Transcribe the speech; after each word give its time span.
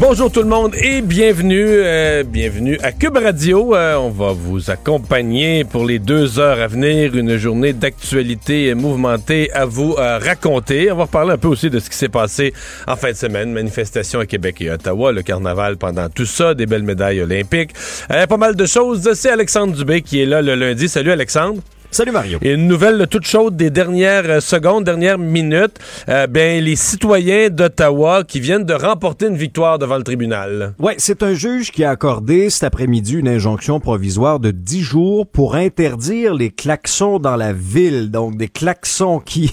Bonjour 0.00 0.32
tout 0.32 0.40
le 0.40 0.48
monde 0.48 0.74
et 0.76 1.02
bienvenue, 1.02 1.62
euh, 1.62 2.24
bienvenue 2.24 2.78
à 2.82 2.90
Cube 2.90 3.18
Radio. 3.18 3.76
Euh, 3.76 3.96
on 3.96 4.08
va 4.08 4.32
vous 4.32 4.70
accompagner 4.70 5.64
pour 5.64 5.84
les 5.84 5.98
deux 5.98 6.38
heures 6.38 6.58
à 6.58 6.68
venir, 6.68 7.14
une 7.14 7.36
journée 7.36 7.74
d'actualité 7.74 8.72
mouvementée 8.74 9.52
à 9.52 9.66
vous 9.66 9.96
euh, 9.98 10.16
raconter. 10.16 10.90
On 10.90 10.96
va 10.96 11.02
reparler 11.02 11.34
un 11.34 11.36
peu 11.36 11.48
aussi 11.48 11.68
de 11.68 11.78
ce 11.78 11.90
qui 11.90 11.96
s'est 11.98 12.08
passé 12.08 12.54
en 12.88 12.96
fin 12.96 13.10
de 13.10 13.16
semaine, 13.16 13.52
manifestation 13.52 14.20
à 14.20 14.26
Québec 14.26 14.62
et 14.62 14.70
Ottawa, 14.70 15.12
le 15.12 15.20
carnaval 15.20 15.76
pendant 15.76 16.08
tout 16.08 16.24
ça, 16.24 16.54
des 16.54 16.64
belles 16.64 16.82
médailles 16.82 17.20
olympiques, 17.20 17.74
pas 18.08 18.36
mal 18.38 18.56
de 18.56 18.64
choses. 18.64 19.12
C'est 19.12 19.30
Alexandre 19.30 19.74
Dubé 19.74 20.00
qui 20.00 20.22
est 20.22 20.26
là 20.26 20.40
le 20.40 20.54
lundi. 20.54 20.88
Salut 20.88 21.12
Alexandre. 21.12 21.60
Salut 21.92 22.12
Mario. 22.12 22.38
Et 22.40 22.52
une 22.52 22.68
nouvelle 22.68 23.08
toute 23.10 23.26
chaude 23.26 23.56
des 23.56 23.68
dernières 23.68 24.30
euh, 24.30 24.40
secondes, 24.40 24.84
dernières 24.84 25.18
minutes. 25.18 25.76
Euh, 26.08 26.28
ben, 26.28 26.62
les 26.62 26.76
citoyens 26.76 27.50
d'Ottawa 27.50 28.22
qui 28.22 28.38
viennent 28.38 28.64
de 28.64 28.74
remporter 28.74 29.26
une 29.26 29.36
victoire 29.36 29.80
devant 29.80 29.96
le 29.96 30.04
tribunal. 30.04 30.74
Ouais, 30.78 30.94
c'est 30.98 31.24
un 31.24 31.34
juge 31.34 31.72
qui 31.72 31.82
a 31.82 31.90
accordé 31.90 32.48
cet 32.48 32.62
après-midi 32.62 33.14
une 33.14 33.26
injonction 33.26 33.80
provisoire 33.80 34.38
de 34.38 34.52
10 34.52 34.82
jours 34.82 35.26
pour 35.26 35.56
interdire 35.56 36.32
les 36.32 36.50
klaxons 36.50 37.18
dans 37.18 37.34
la 37.34 37.52
ville. 37.52 38.12
Donc, 38.12 38.36
des 38.36 38.48
klaxons 38.48 39.18
qui, 39.18 39.52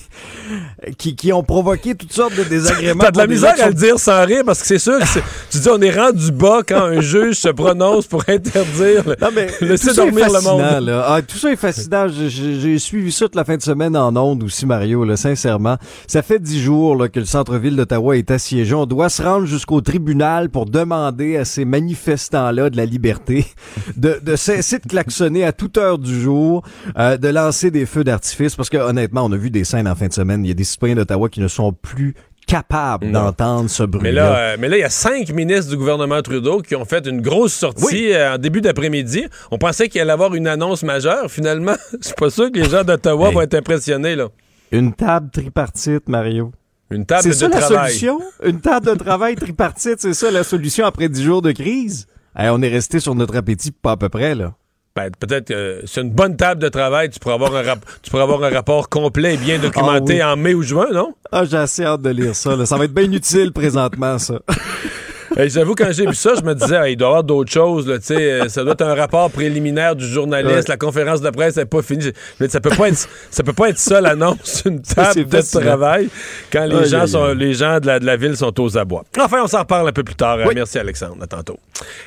qui, 1.00 1.16
qui 1.16 1.34
ont 1.34 1.44
provoqué 1.44 1.96
toutes 1.96 2.14
sortes 2.14 2.36
de 2.36 2.44
désagréments. 2.44 3.04
T'as 3.04 3.12
de 3.12 3.18
la 3.18 3.28
misère 3.28 3.56
à 3.60 3.70
le 3.70 3.74
dire 3.74 4.00
sans 4.00 4.24
rire 4.26 4.44
parce 4.46 4.62
que 4.62 4.68
c'est 4.68 4.80
sûr 4.80 5.00
que 5.00 5.20
tu 5.50 5.58
dis 5.58 5.70
on 5.70 5.82
est 5.82 5.98
rendu 5.98 6.32
bas 6.32 6.62
quand 6.68 6.84
un 6.84 7.02
juge 7.02 7.38
se 7.38 7.50
prononce 7.50 8.06
pour 8.06 8.24
interdire 8.28 9.04
non, 9.20 9.30
mais, 9.34 9.48
laisser 9.62 9.96
dormir 9.96 10.28
le 10.32 10.42
monde. 10.42 11.02
Ah, 11.04 11.20
tout 11.28 11.38
ça 11.38 11.52
est 11.52 11.56
fascinant 11.56 12.08
j'ai 12.28 12.80
suivi 12.80 13.12
ça 13.12 13.26
toute 13.26 13.36
la 13.36 13.44
fin 13.44 13.58
de 13.58 13.62
semaine 13.62 13.96
en 13.98 14.16
ondes 14.16 14.44
aussi, 14.44 14.66
Mario, 14.66 15.04
là, 15.04 15.18
sincèrement. 15.18 15.78
Ça 16.08 16.22
fait 16.22 16.40
dix 16.40 16.62
jours 16.62 16.96
là, 16.96 17.10
que 17.10 17.20
le 17.20 17.26
centre-ville 17.26 17.76
d'Ottawa 17.76 18.18
est 18.18 18.32
assiégé. 18.32 18.74
On 18.74 18.86
doit 18.86 19.10
se 19.10 19.22
rendre 19.22 19.46
jusqu'au 19.46 19.82
tribunal 19.82 20.50
pour 20.50 20.66
demander 20.66 21.38
à 21.38 21.46
ces 21.46 21.66
manifestants-là 21.66 22.70
de 22.70 22.78
la 22.78 22.86
liberté 22.86 23.46
de, 23.98 24.20
de 24.22 24.36
cesser 24.36 24.80
de 24.80 24.88
klaxonner 24.88 25.44
à 25.44 25.52
toute 25.52 25.78
heure 25.78 25.98
du 25.98 26.20
jour, 26.20 26.64
euh, 26.98 27.18
de 27.18 27.28
lancer 27.28 27.72
des 27.72 27.86
feux 27.86 28.04
d'artifice, 28.04 28.56
parce 28.56 28.70
que 28.70 28.78
honnêtement, 28.78 29.26
on 29.26 29.32
a 29.32 29.38
vu 29.38 29.50
des 29.50 29.64
scènes 29.64 29.88
en 29.88 29.96
fin 29.96 30.08
de 30.08 30.14
semaine. 30.14 30.44
Il 30.46 30.48
y 30.48 30.52
a 30.52 30.56
des 30.56 30.64
citoyens 30.64 30.96
d'Ottawa 30.96 31.30
qui 31.30 31.42
ne 31.42 31.48
sont 31.48 31.74
plus 31.74 32.16
capable 32.48 33.12
d'entendre 33.12 33.70
ce 33.70 33.84
bruit. 33.84 34.02
Mais 34.02 34.12
là, 34.12 34.38
euh, 34.38 34.58
mais 34.58 34.70
là, 34.70 34.78
il 34.78 34.80
y 34.80 34.84
a 34.84 34.90
cinq 34.90 35.30
ministres 35.32 35.70
du 35.70 35.78
gouvernement 35.78 36.22
Trudeau 36.22 36.62
qui 36.62 36.76
ont 36.76 36.86
fait 36.86 37.06
une 37.06 37.22
grosse 37.22 37.54
sortie 37.54 38.14
euh, 38.14 38.36
en 38.36 38.38
début 38.38 38.62
d'après-midi. 38.62 39.28
On 39.52 39.58
pensait 39.58 39.90
qu'il 39.90 40.02
allait 40.02 40.14
avoir 40.14 40.34
une 40.34 40.48
annonce 40.48 40.82
majeure. 40.84 41.30
Finalement, 41.30 41.76
je 42.02 42.08
suis 42.08 42.16
pas 42.16 42.30
sûr 42.30 42.52
que 42.52 42.58
les 42.58 42.70
gens 42.70 42.84
d'Ottawa 42.84 43.30
vont 43.32 43.42
être 43.42 43.54
impressionnés 43.54 44.16
là. 44.16 44.30
Une 44.72 44.94
table 44.94 45.30
tripartite, 45.30 46.10
Mario. 46.10 46.52
Une 46.90 47.06
table 47.06 47.28
de 47.28 47.34
ça, 47.34 47.50
travail. 47.50 47.68
C'est 47.68 47.74
la 47.74 47.86
solution? 47.88 48.20
Une 48.44 48.62
table 48.62 48.86
de 48.88 48.96
travail 48.96 49.36
tripartite, 49.36 50.00
c'est 50.00 50.14
ça 50.14 50.32
la 50.32 50.44
solution 50.44 50.86
après 50.86 51.10
dix 51.10 51.24
jours 51.24 51.42
de 51.42 51.52
crise? 51.52 52.08
on 52.40 52.62
est 52.62 52.70
resté 52.70 53.00
sur 53.00 53.16
notre 53.16 53.36
appétit 53.36 53.72
pas 53.72 53.94
à 53.94 53.98
peu 53.98 54.10
près, 54.10 54.36
là. 54.36 54.54
Ben, 54.98 55.12
peut-être 55.12 55.50
que 55.50 55.84
c'est 55.86 56.02
une 56.02 56.10
bonne 56.10 56.36
table 56.36 56.60
de 56.60 56.70
travail. 56.70 57.12
Tu 57.12 57.20
pourras 57.20 57.36
avoir 57.36 57.56
un, 57.56 57.76
tu 58.02 58.10
pourras 58.10 58.24
avoir 58.24 58.44
un 58.44 58.50
rapport 58.50 58.90
complet 58.90 59.36
et 59.36 59.38
bien 59.38 59.60
documenté 59.60 60.22
ah 60.22 60.34
en 60.34 60.38
mai 60.38 60.56
ou 60.56 60.64
juin, 60.64 60.88
non? 60.92 61.14
Ah, 61.32 61.46
j'ai 61.46 61.58
assez 61.58 61.84
hâte 61.84 62.02
de 62.02 62.10
lire 62.10 62.36
ça. 62.36 62.66
Ça 62.66 62.78
va 62.78 62.86
être 62.86 62.96
bien 62.96 63.12
utile 63.12 63.52
présentement, 63.54 64.18
ça. 64.18 64.40
J'avoue, 65.48 65.76
quand 65.76 65.92
j'ai 65.92 66.06
vu 66.06 66.16
ça, 66.16 66.34
je 66.36 66.42
me 66.42 66.54
disais, 66.54 66.92
il 66.92 66.96
doit 66.96 67.08
y 67.08 67.10
avoir 67.10 67.24
d'autres 67.24 67.52
choses. 67.52 67.88
Là, 67.88 67.98
euh, 68.12 68.50
ça 68.50 68.64
doit 68.64 68.74
être 68.74 68.82
un 68.82 68.96
rapport 68.96 69.30
préliminaire 69.30 69.96
du 69.96 70.08
journaliste. 70.08 70.68
La 70.68 70.78
conférence 70.78 71.22
de 71.22 71.30
presse 71.30 71.58
n'est 71.58 71.66
pas 71.66 71.82
finie. 71.82 72.12
Mais 72.40 72.48
ça 72.48 72.60
peut 72.60 72.70
pas 72.70 72.90
être, 72.90 73.08
ça 73.30 73.44
peut 73.44 73.54
pas 73.54 73.70
être 73.70 73.78
ça 73.78 74.02
l'annonce, 74.02 74.64
une 74.66 74.82
table 74.82 75.26
de 75.26 75.60
travail, 75.60 76.10
quand 76.52 76.66
les, 76.66 76.86
gens, 76.86 77.08
sont, 77.08 77.34
les 77.34 77.54
gens 77.54 77.80
de 77.80 77.88
la, 77.88 78.00
de 78.00 78.06
la, 78.06 78.18
ville 78.18 78.36
sont 78.36 78.60
aux 78.60 78.78
abois. 78.78 79.04
Enfin, 79.20 79.42
on 79.44 79.48
s'en 79.48 79.60
reparle 79.60 79.90
un 79.90 79.94
peu 79.94 80.04
plus 80.04 80.16
tard. 80.16 80.38
Merci, 80.54 80.80
Alexandre. 80.80 81.18
À 81.22 81.28
tantôt. 81.28 81.58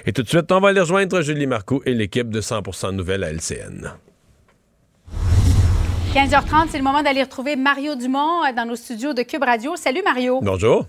Et 0.06 0.12
tout 0.12 0.22
de 0.22 0.28
suite, 0.28 0.50
on 0.52 0.60
va 0.60 0.68
aller 0.70 0.80
rejoindre 0.80 1.20
Julie 1.20 1.46
Marcoux 1.46 1.82
et 1.86 1.94
l'équipe 1.94 2.30
de 2.30 2.40
100 2.40 2.92
Nouvelles 2.92 3.24
à 3.24 3.30
LCN. 3.30 3.92
15h30, 6.14 6.66
c'est 6.70 6.78
le 6.78 6.82
moment 6.82 7.04
d'aller 7.04 7.22
retrouver 7.22 7.54
Mario 7.54 7.94
Dumont 7.94 8.44
euh, 8.44 8.52
dans 8.52 8.66
nos 8.66 8.74
studios 8.74 9.14
de 9.14 9.22
Cube 9.22 9.44
Radio. 9.44 9.76
Salut 9.76 10.02
Mario. 10.04 10.40
Bonjour. 10.42 10.86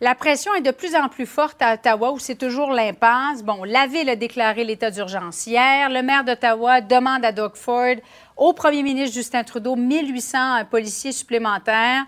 La 0.00 0.16
pression 0.16 0.52
est 0.54 0.60
de 0.60 0.72
plus 0.72 0.96
en 0.96 1.08
plus 1.08 1.24
forte 1.24 1.62
à 1.62 1.74
Ottawa, 1.74 2.10
où 2.10 2.18
c'est 2.18 2.34
toujours 2.34 2.72
l'impasse. 2.72 3.44
Bon, 3.44 3.62
la 3.62 3.86
Ville 3.86 4.08
a 4.08 4.16
déclaré 4.16 4.64
l'état 4.64 4.90
d'urgence 4.90 5.46
hier. 5.46 5.88
Le 5.88 6.02
maire 6.02 6.24
d'Ottawa 6.24 6.80
demande 6.80 7.24
à 7.24 7.30
Doug 7.30 7.54
Ford, 7.54 7.94
au 8.36 8.52
premier 8.52 8.82
ministre 8.82 9.14
Justin 9.14 9.44
Trudeau, 9.44 9.76
1800 9.76 10.64
policiers 10.68 11.12
supplémentaires. 11.12 12.04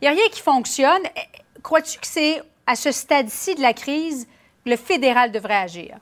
Il 0.00 0.04
n'y 0.04 0.08
a 0.08 0.10
rien 0.10 0.28
qui 0.30 0.42
fonctionne. 0.42 1.02
Crois-tu 1.62 1.98
que 1.98 2.06
c'est 2.06 2.42
à 2.66 2.76
ce 2.76 2.92
stade-ci 2.92 3.54
de 3.54 3.62
la 3.62 3.72
crise 3.72 4.28
que 4.64 4.70
le 4.70 4.76
fédéral 4.76 5.32
devrait 5.32 5.56
agir? 5.56 5.96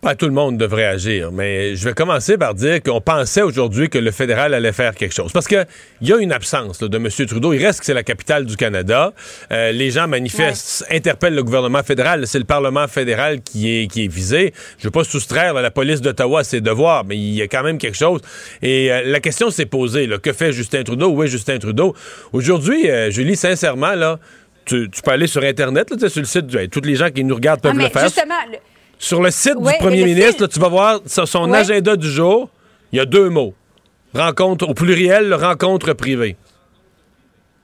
Pas 0.00 0.14
tout 0.14 0.24
le 0.24 0.32
monde 0.32 0.56
devrait 0.56 0.86
agir, 0.86 1.30
mais 1.30 1.76
je 1.76 1.84
vais 1.84 1.92
commencer 1.92 2.38
par 2.38 2.54
dire 2.54 2.82
qu'on 2.82 3.02
pensait 3.02 3.42
aujourd'hui 3.42 3.90
que 3.90 3.98
le 3.98 4.10
fédéral 4.10 4.54
allait 4.54 4.72
faire 4.72 4.94
quelque 4.94 5.12
chose. 5.12 5.30
Parce 5.30 5.46
qu'il 5.46 5.66
y 6.00 6.10
a 6.10 6.16
une 6.16 6.32
absence 6.32 6.78
de 6.78 6.96
M. 6.96 7.08
Trudeau. 7.26 7.52
Il 7.52 7.62
reste 7.62 7.80
que 7.80 7.84
c'est 7.84 7.92
la 7.92 8.02
capitale 8.02 8.46
du 8.46 8.56
Canada. 8.56 9.12
Euh, 9.52 9.72
les 9.72 9.90
gens 9.90 10.08
manifestent, 10.08 10.86
interpellent 10.90 11.34
le 11.34 11.44
gouvernement 11.44 11.82
fédéral. 11.82 12.26
C'est 12.26 12.38
le 12.38 12.46
Parlement 12.46 12.88
fédéral 12.88 13.42
qui 13.42 13.68
est, 13.82 13.88
qui 13.88 14.06
est 14.06 14.08
visé. 14.08 14.54
Je 14.78 14.84
ne 14.84 14.84
veux 14.84 14.90
pas 14.90 15.04
soustraire 15.04 15.52
la 15.52 15.70
police 15.70 16.00
d'Ottawa 16.00 16.40
à 16.40 16.44
ses 16.44 16.62
devoirs, 16.62 17.04
mais 17.04 17.18
il 17.18 17.34
y 17.34 17.42
a 17.42 17.46
quand 17.46 17.62
même 17.62 17.76
quelque 17.76 17.98
chose. 17.98 18.22
Et 18.62 18.90
euh, 18.90 19.02
la 19.04 19.20
question 19.20 19.50
s'est 19.50 19.66
posée. 19.66 20.06
Là, 20.06 20.16
que 20.16 20.32
fait 20.32 20.50
Justin 20.50 20.82
Trudeau? 20.82 21.10
Où 21.10 21.22
est 21.24 21.28
Justin 21.28 21.58
Trudeau? 21.58 21.94
Aujourd'hui, 22.32 22.88
euh, 22.88 23.10
je 23.10 23.20
lis 23.20 23.36
sincèrement, 23.36 23.92
là, 23.92 24.18
tu, 24.64 24.88
peux 25.04 25.10
aller 25.10 25.26
sur 25.26 25.42
Internet, 25.42 25.90
là, 25.90 26.08
sur 26.08 26.20
le 26.20 26.26
site, 26.26 26.46
du, 26.46 26.68
tous 26.70 26.80
les 26.80 26.94
gens 26.94 27.10
qui 27.10 27.22
nous 27.22 27.34
regardent 27.34 27.60
peuvent 27.60 27.74
ah, 27.78 27.82
le 27.82 27.88
faire. 27.90 28.04
Justement, 28.04 28.34
sur 29.00 29.22
le 29.22 29.30
site 29.30 29.58
du 29.58 29.72
premier 29.78 30.04
ministre, 30.04 30.46
tu 30.46 30.60
vas 30.60 30.68
voir 30.68 31.00
son 31.06 31.52
agenda 31.52 31.96
du 31.96 32.08
jour. 32.08 32.50
Il 32.92 32.98
y 32.98 33.00
a 33.00 33.06
deux 33.06 33.30
mots. 33.30 33.54
Rencontre 34.14 34.68
au 34.68 34.74
pluriel, 34.74 35.32
rencontre 35.32 35.94
privée. 35.94 36.36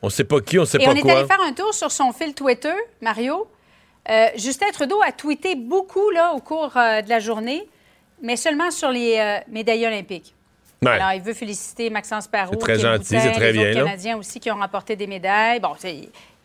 On 0.01 0.09
sait 0.09 0.25
pas 0.25 0.41
qui, 0.41 0.59
on 0.59 0.65
sait 0.65 0.79
pas 0.79 0.85
quoi. 0.85 0.95
on 0.95 0.97
est 0.97 1.11
allé 1.11 1.27
faire 1.27 1.41
un 1.43 1.53
tour 1.53 1.75
sur 1.75 1.91
son 1.91 2.13
fil 2.13 2.33
Twitter, 2.35 2.75
Mario. 3.03 3.49
Euh, 4.09 4.29
Justin 4.37 4.71
Trudeau 4.73 5.01
a 5.07 5.13
tweeté 5.13 5.57
beaucoup 5.57 6.11
là, 6.11 6.33
au 6.33 6.41
cours 6.41 6.77
euh, 6.77 7.03
de 7.03 7.09
la 7.09 7.19
journée, 7.19 7.69
mais 8.23 8.37
seulement 8.37 8.71
sur 8.71 8.91
les 8.91 9.19
euh, 9.19 9.39
médailles 9.51 9.87
olympiques. 9.87 10.33
Alors, 10.85 11.13
il 11.15 11.23
veut 11.23 11.35
féliciter 11.35 11.91
Maxence 11.91 12.29
Parot. 12.29 12.53
C'est 12.53 12.59
très 12.59 12.79
gentil, 12.79 13.19
c'est 13.21 13.33
très 13.33 13.53
bien. 13.53 13.65
Les 13.65 13.75
Canadiens 13.75 14.17
aussi 14.17 14.39
qui 14.39 14.51
ont 14.51 14.57
remporté 14.57 14.95
des 14.95 15.07
médailles. 15.07 15.59
Bon, 15.59 15.73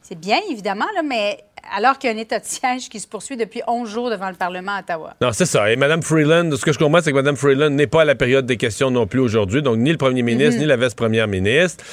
c'est 0.01 0.19
bien, 0.19 0.39
évidemment, 0.49 0.87
là, 0.95 1.03
mais 1.03 1.43
alors 1.75 1.97
qu'il 1.97 2.09
y 2.09 2.13
a 2.13 2.15
un 2.15 2.19
état 2.19 2.39
de 2.39 2.45
siège 2.45 2.89
qui 2.89 2.99
se 2.99 3.07
poursuit 3.07 3.37
depuis 3.37 3.61
11 3.67 3.89
jours 3.89 4.09
devant 4.09 4.29
le 4.29 4.35
Parlement 4.35 4.73
à 4.73 4.79
Ottawa. 4.79 5.15
Non, 5.21 5.31
c'est 5.31 5.45
ça. 5.45 5.71
Et 5.71 5.75
Mme 5.75 6.01
Freeland, 6.01 6.49
ce 6.55 6.65
que 6.65 6.73
je 6.73 6.79
comprends, 6.79 7.01
c'est 7.01 7.11
que 7.11 7.15
Mme 7.15 7.35
Freeland 7.35 7.69
n'est 7.69 7.87
pas 7.87 8.01
à 8.01 8.05
la 8.05 8.15
période 8.15 8.45
des 8.45 8.57
questions 8.57 8.91
non 8.91 9.07
plus 9.07 9.19
aujourd'hui. 9.19 9.61
Donc, 9.61 9.77
ni 9.77 9.91
le 9.91 9.97
premier 9.97 10.23
ministre, 10.23 10.55
mhm. 10.55 10.61
ni 10.61 10.65
la 10.65 10.77
vice-première 10.77 11.27
ministre. 11.27 11.83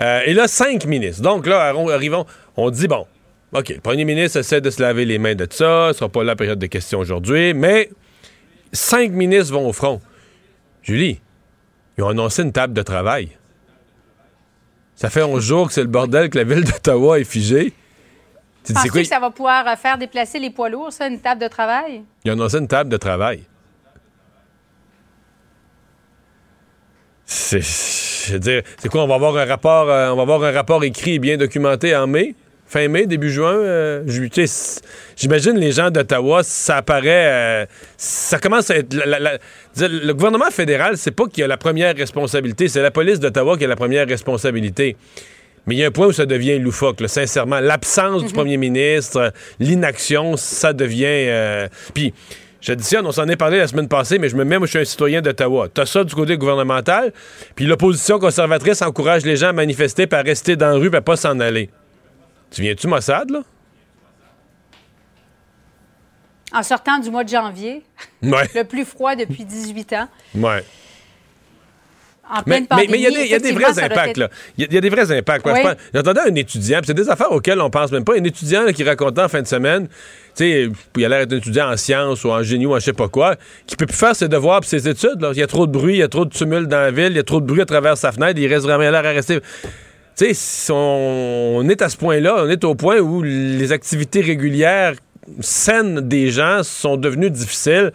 Euh, 0.00 0.20
et 0.24 0.32
là, 0.32 0.48
cinq 0.48 0.86
ministres. 0.86 1.22
Donc, 1.22 1.46
là, 1.46 1.72
arrivons, 1.92 2.26
on 2.56 2.70
dit, 2.70 2.88
bon, 2.88 3.06
OK, 3.52 3.68
le 3.70 3.80
premier 3.80 4.04
ministre 4.04 4.38
essaie 4.38 4.60
de 4.60 4.70
se 4.70 4.80
laver 4.80 5.04
les 5.04 5.18
mains 5.18 5.34
de 5.34 5.46
ça. 5.50 5.86
Ce 5.86 5.88
ne 5.88 5.92
sera 5.94 6.08
pas 6.08 6.24
la 6.24 6.36
période 6.36 6.58
des 6.58 6.68
questions 6.68 6.98
aujourd'hui. 6.98 7.54
Mais 7.54 7.90
cinq 8.72 9.12
ministres 9.12 9.52
vont 9.52 9.68
au 9.68 9.72
front. 9.72 10.00
Julie, 10.82 11.20
ils 11.98 12.04
ont 12.04 12.08
annoncé 12.08 12.42
une 12.42 12.52
table 12.52 12.74
de 12.74 12.82
travail. 12.82 13.30
Ça 14.94 15.10
fait 15.10 15.22
11 15.22 15.44
jours 15.44 15.68
que 15.68 15.74
c'est 15.74 15.82
le 15.82 15.88
bordel 15.88 16.30
que 16.30 16.38
la 16.38 16.44
ville 16.44 16.64
d'Ottawa 16.64 17.20
est 17.20 17.24
figée. 17.24 17.74
Penses-tu 18.72 18.90
que 18.90 19.04
ça 19.04 19.20
va 19.20 19.30
pouvoir 19.30 19.66
euh, 19.66 19.76
faire 19.76 19.98
déplacer 19.98 20.38
les 20.38 20.50
poids 20.50 20.68
lourds, 20.68 20.92
ça, 20.92 21.06
une 21.06 21.20
table 21.20 21.40
de 21.40 21.48
travail? 21.48 22.02
Il 22.24 22.30
a 22.30 22.32
annoncé 22.34 22.58
une 22.58 22.68
table 22.68 22.90
de 22.90 22.96
travail. 22.96 23.42
C'est, 27.24 27.62
c'est 27.62 28.88
quoi? 28.88 29.04
On 29.04 29.08
va 29.08 29.16
avoir 29.16 29.36
un 29.36 29.44
rapport, 29.44 29.90
euh, 29.90 30.10
on 30.10 30.16
va 30.16 30.22
avoir 30.22 30.44
un 30.44 30.52
rapport 30.52 30.84
écrit 30.84 31.14
et 31.14 31.18
bien 31.18 31.36
documenté 31.36 31.94
en 31.96 32.06
mai, 32.06 32.36
fin 32.66 32.86
mai, 32.86 33.06
début 33.06 33.30
juin. 33.30 33.54
Euh, 33.54 34.04
j'imagine 35.16 35.56
les 35.58 35.72
gens 35.72 35.90
d'Ottawa, 35.90 36.42
ça 36.44 36.76
apparaît, 36.76 37.66
ça 37.96 38.38
commence 38.38 38.70
à 38.70 38.76
être. 38.76 38.94
le 38.94 40.12
gouvernement 40.12 40.50
fédéral, 40.50 40.96
c'est 40.96 41.10
pas 41.10 41.26
qu'il 41.26 41.42
a 41.42 41.48
la 41.48 41.56
première 41.56 41.96
responsabilité, 41.96 42.68
c'est 42.68 42.82
la 42.82 42.92
police 42.92 43.18
d'Ottawa 43.18 43.58
qui 43.58 43.64
a 43.64 43.68
la 43.68 43.76
première 43.76 44.06
responsabilité. 44.06 44.96
Mais 45.66 45.74
il 45.74 45.78
y 45.78 45.84
a 45.84 45.88
un 45.88 45.90
point 45.90 46.06
où 46.06 46.12
ça 46.12 46.26
devient 46.26 46.58
loufoque, 46.58 47.02
sincèrement. 47.06 47.60
L'absence 47.60 48.22
du 48.22 48.28
mhm. 48.28 48.34
premier 48.34 48.56
ministre, 48.56 49.32
l'inaction, 49.58 50.36
ça 50.36 50.72
devient. 50.72 51.04
Euh, 51.06 51.68
puis, 51.94 52.12
J'additionne, 52.66 53.06
on 53.06 53.12
s'en 53.12 53.28
est 53.28 53.36
parlé 53.36 53.58
la 53.58 53.68
semaine 53.68 53.86
passée, 53.86 54.18
mais 54.18 54.28
je 54.28 54.34
me 54.34 54.44
mets, 54.44 54.58
moi, 54.58 54.66
je 54.66 54.70
suis 54.70 54.78
un 54.80 54.84
citoyen 54.84 55.22
d'Ottawa. 55.22 55.68
T'as 55.72 55.86
ça 55.86 56.02
du 56.02 56.12
côté 56.12 56.36
gouvernemental, 56.36 57.12
puis 57.54 57.64
l'opposition 57.64 58.18
conservatrice 58.18 58.82
encourage 58.82 59.24
les 59.24 59.36
gens 59.36 59.50
à 59.50 59.52
manifester, 59.52 60.08
puis 60.08 60.18
à 60.18 60.22
rester 60.22 60.56
dans 60.56 60.70
la 60.70 60.74
rue, 60.74 60.90
puis 60.90 60.96
à 60.96 61.00
pas 61.00 61.14
s'en 61.14 61.38
aller. 61.38 61.70
Tu 62.50 62.62
viens-tu, 62.62 62.88
Mossad, 62.88 63.30
là? 63.30 63.42
En 66.52 66.64
sortant 66.64 66.98
du 66.98 67.08
mois 67.08 67.22
de 67.22 67.28
janvier, 67.28 67.82
Ouais. 68.22 68.48
le 68.54 68.64
plus 68.64 68.84
froid 68.84 69.14
depuis 69.14 69.44
18 69.44 69.92
ans, 69.92 70.08
Ouais. 70.34 70.64
En 72.30 72.42
Mais 72.46 72.62
il 72.66 73.00
y 73.00 73.06
a 73.06 73.10
des- 73.10 73.16
il 73.16 73.30
y, 73.30 73.34
a 73.34 73.38
des 73.38 73.48
effectivement, 73.48 73.72
vrais 73.72 73.82
impacts. 73.84 74.16
Il 74.16 74.20
y, 74.20 74.64
a- 74.64 74.66
il 74.70 74.74
y 74.74 74.78
a 74.78 74.80
des 74.80 74.88
vrais 74.90 75.12
impacts. 75.12 75.46
Oui. 75.46 75.60
J'entendais 75.94 76.20
un 76.28 76.34
étudiant, 76.34 76.78
puis 76.78 76.86
c'est 76.88 76.94
des 76.94 77.08
affaires 77.08 77.30
auxquelles 77.32 77.60
on 77.60 77.70
pense 77.70 77.92
même 77.92 78.04
pas. 78.04 78.14
Un 78.18 78.24
étudiant 78.24 78.64
là, 78.64 78.72
qui 78.72 78.82
racontait 78.84 79.22
en 79.22 79.28
fin 79.28 79.42
de 79.42 79.46
semaine, 79.46 79.86
tu 79.88 79.92
sais, 80.34 80.68
il 80.96 81.04
a 81.04 81.08
l'air 81.08 81.20
d'être 81.26 81.32
un 81.34 81.36
étudiant 81.38 81.70
en 81.72 81.76
sciences 81.76 82.24
ou 82.24 82.30
en 82.30 82.42
génie 82.42 82.66
ou 82.66 82.74
en 82.74 82.78
je 82.80 82.84
sais 82.86 82.92
pas 82.92 83.08
quoi, 83.08 83.36
qui 83.66 83.76
peut 83.76 83.86
plus 83.86 83.96
faire 83.96 84.16
ses 84.16 84.28
devoirs 84.28 84.60
puis 84.60 84.68
ses 84.70 84.88
études. 84.88 85.24
Il 85.32 85.38
y 85.38 85.42
a 85.42 85.46
trop 85.46 85.66
de 85.66 85.72
bruit, 85.72 85.94
il 85.94 85.98
y 86.00 86.02
a 86.02 86.08
trop 86.08 86.24
de 86.24 86.30
tumulte 86.30 86.68
dans 86.68 86.80
la 86.80 86.90
ville, 86.90 87.10
il 87.10 87.16
y 87.16 87.20
a 87.20 87.22
trop 87.24 87.40
de 87.40 87.46
bruit 87.46 87.60
à 87.62 87.66
travers 87.66 87.96
sa 87.96 88.12
fenêtre, 88.12 88.38
il 88.40 88.46
reste 88.52 88.64
vraiment 88.64 88.90
l'air 88.90 88.94
à 89.06 89.10
rester. 89.10 89.40
Tu 89.40 90.24
sais, 90.26 90.30
si 90.34 90.72
on, 90.72 91.56
on 91.58 91.68
est 91.68 91.80
à 91.82 91.88
ce 91.88 91.96
point-là, 91.96 92.36
on 92.44 92.48
est 92.48 92.64
au 92.64 92.74
point 92.74 92.98
où 92.98 93.22
les 93.22 93.70
activités 93.72 94.20
régulières 94.22 94.94
saines 95.40 96.00
des 96.00 96.30
gens 96.30 96.62
sont 96.62 96.96
devenues 96.96 97.30
difficiles. 97.30 97.92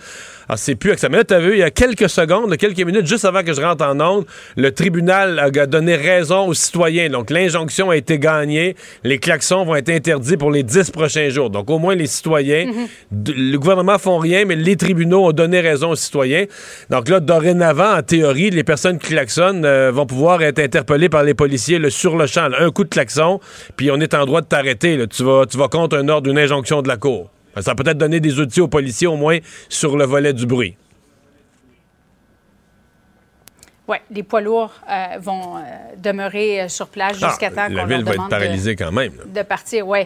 Alors, 0.52 0.60
c'est 0.60 0.76
plus 0.76 0.92
acceptable. 0.92 1.14
Mais 1.14 1.18
là, 1.20 1.24
t'as 1.24 1.40
vu, 1.40 1.54
il 1.54 1.60
y 1.60 1.64
a 1.64 1.72
quelques 1.72 2.10
secondes, 2.10 2.58
quelques 2.58 2.82
minutes, 2.82 3.08
juste 3.08 3.24
avant 3.24 3.42
que 3.42 3.54
je 3.54 3.62
rentre 3.62 3.86
en 3.86 3.98
onde, 4.02 4.26
le 4.58 4.70
tribunal 4.74 5.40
a 5.40 5.50
donné 5.66 5.96
raison 5.96 6.48
aux 6.48 6.54
citoyens. 6.54 7.08
Donc, 7.08 7.30
l'injonction 7.30 7.90
a 7.90 7.96
été 7.96 8.20
gagnée. 8.20 8.76
Les 9.06 9.18
klaxons 9.18 9.64
vont 9.64 9.76
être 9.78 9.88
interdits 9.88 10.36
pour 10.36 10.52
les 10.52 10.64
dix 10.64 10.92
prochains 10.92 11.30
jours. 11.30 11.52
Donc, 11.52 11.70
au 11.70 11.80
moins, 11.80 11.96
les 11.96 12.06
citoyens, 12.06 12.70
d- 13.12 13.34
le 13.34 13.58
gouvernement 13.58 13.98
font 13.98 14.18
rien, 14.18 14.44
mais 14.44 14.58
les 14.58 14.76
tribunaux 14.76 15.26
ont 15.28 15.32
donné 15.32 15.62
raison 15.62 15.92
aux 15.92 15.96
citoyens. 15.96 16.44
Donc 16.90 17.08
là, 17.08 17.22
dorénavant, 17.22 17.96
en 17.96 18.02
théorie, 18.04 18.50
les 18.50 18.66
personnes 18.66 19.00
qui 19.00 19.08
klaxonnent 19.08 19.64
euh, 19.64 19.90
vont 19.94 20.06
pouvoir 20.06 20.42
être 20.42 20.60
interpellées 20.60 21.08
par 21.08 21.24
les 21.24 21.34
policiers 21.34 21.80
sur 21.90 22.18
le 22.18 22.28
champ. 22.28 22.50
là. 22.50 22.58
Un 22.60 22.72
coup 22.72 22.84
de 22.84 22.90
klaxon, 22.90 23.40
puis 23.78 23.90
on 23.90 24.02
est 24.02 24.14
en 24.14 24.26
droit 24.26 24.42
de 24.42 24.48
t'arrêter. 24.48 24.98
là. 24.98 25.08
Tu 25.08 25.24
vas, 25.24 25.46
tu 25.50 25.58
vas 25.58 25.70
contre 25.70 25.96
un 25.98 26.10
ordre, 26.10 26.30
une 26.30 26.38
injonction 26.38 26.82
de 26.82 26.90
la 26.90 26.98
Cour. 26.98 27.30
Ça 27.56 27.72
va 27.72 27.76
peut-être 27.76 27.98
donner 27.98 28.20
des 28.20 28.40
outils 28.40 28.62
aux 28.62 28.68
policiers, 28.68 29.08
au 29.08 29.16
moins, 29.18 29.40
sur 29.70 29.98
le 29.98 30.06
volet 30.06 30.34
du 30.34 30.46
bruit. 30.46 30.76
Oui, 33.88 33.98
les 34.10 34.24
poids 34.24 34.42
lourds 34.42 34.74
euh, 34.90 35.18
vont 35.20 35.58
euh, 35.58 35.62
demeurer 35.98 36.62
euh, 36.62 36.68
sur 36.70 36.88
place 36.88 37.14
jusqu'à 37.18 37.48
Ah, 37.48 37.50
temps 37.50 37.68
qu'on 37.68 37.74
la 37.74 37.86
leur 37.86 37.88
ville 37.88 38.04
va 38.06 38.12
être 38.12 38.14
demande 38.14 38.26
de- 38.28 38.30
paralysée 38.30 38.76
quand 38.76 38.92
même. 38.92 39.14
là. 39.18 39.24
de 39.26 39.42
partir, 39.46 39.88
oui. 39.88 40.00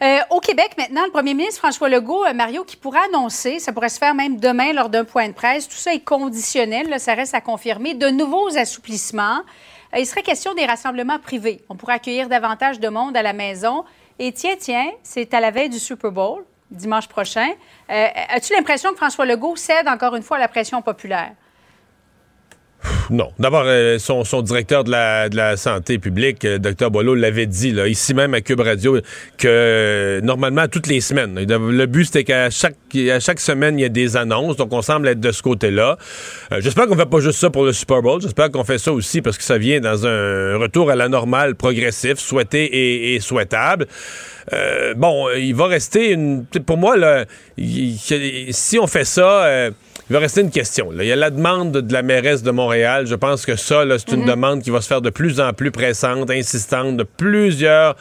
Euh, 0.00 0.18
au 0.30 0.40
Québec, 0.40 0.70
maintenant, 0.78 1.04
le 1.04 1.10
premier 1.12 1.34
ministre 1.34 1.58
François 1.58 1.88
Legault, 1.88 2.24
euh, 2.24 2.32
Mario, 2.32 2.64
qui 2.64 2.76
pourrait 2.76 3.00
annoncer, 3.12 3.58
ça 3.58 3.72
pourrait 3.72 3.88
se 3.90 3.98
faire 3.98 4.14
même 4.14 4.40
demain 4.40 4.72
lors 4.72 4.88
d'un 4.88 5.04
point 5.04 5.28
de 5.28 5.32
presse, 5.34 5.68
tout 5.68 5.76
ça 5.76 5.92
est 5.92 6.00
conditionnel, 6.00 6.88
là, 6.88 6.98
ça 6.98 7.14
reste 7.14 7.34
à 7.34 7.40
confirmer, 7.40 7.94
de 7.94 8.08
nouveaux 8.08 8.56
assouplissements. 8.56 9.42
Euh, 9.94 9.98
il 9.98 10.06
serait 10.06 10.22
question 10.22 10.54
des 10.54 10.64
rassemblements 10.64 11.18
privés. 11.18 11.60
On 11.68 11.76
pourrait 11.76 11.94
accueillir 11.94 12.28
davantage 12.28 12.80
de 12.80 12.88
monde 12.88 13.16
à 13.16 13.22
la 13.22 13.32
maison. 13.34 13.84
Et 14.24 14.30
tiens, 14.30 14.54
tiens, 14.56 14.92
c'est 15.02 15.34
à 15.34 15.40
la 15.40 15.50
veille 15.50 15.68
du 15.68 15.80
Super 15.80 16.12
Bowl, 16.12 16.44
dimanche 16.70 17.08
prochain. 17.08 17.48
Euh, 17.90 18.06
As-tu 18.28 18.52
l'impression 18.52 18.90
que 18.92 18.96
François 18.96 19.26
Legault 19.26 19.56
cède 19.56 19.88
encore 19.88 20.14
une 20.14 20.22
fois 20.22 20.36
à 20.36 20.40
la 20.40 20.46
pression 20.46 20.80
populaire? 20.80 21.32
Non. 23.12 23.30
D'abord, 23.38 23.64
euh, 23.66 23.98
son, 23.98 24.22
directeur 24.40 24.84
de 24.84 24.90
la, 24.90 25.56
santé 25.58 25.98
publique, 25.98 26.46
euh, 26.46 26.58
Dr 26.58 26.90
Boileau, 26.90 27.14
l'avait 27.14 27.44
dit, 27.44 27.70
là, 27.70 27.86
ici 27.86 28.14
même 28.14 28.32
à 28.32 28.40
Cube 28.40 28.60
Radio, 28.60 28.98
que 29.36 29.46
euh, 29.46 30.20
normalement, 30.22 30.66
toutes 30.66 30.86
les 30.86 31.02
semaines, 31.02 31.38
le 31.38 31.86
but, 31.86 32.06
c'était 32.06 32.24
qu'à 32.24 32.48
chaque, 32.48 33.40
semaine, 33.40 33.78
il 33.78 33.82
y 33.82 33.84
a 33.84 33.90
des 33.90 34.16
annonces. 34.16 34.56
Donc, 34.56 34.72
on 34.72 34.80
semble 34.80 35.08
être 35.08 35.20
de 35.20 35.30
ce 35.30 35.42
côté-là. 35.42 35.98
J'espère 36.58 36.86
qu'on 36.86 36.96
fait 36.96 37.04
pas 37.04 37.20
juste 37.20 37.38
ça 37.38 37.50
pour 37.50 37.66
le 37.66 37.74
Super 37.74 38.00
Bowl. 38.00 38.22
J'espère 38.22 38.50
qu'on 38.50 38.64
fait 38.64 38.78
ça 38.78 38.92
aussi 38.92 39.20
parce 39.20 39.36
que 39.36 39.44
ça 39.44 39.58
vient 39.58 39.80
dans 39.80 40.06
un 40.06 40.56
retour 40.56 40.90
à 40.90 40.96
la 40.96 41.08
normale 41.08 41.54
progressif, 41.54 42.18
souhaité 42.18 43.14
et, 43.14 43.20
souhaitable. 43.20 43.86
Bon, 44.96 45.28
il 45.36 45.54
va 45.54 45.66
rester 45.66 46.12
une. 46.12 46.46
Pour 46.66 46.78
moi, 46.78 46.96
là, 46.96 47.26
si 47.58 48.78
on 48.78 48.86
fait 48.86 49.04
ça, 49.04 49.70
il 50.12 50.14
va 50.14 50.18
rester 50.18 50.42
une 50.42 50.50
question. 50.50 50.90
là. 50.90 51.04
Il 51.04 51.06
y 51.06 51.12
a 51.12 51.16
la 51.16 51.30
demande 51.30 51.72
de 51.72 51.90
la 51.90 52.02
mairesse 52.02 52.42
de 52.42 52.50
Montréal. 52.50 53.06
Je 53.06 53.14
pense 53.14 53.46
que 53.46 53.56
ça, 53.56 53.82
c'est 53.96 54.12
une 54.12 54.26
demande 54.26 54.60
qui 54.62 54.68
va 54.68 54.82
se 54.82 54.86
faire 54.86 55.00
de 55.00 55.08
plus 55.08 55.40
en 55.40 55.54
plus 55.54 55.70
pressante, 55.70 56.30
insistante, 56.30 56.98
de 56.98 57.02
plusieurs 57.02 57.96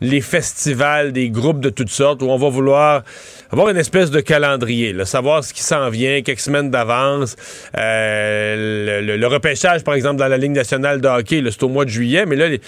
les 0.00 0.22
festivals, 0.22 1.12
des 1.12 1.28
groupes 1.28 1.60
de 1.60 1.68
toutes 1.68 1.90
sortes, 1.90 2.22
où 2.22 2.30
on 2.30 2.38
va 2.38 2.48
vouloir 2.48 3.02
avoir 3.50 3.68
une 3.68 3.76
espèce 3.76 4.10
de 4.10 4.20
calendrier, 4.20 4.94
là, 4.94 5.04
savoir 5.04 5.44
ce 5.44 5.52
qui 5.52 5.62
s'en 5.62 5.90
vient, 5.90 6.22
quelques 6.22 6.40
semaines 6.40 6.70
d'avance. 6.70 7.36
Euh, 7.76 9.00
le, 9.02 9.06
le- 9.06 9.16
le 9.18 9.26
repêchage, 9.26 9.84
par 9.84 9.92
exemple, 9.92 10.16
dans 10.16 10.28
la 10.28 10.38
Ligue 10.38 10.52
nationale 10.52 11.02
de 11.02 11.08
hockey, 11.08 11.42
c'est 11.50 11.62
au 11.62 11.68
mois 11.68 11.84
de 11.84 11.90
juillet, 11.90 12.24
mais 12.24 12.36
là, 12.36 12.48
les- 12.48 12.62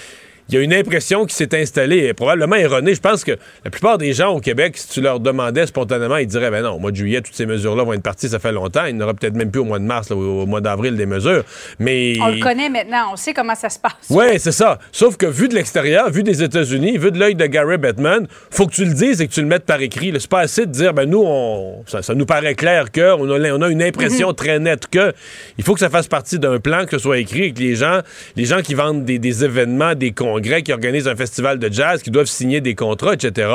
il 0.53 0.57
y 0.57 0.59
a 0.59 0.65
une 0.65 0.75
impression 0.75 1.25
qui 1.25 1.35
s'est 1.35 1.59
installée, 1.59 1.99
et 2.09 2.15
probablement 2.15 2.57
erronée. 2.57 2.95
Je 2.95 3.01
pense 3.01 3.25
que 3.25 3.33
la 3.65 3.71
plupart 3.71 3.97
des 3.97 4.13
gens 4.13 4.35
au 4.35 4.41
Québec, 4.41 4.77
si 4.77 4.87
tu 4.89 5.01
leur 5.01 5.19
demandais 5.19 5.67
spontanément, 5.67 6.19
ils 6.19 6.27
diraient, 6.27 6.51
ben 6.51 6.63
non, 6.63 6.73
au 6.73 6.79
mois 6.79 6.91
de 6.91 6.97
juillet, 6.97 7.23
toutes 7.23 7.35
ces 7.35 7.47
mesures-là 7.47 7.85
vont 7.85 7.95
être 7.95 8.03
parties, 8.03 8.29
ça 8.29 8.39
fait 8.39 8.53
longtemps. 8.53 8.85
Il 8.85 8.97
n'y 8.97 9.03
aura 9.03 9.15
peut-être 9.15 9.35
même 9.35 9.51
plus 9.51 9.61
au 9.61 9.65
mois 9.65 9.79
de 9.79 9.85
mars, 9.85 10.11
là, 10.11 10.17
ou 10.17 10.43
au 10.43 10.47
mois 10.47 10.61
d'avril 10.61 10.95
des 10.95 11.07
mesures. 11.07 11.43
Mais... 11.79 12.17
On 12.21 12.29
le 12.29 12.41
connaît 12.41 12.69
maintenant, 12.69 13.13
on 13.13 13.17
sait 13.17 13.33
comment 13.33 13.55
ça 13.55 13.71
se 13.71 13.79
passe. 13.79 13.95
Oui, 14.11 14.27
c'est 14.39 14.53
ça. 14.53 14.79
Sauf 14.93 15.17
que 15.17 15.25
vu 15.25 15.49
de 15.49 15.55
l'extérieur, 15.55 16.11
vu 16.11 16.23
des 16.23 16.43
États-Unis, 16.43 16.99
vu 16.99 17.11
de 17.11 17.19
l'œil 17.19 17.35
de 17.35 17.47
Gary 17.47 17.79
Bettman, 17.79 18.27
faut 18.51 18.67
que 18.67 18.75
tu 18.75 18.85
le 18.85 18.93
dises 18.93 19.23
et 19.23 19.29
que 19.29 19.33
tu 19.33 19.41
le 19.41 19.47
mettes 19.47 19.65
par 19.65 19.81
écrit. 19.81 20.13
C'est 20.19 20.29
pas 20.29 20.41
assez 20.41 20.67
de 20.67 20.73
dire, 20.73 20.93
ben 20.93 21.09
nous, 21.09 21.23
on, 21.25 21.83
ça, 21.87 22.03
ça 22.03 22.15
nous 22.15 22.27
paraît 22.27 22.55
clair 22.55 22.91
que, 22.93 23.15
on 23.15 23.31
a, 23.31 23.53
on 23.53 23.63
a 23.63 23.69
une 23.69 23.83
impression 23.83 24.35
très 24.35 24.59
nette 24.59 24.87
que. 24.89 25.15
Il 25.57 25.65
faut 25.65 25.73
que 25.73 25.81
ça 25.81 25.89
fasse 25.89 26.09
partie 26.09 26.39
d'un 26.39 26.61
plan, 26.61 26.85
que 26.85 26.99
ce 26.99 26.99
soit 26.99 27.19
écrit 27.19 27.45
et 27.45 27.53
que 27.53 27.61
les 27.61 27.75
gens, 27.75 28.01
les 28.37 28.45
gens 28.45 28.61
qui 28.61 28.75
vendent 28.75 29.07
des, 29.07 29.19
des 29.19 29.45
événements, 29.45 29.95
des 29.95 30.13
congrès, 30.13 30.42
qui 30.43 30.73
organisent 30.73 31.09
un 31.09 31.17
festival 31.17 31.59
de 31.59 31.73
jazz, 31.73 32.03
qui 32.03 32.11
doivent 32.11 32.27
signer 32.27 32.61
des 32.61 32.75
contrats, 32.75 33.15
etc., 33.15 33.49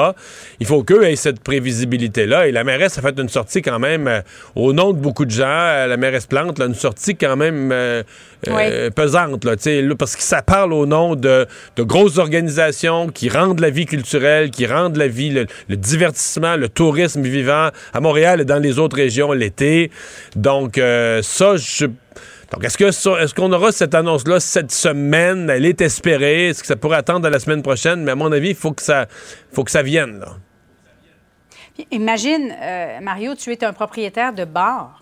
il 0.59 0.65
faut 0.65 0.83
qu'eux 0.83 1.03
aient 1.03 1.15
cette 1.15 1.39
prévisibilité-là. 1.41 2.47
Et 2.47 2.51
la 2.51 2.63
mairesse 2.63 2.97
a 2.97 3.01
fait 3.01 3.19
une 3.19 3.29
sortie 3.29 3.61
quand 3.61 3.79
même, 3.79 4.07
euh, 4.07 4.21
au 4.55 4.73
nom 4.73 4.93
de 4.93 4.97
beaucoup 4.97 5.25
de 5.25 5.31
gens, 5.31 5.45
euh, 5.47 5.87
la 5.87 5.97
mairesse 5.97 6.25
Plante, 6.25 6.59
là, 6.59 6.65
une 6.65 6.75
sortie 6.75 7.15
quand 7.15 7.35
même 7.35 7.71
euh, 7.71 8.03
pesante, 8.95 9.45
là, 9.45 9.55
là, 9.65 9.95
parce 9.95 10.15
que 10.15 10.23
ça 10.23 10.41
parle 10.41 10.73
au 10.73 10.85
nom 10.85 11.15
de, 11.15 11.45
de 11.75 11.83
grosses 11.83 12.17
organisations 12.17 13.07
qui 13.07 13.29
rendent 13.29 13.59
la 13.59 13.69
vie 13.69 13.85
culturelle, 13.85 14.49
qui 14.49 14.65
rendent 14.65 14.97
la 14.97 15.07
vie, 15.07 15.29
le, 15.29 15.45
le 15.69 15.77
divertissement, 15.77 16.55
le 16.55 16.69
tourisme 16.69 17.21
vivant 17.21 17.69
à 17.93 17.99
Montréal 17.99 18.41
et 18.41 18.45
dans 18.45 18.59
les 18.59 18.79
autres 18.79 18.95
régions 18.95 19.31
l'été. 19.31 19.91
Donc, 20.35 20.75
ça, 20.77 21.57
je... 21.57 21.87
Donc, 22.51 22.63
est-ce 22.63 22.77
que 22.77 22.91
ça- 22.91 23.21
est-ce 23.21 23.33
qu'on 23.33 23.51
aura 23.51 23.71
cette 23.73 23.93
annonce-là 23.93 24.39
cette 24.39 24.71
semaine? 24.71 25.49
Elle 25.49 25.65
est 25.65 25.81
espérée. 25.81 26.47
Est-ce 26.49 26.61
que 26.61 26.67
ça 26.67 26.75
pourrait 26.77 26.97
attendre 26.97 27.27
à 27.27 27.29
la 27.29 27.39
semaine 27.39 27.61
prochaine? 27.61 28.03
Mais 28.03 28.11
à 28.11 28.15
mon 28.15 28.31
avis, 28.31 28.49
il 28.49 28.55
faut 28.55 28.71
que 28.71 28.81
ça, 28.81 29.07
faut 29.51 29.63
que 29.65 29.71
ça 29.71 29.81
vienne, 29.83 30.19
là. 30.19 30.37
Imagine, 31.91 32.55
euh, 32.59 32.99
Mario, 33.01 33.35
tu 33.35 33.51
es 33.51 33.63
un 33.63 33.73
propriétaire 33.73 34.33
de 34.33 34.45
bar. 34.45 35.01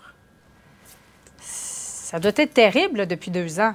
Ça 1.40 2.18
doit 2.18 2.32
être 2.36 2.52
terrible 2.54 2.98
là, 2.98 3.06
depuis 3.06 3.30
deux 3.30 3.58
ans. 3.60 3.74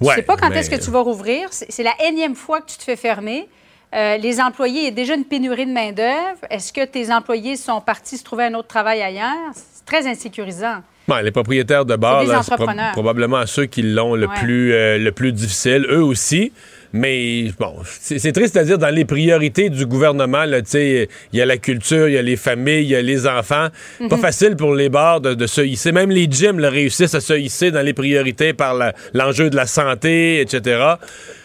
Tu 0.00 0.06
Ouais, 0.06 0.14
sais 0.16 0.22
pas 0.22 0.36
quand 0.36 0.50
mais- 0.50 0.58
est-ce 0.58 0.70
que 0.70 0.76
tu 0.76 0.90
vas 0.90 1.00
rouvrir. 1.00 1.48
C'est 1.52 1.70
c'est 1.72 1.82
la 1.82 1.94
énième 2.06 2.34
fois 2.36 2.60
que 2.60 2.66
tu 2.70 2.76
te 2.76 2.82
fais 2.82 2.96
fermer. 2.96 3.48
Euh, 3.94 4.16
les 4.18 4.40
employés, 4.40 4.80
il 4.80 4.84
y 4.84 4.88
a 4.88 4.92
déjà 4.92 5.14
une 5.14 5.24
pénurie 5.24 5.66
de 5.66 5.72
main-d'œuvre. 5.72 6.38
Est-ce 6.50 6.72
que 6.72 6.84
tes 6.84 7.10
employés 7.12 7.56
sont 7.56 7.80
partis 7.80 8.18
se 8.18 8.24
trouver 8.24 8.44
un 8.44 8.54
autre 8.54 8.68
travail 8.68 9.00
ailleurs? 9.00 9.52
C'est 9.54 9.84
très 9.86 10.06
insécurisant. 10.06 10.82
Bon, 11.08 11.16
les 11.22 11.30
propriétaires 11.30 11.84
de 11.84 11.94
bars, 11.96 12.24
là, 12.24 12.40
entrepreneurs. 12.40 12.92
probablement 12.92 13.46
ceux 13.46 13.66
qui 13.66 13.82
l'ont 13.82 14.14
le, 14.16 14.26
Ouais. 14.26 14.34
plus, 14.40 14.72
euh, 14.72 14.98
le 14.98 15.12
plus 15.12 15.32
difficile, 15.32 15.86
eux 15.88 16.02
aussi. 16.02 16.52
Mais 16.92 17.50
bon, 17.58 17.74
c'est 17.84 18.32
triste 18.32 18.56
à 18.56 18.64
dire 18.64 18.78
dans 18.78 18.88
les 18.94 19.04
priorités 19.04 19.68
du 19.68 19.84
gouvernement, 19.86 20.44
là, 20.44 20.62
tu 20.62 20.70
sais, 20.70 21.08
il 21.32 21.38
y 21.38 21.42
a 21.42 21.46
la 21.46 21.58
culture, 21.58 22.08
il 22.08 22.14
y 22.14 22.18
a 22.18 22.22
les 22.22 22.36
familles, 22.36 22.82
il 22.84 22.88
y 22.90 22.96
a 22.96 23.02
les 23.02 23.26
enfants. 23.26 23.68
Mhm. 24.00 24.08
Pas 24.08 24.16
facile 24.16 24.56
pour 24.56 24.74
les 24.74 24.88
bars 24.88 25.20
de, 25.20 25.34
de 25.34 25.46
se 25.46 25.60
hisser. 25.60 25.92
Même 25.92 26.10
les 26.10 26.26
gyms 26.30 26.58
là, 26.58 26.70
réussissent 26.70 27.14
à 27.14 27.20
se 27.20 27.34
hisser 27.34 27.70
dans 27.70 27.82
les 27.82 27.92
priorités 27.92 28.52
par 28.54 28.74
l'enjeu 29.12 29.50
de 29.50 29.56
la 29.56 29.66
santé, 29.66 30.40
etc. 30.40 30.80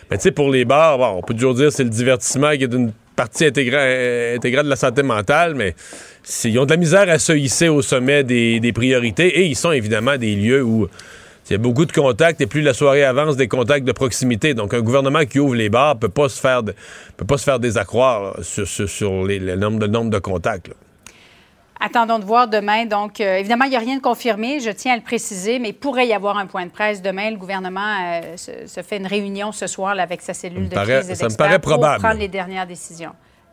Mais 0.09 0.17
tu 0.17 0.23
sais, 0.23 0.31
pour 0.31 0.49
les 0.51 0.63
bars, 0.63 0.97
bon, 0.97 1.17
on 1.17 1.21
peut 1.21 1.33
toujours 1.33 1.53
dire 1.55 1.65
que 1.67 1.73
c'est 1.73 1.83
le 1.83 1.89
divertissement 1.89 2.51
qui 2.51 2.63
est 2.63 2.73
une 2.73 2.93
partie 3.15 3.43
intégra- 3.45 3.79
euh, 3.81 4.35
intégrale 4.37 4.65
de 4.65 4.69
la 4.69 4.75
santé 4.77 5.03
mentale, 5.03 5.53
mais 5.55 5.75
ils 6.45 6.59
ont 6.59 6.65
de 6.65 6.71
la 6.71 6.77
misère 6.77 7.09
à 7.09 7.19
se 7.19 7.33
hisser 7.33 7.67
au 7.69 7.81
sommet 7.81 8.23
des, 8.23 8.59
des 8.59 8.73
priorités 8.73 9.39
et 9.39 9.45
ils 9.45 9.55
sont 9.55 9.71
évidemment 9.71 10.17
des 10.17 10.35
lieux 10.35 10.63
où 10.63 10.87
il 11.49 11.53
y 11.53 11.55
a 11.55 11.57
beaucoup 11.57 11.85
de 11.85 11.91
contacts 11.91 12.39
et 12.39 12.45
plus 12.47 12.61
la 12.61 12.73
soirée 12.73 13.03
avance, 13.03 13.35
des 13.35 13.47
contacts 13.49 13.83
de 13.85 13.91
proximité. 13.91 14.53
Donc, 14.53 14.73
un 14.73 14.79
gouvernement 14.81 15.25
qui 15.25 15.39
ouvre 15.39 15.55
les 15.55 15.69
bars 15.69 15.97
peut 15.97 16.07
pas 16.07 16.29
se 16.29 16.39
faire, 16.39 16.63
de- 16.63 16.73
peut 17.17 17.25
pas 17.25 17.37
se 17.37 17.43
faire 17.43 17.59
désaccroire 17.59 18.21
là, 18.23 18.33
sur, 18.43 18.65
sur- 18.67 18.87
sur 18.87 19.25
les- 19.25 19.39
le, 19.39 19.55
nombre 19.55 19.79
de, 19.79 19.85
le 19.85 19.91
nombre 19.91 20.11
de 20.11 20.19
contacts. 20.19 20.69
là. 20.69 20.75
Attendons 21.83 22.19
de 22.19 22.25
voir 22.25 22.47
demain. 22.47 22.85
Donc, 22.85 23.19
euh, 23.19 23.37
évidemment, 23.37 23.65
il 23.65 23.71
n'y 23.71 23.75
a 23.75 23.79
rien 23.79 23.97
de 23.97 24.01
confirmé, 24.01 24.59
je 24.59 24.69
tiens 24.69 24.93
à 24.93 24.95
le 24.97 25.01
préciser, 25.01 25.57
mais 25.57 25.69
il 25.69 25.73
pourrait 25.73 26.07
y 26.07 26.13
avoir 26.13 26.37
un 26.37 26.45
point 26.45 26.65
de 26.67 26.71
presse 26.71 27.01
demain. 27.01 27.31
Le 27.31 27.37
gouvernement 27.37 27.95
euh, 28.21 28.37
se, 28.37 28.51
se 28.67 28.81
fait 28.81 28.97
une 28.97 29.07
réunion 29.07 29.51
ce 29.51 29.65
soir 29.65 29.95
là, 29.95 30.03
avec 30.03 30.21
sa 30.21 30.35
cellule 30.35 30.69
de 30.69 30.75
paraît- 30.75 30.99
crise 30.99 31.09
et 31.09 31.15
ça 31.15 31.27
me 31.27 31.35
paraît 31.35 31.57
pour 31.59 31.71
probable. 31.73 32.03
prendre 32.03 32.19
les 32.19 32.27
dernières 32.27 32.67
décisions. 32.67 33.11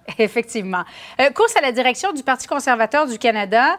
Effectivement. 0.18 0.84
Euh, 1.20 1.30
course 1.30 1.56
à 1.56 1.60
la 1.60 1.72
direction 1.72 2.12
du 2.12 2.22
Parti 2.22 2.46
conservateur 2.46 3.06
du 3.06 3.18
Canada. 3.18 3.78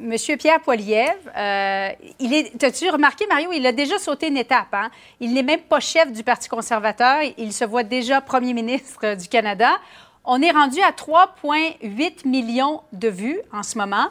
Monsieur 0.00 0.36
Pierre 0.36 0.60
Poilievre, 0.60 1.14
euh, 1.36 1.88
il 2.18 2.34
est, 2.34 2.62
as-tu 2.62 2.88
remarqué, 2.90 3.26
Mario, 3.26 3.50
il 3.52 3.66
a 3.66 3.72
déjà 3.72 3.98
sauté 3.98 4.28
une 4.28 4.36
étape. 4.36 4.72
Hein? 4.72 4.90
Il 5.20 5.32
n'est 5.32 5.42
même 5.42 5.60
pas 5.60 5.80
chef 5.80 6.12
du 6.12 6.22
Parti 6.22 6.48
conservateur. 6.48 7.20
Il 7.38 7.52
se 7.52 7.64
voit 7.64 7.82
déjà 7.82 8.20
premier 8.20 8.52
ministre 8.52 9.14
du 9.14 9.28
Canada. 9.28 9.70
On 10.24 10.40
est 10.40 10.50
rendu 10.50 10.80
à 10.80 10.90
3,8 10.90 12.26
millions 12.26 12.82
de 12.92 13.08
vues 13.08 13.40
en 13.52 13.62
ce 13.62 13.76
moment. 13.78 14.06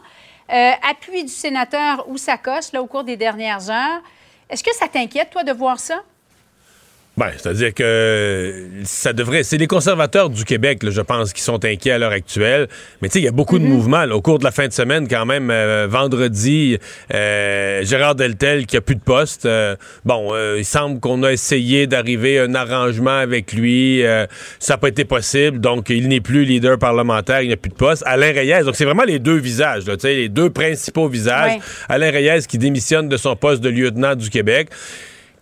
Euh, 0.52 0.72
appui 0.88 1.24
du 1.24 1.32
sénateur 1.32 2.08
Oussakos, 2.08 2.72
là, 2.72 2.82
au 2.82 2.86
cours 2.86 3.04
des 3.04 3.16
dernières 3.16 3.70
heures. 3.70 4.02
Est-ce 4.50 4.62
que 4.62 4.74
ça 4.74 4.86
t'inquiète, 4.88 5.30
toi, 5.30 5.42
de 5.42 5.52
voir 5.52 5.80
ça? 5.80 6.02
Ben, 7.16 7.30
c'est-à-dire 7.36 7.72
que 7.72 8.64
ça 8.82 9.12
devrait. 9.12 9.44
C'est 9.44 9.56
les 9.56 9.68
conservateurs 9.68 10.30
du 10.30 10.44
Québec, 10.44 10.82
là, 10.82 10.90
je 10.90 11.00
pense, 11.00 11.32
qui 11.32 11.42
sont 11.42 11.64
inquiets 11.64 11.92
à 11.92 11.98
l'heure 11.98 12.10
actuelle. 12.10 12.66
Mais 13.00 13.08
tu 13.08 13.12
sais, 13.14 13.18
il 13.20 13.24
y 13.24 13.28
a 13.28 13.32
beaucoup 13.32 13.60
de 13.60 13.64
mouvements 13.64 14.02
au 14.10 14.20
cours 14.20 14.40
de 14.40 14.44
la 14.44 14.50
fin 14.50 14.66
de 14.66 14.72
semaine, 14.72 15.06
quand 15.06 15.24
même. 15.24 15.48
euh, 15.50 15.86
vendredi, 15.88 16.78
euh, 17.14 17.84
Gérard 17.84 18.16
Deltel 18.16 18.66
qui 18.66 18.76
a 18.76 18.80
plus 18.80 18.96
de 18.96 19.00
poste. 19.00 19.46
Euh, 19.46 19.76
bon, 20.04 20.30
euh, 20.32 20.56
il 20.58 20.64
semble 20.64 20.98
qu'on 20.98 21.22
a 21.22 21.30
essayé 21.30 21.86
d'arriver 21.86 22.40
à 22.40 22.44
un 22.44 22.54
arrangement 22.56 23.18
avec 23.18 23.52
lui. 23.52 24.04
Euh, 24.04 24.26
ça 24.58 24.74
n'a 24.74 24.78
pas 24.78 24.88
été 24.88 25.04
possible. 25.04 25.60
Donc, 25.60 25.90
il 25.90 26.08
n'est 26.08 26.20
plus 26.20 26.44
leader 26.44 26.78
parlementaire. 26.78 27.42
Il 27.42 27.50
n'a 27.50 27.56
plus 27.56 27.70
de 27.70 27.76
poste. 27.76 28.02
Alain 28.06 28.32
Reyes. 28.32 28.64
Donc, 28.64 28.74
c'est 28.74 28.84
vraiment 28.84 29.04
les 29.04 29.20
deux 29.20 29.36
visages, 29.36 29.86
là, 29.86 29.96
tu 29.96 30.00
sais, 30.02 30.14
les 30.14 30.28
deux 30.28 30.50
principaux 30.50 31.06
visages. 31.06 31.52
Ouais. 31.52 31.60
Alain 31.88 32.10
Reyes 32.10 32.46
qui 32.48 32.58
démissionne 32.58 33.08
de 33.08 33.16
son 33.16 33.36
poste 33.36 33.62
de 33.62 33.68
lieutenant 33.68 34.16
du 34.16 34.30
Québec 34.30 34.68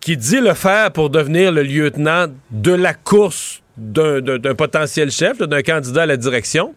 qui 0.03 0.17
dit 0.17 0.41
le 0.41 0.53
faire 0.53 0.91
pour 0.91 1.09
devenir 1.09 1.53
le 1.53 1.63
lieutenant 1.63 2.25
de 2.51 2.73
la 2.73 2.93
course 2.93 3.61
d'un 3.77 4.53
potentiel 4.55 5.09
chef, 5.09 5.39
d'un 5.39 5.61
candidat 5.61 6.03
à 6.03 6.05
la 6.05 6.17
direction. 6.17 6.75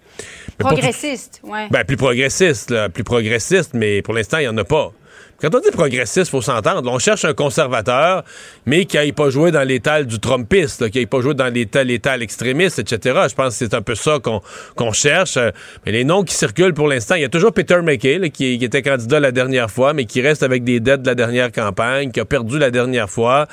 Mais 0.59 0.65
Progressiste, 0.65 1.41
oui. 1.43 1.59
ben, 1.71 1.85
plus 1.85 1.97
progressiste, 1.97 2.71
là, 2.71 2.89
plus 2.89 3.03
progressiste, 3.05 3.75
mais 3.75 4.01
pour 4.01 4.15
l'instant, 4.15 4.39
il 4.39 4.43
n'y 4.43 4.49
en 4.49 4.57
a 4.57 4.65
pas. 4.65 4.93
Quand 5.41 5.55
on 5.55 5.61
dit 5.61 5.71
progressiste, 5.71 6.31
faut 6.31 6.41
s'entendre. 6.41 6.91
On 6.91 6.99
cherche 6.99 7.25
un 7.27 7.35
conservateur, 7.35 8.25
mais 8.65 8.87
qui 8.87 8.97
n'aille 8.97 9.13
pas 9.13 9.29
jouer 9.29 9.51
dans 9.51 9.63
l'étal 9.67 10.07
du 10.07 10.19
Trumpiste, 10.19 10.81
là, 10.81 10.89
qui 10.89 10.99
n'aille 10.99 11.07
pas 11.07 11.21
jouer 11.21 11.35
dans 11.35 11.53
l'étal, 11.53 12.23
extrémiste, 12.23 12.79
etc. 12.79 13.21
Je 13.29 13.35
pense 13.35 13.59
que 13.59 13.67
c'est 13.67 13.75
un 13.75 13.83
peu 13.83 13.95
ça 13.95 14.19
qu'on 14.21 14.93
cherche. 14.93 15.37
Euh, 15.37 15.51
Mais 15.85 15.93
les 15.93 16.05
noms 16.05 16.25
qui 16.25 16.35
circulent 16.35 16.73
pour 16.75 16.89
l'instant, 16.89 17.17
il 17.17 17.23
y 17.23 17.25
a 17.25 17.29
toujours 17.29 17.53
Peter 17.53 17.81
McKay, 17.83 18.19
là, 18.19 18.29
qui, 18.31 18.59
qui 18.59 18.65
était 18.65 18.83
candidat 18.83 19.21
la 19.21 19.33
dernière 19.33 19.71
fois, 19.71 19.93
mais 19.93 20.07
qui 20.07 20.23
reste 20.23 20.43
avec 20.43 20.65
des 20.65 20.81
dettes 20.81 21.03
de 21.03 21.09
la 21.09 21.15
dernière 21.15 21.53
campagne, 21.53 22.11
qui 22.11 22.21
a 22.21 22.25
perdu 22.25 22.59
la 22.59 22.71
dernière 22.71 23.11
fois. 23.11 23.47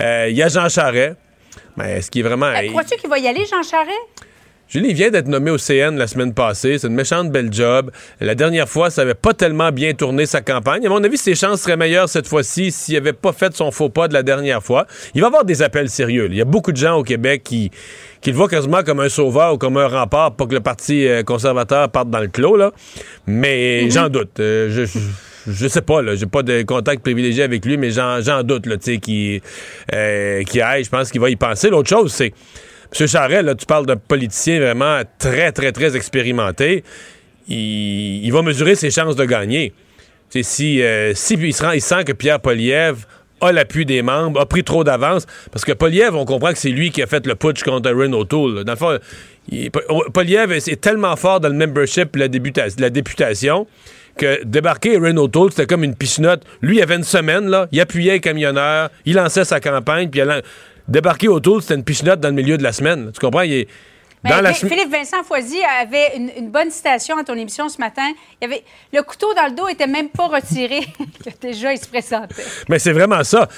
Euh, 0.00 0.26
Il 0.28 0.36
y 0.36 0.42
a 0.42 0.48
Jean 0.48 0.68
Charest. 0.68 1.16
Mais 1.76 1.98
est-ce 1.98 2.10
qu'il 2.10 2.20
est 2.20 2.28
vraiment... 2.28 2.46
Euh, 2.46 2.68
Crois-tu 2.68 2.96
qu'il 2.96 3.08
va 3.08 3.18
y 3.18 3.26
aller, 3.26 3.46
Jean 3.50 3.62
Charest? 3.62 3.96
Julie 4.70 4.94
vient 4.94 5.10
d'être 5.10 5.26
nommé 5.26 5.50
au 5.50 5.58
CN 5.58 5.96
la 5.96 6.06
semaine 6.06 6.32
passée. 6.32 6.78
C'est 6.78 6.86
une 6.86 6.94
méchante 6.94 7.32
belle 7.32 7.52
job. 7.52 7.90
La 8.20 8.36
dernière 8.36 8.68
fois, 8.68 8.88
ça 8.88 9.02
avait 9.02 9.14
pas 9.14 9.34
tellement 9.34 9.72
bien 9.72 9.94
tourné 9.94 10.26
sa 10.26 10.42
campagne. 10.42 10.86
À 10.86 10.88
mon 10.88 11.02
avis, 11.02 11.18
ses 11.18 11.34
chances 11.34 11.62
seraient 11.62 11.76
meilleures 11.76 12.08
cette 12.08 12.28
fois-ci 12.28 12.70
s'il 12.70 12.96
avait 12.96 13.12
pas 13.12 13.32
fait 13.32 13.52
son 13.54 13.72
faux 13.72 13.88
pas 13.88 14.06
de 14.06 14.14
la 14.14 14.22
dernière 14.22 14.62
fois. 14.62 14.86
Il 15.14 15.22
va 15.22 15.26
avoir 15.26 15.44
des 15.44 15.62
appels 15.62 15.88
sérieux. 15.90 16.28
Il 16.30 16.36
y 16.36 16.40
a 16.40 16.44
beaucoup 16.44 16.70
de 16.70 16.76
gens 16.76 16.94
au 16.98 17.02
Québec 17.02 17.42
qui, 17.42 17.72
qui 18.20 18.30
le 18.30 18.36
voient 18.36 18.48
quasiment 18.48 18.84
comme 18.84 19.00
un 19.00 19.08
sauveur 19.08 19.54
ou 19.54 19.58
comme 19.58 19.76
un 19.76 19.88
rempart 19.88 20.36
pour 20.36 20.46
que 20.46 20.54
le 20.54 20.60
Parti 20.60 21.04
euh, 21.08 21.24
conservateur 21.24 21.88
parte 21.90 22.08
dans 22.08 22.20
le 22.20 22.28
clos. 22.28 22.56
Là. 22.56 22.70
Mais 23.26 23.90
j'en 23.90 24.08
doute. 24.08 24.38
Euh, 24.38 24.68
je, 24.70 24.84
je- 24.84 24.98
je 25.50 25.66
sais 25.68 25.80
pas, 25.80 26.02
là, 26.02 26.14
j'ai 26.16 26.26
pas 26.26 26.42
de 26.42 26.62
contact 26.62 27.02
privilégié 27.02 27.42
avec 27.42 27.64
lui, 27.64 27.78
mais 27.78 27.90
j'en, 27.90 28.20
doute, 28.44 28.66
là, 28.66 28.76
tu 28.76 28.92
sais, 28.92 28.98
qu'il 28.98 29.40
euh, 29.94 30.42
aille. 30.62 30.84
Je 30.84 30.90
pense 30.90 31.10
qu'il 31.10 31.20
va 31.20 31.30
y 31.30 31.34
penser. 31.36 31.70
L'autre 31.70 31.88
chose, 31.88 32.12
c'est 32.12 32.32
M. 32.98 33.06
Charest, 33.06 33.42
là, 33.42 33.54
tu 33.54 33.66
parles 33.66 33.86
d'un 33.86 33.96
politicien 33.96 34.60
vraiment 34.60 35.00
très, 35.18 35.52
très, 35.52 35.72
très 35.72 35.96
expérimenté. 35.96 36.84
Il, 37.48 38.30
va 38.30 38.42
mesurer 38.42 38.74
ses 38.74 38.90
chances 38.90 39.16
de 39.16 39.24
gagner. 39.24 39.72
Si, 40.30 40.80
euh, 40.82 41.12
si 41.14 41.34
il, 41.34 41.52
sent 41.54 42.04
que 42.04 42.12
Pierre 42.12 42.40
Poliev 42.40 43.06
a 43.40 43.52
l'appui 43.52 43.84
des 43.84 44.02
membres, 44.02 44.40
a 44.40 44.46
pris 44.46 44.62
trop 44.62 44.84
d'avance, 44.84 45.26
parce 45.50 45.64
que 45.64 45.72
Poliev, 45.72 46.14
on 46.14 46.24
comprend 46.24 46.52
que 46.52 46.58
c'est 46.58 46.70
lui 46.70 46.90
qui 46.90 47.02
a 47.02 47.06
fait 47.06 47.26
le 47.26 47.34
putsch 47.34 47.62
contre 47.62 47.88
Aaron 47.88 48.12
O'Toole. 48.12 48.54
là. 48.56 48.64
Dans 48.64 48.72
le 48.72 48.78
fond, 48.78 48.98
Poliev 50.12 50.52
est, 50.52 50.80
tellement 50.80 51.16
fort 51.16 51.40
dans 51.40 51.48
le 51.48 51.54
membership 51.54 52.14
la, 52.16 52.26
la 52.26 52.90
députation 52.90 53.66
que 54.16 54.44
débarquer 54.44 54.96
Aaron 54.96 55.16
O'Toole, 55.16 55.50
c'était 55.50 55.66
comme 55.66 55.84
une 55.84 55.94
pichenote. 55.94 56.42
Lui, 56.60 56.76
il 56.76 56.82
avait 56.82 56.96
une 56.96 57.04
semaine, 57.04 57.48
là, 57.48 57.68
il 57.72 57.80
appuyait 57.80 58.12
les 58.12 58.20
camionneurs, 58.20 58.90
il 59.06 59.14
lançait 59.14 59.44
sa 59.44 59.60
campagne, 59.60 60.10
puis 60.10 60.20
débarquer 60.90 61.28
O'Toole, 61.28 61.62
c'était 61.62 61.74
une 61.76 61.84
pichenote 61.84 62.20
dans 62.20 62.28
le 62.28 62.34
milieu 62.34 62.58
de 62.58 62.62
la 62.62 62.72
semaine. 62.72 63.10
Tu 63.12 63.20
comprends? 63.20 63.42
Il 63.42 63.52
est 63.52 63.68
Mais 64.24 64.30
dans 64.30 64.40
la. 64.42 64.52
Philippe 64.52 64.90
Vincent 64.92 65.22
Foisy 65.24 65.58
avait 65.80 66.16
une, 66.16 66.30
une 66.36 66.50
bonne 66.50 66.70
citation 66.70 67.16
à 67.16 67.24
ton 67.24 67.34
émission 67.34 67.68
ce 67.68 67.78
matin. 67.78 68.10
Il 68.40 68.44
avait, 68.46 68.62
le 68.92 69.02
couteau 69.02 69.32
dans 69.34 69.46
le 69.46 69.52
dos 69.54 69.68
était 69.68 69.86
même 69.86 70.08
pas 70.10 70.26
retiré, 70.26 70.80
déjà 71.40 71.72
il 71.72 71.78
se 71.78 71.86
présentait. 71.88 72.34
Mais 72.68 72.78
c'est 72.78 72.92
vraiment 72.92 73.24
ça. 73.24 73.48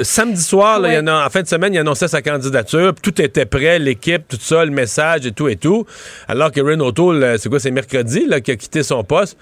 Samedi 0.00 0.40
soir, 0.42 0.80
là, 0.80 0.92
il 0.94 0.98
en 1.00 1.06
a- 1.06 1.26
en 1.26 1.30
fin 1.30 1.42
de 1.42 1.46
semaine, 1.46 1.74
il 1.74 1.78
annonçait 1.78 2.08
sa 2.08 2.22
candidature. 2.22 2.94
Tout 3.02 3.20
était 3.20 3.44
prêt, 3.46 3.78
l'équipe, 3.78 4.26
tout 4.26 4.38
ça, 4.40 4.64
le 4.64 4.70
message 4.70 5.26
et 5.26 5.32
tout 5.32 5.48
et 5.48 5.56
tout. 5.56 5.84
Alors 6.28 6.50
que 6.50 6.60
Ren 6.60 6.80
O'Toole, 6.80 7.22
euh, 7.22 7.36
c'est 7.38 7.48
quoi, 7.50 7.60
c'est 7.60 7.70
mercredi 7.70 8.24
là, 8.26 8.40
qu'il 8.40 8.54
a 8.54 8.56
quitté 8.56 8.82
son 8.82 9.04
poste. 9.04 9.36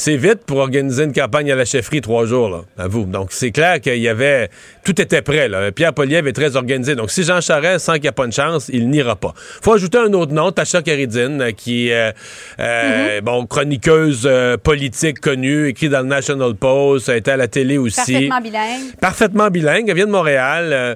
C'est 0.00 0.16
vite 0.16 0.44
pour 0.46 0.58
organiser 0.58 1.02
une 1.02 1.12
campagne 1.12 1.50
à 1.50 1.56
la 1.56 1.64
chefferie 1.64 2.00
trois 2.00 2.24
jours, 2.24 2.48
là, 2.50 2.60
à 2.78 2.86
vous. 2.86 3.04
Donc, 3.04 3.30
c'est 3.32 3.50
clair 3.50 3.80
qu'il 3.80 3.98
y 3.98 4.06
avait... 4.06 4.48
Tout 4.84 5.00
était 5.02 5.22
prêt, 5.22 5.48
là. 5.48 5.72
Pierre 5.72 5.92
Poliev 5.92 6.28
est 6.28 6.32
très 6.32 6.54
organisé. 6.54 6.94
Donc, 6.94 7.10
si 7.10 7.24
Jean 7.24 7.40
Charest 7.40 7.84
sent 7.84 7.94
qu'il 7.94 8.02
n'y 8.02 8.08
a 8.08 8.12
pas 8.12 8.28
de 8.28 8.32
chance, 8.32 8.70
il 8.72 8.90
n'ira 8.90 9.16
pas. 9.16 9.34
faut 9.60 9.72
ajouter 9.72 9.98
un 9.98 10.12
autre 10.12 10.32
nom, 10.32 10.52
Tacha 10.52 10.82
Caridine, 10.82 11.42
euh, 11.42 11.50
qui 11.50 11.88
est, 11.88 11.94
euh, 11.94 12.12
euh, 12.60 13.20
bon, 13.22 13.44
chroniqueuse 13.46 14.22
euh, 14.24 14.56
politique 14.56 15.18
connue, 15.18 15.66
écrit 15.66 15.88
dans 15.88 16.02
le 16.02 16.06
National 16.06 16.54
Post, 16.54 17.08
a 17.08 17.16
été 17.16 17.32
à 17.32 17.36
la 17.36 17.48
télé 17.48 17.76
aussi. 17.76 17.96
Parfaitement 17.96 18.40
bilingue. 18.40 18.96
Parfaitement 19.00 19.48
bilingue. 19.50 19.88
Elle 19.88 19.96
vient 19.96 20.06
de 20.06 20.12
Montréal, 20.12 20.68
euh, 20.72 20.94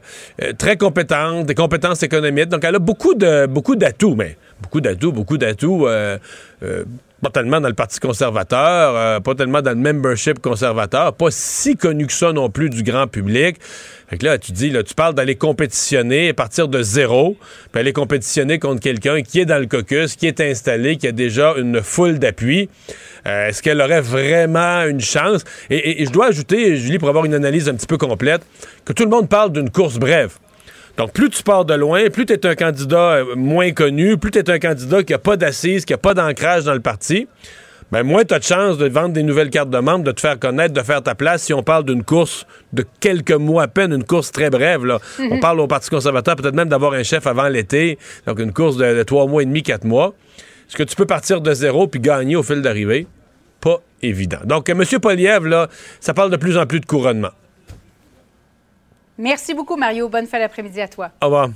très 0.56 0.76
compétente, 0.76 1.46
des 1.46 1.56
compétences 1.56 2.04
économiques. 2.04 2.50
Donc, 2.50 2.62
elle 2.62 2.76
a 2.76 2.78
beaucoup 2.78 3.14
de 3.14 3.46
beaucoup 3.46 3.74
d'atouts, 3.74 4.14
mais 4.14 4.36
beaucoup 4.62 4.80
d'atouts, 4.80 5.12
beaucoup 5.12 5.38
d'atouts. 5.38 5.86
euh, 5.86 6.18
euh, 6.62 6.84
pas 7.22 7.30
tellement 7.30 7.60
dans 7.60 7.68
le 7.68 7.74
Parti 7.74 8.00
conservateur, 8.00 8.96
euh, 8.96 9.20
pas 9.20 9.36
tellement 9.36 9.62
dans 9.62 9.70
le 9.70 9.76
membership 9.76 10.40
conservateur, 10.40 11.14
pas 11.14 11.28
si 11.30 11.76
connu 11.76 12.08
que 12.08 12.12
ça 12.12 12.32
non 12.32 12.50
plus 12.50 12.68
du 12.68 12.82
grand 12.82 13.06
public. 13.06 13.58
Fait 14.08 14.18
que 14.18 14.26
là, 14.26 14.38
tu 14.38 14.50
dis, 14.50 14.70
là, 14.70 14.82
tu 14.82 14.92
parles 14.94 15.14
d'aller 15.14 15.36
compétitionner 15.36 16.30
à 16.30 16.34
partir 16.34 16.66
de 16.66 16.82
zéro, 16.82 17.36
puis 17.70 17.80
aller 17.80 17.92
compétitionner 17.92 18.58
contre 18.58 18.80
quelqu'un 18.80 19.22
qui 19.22 19.38
est 19.38 19.44
dans 19.44 19.60
le 19.60 19.66
caucus, 19.66 20.16
qui 20.16 20.26
est 20.26 20.40
installé, 20.40 20.96
qui 20.96 21.06
a 21.06 21.12
déjà 21.12 21.54
une 21.56 21.80
foule 21.80 22.18
d'appui. 22.18 22.68
Est-ce 23.24 23.62
qu'elle 23.62 23.80
aurait 23.80 24.00
vraiment 24.00 24.82
une 24.82 25.00
chance? 25.00 25.44
Et 25.70 26.04
je 26.04 26.10
dois 26.10 26.26
ajouter, 26.26 26.76
Julie, 26.76 26.98
pour 26.98 27.08
avoir 27.08 27.24
une 27.24 27.34
analyse 27.34 27.68
un 27.68 27.74
petit 27.74 27.86
peu 27.86 27.98
complète, 27.98 28.42
que 28.84 28.92
tout 28.92 29.04
le 29.04 29.10
monde 29.10 29.28
parle 29.28 29.52
d'une 29.52 29.70
course 29.70 29.98
brève. 29.98 30.32
Donc, 30.96 31.12
plus 31.12 31.30
tu 31.30 31.42
pars 31.42 31.64
de 31.64 31.74
loin, 31.74 32.10
plus 32.10 32.26
tu 32.26 32.34
es 32.34 32.46
un 32.46 32.54
candidat 32.54 33.12
euh, 33.12 33.34
moins 33.34 33.72
connu, 33.72 34.18
plus 34.18 34.30
tu 34.30 34.38
es 34.38 34.50
un 34.50 34.58
candidat 34.58 35.02
qui 35.02 35.12
n'a 35.12 35.18
pas 35.18 35.36
d'assises, 35.36 35.84
qui 35.84 35.92
n'a 35.92 35.98
pas 35.98 36.14
d'ancrage 36.14 36.64
dans 36.64 36.74
le 36.74 36.80
parti, 36.80 37.28
ben 37.90 38.02
moins 38.02 38.24
tu 38.24 38.34
as 38.34 38.38
de 38.38 38.44
chances 38.44 38.78
de 38.78 38.88
vendre 38.88 39.12
des 39.12 39.22
nouvelles 39.22 39.50
cartes 39.50 39.70
de 39.70 39.78
membres, 39.78 40.04
de 40.04 40.12
te 40.12 40.20
faire 40.20 40.38
connaître, 40.38 40.72
de 40.74 40.80
faire 40.80 41.02
ta 41.02 41.14
place 41.14 41.42
si 41.42 41.52
on 41.52 41.62
parle 41.62 41.84
d'une 41.84 42.04
course 42.04 42.46
de 42.72 42.84
quelques 43.00 43.32
mois 43.32 43.64
à 43.64 43.68
peine, 43.68 43.92
une 43.92 44.04
course 44.04 44.32
très 44.32 44.48
brève. 44.48 44.84
Là. 44.84 44.98
On 45.30 45.40
parle 45.40 45.60
au 45.60 45.66
Parti 45.66 45.90
conservateur 45.90 46.36
peut-être 46.36 46.54
même 46.54 46.68
d'avoir 46.68 46.94
un 46.94 47.02
chef 47.02 47.26
avant 47.26 47.48
l'été, 47.48 47.98
donc 48.26 48.38
une 48.38 48.52
course 48.52 48.76
de, 48.76 48.94
de 48.94 49.02
trois 49.02 49.26
mois 49.26 49.42
et 49.42 49.46
demi, 49.46 49.62
quatre 49.62 49.84
mois. 49.84 50.14
Est-ce 50.68 50.76
que 50.76 50.84
tu 50.84 50.96
peux 50.96 51.04
partir 51.04 51.42
de 51.42 51.52
zéro 51.52 51.86
puis 51.86 52.00
gagner 52.00 52.34
au 52.34 52.42
fil 52.42 52.62
d'arrivée? 52.62 53.06
Pas 53.60 53.80
évident. 54.00 54.38
Donc, 54.44 54.70
euh, 54.70 54.72
M. 54.72 55.00
Poliev, 55.00 55.46
là, 55.46 55.68
ça 56.00 56.14
parle 56.14 56.30
de 56.30 56.38
plus 56.38 56.56
en 56.56 56.64
plus 56.64 56.80
de 56.80 56.86
couronnement. 56.86 57.28
Merci 59.18 59.54
beaucoup, 59.54 59.76
Mario. 59.76 60.08
Bonne 60.08 60.26
fin 60.26 60.38
d'après-midi 60.38 60.80
à 60.80 60.88
toi. 60.88 61.10
Au 61.20 61.26
revoir. 61.26 61.48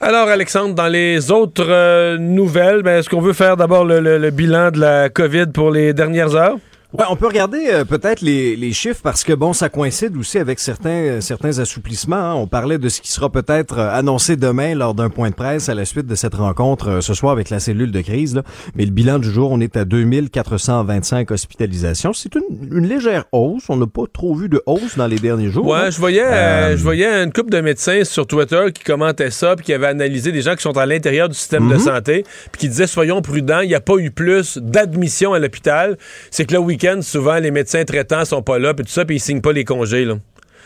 Alors, 0.00 0.28
Alexandre, 0.28 0.74
dans 0.74 0.88
les 0.88 1.30
autres 1.30 1.64
euh, 1.68 2.18
nouvelles, 2.18 2.82
ben, 2.82 2.98
est-ce 2.98 3.08
qu'on 3.08 3.20
veut 3.20 3.32
faire 3.32 3.56
d'abord 3.56 3.84
le, 3.84 4.00
le- 4.00 4.18
le 4.18 4.30
bilan 4.30 4.70
de 4.70 4.78
la 4.80 5.08
COVID 5.08 5.46
pour 5.54 5.70
les 5.70 5.94
dernières 5.94 6.34
heures? 6.34 6.58
Ouais, 6.92 7.04
on 7.10 7.16
peut 7.16 7.26
regarder 7.26 7.66
euh, 7.70 7.84
peut-être 7.84 8.20
les, 8.20 8.56
les 8.56 8.72
chiffres 8.72 9.00
parce 9.02 9.24
que 9.24 9.32
bon, 9.32 9.52
ça 9.52 9.68
coïncide 9.68 10.16
aussi 10.16 10.38
avec 10.38 10.58
certains 10.58 10.88
euh, 10.90 11.20
certains 11.20 11.58
assouplissements. 11.58 12.16
hein. 12.16 12.34
On 12.34 12.46
parlait 12.46 12.78
de 12.78 12.88
ce 12.88 13.00
qui 13.00 13.10
sera 13.10 13.28
peut-être 13.30 13.78
euh, 13.78 13.90
annoncé 13.92 14.36
demain 14.36 14.74
lors 14.74 14.94
d'un 14.94 15.10
point 15.10 15.30
de 15.30 15.34
presse 15.34 15.68
à 15.68 15.74
la 15.74 15.84
suite 15.84 16.06
de 16.06 16.14
cette 16.14 16.34
rencontre 16.34 16.88
euh, 16.88 17.00
ce 17.00 17.12
soir 17.12 17.32
avec 17.32 17.50
la 17.50 17.60
cellule 17.60 17.90
de 17.92 18.00
crise. 18.00 18.34
Là. 18.34 18.42
Mais 18.76 18.84
le 18.84 18.92
bilan 18.92 19.18
du 19.18 19.30
jour, 19.30 19.50
on 19.50 19.60
est 19.60 19.76
à 19.76 19.84
2425 19.84 21.30
hospitalisations. 21.30 22.12
C'est 22.12 22.34
une, 22.34 22.42
une 22.70 22.86
légère 22.88 23.24
hausse. 23.32 23.64
On 23.68 23.76
n'a 23.76 23.86
pas 23.86 24.04
trop 24.12 24.34
vu 24.34 24.48
de 24.48 24.62
hausse 24.66 24.96
dans 24.96 25.06
les 25.06 25.18
derniers 25.18 25.50
jours. 25.50 25.66
Ouais, 25.66 25.90
je 25.90 25.98
voyais, 25.98 26.76
je 26.76 26.82
voyais 26.82 27.06
une 27.24 27.32
couple 27.32 27.50
de 27.50 27.60
médecins 27.60 28.04
sur 28.04 28.26
Twitter 28.26 28.66
qui 28.74 28.84
commentaient 28.84 29.30
ça, 29.30 29.56
puis 29.56 29.66
qui 29.66 29.72
avaient 29.72 29.86
analysé 29.88 30.32
des 30.32 30.42
gens 30.42 30.54
qui 30.54 30.62
sont 30.62 30.76
à 30.78 30.86
l'intérieur 30.86 31.28
du 31.28 31.34
système 31.34 31.64
Mhm. 31.64 31.72
de 31.72 31.78
santé, 31.78 32.24
puis 32.52 32.60
qui 32.60 32.68
disaient 32.68 32.86
soyons 32.86 33.22
prudents, 33.22 33.60
il 33.60 33.68
n'y 33.68 33.74
a 33.74 33.80
pas 33.80 33.96
eu 33.96 34.10
plus 34.10 34.58
d'admissions 34.58 35.32
à 35.32 35.38
l'hôpital. 35.38 35.96
C'est 36.30 36.44
que 36.44 36.52
le 36.52 36.60
souvent, 37.02 37.38
les 37.38 37.50
médecins 37.50 37.84
traitants 37.84 38.24
sont 38.24 38.42
pas 38.42 38.58
là, 38.58 38.74
puis 38.74 38.84
tout 38.84 38.92
ça, 38.92 39.04
puis 39.04 39.16
ils 39.16 39.20
signent 39.20 39.40
pas 39.40 39.52
les 39.52 39.64
congés. 39.64 40.04
Là. 40.04 40.16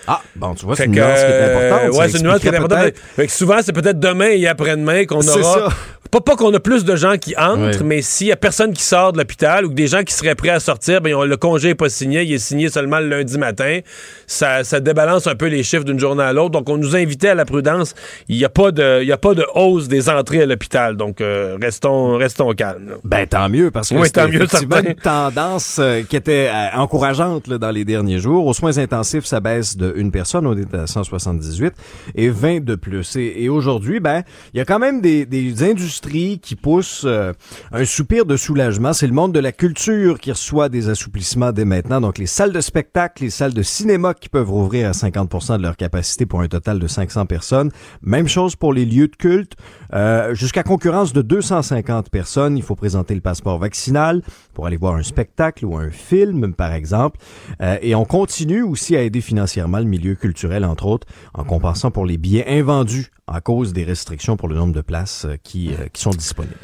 Ah, 0.07 0.21
bon, 0.37 0.55
tu 0.55 0.65
vois, 0.67 0.77
c'est 0.77 0.87
une 0.87 0.93
nuance 0.93 1.19
qui 1.21 1.25
est 1.27 1.31
euh, 1.33 1.69
importante. 1.69 1.99
ouais, 1.99 2.09
c'est 2.09 2.19
une 2.19 2.25
nuance 2.27 2.41
qui 2.41 2.49
est 2.49 2.57
importante. 2.57 2.93
Fait 3.17 3.27
que 3.27 3.33
souvent, 3.33 3.59
c'est 3.63 3.73
peut-être 3.73 4.01
demain 4.01 4.31
et 4.31 4.47
après-demain 4.47 5.05
qu'on 5.05 5.21
aura. 5.27 5.43
ça. 5.43 5.69
Pas, 6.11 6.21
pas 6.21 6.35
qu'on 6.35 6.53
a 6.53 6.59
plus 6.59 6.85
de 6.85 6.97
gens 6.97 7.19
qui 7.19 7.37
entrent, 7.37 7.85
mais 7.85 8.03
s'il 8.03 8.27
y 8.27 8.33
a 8.33 8.37
personne 8.37 8.73
qui 8.73 8.83
sort 8.83 9.13
de 9.13 9.19
l'hôpital 9.19 9.65
ou 9.65 9.69
que 9.69 9.75
des 9.75 9.87
gens 9.87 10.03
qui 10.03 10.13
seraient 10.13 10.35
prêts 10.35 10.49
à 10.49 10.59
sortir, 10.59 11.01
ben, 11.01 11.17
le 11.25 11.37
congé 11.37 11.69
n'est 11.69 11.75
pas 11.77 11.89
signé, 11.89 12.25
il 12.25 12.33
est 12.33 12.39
signé 12.39 12.69
seulement 12.69 12.99
le 12.99 13.09
lundi 13.09 13.39
matin. 13.39 13.79
Ça, 14.27 14.65
ça 14.65 14.81
débalance 14.81 15.29
un 15.29 15.37
peu 15.37 15.47
les 15.47 15.63
chiffres 15.63 15.85
d'une 15.85 16.01
journée 16.01 16.25
à 16.25 16.33
l'autre. 16.33 16.51
Donc, 16.51 16.69
on 16.69 16.79
nous 16.79 16.97
invitait 16.97 17.29
à 17.29 17.37
la 17.37 17.45
prudence. 17.45 17.95
Il 18.29 18.37
n'y 18.37 18.45
a, 18.45 18.49
pas 18.49 18.73
de- 18.73 19.05
y 19.05 19.13
a 19.13 19.19
pas 19.19 19.35
de 19.35 19.47
hausse 19.55 19.87
des 19.87 20.09
entrées 20.09 20.43
à 20.43 20.47
l'hôpital. 20.47 20.97
Donc, 20.97 21.21
euh, 21.21 21.57
restons, 21.63 22.17
restons 22.17 22.51
calmes. 22.55 22.89
là. 22.89 22.95
Ben 23.05 23.25
tant 23.29 23.49
mieux 23.49 23.71
parce 23.71 23.91
que 23.91 23.95
Oui, 23.95 24.07
c'était 24.07 24.23
tant 24.23 24.29
mieux, 24.29 24.43
effectivement 24.43 24.77
certain. 24.77 24.91
une 24.91 24.97
tendance 24.97 25.77
euh, 25.79 26.03
qui 26.09 26.17
était 26.17 26.51
euh, 26.53 26.77
encourageante 26.77 27.47
là, 27.47 27.59
dans 27.59 27.71
les 27.71 27.85
derniers 27.85 28.19
jours. 28.19 28.47
Aux 28.47 28.55
soins 28.55 28.77
intensifs, 28.79 29.27
ça 29.27 29.39
baisse 29.39 29.77
de 29.77 29.90
une 29.97 30.11
personne, 30.11 30.47
on 30.47 30.57
est 30.57 30.75
à 30.75 30.87
178 30.87 31.75
et 32.15 32.29
20 32.29 32.65
de 32.65 32.75
plus. 32.75 33.17
Et, 33.17 33.49
aujourd'hui, 33.49 34.01
ben 34.01 34.23
il 34.55 34.59
y 34.59 34.61
a 34.61 34.65
quand 34.65 34.79
même 34.79 35.01
des, 35.01 35.27
des 35.27 35.63
industries 35.63 36.39
qui 36.39 36.57
poussent 36.57 37.05
euh, 37.05 37.33
un 37.73 37.85
soupir 37.85 38.27
de 38.27 38.37
soulagement. 38.37 38.93
C'est 38.93 39.07
le 39.07 39.13
monde 39.13 39.33
de 39.33 39.41
la 39.41 39.53
culture 39.53 40.19
qui 40.19 40.33
reçoit 40.33 40.69
des 40.69 40.89
assouplissements 40.89 41.53
dès 41.53 41.65
maintenant. 41.65 42.01
Donc 42.01 42.19
les 42.19 42.27
salles 42.27 42.53
de 42.53 42.61
spectacle, 42.61 43.25
les 43.25 43.31
salles 43.31 43.55
de 43.55 43.63
cinéma 43.63 44.15
qui 44.15 44.29
peuvent 44.29 44.51
rouvrir 44.51 44.89
à 44.89 44.93
50% 44.93 45.59
de 45.59 45.63
leur 45.63 45.77
capacité 45.77 46.27
pour 46.27 46.41
un 46.41 46.49
total 46.49 46.79
de 46.79 46.87
500 46.87 47.27
personnes. 47.27 47.71
Même 48.03 48.29
chose 48.29 48.57
pour 48.57 48.73
les 48.73 48.85
lieux 48.85 49.09
de 49.09 49.17
culte. 49.17 49.55
Euh, 49.93 50.35
Jusqu'à 50.35 50.63
concurrence 50.63 51.13
de 51.13 51.23
250 51.23 52.11
personnes, 52.11 52.57
il 52.57 52.63
faut 52.63 52.77
présenter 52.77 53.15
le 53.15 53.21
passeport 53.21 53.59
vaccinal 53.59 54.23
pour 54.55 54.67
aller 54.67 54.77
voir 54.77 54.95
un 54.95 55.03
spectacle 55.03 55.65
ou 55.67 55.77
un 55.77 55.91
film, 55.91 56.55
par 56.55 56.73
exemple. 56.73 57.19
Euh, 57.61 57.77
et 57.83 57.95
on 57.95 58.05
continue 58.05 58.63
aussi 58.63 58.97
à 58.97 59.03
aider 59.03 59.21
financièrement 59.21 59.80
le 59.81 59.87
milieu 59.87 60.15
culturel, 60.15 60.65
entre 60.65 60.87
autres, 60.87 61.07
en 61.35 61.45
compensant 61.45 61.91
pour 61.91 62.07
les 62.07 62.17
billets 62.19 62.47
invendus 62.49 63.09
à 63.33 63.41
cause 63.41 63.73
des 63.73 63.85
restrictions 63.85 64.37
pour 64.37 64.49
le 64.49 64.57
nombre 64.57 64.73
de 64.75 64.81
places 64.81 65.25
euh, 65.25 65.37
qui, 65.43 65.71
euh, 65.71 65.87
qui 65.93 66.03
sont 66.03 66.11
disponibles. 66.11 66.55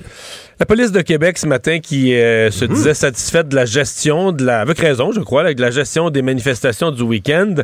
La 0.59 0.67
police 0.67 0.91
de 0.91 1.01
Québec 1.01 1.39
ce 1.39 1.47
matin 1.47 1.79
qui 1.79 2.13
euh, 2.15 2.47
Mhm. 2.47 2.51
se 2.53 2.65
disait 2.65 2.95
satisfaite 2.95 3.49
de 3.49 3.55
la 3.55 3.67
gestion, 3.67 4.33
de 4.33 4.45
la, 4.45 4.61
avec 4.63 4.79
raison, 4.81 5.13
je 5.13 5.21
crois, 5.21 5.45
là, 5.45 5.55
de 5.55 5.61
la 5.61 5.71
gestion 5.71 6.11
des 6.11 6.23
manifestations 6.23 6.91
du 6.91 7.03
week-end. 7.03 7.55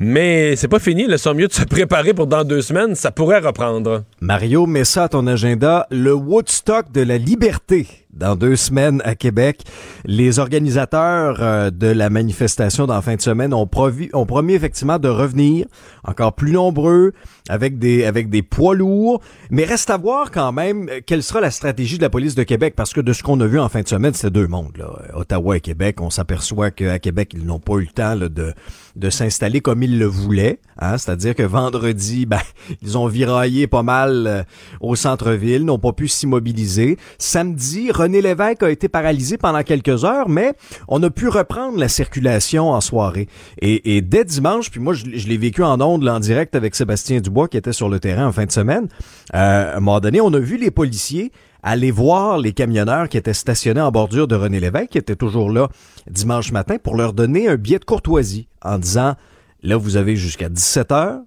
Mais 0.00 0.56
c'est 0.56 0.66
pas 0.68 0.80
fini. 0.80 1.06
Ils 1.08 1.18
sont 1.18 1.34
mieux 1.34 1.46
de 1.46 1.52
se 1.52 1.62
préparer 1.64 2.14
pour 2.14 2.26
dans 2.26 2.42
deux 2.44 2.62
semaines. 2.62 2.94
Ça 2.96 3.12
pourrait 3.12 3.38
reprendre. 3.38 4.02
Mario, 4.20 4.66
mets 4.66 4.84
ça 4.84 5.04
à 5.04 5.08
ton 5.08 5.26
agenda, 5.28 5.86
le 5.90 6.12
Woodstock 6.14 6.90
de 6.92 7.02
la 7.02 7.16
liberté. 7.18 7.86
Dans 8.18 8.34
deux 8.34 8.56
semaines 8.56 9.00
à 9.04 9.14
Québec, 9.14 9.62
les 10.04 10.40
organisateurs 10.40 11.36
euh, 11.40 11.70
de 11.70 11.86
la 11.86 12.10
manifestation 12.10 12.86
la 12.94 13.00
fin 13.00 13.14
de 13.14 13.20
semaine 13.20 13.54
ont, 13.54 13.66
provi- 13.66 14.10
ont 14.12 14.26
promis 14.26 14.54
effectivement 14.54 14.98
de 14.98 15.08
revenir 15.08 15.66
encore 16.08 16.32
plus 16.32 16.52
nombreux, 16.52 17.12
avec 17.48 17.78
des, 17.78 18.04
avec 18.04 18.30
des 18.30 18.42
poids 18.42 18.74
lourds. 18.74 19.20
Mais 19.50 19.64
reste 19.64 19.90
à 19.90 19.96
voir 19.96 20.30
quand 20.30 20.52
même 20.52 20.88
euh, 20.88 21.00
quelle 21.04 21.22
sera 21.22 21.40
la 21.40 21.50
stratégie 21.50 21.98
de 21.98 22.02
la 22.02 22.10
police 22.10 22.34
de 22.34 22.42
Québec, 22.42 22.74
parce 22.76 22.92
que 22.92 23.00
de 23.00 23.12
ce 23.12 23.22
qu'on 23.22 23.40
a 23.40 23.46
vu 23.46 23.60
en 23.60 23.68
fin 23.68 23.82
de 23.82 23.88
semaine, 23.88 24.14
c'était 24.14 24.30
deux 24.30 24.46
mondes. 24.46 24.76
Là. 24.76 24.90
Ottawa 25.14 25.56
et 25.56 25.60
Québec, 25.60 26.00
on 26.00 26.10
s'aperçoit 26.10 26.70
qu'à 26.70 26.98
Québec, 26.98 27.32
ils 27.34 27.44
n'ont 27.44 27.58
pas 27.58 27.74
eu 27.74 27.82
le 27.82 27.86
temps 27.86 28.14
là, 28.14 28.28
de, 28.28 28.54
de 28.96 29.10
s'installer 29.10 29.60
comme 29.60 29.82
ils 29.82 29.98
le 29.98 30.06
voulaient. 30.06 30.60
Hein? 30.78 30.98
C'est-à-dire 30.98 31.34
que 31.34 31.42
vendredi, 31.42 32.26
ben, 32.26 32.40
ils 32.82 32.96
ont 32.96 33.06
viraillé 33.06 33.66
pas 33.66 33.82
mal 33.82 34.26
euh, 34.26 34.42
au 34.80 34.96
centre-ville, 34.96 35.64
n'ont 35.64 35.78
pas 35.78 35.92
pu 35.92 36.08
s'immobiliser. 36.08 36.96
Samedi, 37.18 37.90
René 37.90 38.22
Lévesque 38.22 38.62
a 38.62 38.70
été 38.70 38.88
paralysé 38.88 39.36
pendant 39.36 39.62
quelques 39.62 40.04
heures, 40.04 40.28
mais 40.28 40.54
on 40.88 41.02
a 41.02 41.10
pu 41.10 41.28
reprendre 41.28 41.78
la 41.78 41.88
circulation 41.88 42.70
en 42.70 42.80
soirée. 42.80 43.28
Et, 43.60 43.96
et 43.96 44.00
dès 44.00 44.24
dimanche, 44.24 44.70
puis 44.70 44.80
moi, 44.80 44.94
je, 44.94 45.04
je 45.14 45.28
l'ai 45.28 45.36
vécu 45.36 45.62
en 45.62 45.80
ondes 45.80 45.97
là, 46.04 46.14
en 46.14 46.20
direct 46.20 46.54
avec 46.54 46.74
Sébastien 46.74 47.20
Dubois 47.20 47.48
qui 47.48 47.56
était 47.56 47.72
sur 47.72 47.88
le 47.88 48.00
terrain 48.00 48.26
en 48.26 48.32
fin 48.32 48.46
de 48.46 48.52
semaine. 48.52 48.88
Euh, 49.34 49.74
à 49.74 49.76
un 49.76 49.80
moment 49.80 50.00
donné, 50.00 50.20
on 50.20 50.32
a 50.32 50.38
vu 50.38 50.56
les 50.56 50.70
policiers 50.70 51.32
aller 51.62 51.90
voir 51.90 52.38
les 52.38 52.52
camionneurs 52.52 53.08
qui 53.08 53.16
étaient 53.16 53.34
stationnés 53.34 53.80
en 53.80 53.90
bordure 53.90 54.28
de 54.28 54.36
René 54.36 54.60
Lévesque, 54.60 54.90
qui 54.90 54.98
étaient 54.98 55.16
toujours 55.16 55.50
là 55.50 55.68
dimanche 56.08 56.52
matin, 56.52 56.76
pour 56.82 56.96
leur 56.96 57.12
donner 57.12 57.48
un 57.48 57.56
billet 57.56 57.78
de 57.78 57.84
courtoisie 57.84 58.48
en 58.62 58.78
disant, 58.78 59.14
là, 59.62 59.76
vous 59.76 59.96
avez 59.96 60.16
jusqu'à 60.16 60.48
17 60.48 60.92
heures 60.92 61.20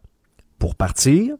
pour 0.57 0.75
partir. 0.75 1.35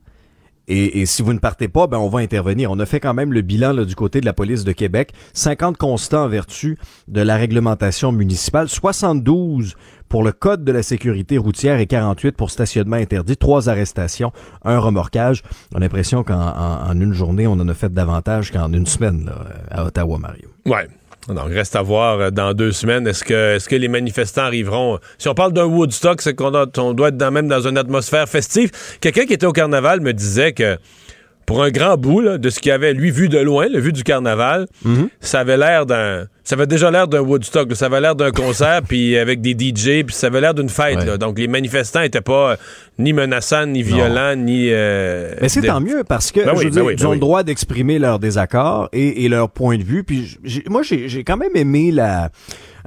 Et, 0.67 1.01
et 1.01 1.05
si 1.05 1.21
vous 1.21 1.33
ne 1.33 1.39
partez 1.39 1.67
pas, 1.67 1.87
ben 1.87 1.97
on 1.97 2.07
va 2.07 2.19
intervenir. 2.19 2.71
On 2.71 2.79
a 2.79 2.85
fait 2.85 2.99
quand 2.99 3.13
même 3.13 3.33
le 3.33 3.41
bilan 3.41 3.73
là, 3.73 3.83
du 3.83 3.95
côté 3.95 4.21
de 4.21 4.25
la 4.25 4.33
police 4.33 4.63
de 4.63 4.71
Québec. 4.71 5.11
50 5.33 5.75
constats 5.77 6.21
en 6.21 6.27
vertu 6.27 6.77
de 7.07 7.21
la 7.21 7.35
réglementation 7.35 8.11
municipale, 8.11 8.69
72 8.69 9.75
pour 10.07 10.23
le 10.23 10.31
code 10.31 10.63
de 10.63 10.71
la 10.71 10.83
sécurité 10.83 11.37
routière 11.37 11.79
et 11.79 11.87
48 11.87 12.35
pour 12.35 12.51
stationnement 12.51 12.97
interdit. 12.97 13.37
Trois 13.37 13.69
arrestations, 13.69 14.31
un 14.63 14.77
remorquage. 14.77 15.41
On 15.73 15.77
a 15.77 15.79
l'impression 15.79 16.23
qu'en 16.23 16.35
en- 16.39 16.89
en 16.89 16.99
une 16.99 17.13
journée, 17.13 17.47
on 17.47 17.53
en 17.53 17.67
a 17.69 17.73
fait 17.73 17.93
davantage 17.93 18.51
qu'en 18.51 18.71
une 18.73 18.85
semaine 18.85 19.25
là, 19.25 19.45
à 19.71 19.85
Ottawa, 19.85 20.17
Mario. 20.19 20.49
Ouais. 20.65 20.87
Donc, 21.27 21.49
reste 21.49 21.75
à 21.75 21.81
voir 21.81 22.19
euh, 22.19 22.31
dans 22.31 22.53
deux 22.53 22.71
semaines. 22.71 23.07
Est-ce 23.07 23.23
que, 23.23 23.55
est-ce 23.55 23.69
que 23.69 23.75
les 23.75 23.87
manifestants 23.87 24.43
arriveront? 24.43 24.99
Si 25.17 25.27
on 25.27 25.33
parle 25.35 25.53
d'un 25.53 25.65
Woodstock, 25.65 26.21
c'est 26.21 26.33
qu'on 26.33 26.51
doit 26.51 26.63
être 27.09 27.17
dans, 27.17 27.31
même 27.31 27.47
dans 27.47 27.67
une 27.67 27.77
atmosphère 27.77 28.27
festive. 28.27 28.71
Quelqu'un 29.01 29.25
qui 29.25 29.33
était 29.33 29.45
au 29.45 29.51
carnaval 29.51 30.01
me 30.01 30.13
disait 30.13 30.53
que 30.53 30.77
pour 31.45 31.63
un 31.63 31.69
grand 31.69 31.97
bout 31.97 32.21
là, 32.21 32.37
de 32.37 32.49
ce 32.49 32.59
qu'il 32.59 32.71
avait, 32.71 32.93
lui, 32.93 33.11
vu 33.11 33.29
de 33.29 33.37
loin, 33.39 33.67
le 33.67 33.79
vu 33.79 33.91
du 33.93 34.03
carnaval, 34.03 34.67
ça 35.19 35.41
avait 35.41 35.57
l'air 35.57 35.85
d'un. 35.85 36.25
Ça 36.43 36.55
avait 36.55 36.67
déjà 36.67 36.89
l'air 36.89 37.07
d'un 37.07 37.19
Woodstock. 37.21 37.69
là. 37.69 37.75
Ça 37.75 37.85
avait 37.85 38.01
l'air 38.01 38.15
d'un 38.15 38.31
concert, 38.31 38.81
puis 38.81 39.15
avec 39.17 39.41
des 39.41 39.51
DJ, 39.51 40.03
puis 40.03 40.15
ça 40.15 40.27
avait 40.27 40.41
l'air 40.41 40.53
d'une 40.53 40.69
fête. 40.69 40.97
Ouais. 40.97 41.05
là. 41.05 41.17
Donc, 41.17 41.37
les 41.37 41.47
manifestants 41.47 42.01
étaient 42.01 42.21
pas 42.21 42.51
euh, 42.53 42.55
ni 42.97 43.13
menaçants, 43.13 43.65
ni 43.67 43.83
violents, 43.83 44.35
ni. 44.35 44.67
euh, 44.71 45.35
Mais 45.41 45.49
c'est 45.49 45.61
tant 45.61 45.79
mieux 45.81 46.03
parce 46.07 46.31
que 46.31 46.39
Ben 46.43 46.53
je 46.55 46.59
oui, 46.59 46.63
veux 46.65 46.69
ben 46.69 46.75
dire, 46.75 46.85
oui, 46.85 46.93
ils 46.97 46.99
ben 47.01 47.05
ont 47.05 47.09
oui. 47.11 47.15
le 47.15 47.19
droit 47.21 47.43
d'exprimer 47.43 47.99
leur 47.99 48.17
désaccord 48.19 48.89
et, 48.91 49.23
et 49.25 49.29
leur 49.29 49.49
point 49.51 49.77
de 49.77 49.83
vue. 49.83 50.03
Puis 50.03 50.37
moi, 50.67 50.81
j'ai 50.83 51.07
j'ai 51.09 51.23
quand 51.23 51.37
même 51.37 51.55
aimé 51.55 51.91
la 51.91 52.29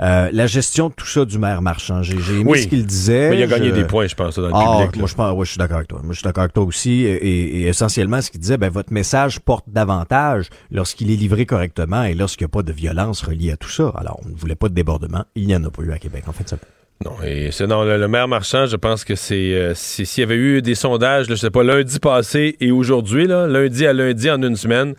euh, 0.00 0.28
la 0.32 0.48
gestion 0.48 0.88
de 0.88 0.94
tout 0.94 1.06
ça 1.06 1.24
du 1.24 1.38
maire 1.38 1.62
marchand. 1.62 2.02
J'ai 2.02 2.18
j'ai 2.18 2.40
aimé 2.40 2.50
Oui. 2.50 2.62
ce 2.62 2.66
qu'il 2.66 2.84
disait. 2.84 3.30
Mais 3.30 3.38
il 3.38 3.42
a 3.44 3.46
gagné 3.46 3.68
Je- 3.68 3.74
des 3.76 3.84
points, 3.84 4.08
je 4.08 4.14
pense, 4.16 4.34
dans 4.36 4.48
le 4.48 4.52
Ah, 4.52 4.78
public. 4.80 4.96
là. 4.96 4.98
moi 4.98 5.08
je 5.08 5.14
pense, 5.14 5.38
ouais, 5.38 5.44
je 5.44 5.50
suis 5.50 5.58
d'accord 5.58 5.76
avec 5.76 5.86
toi. 5.88 6.00
Moi 6.02 6.12
je 6.14 6.18
suis 6.18 6.24
d'accord 6.24 6.42
avec 6.42 6.52
toi 6.52 6.64
aussi. 6.64 7.04
Et, 7.04 7.60
et 7.60 7.66
essentiellement, 7.68 8.20
ce 8.20 8.32
qu'il 8.32 8.40
disait, 8.40 8.56
ben 8.56 8.70
votre 8.70 8.92
message 8.92 9.38
porte 9.38 9.66
davantage 9.68 10.48
lorsqu'il 10.72 11.12
est 11.12 11.16
livré 11.16 11.46
correctement 11.46 12.02
et 12.02 12.14
lorsqu'il 12.14 12.44
n'y 12.44 12.50
a 12.50 12.54
pas 12.54 12.64
de 12.64 12.72
violence 12.72 13.22
reliée 13.22 13.43
à 13.50 13.56
tout 13.56 13.70
ça. 13.70 13.92
Alors, 13.96 14.20
on 14.24 14.28
ne 14.28 14.34
voulait 14.34 14.54
pas 14.56 14.68
de 14.68 14.74
débordement. 14.74 15.24
Il 15.34 15.46
n'y 15.46 15.56
en 15.56 15.64
a 15.64 15.70
pas 15.70 15.82
eu 15.82 15.92
à 15.92 15.98
Québec 15.98 16.24
en 16.26 16.32
fait. 16.32 16.48
Ça. 16.48 16.56
Non, 17.04 17.16
et 17.24 17.50
c'est 17.50 17.66
non, 17.66 17.82
le, 17.82 17.98
le 17.98 18.06
maire 18.08 18.28
marchand, 18.28 18.66
je 18.66 18.76
pense 18.76 19.04
que 19.04 19.16
c'est 19.16 19.52
euh, 19.52 19.72
si- 19.74 20.06
s'il 20.06 20.22
y 20.22 20.24
avait 20.24 20.36
eu 20.36 20.62
des 20.62 20.76
sondages, 20.76 21.28
là, 21.28 21.34
je 21.34 21.40
sais 21.40 21.50
pas, 21.50 21.64
lundi 21.64 21.98
passé 21.98 22.56
et 22.60 22.70
aujourd'hui, 22.70 23.26
là, 23.26 23.48
lundi 23.48 23.84
à 23.84 23.92
lundi 23.92 24.30
en 24.30 24.40
une 24.40 24.54
semaine, 24.54 24.94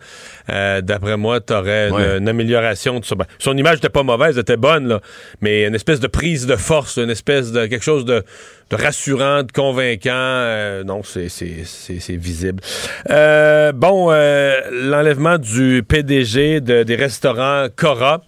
euh, 0.50 0.82
d'après 0.82 1.16
moi, 1.16 1.40
tu 1.40 1.54
aurais 1.54 1.90
Ouais. 1.90 2.16
une, 2.18 2.22
une 2.22 2.28
amélioration 2.28 3.00
de 3.00 3.04
ça. 3.06 3.14
Ben, 3.14 3.24
son 3.38 3.56
image 3.56 3.76
n'était 3.76 3.88
pas 3.88 4.02
mauvaise, 4.02 4.36
elle 4.36 4.42
était 4.42 4.58
bonne, 4.58 4.86
là, 4.86 5.00
mais 5.40 5.64
une 5.66 5.74
espèce 5.74 5.98
de 5.98 6.06
prise 6.06 6.46
de 6.46 6.56
force, 6.56 6.98
une 6.98 7.10
espèce 7.10 7.50
de 7.50 7.64
quelque 7.66 7.82
chose 7.84 8.04
de, 8.04 8.22
de 8.70 8.76
rassurant, 8.76 9.42
de 9.42 9.52
convaincant. 9.52 10.10
euh, 10.12 10.84
non, 10.84 11.02
c'est 11.04 12.16
visible. 12.16 12.62
Euh, 13.10 13.72
bon, 13.72 14.08
euh, 14.10 14.60
l'enlèvement 14.70 15.38
du 15.38 15.84
PDG 15.86 16.60
de- 16.60 16.82
des 16.82 16.96
restaurants 16.96 17.66
Cora, 17.74 18.22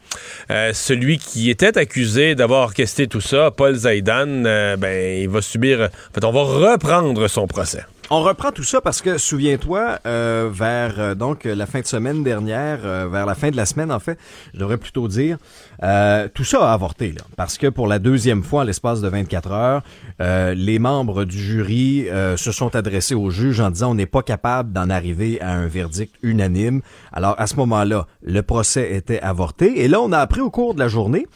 euh, 0.51 0.73
celui 0.73 1.19
qui 1.19 1.51
était 1.51 1.77
accusé 1.77 2.35
d'avoir 2.35 2.63
orchestré 2.65 3.07
tout 3.09 3.21
ça, 3.21 3.51
Paul 3.51 3.75
Zaidan, 3.75 4.43
ben, 4.79 5.21
il 5.23 5.29
va 5.29 5.43
subir. 5.43 5.81
En 6.11 6.15
fait, 6.15 6.25
on 6.25 6.33
va 6.33 6.43
reprendre 6.73 7.27
son 7.29 7.47
procès. 7.47 7.83
On 8.11 8.23
reprend 8.23 8.53
tout 8.53 8.65
ça 8.65 8.81
parce 8.81 9.03
que, 9.03 9.19
souviens-toi, 9.19 9.99
euh, 10.07 10.49
vers 10.51 10.99
euh, 10.99 11.15
donc 11.15 11.45
la 11.45 11.67
fin 11.67 11.81
de 11.81 11.87
semaine 11.87 12.25
dernière, 12.25 12.79
euh, 12.85 13.07
vers 13.07 13.27
la 13.27 13.35
fin 13.35 13.51
de 13.51 13.57
la 13.57 13.67
semaine 13.67 13.93
en 13.93 13.99
fait, 13.99 14.19
je 14.55 14.61
devrais 14.61 14.79
plutôt 14.79 15.09
dire, 15.09 15.37
tout 16.35 16.45
ça 16.45 16.71
a 16.71 16.73
avorté 16.73 17.15
parce 17.37 17.59
que 17.59 17.67
pour 17.67 17.87
la 17.87 17.99
deuxième 17.99 18.43
fois, 18.43 18.63
en 18.63 18.65
l'espace 18.65 19.03
de 19.03 19.09
24 19.09 19.53
heures, 19.53 19.83
les 20.57 20.79
membres 20.79 21.25
du 21.25 21.39
jury 21.39 22.09
se 22.37 22.51
sont 22.51 22.75
adressés 22.75 23.15
au 23.15 23.31
juge 23.31 23.61
en 23.61 23.71
disant 23.71 23.93
on 23.93 23.95
n'est 23.95 24.07
pas 24.07 24.23
capable 24.23 24.73
d'en 24.73 24.91
arriver 24.91 25.41
à 25.41 25.53
un 25.53 25.69
verdict 25.69 26.15
unanime. 26.23 26.81
Alors 27.13 27.37
à 27.39 27.47
ce 27.47 27.55
moment-là, 27.57 28.07
le 28.23 28.43
procès 28.43 28.95
était 28.97 29.21
avorté 29.21 29.85
et 29.85 29.89
là 29.89 30.01
on 30.01 30.11
a 30.11 30.19
appris 30.19 30.41
au 30.41 30.51
cours 30.51 30.75
de 30.75 30.81
la 30.81 30.89
journée 30.89 31.27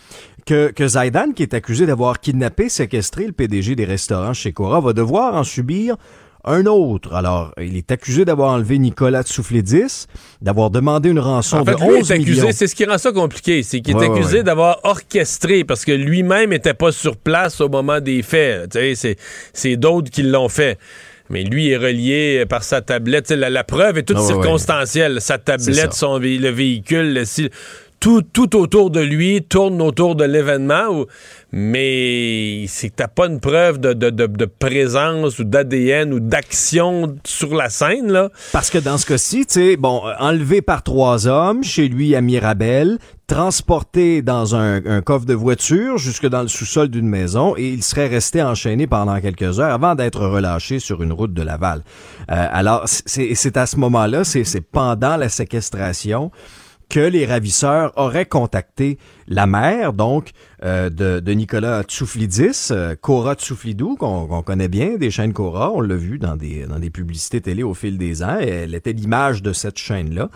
que, 0.47 0.73
que 0.73 0.89
Zaidan, 0.89 1.33
qui 1.33 1.43
est 1.43 1.55
accusé 1.55 1.87
d'avoir 1.87 2.21
kidnappé, 2.21 2.69
séquestré 2.69 3.27
le 3.27 3.33
PDG 3.33 3.77
des 3.77 3.85
restaurants 3.85 4.33
chez 4.33 4.53
Cora, 4.53 4.81
va 4.81 4.93
devoir 4.93 5.35
en 5.35 5.45
subir 5.45 5.97
un 6.45 6.67
autre. 6.67 7.15
Alors, 7.15 7.53
il 7.61 7.77
est 7.77 7.91
accusé 7.93 8.25
d'avoir 8.25 8.51
enlevé 8.53 8.79
Nicolas 8.79 9.23
Tsouflidis, 9.23 10.07
d'avoir 10.41 10.71
demandé 10.71 11.09
une 11.11 11.19
rançon 11.21 11.59
En 11.59 11.65
fait, 11.65 11.75
de 11.75 11.81
lui 11.81 12.01
11 12.01 12.11
est 12.11 12.15
accusé, 12.15 12.53
c'est 12.53 12.67
ce 12.67 12.75
qui 12.75 12.85
rend 12.85 12.99
ça 12.99 13.13
compliqué, 13.13 13.63
c'est 13.63 13.81
qu'il 13.81 13.95
est 13.95 13.99
ouais, 13.99 14.11
accusé 14.11 14.39
ouais. 14.39 14.43
d'avoir 14.43 14.81
orchestré 14.85 15.65
parce 15.65 15.85
que 15.85 15.93
lui-même 15.93 16.51
n'était 16.51 16.75
pas 16.75 16.91
sur 16.93 17.17
place 17.17 17.61
au 17.61 17.69
moment 17.69 18.01
des 18.01 18.23
faits. 18.23 18.71
Tu 18.73 18.95
sais, 18.97 19.17
c'est- 19.53 19.77
d'autres 19.77 20.11
qui 20.11 20.23
l'ont 20.23 20.49
fait. 20.49 20.79
Mais 21.31 21.45
lui 21.45 21.71
est 21.71 21.77
relié 21.77 22.45
par 22.47 22.63
sa 22.63 22.83
tablette. 22.83 23.31
La, 23.31 23.49
la 23.49 23.65
preuve 23.65 23.99
est 23.99 24.03
toute 24.03 24.17
Ah, 24.19 24.23
ouais. 24.23 24.27
circonstancielle. 24.27 25.21
Sa 25.21 25.39
tablette, 25.39 25.95
son 25.95 26.19
le 26.19 26.51
véhicule, 26.51 27.15
le, 27.15 27.25
tout, 28.01 28.23
tout 28.23 28.57
autour 28.57 28.91
de 28.91 29.01
lui 29.01 29.43
tourne 29.43 29.81
autour 29.81 30.17
de 30.17 30.25
l'événement, 30.25 31.05
mais 31.53 32.65
que 32.67 32.87
t'as 32.89 33.09
pas 33.09 33.27
une 33.27 33.39
preuve 33.39 33.79
de, 33.79 33.93
de, 33.93 34.09
de, 34.09 34.45
présence 34.47 35.39
ou 35.39 35.45
d'ADN 35.45 36.15
ou 36.15 36.21
d'action 36.21 37.17
sur 37.25 37.55
la 37.55 37.69
scène, 37.69 38.11
là. 38.11 38.31
Parce 38.53 38.71
que 38.71 38.79
dans 38.79 38.97
ce 38.97 39.05
cas-ci, 39.05 39.45
tu 39.47 39.55
sais, 39.55 39.77
bon, 39.77 40.03
enlevé 40.19 40.63
par 40.63 40.83
trois 40.83 41.29
hommes 41.29 41.63
chez 41.63 41.89
lui 41.89 42.17
à 42.17 42.23
Mirabel, 42.23 42.99
transporté 43.27 44.23
dans 44.23 44.57
un, 44.57 44.85
un, 44.85 45.03
coffre 45.03 45.27
de 45.27 45.35
voiture 45.35 45.99
jusque 45.99 46.27
dans 46.27 46.43
le 46.43 46.49
sous-sol 46.49 46.89
d'une 46.89 47.09
maison 47.09 47.55
et 47.57 47.69
il 47.69 47.83
serait 47.83 48.09
resté 48.09 48.43
enchaîné 48.43 48.87
pendant 48.87 49.21
quelques 49.21 49.61
heures 49.61 49.73
avant 49.73 49.95
d'être 49.95 50.27
relâché 50.27 50.79
sur 50.79 51.03
une 51.03 51.13
route 51.13 51.33
de 51.35 51.43
Laval. 51.43 51.83
Euh, 52.31 52.47
alors, 52.51 52.85
c'est 52.87 53.57
à 53.57 53.67
ce 53.67 53.77
moment-là, 53.77 54.25
c'est 54.25 54.61
pendant 54.61 55.17
la 55.17 55.29
séquestration 55.29 56.31
que 56.93 57.01
les 57.01 57.25
ravisseurs 57.25 57.91
auraient 57.97 58.27
contacté 58.27 58.99
la 59.27 59.47
mère, 59.47 59.95
donc, 59.95 60.33
euh, 60.63 60.91
de, 60.91 61.21
de, 61.21 61.33
Nicolas 61.33 61.85
Tsouflidis, 61.85 62.69
euh, 62.71 62.95
Cora 63.01 63.35
Tsouflidou, 63.35 63.97
qu'on 63.97 64.43
connaît 64.43 64.69
bien, 64.69 64.99
des 64.99 65.11
chaînes 65.11 65.33
Cora, 65.33 65.73
on 65.73 65.81
l'a 65.81 65.97
vu 65.97 66.19
dans 66.19 66.37
des, 66.37 66.67
dans 66.67 66.79
des 66.79 66.91
publicités 66.91 67.41
télé 67.41 67.63
au 67.63 67.73
fil 67.73 67.97
des 67.97 68.23
ans, 68.23 68.37
et 68.39 68.47
elle 68.47 68.75
était 68.75 68.93
l'image 68.93 69.43
de 69.43 69.55
cette 69.55 69.79
chaîne-là 69.79 70.29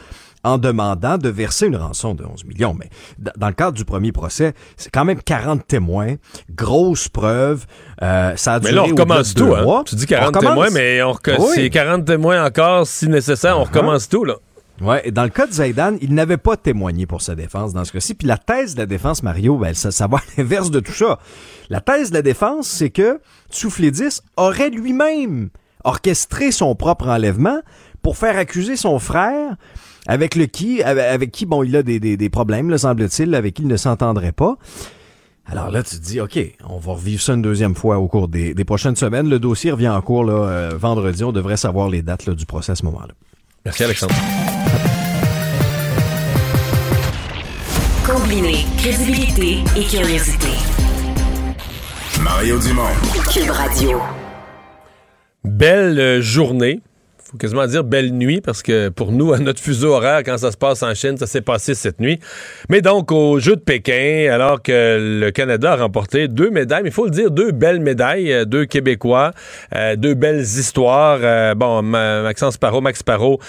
en 0.44 0.56
demandant 0.56 1.18
de 1.18 1.28
verser 1.28 1.66
une 1.66 1.76
rançon 1.76 2.14
de 2.14 2.24
11 2.24 2.46
millions. 2.46 2.72
Mais 2.72 2.88
dans 3.36 3.48
le 3.48 3.52
cadre 3.52 3.76
du 3.76 3.84
premier 3.84 4.12
procès, 4.12 4.54
c'est 4.78 4.90
quand 4.90 5.04
même 5.04 5.20
40 5.20 5.66
témoins, 5.66 6.14
grosse 6.50 7.08
preuve. 7.10 7.66
Euh, 8.00 8.34
ça 8.36 8.54
a 8.54 8.60
duré 8.60 8.72
mais 8.72 8.76
là, 8.76 8.84
on 8.84 8.86
recommence 8.86 9.34
tout. 9.34 9.54
Hein? 9.54 9.82
Tu 9.84 9.96
dis 9.96 10.06
40 10.06 10.40
témoins, 10.40 10.68
mais 10.72 11.02
on 11.02 11.14
c'est 11.54 11.68
40 11.68 12.06
témoins 12.06 12.46
encore 12.46 12.86
si 12.86 13.08
nécessaire. 13.08 13.58
On 13.58 13.64
uh-huh. 13.64 13.66
recommence 13.66 14.08
tout. 14.08 14.24
là. 14.24 14.36
Ouais, 14.80 15.08
et 15.08 15.10
dans 15.10 15.24
le 15.24 15.30
cas 15.30 15.46
de 15.46 15.52
Zaidan, 15.52 15.96
il 16.02 16.12
n'avait 16.14 16.36
pas 16.36 16.56
témoigné 16.56 17.06
pour 17.06 17.22
sa 17.22 17.34
défense 17.34 17.72
dans 17.72 17.84
ce 17.84 17.92
cas-ci. 17.92 18.14
Puis 18.14 18.28
la 18.28 18.36
thèse 18.36 18.74
de 18.74 18.80
la 18.80 18.86
défense, 18.86 19.22
Mario, 19.22 19.56
ben, 19.56 19.74
ça, 19.74 19.90
ça 19.90 20.06
va 20.06 20.18
à 20.18 20.20
l'inverse 20.36 20.70
de 20.70 20.80
tout 20.80 20.92
ça. 20.92 21.18
La 21.70 21.80
thèse 21.80 22.10
de 22.10 22.16
la 22.16 22.22
défense, 22.22 22.68
c'est 22.68 22.90
que 22.90 23.20
Tsouflidis 23.50 24.20
aurait 24.36 24.70
lui-même 24.70 25.48
orchestré 25.84 26.50
son 26.52 26.74
propre 26.74 27.08
enlèvement 27.08 27.60
pour 28.02 28.16
faire 28.16 28.36
accuser 28.36 28.76
son 28.76 28.98
frère 28.98 29.56
avec 30.06 30.36
le 30.36 30.46
qui, 30.46 30.82
avec 30.82 31.32
qui, 31.32 31.46
bon, 31.46 31.62
il 31.62 31.74
a 31.74 31.82
des, 31.82 31.98
des, 31.98 32.16
des 32.16 32.30
problèmes, 32.30 32.70
le 32.70 32.78
semble-t-il, 32.78 33.34
avec 33.34 33.54
qui 33.54 33.62
il 33.62 33.68
ne 33.68 33.76
s'entendrait 33.76 34.32
pas. 34.32 34.56
Alors 35.46 35.70
là, 35.70 35.82
tu 35.82 35.96
te 35.96 36.04
dis, 36.04 36.20
OK, 36.20 36.38
on 36.68 36.78
va 36.78 36.92
revivre 36.92 37.22
ça 37.22 37.34
une 37.34 37.42
deuxième 37.42 37.74
fois 37.74 37.98
au 37.98 38.08
cours 38.08 38.28
des, 38.28 38.52
des 38.52 38.64
prochaines 38.64 38.96
semaines. 38.96 39.28
Le 39.28 39.38
dossier 39.38 39.70
revient 39.70 39.88
en 39.88 40.00
cours 40.02 40.24
là, 40.24 40.32
euh, 40.32 40.70
vendredi. 40.76 41.24
On 41.24 41.32
devrait 41.32 41.56
savoir 41.56 41.88
les 41.88 42.02
dates 42.02 42.26
là, 42.26 42.34
du 42.34 42.46
procès 42.46 42.72
à 42.72 42.74
ce 42.74 42.84
moment-là. 42.84 43.14
Merci, 43.66 43.82
Alexandre. 43.82 44.14
Combiner 48.06 48.64
crédibilité 48.78 49.64
et 49.76 49.84
curiosité. 49.84 50.46
Mario 52.22 52.60
Dumont. 52.60 52.84
Cube 53.32 53.50
Radio. 53.50 54.00
Belle 55.42 56.20
journée 56.20 56.80
faut 57.30 57.38
quasiment 57.38 57.66
dire 57.66 57.82
belle 57.82 58.12
nuit 58.12 58.40
parce 58.40 58.62
que 58.62 58.88
pour 58.88 59.10
nous, 59.10 59.32
à 59.32 59.38
notre 59.38 59.60
fuseau 59.60 59.94
horaire, 59.94 60.22
quand 60.24 60.38
ça 60.38 60.52
se 60.52 60.56
passe 60.56 60.84
en 60.84 60.94
Chine, 60.94 61.16
ça 61.16 61.26
s'est 61.26 61.40
passé 61.40 61.74
cette 61.74 62.00
nuit. 62.00 62.20
Mais 62.68 62.82
donc, 62.82 63.10
au 63.10 63.40
Jeu 63.40 63.56
de 63.56 63.60
Pékin, 63.60 64.30
alors 64.32 64.62
que 64.62 65.18
le 65.20 65.30
Canada 65.30 65.72
a 65.72 65.76
remporté 65.76 66.28
deux 66.28 66.50
médailles, 66.50 66.82
mais 66.84 66.90
il 66.90 66.94
faut 66.94 67.06
le 67.06 67.10
dire, 67.10 67.32
deux 67.32 67.50
belles 67.50 67.80
médailles, 67.80 68.32
euh, 68.32 68.44
deux 68.44 68.64
Québécois, 68.64 69.32
euh, 69.74 69.96
deux 69.96 70.14
belles 70.14 70.42
histoires. 70.42 71.18
Euh, 71.20 71.54
bon, 71.56 71.82
Maxence 71.82 72.58
Parot, 72.58 72.80
Max 72.80 73.02
Parot, 73.02 73.40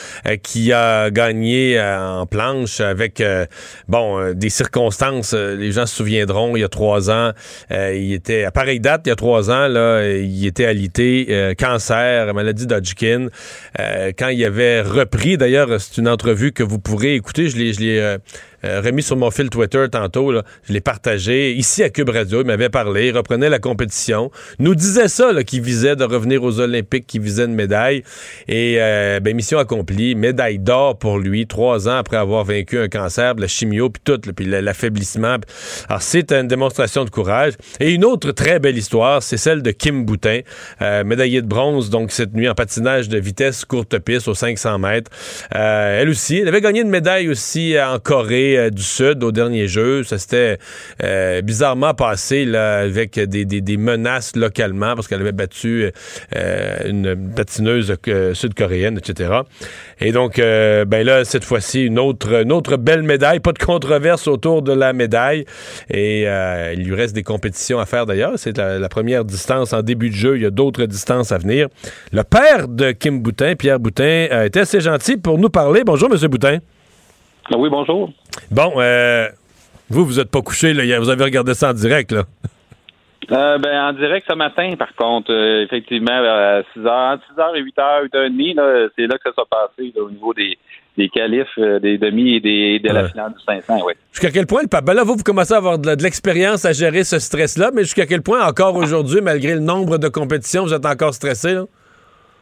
qui 0.41 0.73
a 0.73 1.11
gagné 1.11 1.79
en 1.79 2.25
planche 2.25 2.79
avec, 2.79 3.21
bon, 3.87 4.33
des 4.33 4.49
circonstances, 4.49 5.33
les 5.33 5.71
gens 5.71 5.85
se 5.85 5.95
souviendront, 5.95 6.55
il 6.55 6.61
y 6.61 6.63
a 6.63 6.69
trois 6.69 7.09
ans, 7.11 7.31
il 7.69 8.13
était, 8.13 8.43
à 8.43 8.51
pareille 8.51 8.79
date, 8.79 9.01
il 9.05 9.09
y 9.09 9.11
a 9.11 9.15
trois 9.15 9.51
ans, 9.51 9.67
là, 9.67 10.15
il 10.15 10.45
était 10.45 10.65
alité, 10.65 11.53
cancer, 11.57 12.33
maladie 12.33 12.67
d'Hodgkin. 12.67 13.27
Euh, 13.79 14.11
quand 14.17 14.29
il 14.29 14.43
avait 14.43 14.81
repris, 14.81 15.37
d'ailleurs, 15.37 15.79
c'est 15.79 15.97
une 15.97 16.07
entrevue 16.07 16.51
que 16.51 16.63
vous 16.63 16.79
pourrez 16.79 17.15
écouter, 17.15 17.49
je 17.49 17.57
l'ai 17.57 18.17
euh, 18.63 18.77
euh, 18.77 18.81
remis 18.81 19.03
sur 19.03 19.15
mon 19.15 19.31
fil 19.31 19.49
Twitter 19.49 19.85
tantôt. 19.91 20.33
Je 20.63 20.73
l'ai 20.73 20.81
partagé 20.81 21.53
ici 21.53 21.83
à 21.83 21.89
Cube 21.89 22.09
Radio. 22.09 22.41
Il 22.41 22.47
m'avait 22.47 22.69
parlé, 22.69 23.07
il 23.07 23.17
reprenait 23.17 23.49
la 23.49 23.59
compétition. 23.59 24.31
Nous 24.59 24.75
disait 24.75 25.07
ça, 25.07 25.31
qu'il 25.43 25.61
visait 25.61 25.95
de 25.95 26.03
revenir 26.03 26.43
aux 26.43 26.59
Olympiques, 26.59 27.07
qu'il 27.07 27.21
visait 27.21 27.45
une 27.45 27.55
médaille. 27.55 28.03
Et 28.47 28.75
euh, 28.79 29.19
ben, 29.19 29.35
mission 29.35 29.59
accomplie, 29.59 30.15
médaille 30.15 30.59
d'or 30.59 30.97
pour 30.97 31.19
lui, 31.19 31.47
trois 31.47 31.87
ans 31.87 31.97
après 31.97 32.17
avoir 32.17 32.43
vaincu 32.43 32.79
un 32.79 32.87
cancer, 32.87 33.35
la 33.35 33.47
chimio, 33.47 33.89
puis 33.89 34.01
tout, 34.03 34.19
puis 34.35 34.45
l'affaiblissement. 34.45 35.37
Alors, 35.89 36.01
c'est 36.01 36.31
une 36.31 36.47
démonstration 36.47 37.05
de 37.05 37.09
courage. 37.09 37.53
Et 37.79 37.91
une 37.91 38.05
autre 38.05 38.31
très 38.31 38.59
belle 38.59 38.77
histoire, 38.77 39.23
c'est 39.23 39.37
celle 39.37 39.61
de 39.61 39.71
Kim 39.71 40.05
Boutin, 40.05 40.41
euh, 40.81 41.03
médaillée 41.03 41.41
de 41.41 41.47
bronze, 41.47 41.89
donc 41.89 42.11
cette 42.11 42.33
nuit 42.33 42.49
en 42.49 42.55
patinage 42.55 43.09
de 43.09 43.17
vitesse 43.17 43.65
courte 43.65 43.97
piste 43.99 44.27
aux 44.27 44.33
500 44.33 44.79
mètres. 44.79 45.11
elle 45.51 46.09
aussi, 46.09 46.37
elle 46.37 46.47
avait 46.47 46.61
gagné 46.61 46.81
une 46.81 46.89
médaille 46.89 47.29
aussi 47.29 47.75
en 47.79 47.99
Corée 47.99 48.46
euh, 48.55 48.69
du 48.69 48.83
Sud 48.83 49.23
au 49.23 49.31
dernier 49.31 49.67
jeu. 49.67 50.03
Ça 50.03 50.17
s'était 50.17 50.57
euh, 51.03 51.41
bizarrement 51.41 51.93
passé 51.93 52.47
avec 52.55 53.19
des, 53.19 53.77
menaces 53.77 54.35
localement 54.35 54.95
parce 54.95 55.07
qu'elle 55.07 55.21
avait 55.21 55.31
battu 55.31 55.91
euh, 56.35 56.77
une 56.85 57.33
patineuse 57.35 57.93
sud-coréenne, 58.33 58.97
etc. 58.97 59.41
Et 59.99 60.11
donc, 60.11 60.37
ben 60.37 61.03
là, 61.03 61.25
cette 61.25 61.43
fois-ci, 61.43 61.85
une 61.85 61.99
autre, 61.99 62.77
belle 62.77 63.03
médaille. 63.03 63.39
Pas 63.39 63.53
de 63.53 63.59
controverse 63.59 64.27
autour 64.27 64.61
de 64.61 64.73
la 64.73 64.93
médaille. 64.93 65.45
Et 65.89 66.23
il 66.23 66.83
lui 66.83 66.95
reste 66.95 67.15
des 67.15 67.23
compétitions 67.23 67.79
à 67.79 67.85
faire 67.85 68.05
d'ailleurs. 68.05 68.33
C'est 68.37 68.57
la, 68.57 68.89
première 68.89 69.25
distance 69.25 69.73
en 69.73 69.81
début 69.81 70.09
de 70.09 70.15
jeu. 70.15 70.37
Il 70.37 70.43
y 70.43 70.45
a 70.45 70.51
d'autres 70.51 70.85
distances 70.85 71.31
à 71.31 71.37
venir. 71.37 71.67
Le 72.11 72.23
père 72.23 72.67
de 72.67 72.91
Kim 72.91 73.21
Boutin, 73.21 73.55
Pierre 73.55 73.79
Boutin, 73.79 74.27
a 74.31 74.45
été 74.45 74.59
assez 74.61 74.81
gentil 74.81 75.17
pour 75.17 75.37
nous 75.37 75.49
parler. 75.49 75.83
Bonjour, 75.85 76.09
Monsieur 76.09 76.27
Boutin. 76.27 76.59
Ah 77.49 77.57
oui, 77.57 77.69
bonjour. 77.69 78.11
Bon, 78.51 78.73
euh, 78.77 79.27
vous, 79.89 80.05
vous 80.05 80.15
n'êtes 80.15 80.29
pas 80.29 80.41
couché, 80.41 80.73
là. 80.73 80.99
Vous 80.99 81.09
avez 81.09 81.23
regardé 81.23 81.53
ça 81.53 81.69
en 81.69 81.73
direct, 81.73 82.11
là. 82.11 82.23
Euh, 83.31 83.57
ben, 83.57 83.89
en 83.89 83.93
direct 83.93 84.25
ce 84.29 84.35
matin, 84.35 84.73
par 84.77 84.93
contre, 84.95 85.31
euh, 85.31 85.63
effectivement, 85.63 86.11
à 86.11 86.61
6h, 86.75 87.19
6h 87.35 87.55
et 87.55 87.61
8h, 87.61 88.09
8h30, 88.13 88.89
c'est 88.95 89.07
là 89.07 89.17
que 89.17 89.31
ça 89.33 89.41
s'est 89.41 89.49
passé 89.49 89.93
au 89.99 90.09
niveau 90.09 90.33
des, 90.33 90.57
des 90.97 91.09
qualifs, 91.09 91.57
des 91.57 91.97
demi 91.97 92.35
et 92.35 92.39
des, 92.39 92.79
de 92.79 92.89
la 92.89 93.09
finale 93.09 93.33
du 93.33 93.43
500, 93.43 93.79
oui. 93.85 93.93
Jusqu'à 94.11 94.31
quel 94.31 94.45
point 94.45 94.61
le 94.61 94.81
ben 94.81 94.93
là, 94.93 95.03
vous, 95.03 95.15
vous 95.15 95.23
commencez 95.23 95.53
à 95.53 95.57
avoir 95.57 95.77
de, 95.77 96.01
l'expérience 96.01 96.65
à 96.65 96.71
gérer 96.71 97.03
ce 97.03 97.19
stress-là, 97.19 97.71
mais 97.73 97.83
jusqu'à 97.83 98.05
quel 98.05 98.21
point, 98.21 98.45
encore 98.45 98.75
aujourd'hui, 98.75 99.19
malgré 99.21 99.55
le 99.55 99.61
nombre 99.61 99.97
de 99.97 100.07
compétitions, 100.07 100.63
vous 100.63 100.73
êtes 100.73 100.85
encore 100.85 101.13
stressé, 101.13 101.53
là? 101.53 101.63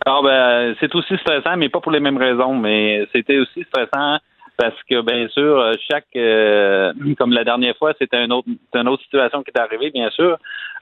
Alors, 0.06 0.22
ben, 0.22 0.76
c'est 0.80 0.94
aussi 0.94 1.18
stressant, 1.18 1.58
mais 1.58 1.70
pas 1.70 1.80
pour 1.80 1.92
les 1.92 2.00
mêmes 2.00 2.18
raisons, 2.18 2.54
mais 2.56 3.08
c'était 3.12 3.40
aussi 3.40 3.64
stressant 3.64 4.20
parce 4.58 4.82
que 4.90 5.02
bien 5.02 5.28
sûr, 5.30 5.60
euh, 5.60 5.74
chaque 5.90 6.06
euh, 6.16 6.94
comme 7.18 7.32
la 7.32 7.44
dernière 7.44 7.76
fois, 7.78 7.94
c'était 8.00 8.24
une 8.24 8.32
autre 8.32 8.48
une 8.74 8.88
autre 8.88 9.04
situation 9.04 9.44
qui 9.44 9.52
est 9.54 9.60
arrivée, 9.60 9.92
bien 9.92 10.10
sûr, 10.10 10.38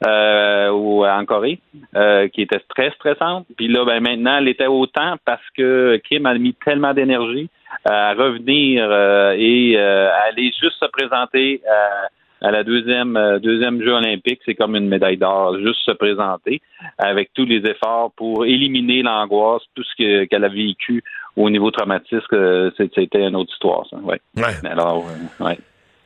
euh, 0.06 0.70
ou 0.70 1.06
en 1.06 1.26
Corée, 1.26 1.60
euh, 1.96 2.28
qui 2.28 2.42
était 2.42 2.62
très 2.70 2.92
stressante. 2.92 3.46
Puis 3.58 3.68
là, 3.68 3.86
ben 3.86 4.02
maintenant, 4.02 4.38
elle 4.38 4.48
était 4.48 4.68
autant 4.68 5.16
parce 5.26 5.48
que 5.58 6.00
Kim 6.08 6.26
a 6.26 6.34
mis 6.36 6.54
tellement 6.66 6.94
d'énergie 6.94 7.50
à 7.86 8.14
revenir 8.14 8.92
et 9.34 9.78
aller 9.78 10.52
juste 10.62 10.78
se 10.80 10.86
présenter 10.86 11.62
à 11.68 12.08
la 12.52 12.64
deuxième 12.64 13.40
deuxième 13.42 13.82
Jeu 13.82 13.94
olympique, 13.94 14.42
c'est 14.46 14.56
comme 14.56 14.76
une 14.76 14.88
médaille 14.88 15.18
d'or, 15.18 15.58
juste 15.60 15.80
se 15.86 15.92
présenter 15.92 16.62
avec 16.98 17.30
tous 17.34 17.46
les 17.46 17.62
efforts 17.70 18.12
pour 18.16 18.46
éliminer 18.46 19.02
l'angoisse, 19.02 19.64
tout 19.76 19.84
ce 19.84 20.26
qu'elle 20.26 20.44
a 20.44 20.50
vécu 20.50 21.04
au 21.36 21.50
niveau 21.50 21.72
traumatisme, 21.72 22.22
euh, 22.34 22.72
c'était 22.78 23.08
une 23.14 23.36
autre 23.36 23.52
histoire, 23.54 23.86
ça. 23.90 23.98
Ouais. 23.98 24.20
Alors, 24.64 25.06
euh, 25.08 25.46
ouais. 25.46 25.58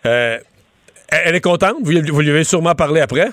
Euh, 0.06 0.38
elle 1.10 1.36
est 1.36 1.42
contente? 1.42 1.76
Vous, 1.82 1.92
vous 1.92 2.22
lui 2.22 2.30
avez 2.30 2.44
sûrement 2.44 2.76
parlé 2.76 3.02
après? 3.02 3.30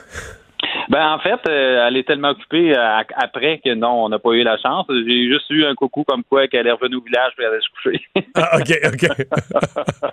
Ben 0.89 1.13
en 1.13 1.19
fait, 1.19 1.41
euh, 1.49 1.87
elle 1.87 1.97
est 1.97 2.07
tellement 2.07 2.31
occupée 2.31 2.77
euh, 2.77 3.03
après 3.17 3.61
que 3.65 3.75
non, 3.75 4.05
on 4.05 4.09
n'a 4.09 4.19
pas 4.19 4.33
eu 4.33 4.43
la 4.43 4.59
chance. 4.59 4.87
J'ai 4.89 5.29
juste 5.29 5.49
eu 5.51 5.65
un 5.65 5.75
coucou 5.75 6.05
comme 6.05 6.23
quoi 6.25 6.47
qu'elle 6.49 6.67
est 6.67 6.73
revenue 6.73 6.97
au 6.97 7.03
village 7.03 7.33
et 7.39 7.43
elle 7.43 7.49
allait 7.49 7.61
se 7.61 7.69
coucher. 7.71 8.05
ah, 8.35 8.59
ok, 8.59 8.79
ok. 8.93 10.11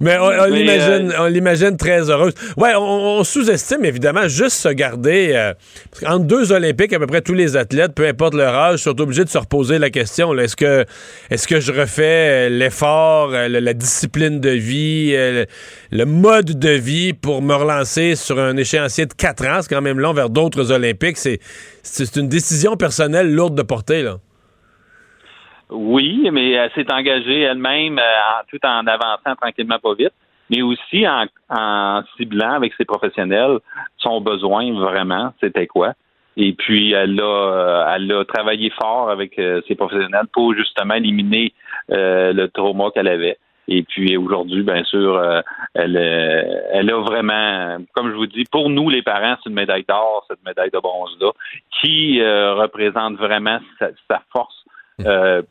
Mais 0.00 0.14
euh, 0.14 1.10
on, 1.18 1.26
l'imagine, 1.26 1.76
très 1.76 2.10
heureuse. 2.10 2.34
Ouais, 2.56 2.74
on, 2.76 3.24
sous-estime 3.24 3.84
évidemment 3.84 4.28
juste 4.28 4.56
se 4.58 4.68
garder 4.68 5.52
entre 6.06 6.24
deux 6.24 6.52
Olympiques, 6.52 6.92
à 6.92 6.98
peu 6.98 7.06
près 7.06 7.22
tous 7.22 7.34
les 7.34 7.56
athlètes, 7.56 7.94
peu 7.94 8.06
importe 8.06 8.34
leur 8.34 8.54
âge, 8.54 8.80
sont 8.80 9.00
obligés 9.00 9.24
de 9.24 9.28
se 9.28 9.38
reposer 9.38 9.78
la 9.78 9.90
question. 9.90 10.36
Est-ce 10.38 10.56
que 10.56 10.84
est-ce 11.30 11.48
que 11.48 11.60
je 11.60 11.72
refais 11.72 12.50
l'effort, 12.50 13.30
la, 13.30 13.74
discipline 13.74 14.40
de 14.40 14.50
vie, 14.50 15.12
le, 15.90 16.04
mode 16.04 16.58
de 16.58 16.70
vie 16.70 17.12
pour 17.12 17.42
me 17.42 17.54
relancer 17.54 18.14
sur 18.14 18.38
un 18.38 18.56
échéancier 18.56 19.06
de 19.06 19.12
quatre 19.12 19.46
ans? 19.46 19.62
Même 19.80 19.98
long 19.98 20.12
vers 20.12 20.30
d'autres 20.30 20.72
Olympiques. 20.72 21.16
C'est, 21.16 22.16
une 22.16 22.28
décision 22.28 22.76
personnelle 22.76 23.32
lourde 23.32 23.54
de 23.54 23.62
porter, 23.62 24.02
là. 24.02 24.16
Oui, 25.70 26.28
mais 26.32 26.52
elle 26.52 26.70
s'est 26.74 26.90
engagée 26.90 27.42
elle-même 27.42 27.98
euh, 27.98 28.42
tout 28.50 28.64
en 28.64 28.86
avançant 28.86 29.36
tranquillement 29.38 29.78
pas 29.78 29.94
vite. 29.94 30.14
mais 30.48 30.62
aussi 30.62 31.06
en, 31.06 31.26
en 31.50 32.02
ciblant 32.16 32.52
avec 32.52 32.72
ses 32.78 32.86
professionnels 32.86 33.58
son 33.98 34.22
besoin 34.22 34.72
vraiment, 34.72 35.34
c'était 35.40 35.66
quoi. 35.66 35.92
Et 36.38 36.52
puis, 36.54 36.92
elle 36.92 37.20
a, 37.20 37.24
euh, 37.24 37.94
elle 37.94 38.10
a 38.12 38.24
travaillé 38.24 38.70
fort 38.80 39.10
avec 39.10 39.38
euh, 39.38 39.60
ses 39.68 39.74
professionnels 39.74 40.28
pour 40.32 40.54
justement 40.54 40.94
éliminer 40.94 41.52
le 41.90 42.46
trauma 42.46 42.90
qu'elle 42.94 43.08
avait. 43.08 43.36
Et 43.68 43.82
puis 43.82 44.16
aujourd'hui, 44.16 44.62
bien 44.62 44.82
sûr, 44.84 45.22
elle, 45.74 45.96
elle 46.72 46.90
a 46.90 47.00
vraiment, 47.00 47.76
comme 47.92 48.10
je 48.10 48.16
vous 48.16 48.26
dis, 48.26 48.44
pour 48.50 48.70
nous 48.70 48.88
les 48.88 49.02
parents, 49.02 49.36
c'est 49.42 49.50
une 49.50 49.56
médaille 49.56 49.84
d'or, 49.86 50.24
cette 50.28 50.42
médaille 50.44 50.70
de 50.70 50.78
bronze-là, 50.78 51.32
qui 51.80 52.22
représente 52.22 53.16
vraiment 53.16 53.58
sa, 53.78 54.22
force 54.32 54.64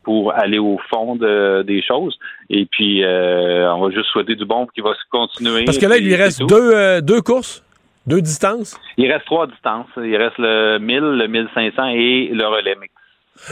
pour 0.02 0.34
aller 0.34 0.58
au 0.58 0.78
fond 0.90 1.14
des 1.14 1.82
choses. 1.86 2.18
Et 2.50 2.66
puis, 2.66 3.04
on 3.04 3.80
va 3.80 3.90
juste 3.90 4.10
souhaiter 4.10 4.34
du 4.34 4.44
bon 4.44 4.66
qui 4.66 4.80
va 4.80 4.94
se 4.94 5.08
continuer. 5.10 5.64
Parce 5.64 5.78
que 5.78 5.86
là, 5.86 5.96
il 5.98 6.04
lui 6.04 6.16
reste 6.16 6.42
deux, 6.44 7.00
deux 7.00 7.22
courses 7.22 7.62
deux 8.08 8.22
distances? 8.22 8.80
Il 8.96 9.12
reste 9.12 9.26
trois 9.26 9.46
distances. 9.46 9.86
Il 9.98 10.16
reste 10.16 10.38
le 10.38 10.78
1000, 10.78 10.98
le 10.98 11.28
1500 11.28 11.88
et 11.88 12.30
le 12.32 12.46
relais 12.46 12.74
mix. 12.80 12.92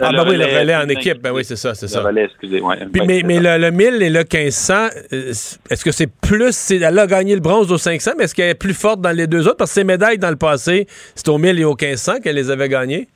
Ah, 0.00 0.12
ben 0.12 0.24
oui, 0.28 0.36
le 0.36 0.44
relais 0.44 0.76
en 0.76 0.88
équipe. 0.88 1.22
Ben 1.22 1.32
oui, 1.32 1.44
c'est 1.44 1.56
ça, 1.56 1.74
c'est 1.74 1.88
ça. 1.88 2.00
Le 2.00 2.06
relais, 2.06 2.24
excusez. 2.24 2.62
mais, 3.06 3.22
mais 3.24 3.58
le, 3.58 3.70
1000 3.70 4.02
et 4.02 4.10
le 4.10 4.20
1500, 4.20 4.74
euh, 5.12 5.30
est-ce 5.30 5.84
que 5.84 5.92
c'est 5.92 6.10
plus. 6.20 6.70
Elle 6.70 6.98
a 6.98 7.06
gagné 7.06 7.34
le 7.34 7.40
bronze 7.40 7.72
au 7.72 7.78
500, 7.78 8.12
mais 8.18 8.24
est-ce 8.24 8.34
qu'elle 8.34 8.50
est 8.50 8.54
plus 8.54 8.74
forte 8.74 9.00
dans 9.00 9.16
les 9.16 9.26
deux 9.26 9.46
autres? 9.46 9.56
Parce 9.56 9.70
que 9.70 9.80
ses 9.80 9.84
médailles 9.84 10.18
dans 10.18 10.30
le 10.30 10.36
passé, 10.36 10.86
c'était 11.14 11.30
au 11.30 11.38
1000 11.38 11.60
et 11.60 11.64
au 11.64 11.76
1500 11.80 12.20
qu'elle 12.22 12.36
les 12.36 12.50
avait 12.50 12.68
gagnées. 12.68 13.08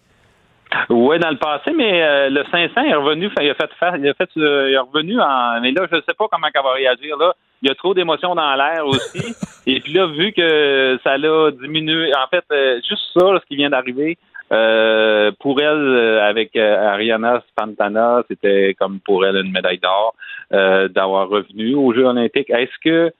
Oui, 0.88 1.18
dans 1.18 1.30
le 1.30 1.36
passé, 1.36 1.72
mais 1.76 2.02
euh, 2.02 2.30
le 2.30 2.44
500 2.50 2.80
est 2.82 2.94
revenu, 2.94 3.28
il 3.40 3.50
a 3.50 3.54
fait, 3.54 3.70
il 3.98 4.08
a 4.08 4.14
fait, 4.14 4.30
euh, 4.36 4.68
il 4.68 4.74
est 4.74 4.78
revenu 4.78 5.20
en, 5.20 5.60
mais 5.60 5.72
là, 5.72 5.86
je 5.90 5.96
ne 5.96 6.00
sais 6.02 6.14
pas 6.16 6.26
comment 6.30 6.46
elle 6.52 6.62
va 6.62 6.72
réagir 6.72 7.16
là. 7.16 7.34
Il 7.62 7.68
y 7.68 7.72
a 7.72 7.74
trop 7.74 7.92
d'émotions 7.92 8.34
dans 8.34 8.54
l'air 8.54 8.86
aussi. 8.86 9.34
Et 9.66 9.80
puis 9.80 9.92
là, 9.92 10.06
vu 10.06 10.32
que 10.32 10.98
ça 11.04 11.18
l'a 11.18 11.50
diminué, 11.50 12.12
en 12.14 12.26
fait, 12.28 12.44
euh, 12.52 12.80
juste 12.88 13.02
ça, 13.12 13.40
ce 13.40 13.46
qui 13.48 13.56
vient 13.56 13.68
d'arriver, 13.68 14.16
pour 14.50 15.60
elle, 15.60 16.18
avec 16.22 16.56
Ariana 16.56 17.42
Spantana, 17.48 18.22
c'était 18.28 18.74
comme 18.78 19.00
pour 19.00 19.24
elle 19.24 19.36
une 19.36 19.52
médaille 19.52 19.78
d'or 19.78 20.14
d'avoir 20.50 21.28
revenu 21.28 21.74
aux 21.74 21.92
Jeux 21.92 22.06
olympiques. 22.06 22.50
Est-ce 22.50 22.78
que 22.82 23.12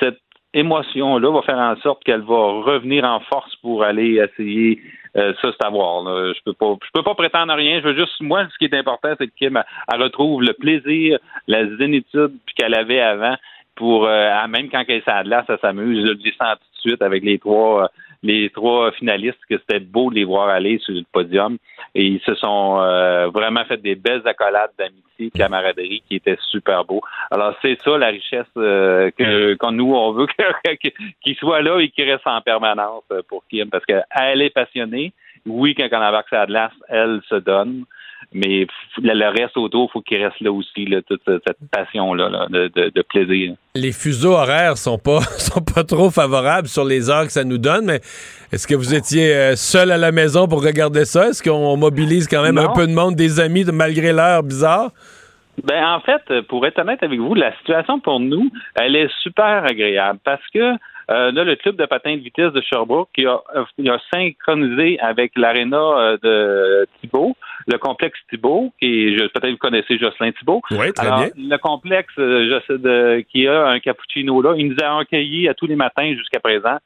cette 0.00 0.20
émotion-là 0.52 1.30
va 1.30 1.42
faire 1.42 1.58
en 1.58 1.76
sorte 1.76 2.04
qu'elle 2.04 2.22
va 2.22 2.62
revenir 2.62 3.04
en 3.04 3.20
force 3.20 3.54
pour 3.56 3.84
aller 3.84 4.16
essayer 4.16 4.80
euh, 5.16 5.32
ça, 5.42 5.50
c'est 5.52 5.66
à 5.66 5.70
voir. 5.70 6.04
Je 6.06 6.40
peux 6.44 6.52
pas, 6.52 6.76
je 6.84 6.90
peux 6.92 7.02
pas 7.02 7.14
prétendre 7.14 7.52
à 7.52 7.56
rien. 7.56 7.80
Je 7.80 7.88
veux 7.88 7.96
juste, 7.96 8.20
moi, 8.20 8.46
ce 8.50 8.58
qui 8.58 8.66
est 8.66 8.78
important, 8.78 9.12
c'est 9.18 9.26
que 9.26 9.32
Kim 9.36 9.60
elle, 9.92 10.02
retrouve 10.02 10.42
le 10.42 10.52
plaisir, 10.52 11.18
la 11.48 11.66
zénitude 11.76 12.32
qu'elle 12.56 12.74
avait 12.74 13.00
avant. 13.00 13.34
Pour 13.74 14.06
euh, 14.06 14.46
même 14.48 14.68
quand 14.70 14.84
elle 14.86 15.02
glace, 15.24 15.46
elle 15.48 15.58
s'amuse. 15.60 16.04
Je 16.04 16.10
le 16.10 16.14
dis 16.16 16.32
ça 16.38 16.56
tout 16.56 16.64
de 16.74 16.90
suite 16.90 17.02
avec 17.02 17.24
les 17.24 17.38
trois, 17.38 17.84
euh, 17.84 17.88
les 18.22 18.50
trois 18.50 18.92
finalistes 18.92 19.38
que 19.48 19.58
c'était 19.58 19.80
beau 19.80 20.10
de 20.10 20.16
les 20.16 20.24
voir 20.24 20.48
aller 20.48 20.78
sur 20.78 20.94
le 20.94 21.04
podium. 21.10 21.56
Et 21.94 22.04
ils 22.04 22.20
se 22.20 22.34
sont 22.34 22.76
vraiment 23.32 23.64
fait 23.64 23.78
des 23.78 23.94
belles 23.94 24.26
accolades 24.26 24.70
d'amitié, 24.78 25.30
camaraderie 25.30 26.02
qui 26.08 26.16
étaient 26.16 26.38
super 26.50 26.84
beaux. 26.84 27.02
Alors 27.30 27.54
c'est 27.62 27.80
ça 27.82 27.96
la 27.96 28.08
richesse 28.08 28.46
que 28.54 29.54
quand 29.54 29.72
nous 29.72 29.92
on 29.94 30.12
veut 30.12 30.26
qu'il 31.22 31.36
soit 31.36 31.62
là 31.62 31.78
et 31.80 31.88
qu'il 31.88 32.10
reste 32.10 32.26
en 32.26 32.40
permanence 32.40 33.04
pour 33.28 33.42
Kim 33.48 33.70
parce 33.70 33.84
qu'elle 33.86 34.42
est 34.42 34.50
passionnée. 34.54 35.12
Oui, 35.46 35.74
quand 35.74 35.88
on 35.90 35.96
embarque 35.96 36.28
sa 36.28 36.44
glace, 36.44 36.72
elle 36.88 37.20
se 37.28 37.36
donne 37.36 37.84
mais 38.32 38.66
le 39.02 39.28
reste 39.28 39.56
autour, 39.56 39.88
il 39.88 39.92
faut 39.92 40.00
qu'il 40.00 40.22
reste 40.22 40.40
là 40.40 40.52
aussi, 40.52 40.86
toute 41.08 41.22
cette 41.26 41.58
passion-là 41.70 42.46
de, 42.50 43.02
plaisir. 43.02 43.54
Les 43.74 43.92
fuseaux 43.92 44.32
horaires 44.32 44.76
sont 44.76 44.98
pas 44.98 45.20
sont 45.38 45.62
pas 45.62 45.84
trop 45.84 46.10
favorables 46.10 46.68
sur 46.68 46.84
les 46.84 47.10
heures 47.10 47.24
que 47.24 47.32
ça 47.32 47.44
nous 47.44 47.58
donne, 47.58 47.86
mais 47.86 48.00
est-ce 48.52 48.66
que 48.66 48.74
vous 48.74 48.94
étiez 48.94 49.34
euh, 49.34 49.56
seul 49.56 49.90
à 49.90 49.98
la 49.98 50.12
maison 50.12 50.46
pour 50.46 50.64
regarder 50.64 51.04
ça? 51.04 51.28
Est-ce 51.28 51.42
qu'on 51.42 51.76
mobilise 51.76 52.28
quand 52.28 52.42
même 52.42 52.58
un 52.58 52.72
peu 52.72 52.86
de 52.86 52.92
monde, 52.92 53.14
des 53.14 53.40
amis, 53.40 53.64
malgré 53.72 54.12
l'heure 54.12 54.42
bizarre? 54.42 54.90
Ben 55.64 55.84
en 55.84 56.00
fait, 56.00 56.40
pour 56.42 56.66
être 56.66 56.78
honnête 56.78 57.02
avec 57.02 57.18
vous, 57.18 57.34
la 57.34 57.54
situation 57.58 58.00
pour 58.00 58.20
nous, 58.20 58.50
elle 58.76 58.96
est 58.96 59.10
super 59.22 59.64
agréable 59.64 60.18
parce 60.24 60.46
que 60.54 60.76
euh, 61.10 61.32
là, 61.32 61.42
le 61.42 61.56
club 61.56 61.76
de 61.76 61.86
patin 61.86 62.14
de 62.14 62.20
vitesse 62.20 62.52
de 62.52 62.60
Sherbrooke 62.60 63.08
qui 63.14 63.26
a, 63.26 63.40
a 63.56 63.98
synchronisé 64.14 64.98
avec 65.00 65.32
l'aréna 65.36 65.76
euh, 65.76 66.16
de 66.22 66.88
Thibault, 67.00 67.36
le 67.66 67.78
complexe 67.78 68.18
Thibault, 68.30 68.72
qui 68.80 69.16
peut-être 69.16 69.50
vous 69.50 69.56
connaissez 69.56 69.98
Jocelyn 69.98 70.32
Thibault. 70.32 70.62
Oui, 70.70 70.92
très 70.92 71.06
bien. 71.06 71.28
Le 71.36 71.56
complexe 71.58 72.12
euh, 72.18 72.60
de, 72.68 73.20
qui 73.30 73.46
a 73.46 73.68
un 73.68 73.80
cappuccino 73.80 74.40
là, 74.42 74.54
il 74.56 74.68
nous 74.68 74.76
a 74.82 74.98
accueillis 74.98 75.48
à 75.48 75.54
tous 75.54 75.66
les 75.66 75.76
matins 75.76 76.14
jusqu'à 76.14 76.40
présent 76.40 76.78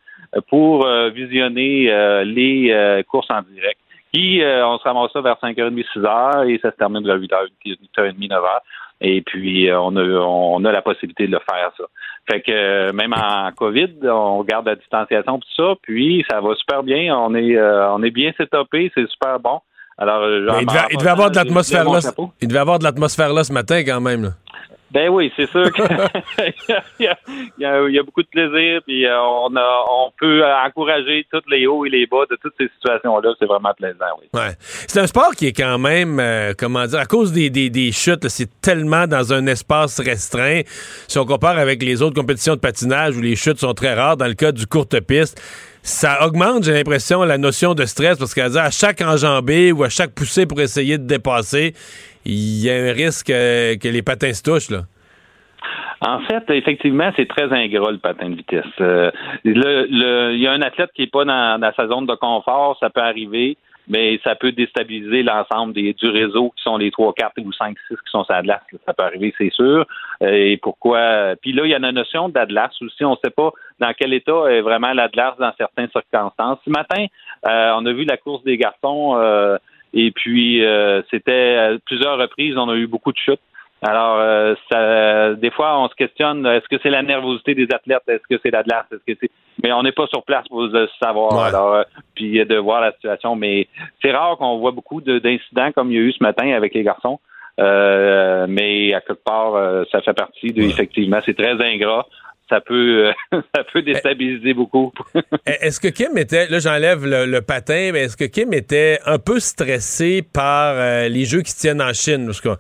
pour 0.49 0.89
visionner 1.15 2.25
les 2.25 3.05
courses 3.07 3.31
en 3.31 3.43
direct. 3.43 3.79
Qui, 4.13 4.41
on 4.43 4.79
se 4.79 4.85
ramasse 4.85 5.13
ça 5.13 5.21
vers 5.21 5.37
5h30, 5.43 5.85
6h 5.95 6.49
et 6.49 6.59
ça 6.59 6.71
se 6.71 6.77
termine 6.77 7.05
vers 7.05 7.19
8h, 7.19 7.49
8h30, 7.65 8.29
9h. 8.29 8.59
Et 9.01 9.23
puis, 9.23 9.71
on 9.73 9.95
a, 9.97 10.03
on 10.03 10.65
a 10.65 10.73
la 10.73 10.83
possibilité 10.83 11.27
de 11.27 11.33
le 11.33 11.41
faire, 11.49 11.71
ça. 11.77 11.85
Fait 12.31 12.41
que 12.41 12.53
euh, 12.53 12.93
même 12.93 13.13
en 13.13 13.51
COVID, 13.53 13.97
on 14.05 14.43
garde 14.45 14.67
la 14.67 14.77
distanciation 14.77 15.39
tout 15.39 15.55
ça, 15.57 15.75
puis 15.83 16.25
ça 16.31 16.41
va 16.41 16.55
super 16.55 16.83
bien. 16.83 17.17
On 17.17 17.35
est 17.35 17.57
euh, 17.57 17.93
on 17.93 18.03
est 18.03 18.11
bien 18.11 18.33
setupé, 18.37 18.91
c'est 18.95 19.07
super 19.09 19.39
bon. 19.41 19.61
Alors, 19.96 20.22
euh, 20.22 20.46
il 20.61 20.66
devait, 20.66 20.80
il 20.90 20.98
devait 20.98 21.11
avoir 21.11 21.30
de 21.30 21.37
l'atmosphère 21.37 21.85
là. 21.85 22.00
Il 22.40 22.48
devait 22.48 22.61
avoir 22.61 22.78
de 22.78 22.85
l'atmosphère 22.85 23.33
là 23.33 23.44
ce 23.44 23.52
matin 23.52 23.83
quand 23.85 24.00
même. 24.00 24.24
Là. 24.24 24.30
Ben 24.94 25.09
oui, 25.09 25.33
c'est 25.35 25.50
sûr 25.50 25.72
qu'il 25.72 25.85
y, 27.00 27.09
y, 27.59 27.66
a 27.98 28.02
beaucoup 28.04 28.22
de 28.22 28.28
plaisir, 28.28 28.80
puis 28.87 29.04
euh, 29.04 29.20
on, 29.20 29.54
a, 29.57 29.85
on 29.90 30.12
peut 30.16 30.44
encourager 30.64 31.26
tous 31.33 31.42
les 31.50 31.66
hauts 31.66 31.85
et 31.85 31.90
les 31.90 32.07
bas 32.07 32.24
de 32.30 32.38
toutes 32.40 32.54
ces 32.61 32.68
situations-là. 32.76 33.35
C'est 33.40 33.46
vraiment 33.46 33.74
plaisant, 33.76 34.07
oui. 34.20 34.28
Ouais. 34.33 34.52
C'est 34.61 35.00
un 35.00 35.09
sport 35.09 35.35
qui 35.35 35.48
est 35.48 35.52
quand 35.52 35.78
même, 35.78 36.20
euh, 36.20 36.52
comment 36.57 36.87
dire, 36.87 37.00
à 37.00 37.07
cause 37.07 37.33
des, 37.33 37.50
des, 37.50 37.70
des 37.70 37.90
chutes, 37.90 38.28
c'est 38.28 38.61
tellement 38.61 39.09
dans 39.09 39.33
un 39.33 39.48
espace 39.48 39.98
restreint. 39.98 40.61
Si 41.09 41.18
on 41.18 41.26
compare 41.26 41.59
avec 41.59 41.83
les 41.83 42.00
autres 42.00 42.14
compétitions 42.14 42.54
de 42.54 42.61
patinage 42.61 43.16
où 43.16 43.20
les 43.20 43.35
chutes 43.35 43.59
sont 43.59 43.74
très 43.74 43.94
rares, 43.94 44.16
dans 44.16 44.28
le 44.28 44.35
cas 44.35 44.52
du 44.52 44.68
courte 44.68 45.00
piste, 45.00 45.42
ça 45.85 46.27
augmente, 46.27 46.64
j'ai 46.64 46.73
l'impression, 46.73 47.23
la 47.25 47.37
notion 47.37 47.75
de 47.75 47.85
stress 47.85 48.18
parce 48.18 48.33
qu'à 48.33 48.49
chaque 48.70 49.03
enjambée 49.03 49.70
ou 49.70 49.85
à 49.85 49.90
chaque 49.90 50.14
poussée 50.14 50.47
pour 50.47 50.59
essayer 50.62 50.97
de 50.97 51.07
dépasser, 51.07 51.75
il 52.25 52.64
y 52.64 52.70
a 52.70 52.75
un 52.75 52.92
risque 52.92 53.29
euh, 53.29 53.77
que 53.77 53.88
les 53.88 54.01
patins 54.01 54.33
se 54.33 54.42
touchent, 54.42 54.70
là. 54.70 54.85
En 56.01 56.20
fait, 56.20 56.42
effectivement, 56.51 57.11
c'est 57.16 57.29
très 57.29 57.53
ingrat 57.53 57.92
le 57.92 57.99
patin 57.99 58.31
de 58.31 58.37
vitesse. 58.37 58.64
Euh, 58.81 59.11
il 59.44 60.38
y 60.40 60.47
a 60.47 60.53
un 60.53 60.62
athlète 60.62 60.90
qui 60.94 61.03
n'est 61.03 61.09
pas 61.09 61.25
dans, 61.25 61.73
sa 61.77 61.87
zone 61.87 62.07
de 62.07 62.14
confort, 62.14 62.79
ça 62.81 62.88
peut 62.88 63.03
arriver, 63.03 63.59
mais 63.88 64.18
ça 64.25 64.35
peut 64.35 64.53
déstabiliser 64.53 65.23
l'ensemble 65.23 65.73
du 65.73 66.09
réseau 66.09 66.53
qui 66.57 66.62
sont 66.62 66.77
les 66.77 66.90
3, 66.90 67.12
4 67.14 67.33
ou 67.44 67.53
5, 67.53 67.77
6 67.88 67.94
qui 67.94 68.11
sont 68.11 68.25
sur 68.25 68.35
Atlas. 68.35 68.61
Ça 68.87 68.94
peut 68.94 69.03
arriver, 69.03 69.35
c'est 69.37 69.53
sûr. 69.53 69.87
Euh, 70.23 70.29
et 70.31 70.57
pourquoi? 70.57 71.35
Puis 71.40 71.53
là, 71.53 71.64
il 71.64 71.70
y 71.70 71.75
a 71.75 71.79
la 71.79 71.92
notion 71.92 72.29
d'Atlas 72.29 72.70
aussi. 72.81 73.05
On 73.05 73.12
ne 73.12 73.16
sait 73.25 73.31
pas 73.31 73.53
dans 73.81 73.92
quel 73.92 74.12
état 74.14 74.51
est 74.51 74.61
vraiment 74.61 74.92
l'Atlas 74.92 75.35
dans 75.38 75.53
certaines 75.59 75.90
circonstances. 75.90 76.59
Ce 76.64 76.70
matin, 76.70 77.07
on 77.44 77.87
a 77.87 77.92
vu 77.92 78.05
la 78.05 78.16
course 78.16 78.42
des 78.44 78.57
garçons. 78.57 79.16
Et 79.94 80.11
puis, 80.11 80.64
euh, 80.64 81.03
c'était 81.11 81.55
à 81.55 81.79
plusieurs 81.87 82.18
reprises, 82.18 82.57
on 82.59 82.68
a 82.68 82.75
eu 82.75 82.88
beaucoup 82.88 83.12
de 83.12 83.16
chutes. 83.16 83.40
Alors, 83.87 84.18
euh, 84.18 84.55
ça, 84.70 85.35
des 85.35 85.51
fois, 85.51 85.79
on 85.79 85.88
se 85.88 85.94
questionne 85.94 86.47
est-ce 86.47 86.66
que 86.68 86.81
c'est 86.83 86.90
la 86.90 87.03
nervosité 87.03 87.55
des 87.55 87.68
athlètes? 87.73 88.03
Est-ce 88.09 88.23
que 88.29 88.40
c'est 88.42 88.51
la 88.51 88.62
glace? 88.62 88.87
Est-ce 88.90 89.12
que 89.12 89.18
c'est 89.20 89.31
Mais 89.62 89.73
on 89.73 89.83
n'est 89.83 89.92
pas 89.92 90.07
sur 90.07 90.25
place 90.25 90.47
pour 90.49 90.62
le 90.62 90.88
savoir. 91.03 91.38
Alors, 91.38 91.75
euh, 91.75 91.83
puis 92.14 92.44
de 92.44 92.57
voir 92.57 92.81
la 92.81 92.92
situation. 92.92 93.37
Mais 93.37 93.68
c'est 94.03 94.12
rare 94.12 94.37
qu'on 94.38 94.59
voit 94.59 94.73
beaucoup 94.73 95.01
d'incidents 95.01 95.70
comme 95.73 95.90
il 95.90 95.94
y 95.94 95.99
a 95.99 96.03
eu 96.03 96.12
ce 96.12 96.23
matin 96.23 96.51
avec 96.53 96.75
les 96.75 96.83
garçons. 96.83 97.20
mais 97.59 98.94
à 98.94 99.01
quelque 99.01 99.23
part, 99.25 99.85
ça 99.92 100.01
fait 100.01 100.14
partie 100.14 100.53
de. 100.53 100.62
Effectivement, 100.62 101.20
c'est 101.25 101.37
très 101.37 101.53
ingrat 101.62 102.07
ça 102.49 102.61
peut, 102.61 103.12
euh, 103.33 103.40
ça 103.55 103.64
peut 103.73 103.83
déstabiliser 103.83 104.55
beaucoup. 104.55 104.92
est-ce 105.47 105.81
que 105.81 105.88
Kim 105.88 106.16
était, 106.18 106.49
là 106.49 106.59
j'enlève 106.59 107.05
le, 107.05 107.40
patin, 107.40 107.90
mais 107.92 108.05
est-ce 108.05 108.16
que 108.16 108.25
Kim 108.25 108.53
était 108.53 108.99
un 109.07 109.18
peu 109.18 109.40
stressé 109.40 110.23
par 110.23 110.75
euh, 110.77 111.09
les 111.09 111.25
jeux 111.25 111.42
qui 111.42 111.51
se 111.51 111.61
tiennent 111.61 111.83
en 111.83 111.92
Chine? 111.92 112.27
Parce 112.27 112.40
que 112.40 112.51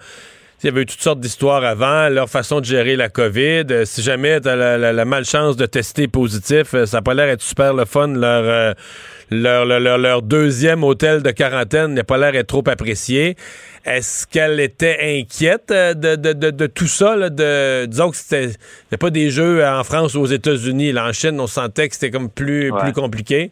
il 0.64 0.68
y 0.68 0.70
avait 0.70 0.80
eu 0.80 0.86
toutes 0.86 1.02
sortes 1.02 1.20
d'histoires 1.20 1.62
avant, 1.62 2.08
leur 2.08 2.30
façon 2.30 2.60
de 2.60 2.64
gérer 2.64 2.96
la 2.96 3.10
COVID. 3.10 3.66
Euh, 3.70 3.84
si 3.84 4.00
jamais 4.00 4.40
tu 4.40 4.48
as 4.48 4.56
la, 4.56 5.04
malchance 5.04 5.56
de 5.56 5.66
tester 5.66 6.08
positif, 6.08 6.74
ça 6.86 6.96
n'a 6.96 7.02
pas 7.02 7.12
l'air 7.12 7.26
d'être 7.26 7.42
super 7.42 7.74
le 7.74 7.84
fun. 7.84 8.08
Leur, 8.08 8.74
leur, 9.30 9.66
leur, 9.66 9.98
leur, 9.98 10.22
deuxième 10.22 10.82
hôtel 10.82 11.22
de 11.22 11.30
quarantaine 11.32 11.92
n'a 11.92 12.02
pas 12.02 12.16
l'air 12.16 12.32
d'être 12.32 12.46
trop 12.46 12.64
apprécié. 12.66 13.36
Est-ce 13.84 14.26
qu'elle 14.26 14.58
était 14.58 14.96
inquiète 15.20 15.70
euh, 15.70 15.92
de, 15.92 16.16
de, 16.16 16.32
de, 16.32 16.66
tout 16.66 16.86
ça? 16.86 17.14
Là, 17.14 17.28
de, 17.28 17.84
disons 17.84 18.10
que 18.10 18.16
c'était 18.16 18.56
pas 18.98 19.10
des 19.10 19.28
jeux 19.28 19.62
en 19.66 19.84
France 19.84 20.14
ou 20.14 20.20
aux 20.20 20.26
États-Unis. 20.26 20.98
En 20.98 21.12
Chine, 21.12 21.38
on 21.40 21.46
sentait 21.46 21.90
que 21.90 21.94
c'était 21.94 22.10
comme 22.10 22.30
plus, 22.30 22.72
plus 22.80 22.94
compliqué. 22.94 23.50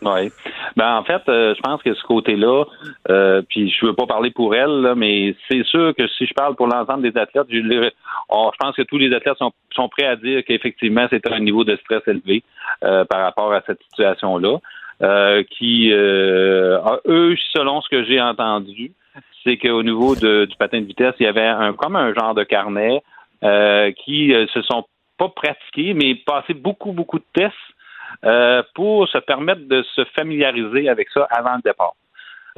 Oui. 0.00 0.30
Ben 0.76 0.96
en 0.96 1.04
fait, 1.04 1.22
euh, 1.28 1.54
je 1.54 1.60
pense 1.60 1.82
que 1.82 1.94
ce 1.94 2.02
côté-là, 2.04 2.64
euh, 3.10 3.42
puis 3.48 3.70
je 3.70 3.86
veux 3.86 3.94
pas 3.94 4.06
parler 4.06 4.30
pour 4.30 4.54
elle, 4.54 4.94
mais 4.96 5.34
c'est 5.48 5.64
sûr 5.64 5.94
que 5.96 6.08
si 6.08 6.26
je 6.26 6.34
parle 6.34 6.56
pour 6.56 6.66
l'ensemble 6.66 7.02
des 7.02 7.18
athlètes, 7.18 7.46
je, 7.50 7.58
je, 7.58 7.90
pense 8.28 8.76
que 8.76 8.82
tous 8.82 8.98
les 8.98 9.14
athlètes 9.14 9.38
sont, 9.38 9.52
sont 9.74 9.88
prêts 9.88 10.06
à 10.06 10.16
dire 10.16 10.42
qu'effectivement 10.44 11.06
c'est 11.10 11.30
un 11.30 11.40
niveau 11.40 11.64
de 11.64 11.76
stress 11.76 12.02
élevé 12.06 12.42
euh, 12.84 13.04
par 13.04 13.20
rapport 13.20 13.52
à 13.52 13.62
cette 13.66 13.80
situation-là. 13.90 14.58
qui, 15.50 15.90
eux, 15.90 17.36
selon 17.52 17.80
ce 17.82 17.88
que 17.88 18.04
j'ai 18.04 18.20
entendu, 18.20 18.92
c'est 19.44 19.56
qu'au 19.58 19.82
niveau 19.82 20.16
de, 20.16 20.46
du 20.46 20.56
patin 20.56 20.80
de 20.80 20.86
vitesse, 20.86 21.14
il 21.20 21.24
y 21.24 21.28
avait 21.28 21.46
un 21.46 21.74
comme 21.74 21.96
un 21.96 22.14
genre 22.14 22.34
de 22.34 22.44
carnet 22.44 23.02
qui 24.04 24.32
se 24.54 24.62
sont 24.62 24.84
pas 25.18 25.28
pratiqués, 25.28 25.94
mais 25.94 26.14
passé 26.14 26.54
beaucoup, 26.54 26.92
beaucoup 26.92 27.18
de 27.18 27.24
tests 27.34 27.54
euh, 28.24 28.62
pour 28.74 29.08
se 29.08 29.18
permettre 29.18 29.66
de 29.68 29.82
se 29.94 30.04
familiariser 30.16 30.88
avec 30.88 31.08
ça 31.10 31.26
avant 31.30 31.56
le 31.56 31.62
départ. 31.62 31.94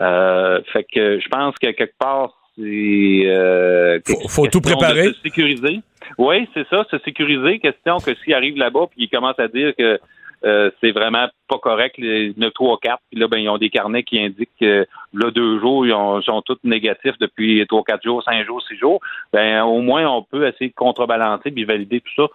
Euh, 0.00 0.60
fait 0.72 0.84
que 0.84 1.20
je 1.20 1.28
pense 1.28 1.54
que 1.56 1.70
quelque 1.70 1.96
part, 1.98 2.32
c'est 2.56 3.22
euh, 3.26 3.98
faut, 4.28 4.46
tout 4.46 4.60
préparer. 4.60 5.12
se 5.12 5.20
sécuriser. 5.22 5.80
Oui, 6.18 6.48
c'est 6.54 6.66
ça, 6.68 6.84
se 6.90 6.98
sécuriser. 6.98 7.58
Question 7.58 7.98
que 7.98 8.14
s'il 8.16 8.34
arrive 8.34 8.56
là-bas 8.56 8.86
puis 8.90 9.04
il 9.04 9.08
commence 9.08 9.38
à 9.38 9.48
dire 9.48 9.74
que 9.76 9.98
euh, 10.44 10.70
c'est 10.80 10.92
vraiment 10.92 11.26
pas 11.48 11.58
correct, 11.58 11.96
les 11.96 12.34
9, 12.36 12.52
3, 12.52 12.78
4. 12.82 12.98
Puis 13.10 13.18
là, 13.18 13.28
ben, 13.28 13.38
ils 13.38 13.48
ont 13.48 13.56
des 13.56 13.70
carnets 13.70 14.02
qui 14.02 14.18
indiquent 14.20 14.50
que 14.60 14.86
là, 15.14 15.30
deux 15.30 15.58
jours, 15.58 15.86
ils, 15.86 16.22
sont 16.24 16.42
tous 16.42 16.58
négatifs 16.64 17.16
depuis 17.18 17.64
3, 17.66 17.82
4 17.82 18.02
jours, 18.02 18.22
5 18.22 18.44
jours, 18.44 18.62
6 18.68 18.76
jours. 18.76 19.00
Ben, 19.32 19.62
au 19.62 19.80
moins, 19.80 20.06
on 20.06 20.22
peut 20.22 20.46
essayer 20.46 20.68
de 20.68 20.74
contrebalancer 20.74 21.50
puis 21.50 21.64
valider 21.64 22.00
tout 22.00 22.22
ça 22.22 22.28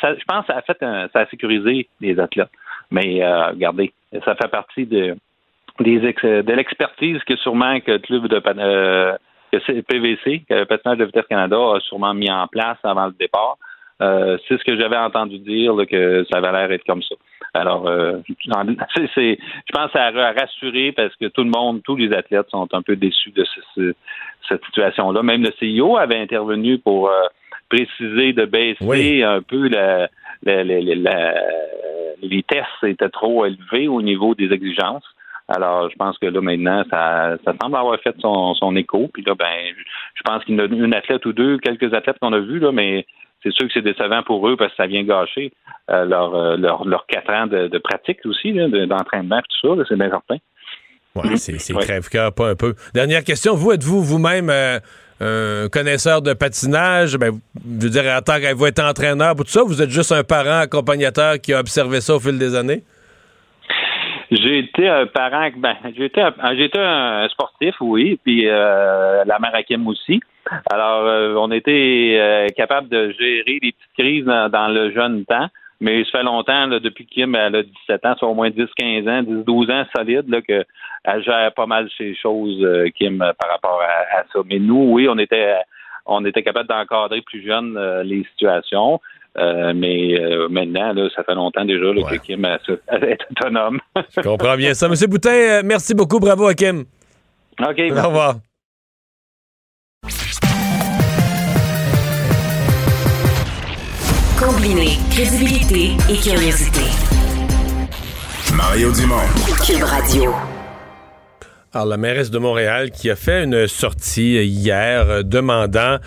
ça, 0.00 0.14
je 0.14 0.24
pense 0.26 0.46
que 0.46 0.84
ça 1.12 1.20
a 1.20 1.26
sécurisé 1.26 1.88
les 2.00 2.18
athlètes. 2.18 2.50
Mais 2.90 3.22
euh, 3.22 3.48
regardez, 3.48 3.92
ça 4.24 4.34
fait 4.34 4.48
partie 4.48 4.86
de 4.86 5.16
l'expertise 5.80 7.22
que 7.24 7.36
sûrement 7.36 7.80
que 7.80 7.92
le 7.92 7.98
club 7.98 8.28
de 8.28 8.40
euh, 8.46 9.16
que 9.52 9.80
PVC, 9.80 10.42
le 10.50 10.64
patinage 10.64 10.98
de 10.98 11.04
vitesse 11.04 11.26
Canada 11.28 11.56
a 11.56 11.80
sûrement 11.80 12.14
mis 12.14 12.30
en 12.30 12.46
place 12.46 12.78
avant 12.82 13.06
le 13.06 13.14
départ. 13.18 13.56
Euh, 14.02 14.36
c'est 14.48 14.58
ce 14.58 14.64
que 14.64 14.76
j'avais 14.76 14.96
entendu 14.96 15.38
dire 15.38 15.74
que 15.88 16.24
ça 16.30 16.38
avait 16.38 16.52
l'air 16.52 16.72
être 16.72 16.84
comme 16.84 17.02
ça. 17.02 17.14
Alors, 17.56 17.86
je 17.86 19.72
pense 19.72 19.92
ça 19.92 20.06
a 20.06 20.32
rassuré 20.32 20.90
parce 20.90 21.14
que 21.14 21.26
tout 21.26 21.44
le 21.44 21.50
monde, 21.50 21.82
tous 21.84 21.94
les 21.94 22.12
athlètes 22.12 22.50
sont 22.50 22.66
un 22.72 22.82
peu 22.82 22.96
déçus 22.96 23.30
de 23.30 23.44
cette 24.48 24.64
situation-là. 24.64 25.22
Même 25.22 25.44
le 25.44 25.52
CIO 25.60 25.96
avait 25.96 26.18
intervenu 26.18 26.78
pour 26.78 27.12
préciser 27.68 28.32
de 28.32 28.44
baisser 28.44 29.22
un 29.22 29.42
peu 29.42 29.68
la, 29.68 30.08
les 32.22 32.42
tests 32.42 32.84
étaient 32.84 33.08
trop 33.08 33.46
élevés 33.46 33.88
au 33.88 34.02
niveau 34.02 34.34
des 34.34 34.52
exigences. 34.52 35.04
Alors, 35.48 35.90
je 35.90 35.96
pense 35.96 36.16
que 36.18 36.26
là, 36.26 36.40
maintenant, 36.40 36.84
ça, 36.90 37.36
ça 37.44 37.52
semble 37.60 37.76
avoir 37.76 37.98
fait 38.00 38.14
son, 38.20 38.54
son 38.54 38.74
écho. 38.76 39.10
Puis 39.12 39.22
là, 39.26 39.34
ben, 39.34 39.74
je 40.14 40.22
pense 40.24 40.42
qu'il 40.44 40.56
y 40.56 40.60
a 40.60 40.64
une 40.64 40.94
athlète 40.94 41.26
ou 41.26 41.32
deux, 41.32 41.58
quelques 41.58 41.92
athlètes 41.92 42.16
qu'on 42.18 42.32
a 42.32 42.40
vus, 42.40 42.60
là, 42.60 42.72
mais 42.72 43.04
c'est 43.42 43.52
sûr 43.52 43.66
que 43.66 43.72
c'est 43.74 43.82
décevant 43.82 44.22
pour 44.22 44.48
eux 44.48 44.56
parce 44.56 44.70
que 44.70 44.76
ça 44.78 44.86
vient 44.86 45.04
gâcher 45.04 45.52
euh, 45.90 46.06
leur, 46.06 46.34
euh, 46.34 46.56
leur, 46.56 46.86
leur, 46.86 47.06
quatre 47.06 47.30
ans 47.30 47.46
de, 47.46 47.68
de 47.68 47.78
pratique 47.78 48.24
aussi, 48.24 48.54
d'entraînement, 48.54 49.40
tout 49.42 49.76
ça, 49.76 49.84
c'est 49.86 49.96
bien 49.96 50.08
certain. 50.08 50.36
Oui, 51.14 51.38
c'est 51.38 51.74
crève-cœur, 51.74 52.34
pas 52.34 52.50
un 52.50 52.56
peu. 52.56 52.74
Dernière 52.92 53.22
question, 53.22 53.54
vous, 53.54 53.72
êtes-vous 53.72 54.02
vous-même 54.02 54.50
euh, 54.50 54.80
un 55.20 55.68
connaisseur 55.68 56.22
de 56.22 56.32
patinage, 56.32 57.16
ben, 57.16 57.32
je 57.64 57.84
veux 57.86 57.90
dire, 57.90 58.04
en 58.04 58.20
tant 58.20 58.40
que 58.40 58.52
vous 58.54 58.66
êtes 58.66 58.80
entraîneur, 58.80 59.34
tout 59.36 59.44
ça, 59.46 59.62
vous 59.62 59.80
êtes 59.80 59.90
juste 59.90 60.12
un 60.12 60.24
parent 60.24 60.60
accompagnateur 60.60 61.40
qui 61.40 61.52
a 61.52 61.60
observé 61.60 62.00
ça 62.00 62.16
au 62.16 62.20
fil 62.20 62.38
des 62.38 62.54
années? 62.54 62.82
J'ai 64.30 64.58
été 64.58 64.88
un 64.88 65.06
parent, 65.06 65.48
ben, 65.56 65.76
j'ai 65.96 66.06
été, 66.06 66.20
un, 66.20 67.28
sportif, 67.28 67.74
oui, 67.80 68.18
puis 68.24 68.48
euh, 68.48 69.22
la 69.24 69.38
mère 69.38 69.52
aussi. 69.86 70.20
Alors, 70.70 71.06
euh, 71.06 71.34
on 71.36 71.50
était 71.50 72.16
euh, 72.18 72.48
capable 72.56 72.88
de 72.88 73.10
gérer 73.12 73.58
les 73.62 73.72
petites 73.72 73.94
crises 73.96 74.24
dans, 74.24 74.68
le 74.68 74.92
jeune 74.92 75.24
temps. 75.24 75.48
Mais 75.80 76.04
ça 76.04 76.18
fait 76.18 76.22
longtemps, 76.22 76.68
depuis 76.68 77.06
Kim 77.06 77.34
elle 77.34 77.56
a 77.56 77.62
17 77.62 78.06
ans, 78.06 78.14
soit 78.16 78.28
au 78.28 78.34
moins 78.34 78.50
10-15 78.50 79.08
ans, 79.08 79.22
10-12 79.22 79.72
ans 79.72 79.84
solide, 79.94 80.28
là, 80.28 80.40
qu'elle 80.40 81.24
gère 81.24 81.52
pas 81.54 81.66
mal 81.66 81.88
ces 81.98 82.14
choses, 82.14 82.62
euh, 82.62 82.88
Kim, 82.94 83.18
par 83.18 83.50
rapport 83.50 83.80
à, 83.82 84.22
ça. 84.32 84.38
Mais 84.46 84.58
nous, 84.58 84.92
oui, 84.92 85.08
on 85.08 85.18
était 85.18 85.54
on 86.06 86.24
était 86.24 86.42
capable 86.42 86.68
d'encadrer 86.68 87.22
plus 87.22 87.44
jeune 87.44 87.76
euh, 87.76 88.02
les 88.02 88.24
situations. 88.32 89.00
Euh, 89.36 89.72
mais 89.74 90.16
maintenant, 90.48 90.92
là, 90.92 91.08
ça 91.16 91.24
fait 91.24 91.34
longtemps 91.34 91.64
déjà 91.64 91.82
que 91.82 92.16
Kim 92.18 92.44
est 92.44 92.70
autonome. 93.30 93.80
Je 94.16 94.20
comprends 94.20 94.56
bien 94.56 94.74
ça. 94.74 94.88
Monsieur 94.88 95.08
Boutin, 95.08 95.62
merci 95.64 95.92
beaucoup. 95.92 96.20
Bravo 96.20 96.46
à 96.46 96.54
Kim. 96.54 96.84
OK. 97.60 97.80
Au 97.90 98.08
revoir. 98.08 98.34
Combiner 104.38 104.98
crédibilité 105.10 105.92
et 106.10 106.16
curiosité. 106.16 106.80
Mario 108.52 108.90
Dumont. 108.90 109.22
Cube 109.64 109.84
Radio. 109.84 110.34
Alors, 111.72 111.86
la 111.86 111.96
mairesse 111.96 112.32
de 112.32 112.38
Montréal 112.38 112.90
qui 112.90 113.10
a 113.10 113.16
fait 113.16 113.44
une 113.44 113.68
sortie 113.68 114.44
hier 114.44 115.08
euh, 115.08 115.22
demandant 115.22 115.98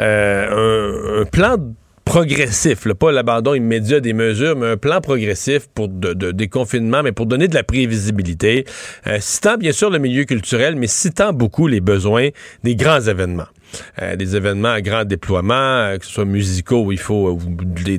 euh, 0.00 1.20
un, 1.20 1.24
plan 1.26 1.56
progressif, 2.06 2.88
pas 2.94 3.12
l'abandon 3.12 3.54
immédiat 3.54 4.00
des 4.00 4.14
mesures, 4.14 4.56
mais 4.56 4.68
un 4.68 4.76
plan 4.78 5.02
progressif 5.02 5.68
pour 5.74 5.88
de, 5.88 6.14
de 6.14 6.30
déconfinement, 6.30 7.02
mais 7.02 7.12
pour 7.12 7.26
donner 7.26 7.48
de 7.48 7.54
la 7.54 7.64
prévisibilité, 7.64 8.64
euh, 9.06 9.18
citant 9.20 9.58
bien 9.58 9.72
sûr 9.72 9.90
le 9.90 9.98
milieu 9.98 10.24
culturel, 10.24 10.76
mais 10.76 10.86
citant 10.86 11.34
beaucoup 11.34 11.66
les 11.66 11.80
besoins 11.80 12.30
des 12.62 12.76
grands 12.76 13.00
événements. 13.00 13.48
Euh, 14.02 14.16
des 14.16 14.36
événements 14.36 14.72
à 14.72 14.80
grand 14.80 15.04
déploiement, 15.04 15.54
euh, 15.54 15.98
que 15.98 16.04
ce 16.04 16.12
soit 16.12 16.24
musicaux 16.24 16.84
où 16.84 16.92
il 16.92 16.98
faut 16.98 17.28
euh, 17.28 17.38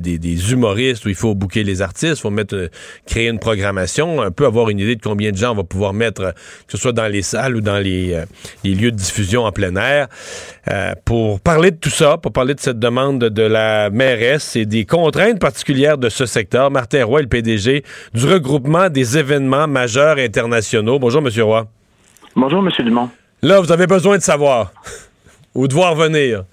des, 0.00 0.52
humoristes, 0.52 1.04
où 1.04 1.08
il 1.08 1.14
faut 1.14 1.34
bouquer 1.34 1.64
les 1.64 1.82
artistes, 1.82 2.18
il 2.18 2.20
faut 2.20 2.30
mettre, 2.30 2.70
créer 3.06 3.28
une 3.28 3.38
programmation, 3.38 4.20
un 4.20 4.30
peu 4.30 4.46
avoir 4.46 4.70
une 4.70 4.78
idée 4.78 4.96
de 4.96 5.02
combien 5.02 5.30
de 5.30 5.36
gens 5.36 5.52
on 5.52 5.56
va 5.56 5.64
pouvoir 5.64 5.92
mettre, 5.92 6.32
que 6.32 6.72
ce 6.72 6.78
soit 6.78 6.92
dans 6.92 7.08
les 7.08 7.22
salles 7.22 7.56
ou 7.56 7.60
dans 7.60 7.78
les, 7.78 8.22
les 8.64 8.74
lieux 8.74 8.90
de 8.90 8.96
diffusion 8.96 9.44
en 9.44 9.52
plein 9.52 9.74
air. 9.76 10.08
pour 11.04 11.40
parler 11.40 11.70
de 11.70 11.76
tout 11.76 11.90
ça, 11.90 12.18
pour 12.18 12.32
parler 12.32 12.54
de 12.54 12.60
cette 12.60 12.78
demande 12.78 13.18
de 13.20 13.42
la 13.42 13.90
mairesse 13.90 14.56
et 14.56 14.66
des 14.66 14.84
contraintes 14.84 15.38
particulières 15.38 15.98
de 15.98 16.08
ce 16.08 16.26
secteur, 16.26 16.70
Martin 16.70 17.04
Roy, 17.04 17.22
le 17.22 17.28
PDG 17.28 17.84
du 18.14 18.26
regroupement 18.26 18.88
des 18.88 19.18
événements 19.18 19.68
majeurs 19.68 20.18
internationaux. 20.18 20.98
Bonjour, 20.98 21.22
Monsieur 21.22 21.44
Roy. 21.44 21.66
Bonjour, 22.34 22.62
Monsieur 22.62 22.84
Dumont. 22.84 23.08
Là, 23.42 23.60
vous 23.60 23.70
avez 23.70 23.86
besoin 23.86 24.16
de 24.16 24.22
savoir 24.22 24.72
ou 25.56 25.66
devoir 25.66 25.94
venir? 25.94 26.44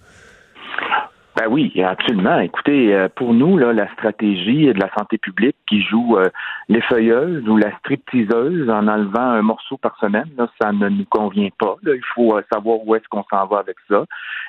Ben 1.35 1.47
oui, 1.49 1.73
absolument. 1.83 2.39
Écoutez, 2.39 2.93
euh, 2.93 3.07
pour 3.15 3.33
nous, 3.33 3.57
là, 3.57 3.73
la 3.73 3.91
stratégie 3.93 4.67
de 4.67 4.79
la 4.79 4.93
santé 4.95 5.17
publique 5.17 5.55
qui 5.67 5.81
joue 5.81 6.15
euh, 6.15 6.29
les 6.69 6.81
feuilleuses 6.81 7.47
ou 7.47 7.57
la 7.57 7.75
stripteaseuse 7.79 8.69
en 8.69 8.87
enlevant 8.87 9.31
un 9.31 9.41
morceau 9.41 9.77
par 9.77 9.97
semaine, 9.99 10.29
là, 10.37 10.47
ça 10.61 10.71
ne 10.71 10.89
nous 10.89 11.05
convient 11.09 11.49
pas. 11.57 11.75
Il 11.85 11.99
faut 12.13 12.37
euh, 12.37 12.43
savoir 12.53 12.85
où 12.85 12.93
est-ce 12.93 13.07
qu'on 13.09 13.25
s'en 13.31 13.47
va 13.47 13.59
avec 13.59 13.77
ça. 13.89 14.05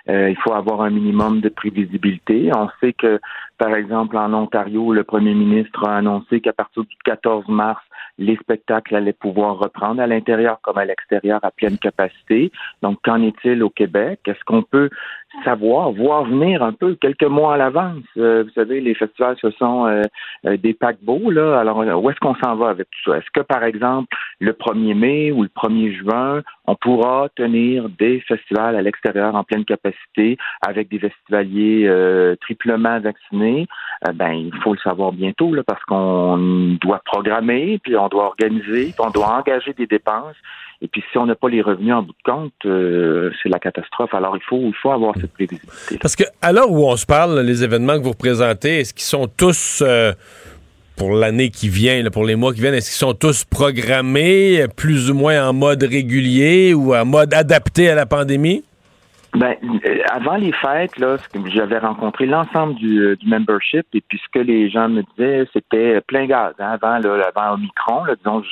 il 0.09 0.37
faut 0.45 0.53
avoir 0.53 0.83
un 0.83 0.91
minimum 0.91 1.41
de 1.41 1.49
prévisibilité. 1.49 2.51
On 2.55 2.69
sait 2.81 2.93
que, 2.93 3.19
par 3.57 3.75
exemple, 3.75 4.19
en 4.19 4.35
Ontario, 4.35 4.93
le 4.93 5.05
premier 5.05 5.33
ministre 5.33 5.89
a 5.89 5.97
annoncé 5.97 6.43
qu'à 6.43 6.53
partir 6.53 6.83
du 6.83 6.97
14 7.07 7.49
mars, 7.49 7.81
les 8.19 8.37
spectacles 8.37 8.97
allaient 8.97 9.13
pouvoir 9.13 9.59
reprendre 9.59 10.01
à 10.01 10.07
l'intérieur 10.07 10.59
comme 10.63 10.79
à 10.79 10.85
l'extérieur 10.85 11.41
à 11.43 11.51
pleine 11.51 11.79
capacité. 11.79 12.53
Donc, 12.83 12.99
qu'en 13.03 13.23
est-il 13.23 13.63
au 13.63 13.71
Québec? 13.71 14.21
Est-ce 14.27 14.43
qu'on 14.45 14.63
peut 14.63 14.91
savoir, 15.43 15.91
voir 15.91 16.25
venir 16.25 16.63
un 16.63 16.73
peu 16.73 16.95
quelques 16.95 17.25
mois 17.25 17.55
à 17.55 17.57
l'avance? 17.57 18.05
Euh, 18.17 18.45
vous 18.45 18.51
savez, 18.51 18.81
les 18.81 18.95
festivals, 18.95 19.37
ce 19.41 19.51
sont 19.53 19.87
euh, 19.87 20.03
euh, 20.47 20.57
des 20.57 20.75
paquebots, 20.75 21.31
là. 21.31 21.59
Alors, 21.59 21.79
où 21.79 22.11
est-ce 22.11 22.21
qu'on 22.21 22.37
s'en 22.37 22.55
va 22.57 22.69
avec 22.69 22.89
tout 22.91 23.11
ça? 23.11 23.19
Est-ce 23.19 23.31
que, 23.33 23.41
par 23.41 23.65
exemple, 23.65 24.09
le 24.39 24.53
1er 24.53 24.95
mai 24.95 25.33
ou 25.33 25.43
le 25.43 25.49
1er 25.49 25.93
juin, 25.97 26.43
on 26.67 26.77
pourra 26.77 27.29
tenir 27.35 27.89
des 27.89 28.21
festivals 28.21 28.77
à 28.77 28.83
l'extérieur 28.83 29.35
en 29.35 29.43
pleine 29.43 29.65
capacité 29.65 30.37
avec 30.67 30.89
des 30.89 30.99
festivaliers 30.99 31.91
triplement 32.41 33.01
vaccinés? 33.01 33.67
Ben, 34.13 34.33
il 34.33 34.53
faut 34.63 34.75
le 34.75 34.79
savoir 34.81 35.13
bientôt, 35.13 35.55
là, 35.55 35.63
parce 35.67 35.83
qu'on 35.85 36.77
doit 36.81 37.01
programmer, 37.05 37.79
puis 37.83 37.97
on 37.97 38.09
doit 38.09 38.27
organiser, 38.27 38.93
puis 38.93 38.95
on 38.99 39.11
doit 39.11 39.39
engager 39.39 39.73
des 39.73 39.87
dépenses. 39.87 40.37
Et 40.83 40.89
puis, 40.89 41.03
si 41.11 41.17
on 41.17 41.25
n'a 41.25 41.35
pas 41.35 41.49
les 41.49 41.63
revenus 41.63 41.95
en 41.95 42.03
bout 42.03 42.13
de 42.13 42.31
compte, 42.31 42.53
euh, 42.67 43.31
c'est 43.43 43.49
la 43.49 43.59
catastrophe. 43.59 44.13
Alors, 44.13 44.37
il 44.37 44.43
faut, 44.43 44.61
il 44.61 44.75
faut 44.75 44.91
avoir 44.91 45.15
cette 45.19 45.33
prévisibilité. 45.33 45.99
Parce 45.99 46.17
que, 46.17 46.25
à 46.43 46.53
l'heure 46.53 46.71
où 46.71 46.87
on 46.87 46.97
se 46.97 47.07
parle, 47.07 47.41
les 47.41 47.65
événements 47.65 47.95
que 47.95 48.03
vous 48.03 48.11
représentez, 48.11 48.81
est-ce 48.81 48.93
qu'ils 48.93 49.05
sont 49.05 49.27
tous, 49.27 49.83
euh, 49.87 50.13
pour 50.97 51.15
l'année 51.15 51.49
qui 51.49 51.71
vient, 51.71 52.05
pour 52.11 52.25
les 52.25 52.37
mois 52.37 52.53
qui 52.53 52.61
viennent, 52.61 52.75
est-ce 52.75 52.91
qu'ils 52.91 53.09
sont 53.09 53.15
tous 53.15 53.45
programmés 53.45 54.67
plus 54.77 55.11
ou 55.11 55.15
moins 55.15 55.49
en 55.49 55.55
mode 55.55 55.83
régulier 55.83 56.75
ou 56.75 56.95
en 56.95 57.07
mode 57.07 57.33
adapté 57.33 57.89
à 57.89 57.95
la 57.95 58.05
pandémie? 58.05 58.65
Ben, 59.35 59.57
euh, 59.65 59.99
avant 60.13 60.37
les 60.37 60.53
fêtes, 60.53 60.97
là, 60.99 61.17
j'avais 61.47 61.79
rencontré 61.79 62.25
l'ensemble 62.25 62.77
du, 62.77 63.01
euh, 63.01 63.17
du, 63.17 63.29
membership 63.29 63.85
et 63.93 64.01
puis 64.01 64.21
ce 64.25 64.29
que 64.33 64.39
les 64.39 64.71
gens 64.71 64.89
me 64.89 65.03
disaient, 65.17 65.49
c'était 65.53 66.01
plein 66.03 66.27
gaz. 66.27 66.55
Hein, 66.61 66.79
avant, 66.81 66.99
là, 66.99 67.27
avant 67.35 67.55
Omicron, 67.55 68.05
là, 68.05 68.15
disons 68.15 68.45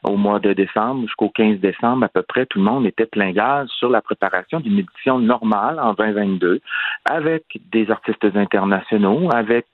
jusqu'au 0.00 0.16
mois 0.16 0.38
de 0.38 0.52
décembre, 0.52 1.02
jusqu'au 1.02 1.28
15 1.28 1.58
décembre, 1.58 2.04
à 2.04 2.08
peu 2.08 2.22
près, 2.22 2.46
tout 2.46 2.58
le 2.58 2.64
monde 2.64 2.86
était 2.86 3.06
plein 3.06 3.32
gaz 3.32 3.68
sur 3.78 3.90
la 3.90 4.00
préparation 4.00 4.60
d'une 4.60 4.78
édition 4.78 5.18
normale 5.18 5.78
en 5.80 5.94
2022, 5.94 6.60
avec 7.08 7.44
des 7.72 7.90
artistes 7.90 8.24
internationaux, 8.34 9.28
avec 9.34 9.66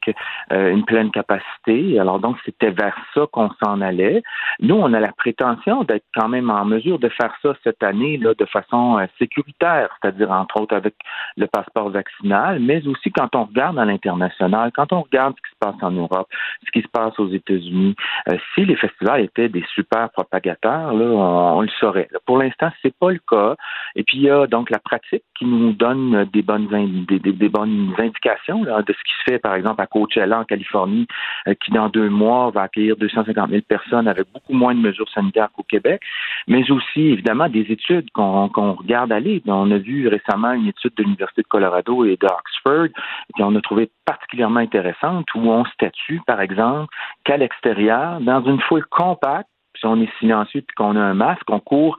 euh, 0.53 0.71
une 0.71 0.85
pleine 0.85 1.11
capacité. 1.11 1.99
Alors 1.99 2.19
donc, 2.19 2.37
c'était 2.45 2.71
vers 2.71 2.97
ça 3.15 3.27
qu'on 3.33 3.51
s'en 3.63 3.81
allait. 3.81 4.23
Nous, 4.61 4.75
on 4.75 4.93
a 4.93 5.01
la 5.01 5.13
prétention 5.13 5.85
d'être 5.85 6.05
quand 6.15 6.29
même 6.29 6.51
en 6.51 6.65
mesure 6.65 6.99
de 6.99 7.09
faire 7.09 7.33
ça 7.43 7.55
cette 7.63 7.83
année 7.83 8.17
là, 8.19 8.35
de 8.35 8.45
façon 8.47 8.99
sécuritaire, 9.19 9.97
c'est-à-dire 10.01 10.31
entre 10.31 10.61
autres 10.61 10.75
avec 10.75 10.95
le 11.37 11.47
passeport 11.47 11.91
vaccinal, 11.91 12.59
mais 12.61 12.87
aussi 12.87 13.11
quand 13.11 13.35
on 13.35 13.45
regarde 13.45 13.79
à 13.79 13.85
l'international, 13.85 14.73
quand 14.75 14.93
on 14.93 15.03
regarde 15.03 15.35
ce 15.37 15.43
qui 15.43 15.55
se 15.55 15.59
passe 15.59 15.83
en 15.83 15.91
Europe, 15.91 16.29
ce 16.67 16.71
qui 16.73 16.83
se 16.83 16.89
passe 16.89 17.19
aux 17.19 17.29
États-Unis, 17.29 17.95
euh, 18.31 18.37
si 18.55 18.65
les 18.65 18.77
festivals 18.77 19.21
étaient 19.21 19.49
des 19.49 19.65
super 19.75 20.11
propagateurs, 20.17 20.95
là, 20.95 21.05
on, 21.05 21.61
le 21.61 21.69
saurait. 21.79 22.09
Pour 22.25 22.39
l'instant, 22.39 22.71
c'est 22.81 22.95
pas 22.99 23.11
le 23.11 23.21
cas. 23.29 23.55
Et 23.95 24.03
puis 24.03 24.19
il 24.19 24.23
y 24.23 24.31
a 24.31 24.47
donc 24.47 24.71
la 24.71 24.79
pratique 24.79 25.23
qui 25.39 25.45
nous 25.45 25.73
donne 25.73 26.25
des 26.33 26.43
bonnes 26.43 26.67
des, 27.07 27.49
bonnes 27.49 27.95
indications 27.99 28.63
de 28.63 28.93
ce 28.93 29.03
qui 29.05 29.13
se 29.19 29.31
fait, 29.31 29.39
par 29.39 29.55
exemple, 29.55 29.83
à 29.83 29.87
Coachella 29.87 30.41
en 30.41 30.45
Californie, 30.45 31.07
euh, 31.49 31.55
qui 31.55 31.71
dans 31.71 31.89
deux 31.89 32.09
mois 32.09 32.51
va 32.51 32.63
accueillir 32.63 32.97
250 32.97 33.51
000 33.51 33.63
personnes 33.69 34.09
avec 34.09 34.27
beaucoup 34.33 34.55
moins 34.55 34.75
de 34.75 34.81
mesures 34.81 35.09
sanitaires 35.11 35.51
qu'au 35.55 35.63
Québec, 35.63 36.01
mais 36.49 36.69
aussi 36.71 37.01
évidemment 37.01 37.49
des 37.49 37.67
études 37.69 38.11
qu'on 38.13 38.49
regarde 38.73 39.13
aller. 39.13 39.43
On 39.47 39.71
a 39.71 39.79
vu 39.79 40.09
récemment 40.09 40.53
une 40.53 40.69
étude 40.69 40.93
de 40.97 41.03
l'Université 41.03 41.43
de 41.43 41.49
Colorado 41.49 42.05
et 42.05 42.17
d'Oxford 42.17 42.89
qu'on 43.35 43.55
a 43.55 43.61
trouvé 43.61 43.91
particulièrement 44.05 44.61
intéressante 44.61 45.27
où 45.35 45.41
on 45.51 45.65
statue, 45.67 46.21
par 46.27 46.41
exemple, 46.41 46.95
qu'à 47.25 47.37
l'extérieur, 47.37 48.21
dans 48.21 48.43
une 48.45 48.61
foule 48.61 48.87
compacte, 48.87 49.49
si 49.79 49.87
on 49.87 50.01
est 50.01 50.11
silencieux 50.19 50.61
et 50.61 50.75
qu'on 50.77 50.97
a 50.97 51.01
un 51.01 51.15
masque, 51.15 51.49
on 51.49 51.61
court 51.61 51.97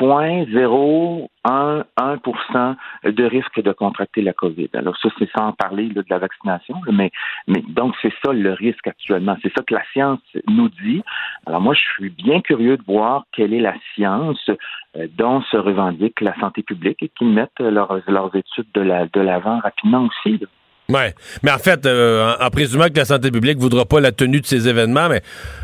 0.011% 0.00 2.76
de 3.04 3.24
risque 3.24 3.62
de 3.62 3.72
contracter 3.72 4.22
la 4.22 4.32
COVID. 4.32 4.70
Alors 4.74 4.96
ça, 4.98 5.08
c'est 5.18 5.28
sans 5.36 5.52
parler 5.52 5.88
de 5.88 6.04
la 6.10 6.18
vaccination, 6.18 6.80
mais, 6.92 7.10
mais 7.46 7.62
donc 7.68 7.94
c'est 8.02 8.12
ça 8.24 8.32
le 8.32 8.52
risque 8.52 8.86
actuellement. 8.86 9.36
C'est 9.42 9.52
ça 9.56 9.62
que 9.66 9.74
la 9.74 9.82
science 9.92 10.20
nous 10.48 10.68
dit. 10.68 11.02
Alors 11.46 11.60
moi, 11.60 11.74
je 11.74 11.80
suis 11.80 12.10
bien 12.10 12.40
curieux 12.40 12.76
de 12.76 12.84
voir 12.84 13.24
quelle 13.32 13.54
est 13.54 13.60
la 13.60 13.74
science 13.94 14.50
euh, 14.96 15.06
dont 15.16 15.40
se 15.42 15.56
revendique 15.56 16.20
la 16.20 16.34
santé 16.40 16.62
publique 16.62 17.00
et 17.02 17.08
qu'ils 17.08 17.28
mettent 17.28 17.60
leurs, 17.60 18.00
leurs 18.08 18.34
études 18.34 18.66
de 18.74 19.20
l'avant 19.20 19.60
rapidement 19.60 20.06
aussi. 20.06 20.40
Ouais, 20.88 21.14
mais 21.42 21.50
en 21.50 21.58
fait, 21.58 21.84
euh, 21.84 22.34
en, 22.40 22.50
présumant 22.50 22.86
que 22.86 22.96
la 22.96 23.04
santé 23.04 23.32
publique 23.32 23.58
voudra 23.58 23.84
pas 23.84 23.98
la 23.98 24.12
tenue 24.12 24.40
de 24.40 24.46
ces 24.46 24.68
événements, 24.68 25.08
mais 25.08 25.20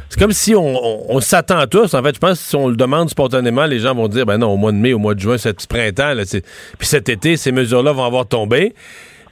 c'est 0.08 0.18
comme 0.18 0.32
si 0.32 0.54
on, 0.56 1.20
s'attend 1.20 1.58
à 1.58 1.68
tous. 1.68 1.94
En 1.94 2.02
fait, 2.02 2.14
je 2.14 2.18
pense 2.18 2.38
que 2.40 2.44
si 2.44 2.56
on 2.56 2.68
le 2.68 2.74
demande 2.74 3.08
spontanément, 3.08 3.66
les 3.66 3.78
gens 3.78 3.94
vont 3.94 4.08
dire, 4.08 4.26
ben 4.26 4.38
non, 4.38 4.48
au 4.48 4.56
mois 4.56 4.72
de 4.72 4.76
mai, 4.78 4.92
au 4.92 4.98
mois 4.98 5.14
de 5.14 5.20
juin, 5.20 5.38
ce 5.38 5.50
printemps, 5.68 6.14
là, 6.14 6.24
puis 6.24 6.88
cet 6.88 7.08
été, 7.08 7.36
ces 7.36 7.52
mesures-là 7.52 7.92
vont 7.92 8.04
avoir 8.04 8.26
tombé. 8.26 8.74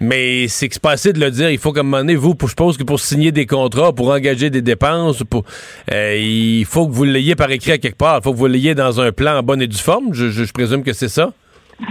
Mais 0.02 0.48
c'est 0.48 0.68
que 0.68 0.74
c'est 0.74 0.82
pas 0.82 0.92
assez 0.92 1.12
de 1.12 1.20
le 1.20 1.30
dire. 1.30 1.50
Il 1.50 1.58
faut 1.58 1.72
qu'à 1.72 1.80
un 1.80 1.82
moment 1.82 1.98
donné, 1.98 2.14
vous, 2.14 2.34
je 2.48 2.54
pense 2.54 2.78
que 2.78 2.84
pour 2.84 3.00
signer 3.00 3.32
des 3.32 3.44
contrats, 3.44 3.92
pour 3.92 4.08
engager 4.08 4.48
des 4.48 4.62
dépenses, 4.62 5.22
pour, 5.28 5.44
euh, 5.92 6.16
il 6.16 6.64
faut 6.64 6.86
que 6.86 6.92
vous 6.92 7.04
l'ayez 7.04 7.34
par 7.34 7.50
écrit 7.50 7.72
à 7.72 7.78
quelque 7.78 7.98
part. 7.98 8.20
Il 8.20 8.22
faut 8.22 8.32
que 8.32 8.38
vous 8.38 8.46
l'ayez 8.46 8.74
dans 8.74 9.00
un 9.02 9.12
plan 9.12 9.36
en 9.36 9.42
bonne 9.42 9.60
et 9.60 9.66
due 9.66 9.76
forme. 9.76 10.14
je 10.14 10.52
présume 10.52 10.84
que 10.84 10.94
c'est 10.94 11.08
ça. 11.08 11.32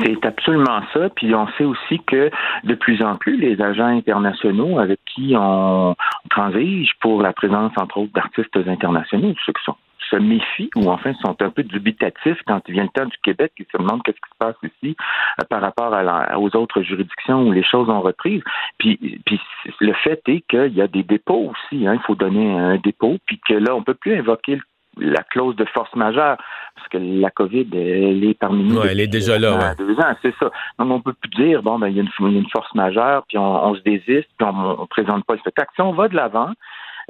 C'est 0.02 0.26
absolument 0.26 0.82
ça. 0.94 1.10
Puis 1.10 1.34
on 1.34 1.48
sait 1.58 1.66
aussi 1.66 2.00
que 2.06 2.30
de 2.64 2.76
plus 2.76 3.02
en 3.02 3.16
plus, 3.16 3.38
les 3.38 3.62
agents 3.62 3.88
internationaux 3.88 4.80
avec 4.80 5.00
qui 5.06 5.34
on 5.38 5.96
transige 6.30 6.92
pour 7.02 7.22
la 7.22 7.34
présence, 7.34 7.72
entre 7.78 7.98
autres, 7.98 8.14
d'artistes 8.14 8.56
internationaux, 8.56 9.34
ceux 9.46 9.54
qui 9.54 9.64
sont 9.64 9.76
se 10.10 10.16
méfient 10.16 10.70
ou 10.76 10.90
enfin 10.90 11.14
sont 11.22 11.36
un 11.42 11.50
peu 11.50 11.64
dubitatifs 11.64 12.40
quand 12.48 12.62
il 12.68 12.74
vient 12.74 12.84
le 12.84 12.90
temps 12.90 13.06
du 13.06 13.18
Québec, 13.24 13.52
ils 13.58 13.66
se 13.72 13.78
demandent 13.78 14.02
qu'est-ce 14.04 14.18
qui 14.18 14.32
se 14.32 14.38
passe 14.38 14.56
ici 14.64 14.96
euh, 15.40 15.46
par 15.50 15.62
rapport 15.62 15.94
à 15.94 16.40
aux 16.40 16.56
autres 16.56 16.82
juridictions 16.82 17.48
où 17.48 17.52
les 17.52 17.64
choses 17.64 17.90
ont 17.90 18.02
repris. 18.02 18.42
Puis, 18.78 19.00
le 19.80 19.94
fait 19.94 20.22
est 20.28 20.42
qu'il 20.50 20.74
y 20.74 20.82
a 20.82 20.88
des 20.88 21.04
dépôts 21.04 21.52
aussi. 21.52 21.88
Hein, 21.88 21.94
il 21.96 22.02
faut 22.06 22.16
donner 22.16 22.58
un 22.58 22.78
dépôt, 22.78 23.18
puis 23.26 23.40
que 23.48 23.54
là, 23.54 23.76
on 23.76 23.84
peut 23.84 23.94
plus 23.94 24.18
invoquer 24.18 24.60
la 24.98 25.24
clause 25.24 25.56
de 25.56 25.66
force 25.66 25.94
majeure, 25.96 26.38
que 26.90 26.98
la 26.98 27.30
COVID, 27.30 27.68
elle 27.74 28.24
est 28.24 28.34
parmi 28.34 28.64
nous. 28.64 28.82
elle 28.82 29.00
est 29.00 29.08
déjà 29.08 29.38
là. 29.38 29.76
c'est 30.22 30.34
ça. 30.40 30.52
Donc, 30.78 30.92
on 30.92 31.02
peut 31.02 31.14
plus 31.14 31.30
dire, 31.32 31.62
bon, 31.64 31.80
ben, 31.80 31.88
il 31.88 31.98
y, 31.98 32.00
a 32.00 32.04
une, 32.04 32.50
force 32.50 32.74
majeure, 32.76 33.24
puis 33.28 33.38
on, 33.38 33.76
se 33.76 33.82
désiste, 33.82 34.30
puis 34.38 34.48
on, 34.48 34.82
ne 34.82 34.86
présente 34.86 35.26
pas 35.26 35.34
le 35.34 35.40
spectacle. 35.40 35.72
Si 35.76 35.82
on 35.82 35.94
va 35.94 36.08
de 36.08 36.16
l'avant, 36.16 36.52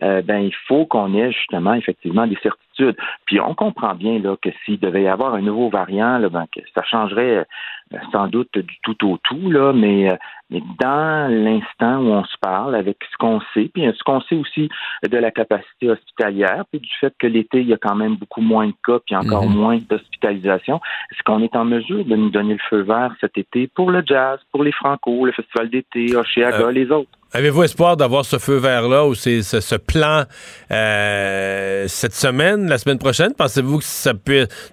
euh, 0.04 0.22
ben, 0.22 0.40
il 0.40 0.56
faut 0.68 0.86
qu'on 0.86 1.14
ait 1.14 1.32
justement, 1.32 1.74
effectivement, 1.74 2.26
des 2.26 2.38
certitudes. 2.42 2.96
Puis 3.26 3.40
on 3.40 3.54
comprend 3.54 3.96
bien 3.96 4.20
là, 4.20 4.36
que 4.42 4.50
s'il 4.64 4.80
devait 4.80 5.04
y 5.04 5.08
avoir 5.08 5.34
un 5.34 5.42
nouveau 5.42 5.70
variant, 5.70 6.18
là, 6.18 6.30
ben, 6.30 6.46
que 6.54 6.62
ça 6.74 6.84
changerait 6.84 7.46
euh, 7.94 7.98
sans 8.12 8.28
doute 8.28 8.58
du 8.58 8.78
tout 8.84 9.08
au 9.08 9.18
tout, 9.18 9.52
là, 9.52 9.74
mais, 9.74 10.12
euh, 10.12 10.16
mais 10.50 10.62
dans 10.80 11.30
l'instant 11.30 11.98
où 11.98 12.12
on 12.12 12.24
se 12.24 12.38
parle, 12.40 12.76
avec 12.76 12.98
ce 13.12 13.18
qu'on 13.18 13.42
sait, 13.54 13.70
puis 13.74 13.84
ce 13.84 14.04
qu'on 14.04 14.22
sait 14.22 14.36
aussi 14.36 14.70
de 15.04 15.18
la 15.18 15.32
capacité 15.32 15.90
hospitalière, 15.90 16.64
puis 16.72 16.80
du 16.80 16.90
fait 17.00 17.14
que 17.20 17.28
l'été, 17.28 17.60
il 17.62 17.68
y 17.68 17.74
a 17.74 17.78
quand 17.78 17.96
même 17.96 18.16
beaucoup 18.16 18.42
moins 18.42 18.68
de 18.68 18.74
cas, 18.86 19.00
puis 19.06 19.16
encore 19.16 19.50
mhm. 19.50 19.58
moins 19.58 19.78
d'hospitalisation, 19.90 20.80
est-ce 21.12 21.24
qu'on 21.24 21.42
est 21.44 21.56
en 21.56 21.66
mesure 21.66 22.06
de 22.06 22.16
nous 22.16 22.30
donner 22.30 22.54
le 22.54 22.60
feu 22.70 22.82
vert 22.82 23.14
cet 23.20 23.38
été 23.38 23.68
pour 23.68 23.92
le 23.92 24.04
jazz, 24.06 24.40
pour 24.52 24.64
les 24.64 24.72
Franco, 24.72 25.26
le 25.26 25.34
festival 25.34 25.70
d'été, 25.70 26.16
Oshéaga, 26.16 26.72
les 26.72 26.90
autres? 26.92 27.19
Avez-vous 27.32 27.64
espoir 27.64 27.96
d'avoir 27.96 28.26
ce 28.26 28.40
feu 28.40 28.58
vert-là 28.58 29.06
ou 29.06 29.14
ce, 29.14 29.76
plan 29.76 30.24
euh, 30.72 31.86
cette 31.88 32.16
semaine, 32.16 32.68
la 32.68 32.80
semaine 32.80 32.98
prochaine? 32.98 33.34
Pensez-vous 33.36 33.78
que 33.80 33.84
ça. 33.84 34.14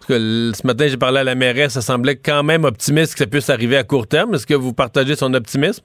Que 0.08 0.52
ce 0.54 0.66
matin, 0.66 0.86
j'ai 0.88 0.96
parlé 0.96 1.20
à 1.20 1.24
la 1.24 1.34
mairesse, 1.34 1.74
ça 1.74 1.82
semblait 1.82 2.16
quand 2.16 2.42
même 2.42 2.64
optimiste 2.64 3.12
que 3.12 3.18
ça 3.18 3.26
puisse 3.26 3.50
arriver 3.50 3.76
à 3.76 3.84
court 3.84 4.06
terme. 4.06 4.34
Est-ce 4.34 4.46
que 4.46 4.54
vous 4.54 4.72
partagez 4.72 5.16
son 5.16 5.34
optimisme? 5.34 5.82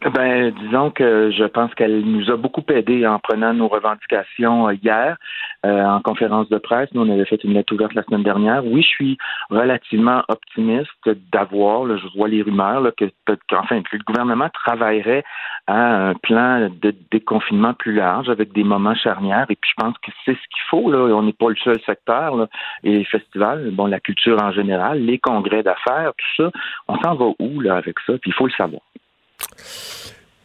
Ben, 0.00 0.52
disons 0.52 0.92
que 0.92 1.32
je 1.32 1.42
pense 1.42 1.74
qu'elle 1.74 2.02
nous 2.02 2.30
a 2.30 2.36
beaucoup 2.36 2.62
aidé 2.68 3.04
en 3.04 3.18
prenant 3.18 3.52
nos 3.52 3.66
revendications 3.66 4.68
euh, 4.68 4.74
hier 4.74 5.16
euh, 5.66 5.84
en 5.84 6.00
conférence 6.00 6.48
de 6.48 6.58
presse. 6.58 6.88
Nous, 6.94 7.02
on 7.02 7.12
avait 7.12 7.24
fait 7.24 7.42
une 7.42 7.54
lettre 7.54 7.74
ouverte 7.74 7.94
la 7.94 8.04
semaine 8.04 8.22
dernière. 8.22 8.64
Oui, 8.64 8.82
je 8.82 8.86
suis 8.86 9.18
relativement 9.50 10.22
optimiste 10.28 11.10
d'avoir, 11.32 11.98
je 11.98 12.06
vois 12.16 12.28
les 12.28 12.42
rumeurs, 12.42 12.80
là, 12.80 12.92
que, 12.92 13.06
enfin, 13.52 13.82
que 13.82 13.96
le 13.96 14.04
gouvernement 14.06 14.48
travaillerait 14.50 15.24
à 15.66 16.10
un 16.10 16.14
plan 16.14 16.70
de 16.70 16.94
déconfinement 17.10 17.74
plus 17.74 17.94
large 17.94 18.28
avec 18.28 18.52
des 18.52 18.64
moments 18.64 18.94
charnières. 18.94 19.46
Et 19.50 19.56
puis, 19.56 19.70
je 19.76 19.82
pense 19.82 19.98
que 19.98 20.12
c'est 20.24 20.34
ce 20.34 20.48
qu'il 20.48 20.62
faut. 20.70 20.92
Là. 20.92 20.98
On 21.16 21.24
n'est 21.24 21.32
pas 21.32 21.48
le 21.48 21.56
seul 21.56 21.80
secteur. 21.84 22.36
Là. 22.36 22.46
Et 22.84 22.98
les 22.98 23.04
festivals, 23.04 23.70
bon, 23.72 23.86
la 23.86 23.98
culture 23.98 24.40
en 24.40 24.52
général, 24.52 25.00
les 25.00 25.18
congrès 25.18 25.64
d'affaires, 25.64 26.12
tout 26.16 26.44
ça, 26.44 26.50
on 26.86 26.96
s'en 27.00 27.16
va 27.16 27.32
où 27.40 27.60
là 27.60 27.76
avec 27.76 27.98
ça? 28.06 28.12
Puis 28.18 28.30
il 28.30 28.34
faut 28.34 28.46
le 28.46 28.52
savoir. 28.52 28.82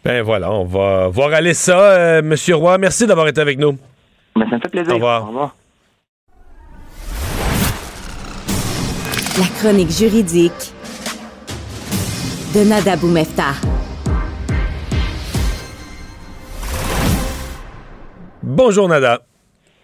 Ben 0.04 0.22
voilà, 0.22 0.52
on 0.52 0.66
va 0.66 1.08
voir 1.08 1.34
aller 1.34 1.54
ça. 1.54 1.80
Euh, 1.80 2.22
Monsieur 2.22 2.56
Roy, 2.56 2.78
merci 2.78 3.08
d'avoir 3.08 3.28
été 3.28 3.40
avec 3.40 3.58
nous. 3.58 3.78
Ben, 4.36 4.46
ça 4.50 4.58
me 4.58 4.62
fait 4.62 4.70
plaisir. 4.70 4.92
Au 4.92 4.96
revoir. 4.96 5.24
Au 5.24 5.28
revoir. 5.28 5.56
La 9.40 9.48
chronique 9.60 9.90
juridique 9.92 10.74
de 12.54 12.64
Nada 12.66 12.96
Boumefta. 12.98 13.54
Bonjour 18.44 18.88
Nada. 18.90 19.22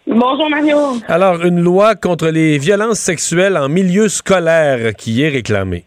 Bonjour 0.05 0.49
Mario. 0.49 0.77
Alors, 1.07 1.43
une 1.45 1.61
loi 1.61 1.95
contre 1.95 2.27
les 2.27 2.57
violences 2.57 2.99
sexuelles 2.99 3.57
en 3.57 3.69
milieu 3.69 4.09
scolaire 4.09 4.93
qui 4.95 5.23
est 5.23 5.29
réclamée. 5.29 5.85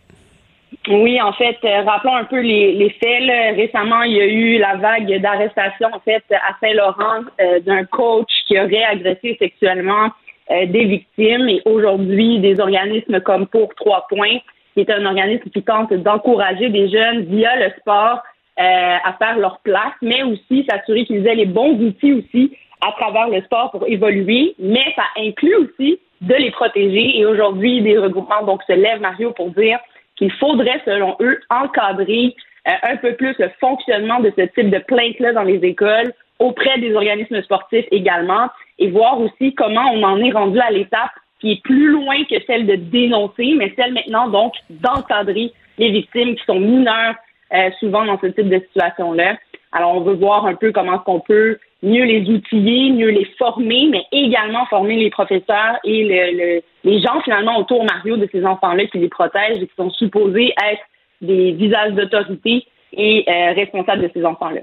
Oui, 0.88 1.20
en 1.20 1.32
fait, 1.32 1.58
euh, 1.64 1.82
rappelons 1.82 2.16
un 2.16 2.24
peu 2.24 2.40
les, 2.40 2.90
faits. 3.00 3.56
Récemment, 3.56 4.02
il 4.02 4.16
y 4.16 4.20
a 4.20 4.26
eu 4.26 4.58
la 4.58 4.76
vague 4.76 5.20
d'arrestation 5.20 5.88
en 5.92 6.00
fait 6.00 6.24
à 6.30 6.56
Saint-Laurent 6.60 7.22
euh, 7.40 7.60
d'un 7.60 7.84
coach 7.84 8.30
qui 8.48 8.58
aurait 8.58 8.82
agressé 8.82 9.36
sexuellement 9.38 10.08
euh, 10.50 10.66
des 10.66 10.84
victimes. 10.86 11.48
Et 11.48 11.62
aujourd'hui, 11.66 12.40
des 12.40 12.58
organismes 12.58 13.20
comme 13.20 13.46
Pour 13.46 13.72
Trois 13.76 14.06
Points, 14.08 14.38
qui 14.74 14.80
est 14.80 14.90
un 14.90 15.06
organisme 15.06 15.48
qui 15.50 15.62
tente 15.62 15.92
d'encourager 15.92 16.68
des 16.68 16.88
jeunes 16.88 17.26
via 17.26 17.56
le 17.56 17.70
sport 17.78 18.22
à 18.58 19.14
faire 19.14 19.38
leur 19.38 19.60
place, 19.60 19.94
mais 20.02 20.22
aussi 20.22 20.64
s'assurer 20.68 21.06
qu'ils 21.06 21.26
aient 21.26 21.34
les 21.34 21.46
bons 21.46 21.72
outils 21.80 22.12
aussi 22.12 22.56
à 22.86 22.92
travers 22.92 23.28
le 23.28 23.40
sport 23.42 23.70
pour 23.70 23.88
évoluer. 23.88 24.54
Mais 24.58 24.84
ça 24.94 25.04
inclut 25.16 25.54
aussi 25.56 25.98
de 26.20 26.34
les 26.34 26.50
protéger. 26.50 27.18
Et 27.18 27.24
aujourd'hui, 27.24 27.80
des 27.80 27.98
regroupements 27.98 28.44
donc 28.44 28.62
se 28.64 28.72
lèvent, 28.72 29.00
Mario, 29.00 29.32
pour 29.32 29.50
dire 29.50 29.78
il 30.22 30.30
faudrait, 30.32 30.80
selon 30.84 31.16
eux, 31.20 31.40
encadrer 31.50 32.34
euh, 32.68 32.70
un 32.84 32.96
peu 32.96 33.14
plus 33.14 33.34
le 33.40 33.50
fonctionnement 33.60 34.20
de 34.20 34.32
ce 34.38 34.42
type 34.42 34.70
de 34.70 34.78
plainte-là 34.78 35.32
dans 35.32 35.42
les 35.42 35.58
écoles, 35.64 36.12
auprès 36.38 36.78
des 36.78 36.94
organismes 36.94 37.42
sportifs 37.42 37.86
également, 37.90 38.48
et 38.78 38.88
voir 38.88 39.20
aussi 39.20 39.52
comment 39.54 39.84
on 39.92 40.02
en 40.04 40.18
est 40.18 40.30
rendu 40.30 40.60
à 40.60 40.70
l'étape 40.70 41.10
qui 41.40 41.52
est 41.52 41.62
plus 41.62 41.88
loin 41.90 42.22
que 42.30 42.36
celle 42.46 42.66
de 42.66 42.76
dénoncer, 42.76 43.54
mais 43.56 43.72
celle 43.76 43.92
maintenant 43.92 44.28
donc 44.28 44.54
d'encadrer 44.70 45.52
les 45.78 45.90
victimes 45.90 46.36
qui 46.36 46.44
sont 46.44 46.60
mineures 46.60 47.16
euh, 47.52 47.70
souvent 47.80 48.04
dans 48.04 48.18
ce 48.20 48.28
type 48.28 48.48
de 48.48 48.60
situation-là. 48.60 49.36
Alors, 49.72 49.96
on 49.96 50.02
veut 50.02 50.14
voir 50.14 50.46
un 50.46 50.54
peu 50.54 50.70
comment 50.70 51.00
qu'on 51.00 51.18
peut 51.18 51.58
mieux 51.82 52.04
les 52.04 52.28
outiller, 52.28 52.90
mieux 52.90 53.10
les 53.10 53.26
former, 53.38 53.88
mais 53.90 54.04
également 54.12 54.64
former 54.66 54.96
les 54.96 55.10
professeurs 55.10 55.78
et 55.84 56.04
le, 56.04 56.62
les 56.84 57.00
gens 57.00 57.20
finalement 57.22 57.58
autour, 57.58 57.84
Mario, 57.84 58.16
de 58.16 58.28
ces 58.30 58.44
enfants-là 58.44 58.86
qui 58.86 58.98
les 58.98 59.08
protègent 59.08 59.62
et 59.62 59.66
qui 59.66 59.74
sont 59.76 59.90
supposés 59.90 60.52
être 60.70 60.82
des 61.20 61.52
visages 61.52 61.92
d'autorité 61.92 62.64
et 62.92 63.24
euh, 63.28 63.52
responsables 63.54 64.02
de 64.02 64.10
ces 64.14 64.24
enfants-là. 64.24 64.60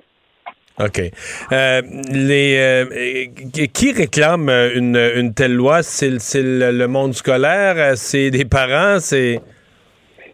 OK. 0.80 1.02
Euh, 1.52 1.82
les, 2.14 2.58
euh, 2.58 2.86
qui 3.74 3.92
réclame 3.92 4.50
une, 4.50 5.34
telle 5.34 5.54
loi? 5.54 5.84
C'est 5.84 6.10
le, 6.10 6.72
le 6.72 6.88
monde 6.88 7.14
scolaire? 7.14 7.98
C'est 7.98 8.32
des 8.32 8.46
parents? 8.46 9.00
C'est... 9.00 9.40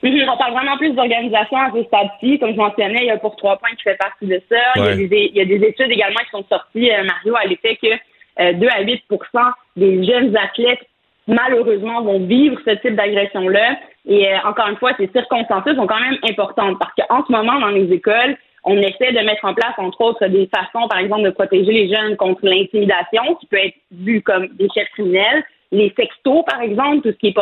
On 0.05 0.37
parle 0.37 0.53
vraiment 0.53 0.77
plus 0.77 0.91
d'organisation 0.91 1.57
à 1.57 1.71
ce 1.73 1.83
stade-ci. 1.83 2.37
Comme 2.39 2.51
je 2.51 2.57
mentionnais, 2.57 2.99
il 3.01 3.07
y 3.07 3.11
a 3.11 3.17
pour 3.17 3.35
trois 3.35 3.57
points 3.57 3.71
qui 3.75 3.83
fait 3.83 3.97
partie 3.97 4.27
de 4.27 4.39
ça. 4.49 4.57
Il, 4.75 5.33
y 5.35 5.41
a 5.41 5.45
des, 5.45 5.65
études 5.65 5.91
également 5.91 6.19
qui 6.19 6.29
sont 6.31 6.45
sorties, 6.47 6.91
euh, 6.91 7.03
Mario, 7.03 7.35
à 7.35 7.45
l'effet 7.45 7.77
que 7.81 8.53
2 8.53 8.65
euh, 8.65 8.69
à 8.69 8.83
8% 8.83 9.51
des 9.77 10.03
jeunes 10.05 10.35
athlètes, 10.37 10.85
malheureusement, 11.27 12.03
vont 12.03 12.19
vivre 12.19 12.59
ce 12.65 12.71
type 12.71 12.95
d'agression-là. 12.95 13.77
Et 14.07 14.31
euh, 14.31 14.37
encore 14.45 14.67
une 14.67 14.77
fois, 14.77 14.91
ces 14.97 15.07
circonstances 15.07 15.63
sont 15.75 15.87
quand 15.87 15.99
même 15.99 16.19
importantes 16.29 16.77
parce 16.79 16.93
qu'en 16.95 17.25
ce 17.25 17.31
moment, 17.31 17.59
dans 17.59 17.69
les 17.69 17.91
écoles, 17.91 18.37
on 18.63 18.77
essaie 18.77 19.11
de 19.11 19.25
mettre 19.25 19.45
en 19.45 19.53
place, 19.53 19.73
entre 19.77 20.01
autres, 20.01 20.27
des 20.27 20.49
façons, 20.53 20.87
par 20.87 20.99
exemple, 20.99 21.23
de 21.23 21.29
protéger 21.29 21.71
les 21.71 21.93
jeunes 21.93 22.15
contre 22.15 22.45
l'intimidation, 22.45 23.35
qui 23.39 23.45
peut 23.47 23.57
être 23.57 23.75
vue 23.91 24.21
comme 24.21 24.47
des 24.53 24.67
chefs 24.75 24.89
criminels, 24.89 25.43
les 25.71 25.93
sextos, 25.95 26.43
par 26.45 26.61
exemple, 26.61 27.01
tout 27.01 27.11
ce 27.11 27.17
qui 27.17 27.27
est 27.27 27.33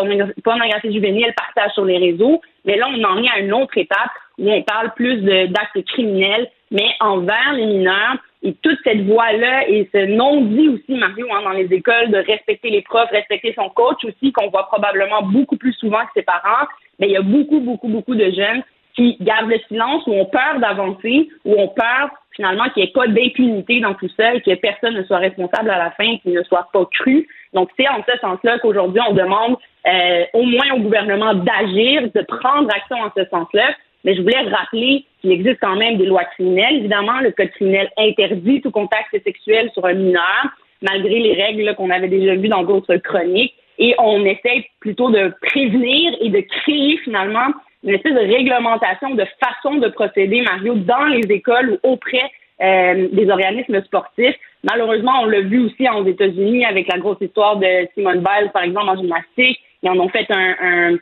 pornographie 0.44 0.94
juvénile, 0.94 1.34
partage 1.36 1.74
sur 1.74 1.86
les 1.86 1.98
réseaux. 1.98 2.42
Mais 2.66 2.78
là, 2.78 2.88
on 2.90 3.04
en 3.04 3.24
est 3.24 3.30
à 3.30 3.40
une 3.40 3.54
autre 3.54 3.78
étape 3.78 4.12
où 4.38 4.52
on 4.52 4.64
parle 4.64 4.94
plus 4.96 5.22
d'actes 5.22 5.84
criminels, 5.88 6.50
mais 6.72 6.90
envers 7.00 7.54
les 7.54 7.66
mineurs. 7.66 8.18
Et 8.42 8.54
toute 8.62 8.78
cette 8.84 9.06
voie-là 9.06 9.70
et 9.70 9.90
ce 9.94 10.06
non-dit 10.06 10.68
aussi, 10.68 10.98
Mario, 10.98 11.28
hein, 11.32 11.44
dans 11.44 11.52
les 11.52 11.72
écoles, 11.72 12.12
de 12.12 12.18
respecter 12.18 12.70
les 12.70 12.82
profs, 12.82 13.10
respecter 13.10 13.54
son 13.56 13.70
coach 13.70 14.04
aussi, 14.04 14.34
qu'on 14.34 14.50
voit 14.50 14.68
probablement 14.68 15.22
beaucoup 15.22 15.56
plus 15.56 15.74
souvent 15.74 16.02
que 16.02 16.12
ses 16.16 16.24
parents, 16.24 16.68
mais 17.00 17.08
il 17.08 17.12
y 17.14 17.18
a 17.18 17.22
beaucoup, 17.22 17.62
beaucoup, 17.62 17.88
beaucoup 17.88 18.16
de 18.16 18.30
jeunes 18.32 18.64
qui 18.96 19.18
gardent 19.22 19.50
le 19.50 19.60
silence 19.68 20.04
ou 20.08 20.14
ont 20.14 20.26
peur 20.26 20.60
d'avancer 20.60 21.30
ou 21.46 21.54
ont 21.54 21.70
peur 21.70 22.10
finalement 22.36 22.66
qu'il 22.70 22.84
n'y 22.84 22.90
ait 22.90 22.94
pas 22.94 23.08
d'impunité 23.08 23.80
dans 23.80 23.94
tout 23.94 24.10
ça 24.18 24.34
et 24.34 24.42
que 24.42 24.54
personne 24.56 24.96
ne 24.96 25.04
soit 25.04 25.18
responsable 25.18 25.70
à 25.70 25.78
la 25.78 25.92
fin, 25.92 26.18
qu'il 26.18 26.34
ne 26.34 26.44
soit 26.44 26.68
pas 26.74 26.86
cru. 27.00 27.28
Donc, 27.54 27.70
c'est 27.78 27.88
en 27.88 28.04
ce 28.08 28.18
sens-là 28.20 28.60
qu'aujourd'hui, 28.60 29.02
on 29.08 29.14
demande 29.14 29.58
euh, 29.88 30.24
au 30.34 30.44
moins 30.44 30.72
au 30.76 30.80
gouvernement 30.80 31.34
d'agir, 31.34 32.04
de 32.14 32.22
prendre 32.22 32.70
action 32.74 32.98
en 32.98 33.12
ce 33.16 33.26
sens-là. 33.30 33.76
Mais 34.04 34.16
je 34.16 34.22
voulais 34.22 34.42
rappeler 34.50 35.06
qu'il 35.22 35.32
existe 35.32 35.60
quand 35.62 35.76
même 35.76 35.98
des 35.98 36.06
lois 36.06 36.26
criminelles. 36.26 36.78
Évidemment, 36.78 37.20
le 37.22 37.32
code 37.32 37.52
criminel 37.52 37.90
interdit 37.98 38.62
tout 38.62 38.72
contact 38.72 39.12
sexuel 39.24 39.70
sur 39.74 39.86
un 39.86 39.94
mineur, 39.94 40.46
malgré 40.82 41.20
les 41.20 41.34
règles 41.34 41.74
qu'on 41.76 41.90
avait 41.90 42.10
déjà 42.10 42.36
vues 42.36 42.50
dans 42.50 42.64
d'autres 42.64 42.98
chroniques. 42.98 43.54
Et 43.80 43.96
on 43.98 44.24
essaie 44.26 44.68
plutôt 44.80 45.10
de 45.10 45.34
prévenir 45.42 46.14
et 46.20 46.30
de 46.30 46.42
créer 46.42 46.98
finalement 46.98 47.48
une 47.84 47.96
espèce 47.96 48.14
de 48.14 48.20
réglementation, 48.20 49.16
de 49.16 49.26
façon 49.44 49.76
de 49.76 49.90
procéder, 49.90 50.42
Mario, 50.42 50.76
dans 50.76 51.06
les 51.06 51.22
écoles 51.30 51.78
ou 51.84 51.94
auprès 51.94 52.32
euh, 52.62 53.08
des 53.12 53.30
organismes 53.30 53.84
sportifs. 53.84 54.36
Malheureusement, 54.64 55.22
on 55.22 55.26
l'a 55.26 55.42
vu 55.42 55.66
aussi 55.66 55.88
aux 55.90 56.06
États-Unis 56.06 56.66
avec 56.66 56.88
la 56.88 56.98
grosse 56.98 57.18
histoire 57.20 57.58
de 57.58 57.88
Simone 57.94 58.20
Biles, 58.20 58.52
par 58.54 58.64
exemple, 58.64 58.90
en 58.90 58.96
gymnastique. 58.96 59.60
Ils 59.82 59.90
en 59.90 60.00
ont 60.00 60.08
fait 60.08 60.28
un, 60.30 60.98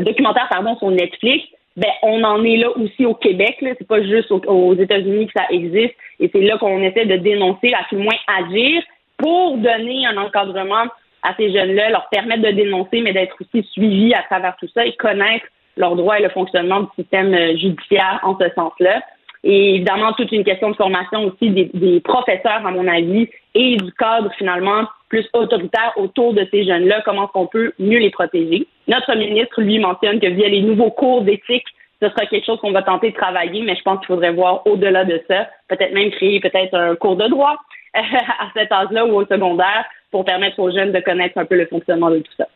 documentaire 0.00 0.48
pardon, 0.48 0.76
sur 0.78 0.90
Netflix. 0.90 1.44
Ben, 1.76 1.90
on 2.02 2.24
en 2.24 2.42
est 2.44 2.56
là 2.56 2.70
aussi 2.76 3.04
au 3.04 3.14
Québec. 3.14 3.56
Ce 3.60 3.66
C'est 3.78 3.86
pas 3.86 4.02
juste 4.02 4.30
aux, 4.30 4.74
États-Unis 4.74 5.26
que 5.26 5.32
ça 5.36 5.46
existe. 5.50 5.94
Et 6.18 6.30
c'est 6.32 6.40
là 6.40 6.56
qu'on 6.56 6.80
essaie 6.82 7.04
de 7.04 7.16
dénoncer, 7.16 7.72
à 7.74 7.84
tout 7.88 7.96
le 7.96 8.02
moins 8.02 8.16
agir, 8.26 8.82
pour 9.18 9.58
donner 9.58 10.06
un 10.06 10.16
encadrement 10.16 10.86
à 11.22 11.34
ces 11.36 11.52
jeunes-là, 11.52 11.90
leur 11.90 12.08
permettre 12.08 12.42
de 12.42 12.50
dénoncer, 12.50 13.00
mais 13.00 13.12
d'être 13.12 13.36
aussi 13.40 13.66
suivis 13.72 14.14
à 14.14 14.22
travers 14.22 14.56
tout 14.56 14.68
ça 14.74 14.84
et 14.86 14.92
connaître 14.92 15.46
leurs 15.76 15.96
droits 15.96 16.18
et 16.18 16.22
le 16.22 16.28
fonctionnement 16.30 16.80
du 16.80 16.88
système 16.96 17.34
euh, 17.34 17.56
judiciaire 17.56 18.20
en 18.22 18.36
ce 18.38 18.48
sens-là. 18.54 19.00
Et 19.42 19.76
évidemment, 19.76 20.12
toute 20.12 20.32
une 20.32 20.44
question 20.44 20.70
de 20.70 20.76
formation 20.76 21.24
aussi 21.24 21.50
des, 21.50 22.00
professeurs, 22.00 22.66
à 22.66 22.70
mon 22.70 22.86
avis, 22.86 23.28
et 23.54 23.76
du 23.76 23.92
cadre 23.92 24.30
finalement 24.36 24.84
plus 25.08 25.26
autoritaire 25.32 25.94
autour 25.96 26.34
de 26.34 26.46
ces 26.50 26.64
jeunes-là, 26.64 27.00
comment 27.04 27.30
on 27.34 27.46
peut 27.46 27.72
mieux 27.78 27.98
les 27.98 28.10
protéger. 28.10 28.66
Notre 28.86 29.14
ministre, 29.14 29.62
lui, 29.62 29.78
mentionne 29.78 30.20
que 30.20 30.26
via 30.26 30.48
les 30.48 30.60
nouveaux 30.60 30.90
cours 30.90 31.22
d'éthique, 31.22 31.64
ce 32.02 32.08
sera 32.10 32.26
quelque 32.26 32.44
chose 32.44 32.60
qu'on 32.60 32.72
va 32.72 32.82
tenter 32.82 33.10
de 33.10 33.16
travailler, 33.16 33.62
mais 33.62 33.76
je 33.76 33.82
pense 33.82 33.98
qu'il 33.98 34.08
faudrait 34.08 34.32
voir 34.32 34.66
au-delà 34.66 35.04
de 35.04 35.22
ça, 35.28 35.48
peut-être 35.68 35.94
même 35.94 36.10
créer 36.10 36.40
peut-être 36.40 36.74
un 36.74 36.94
cours 36.96 37.16
de 37.16 37.26
droit 37.28 37.56
à 37.94 38.50
cet 38.54 38.70
âge-là 38.72 39.06
ou 39.06 39.16
au 39.16 39.26
secondaire 39.26 39.84
pour 40.10 40.24
permettre 40.24 40.58
aux 40.58 40.70
jeunes 40.70 40.92
de 40.92 41.00
connaître 41.00 41.38
un 41.38 41.44
peu 41.44 41.56
le 41.56 41.66
fonctionnement 41.66 42.10
de 42.10 42.18
tout 42.18 42.32
ça. 42.36 42.46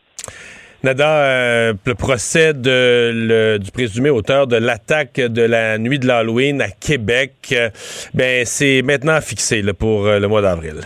Nada, 0.83 1.17
euh, 1.17 1.73
le 1.83 1.95
procès 1.95 2.53
du 2.53 3.71
présumé 3.71 4.11
auteur 4.11 4.45
de 4.45 4.55
l'attaque 4.55 5.15
de 5.15 5.41
la 5.41 5.79
nuit 5.79 5.97
de 5.97 6.05
l'Halloween 6.05 6.61
à 6.61 6.69
Québec, 6.69 7.33
euh, 7.53 7.69
ben 8.13 8.45
c'est 8.45 8.83
maintenant 8.83 9.19
fixé 9.19 9.63
pour 9.73 10.05
euh, 10.05 10.19
le 10.19 10.27
mois 10.27 10.43
d'avril. 10.43 10.81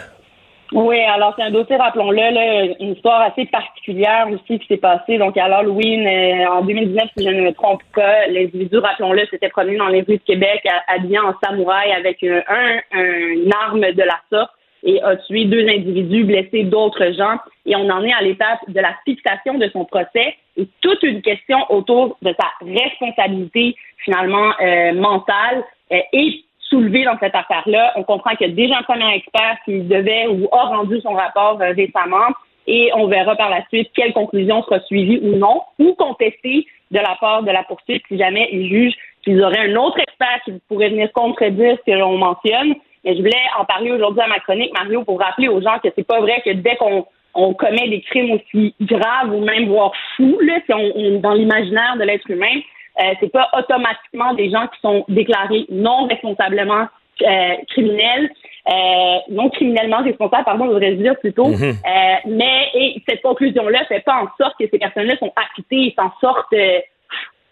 Oui, 0.71 0.99
alors 0.99 1.33
c'est 1.35 1.43
un 1.43 1.49
dossier, 1.49 1.77
rappelons-le, 1.77 2.81
une 2.81 2.93
histoire 2.93 3.21
assez 3.21 3.45
particulière 3.45 4.27
aussi 4.31 4.59
qui 4.59 4.67
s'est 4.67 4.77
passée. 4.77 5.17
Donc 5.17 5.35
à 5.35 5.47
l'Halloween, 5.47 6.07
en 6.47 6.61
2019, 6.61 7.09
si 7.17 7.23
je 7.23 7.29
ne 7.29 7.41
me 7.41 7.53
trompe 7.53 7.81
pas, 7.95 8.27
l'individu, 8.27 8.77
rappelons-le, 8.77 9.25
s'était 9.27 9.49
promené 9.49 9.77
dans 9.77 9.87
les 9.87 10.01
rues 10.01 10.17
de 10.17 10.23
Québec 10.23 10.63
habillé 10.87 11.17
en 11.17 11.33
samouraï 11.43 11.91
avec 11.91 12.23
un, 12.23 12.81
une 12.91 13.51
arme 13.51 13.81
de 13.81 14.03
la 14.03 14.19
sorte 14.31 14.51
et 14.83 15.01
a 15.01 15.15
tué 15.17 15.45
deux 15.45 15.67
individus, 15.67 16.23
blessé 16.23 16.63
d'autres 16.63 17.11
gens. 17.13 17.37
Et 17.65 17.75
on 17.75 17.89
en 17.89 18.03
est 18.03 18.13
à 18.13 18.21
l'étape 18.21 18.59
de 18.67 18.79
la 18.79 18.95
fixation 19.05 19.57
de 19.57 19.69
son 19.69 19.85
procès 19.85 20.35
et 20.57 20.67
toute 20.81 21.03
une 21.03 21.21
question 21.21 21.57
autour 21.69 22.17
de 22.21 22.33
sa 22.39 22.47
responsabilité 22.61 23.75
finalement 24.03 24.51
euh, 24.61 24.93
mentale 24.93 25.63
euh, 25.91 25.97
est 26.13 26.43
soulevée 26.69 27.03
dans 27.03 27.17
cette 27.19 27.35
affaire-là. 27.35 27.93
On 27.95 28.03
comprend 28.03 28.31
qu'il 28.35 28.47
y 28.47 28.51
a 28.51 28.53
déjà 28.53 28.77
un 28.77 28.83
premier 28.83 29.13
expert 29.15 29.57
qui 29.65 29.81
devait 29.81 30.27
ou 30.27 30.47
a 30.51 30.65
rendu 30.65 30.99
son 31.01 31.13
rapport 31.13 31.59
euh, 31.61 31.73
récemment 31.73 32.33
et 32.67 32.91
on 32.93 33.07
verra 33.07 33.35
par 33.35 33.49
la 33.49 33.65
suite 33.67 33.89
quelles 33.95 34.13
conclusions 34.13 34.63
sera 34.63 34.79
suivies 34.81 35.19
ou 35.23 35.35
non 35.37 35.61
ou 35.79 35.95
contestées 35.95 36.67
de 36.91 36.99
la 36.99 37.15
part 37.19 37.43
de 37.43 37.51
la 37.51 37.63
poursuite 37.63 38.03
si 38.07 38.17
jamais 38.17 38.49
ils 38.51 38.69
jugent 38.69 38.95
qu'ils 39.23 39.41
auraient 39.43 39.69
un 39.71 39.75
autre 39.75 39.99
expert 39.99 40.39
qui 40.45 40.53
pourrait 40.67 40.89
venir 40.89 41.11
contredire 41.13 41.77
ce 41.77 41.91
que 41.91 41.97
l'on 41.97 42.17
mentionne. 42.17 42.75
Mais 43.03 43.15
je 43.15 43.19
voulais 43.19 43.45
en 43.57 43.65
parler 43.65 43.91
aujourd'hui 43.91 44.21
à 44.21 44.27
ma 44.27 44.39
chronique, 44.39 44.73
Mario, 44.73 45.03
pour 45.03 45.19
rappeler 45.19 45.47
aux 45.47 45.61
gens 45.61 45.79
que 45.83 45.89
c'est 45.95 46.07
pas 46.07 46.19
vrai 46.19 46.41
que 46.45 46.51
dès 46.51 46.75
qu'on 46.75 47.05
on 47.33 47.53
commet 47.53 47.87
des 47.89 48.01
crimes 48.01 48.31
aussi 48.31 48.73
graves 48.81 49.33
ou 49.33 49.39
même 49.43 49.67
voire 49.67 49.93
fous, 50.15 50.37
là, 50.41 50.59
si 50.65 50.73
on, 50.73 51.19
dans 51.19 51.33
l'imaginaire 51.33 51.95
de 51.97 52.03
l'être 52.03 52.29
humain, 52.29 52.59
euh, 52.99 53.13
c'est 53.19 53.31
pas 53.31 53.49
automatiquement 53.57 54.33
des 54.33 54.49
gens 54.49 54.67
qui 54.67 54.79
sont 54.81 55.05
déclarés 55.07 55.65
non 55.69 56.07
responsablement 56.07 56.87
euh, 57.21 57.55
criminels, 57.69 58.29
euh, 58.69 59.17
non 59.29 59.49
criminellement 59.49 60.03
responsables, 60.03 60.45
pardon, 60.45 60.65
je 60.65 60.71
voudrais 60.71 60.95
dire 60.95 61.17
plutôt. 61.19 61.47
Euh, 61.47 62.15
mais 62.27 62.69
et 62.73 63.01
cette 63.07 63.21
conclusion-là 63.21 63.85
fait 63.85 64.01
pas 64.01 64.21
en 64.21 64.27
sorte 64.41 64.55
que 64.59 64.65
ces 64.71 64.77
personnes-là 64.77 65.17
sont 65.17 65.31
acquittées 65.35 65.87
et 65.87 65.95
s'en 65.97 66.11
sortent 66.21 66.53
euh, 66.53 66.79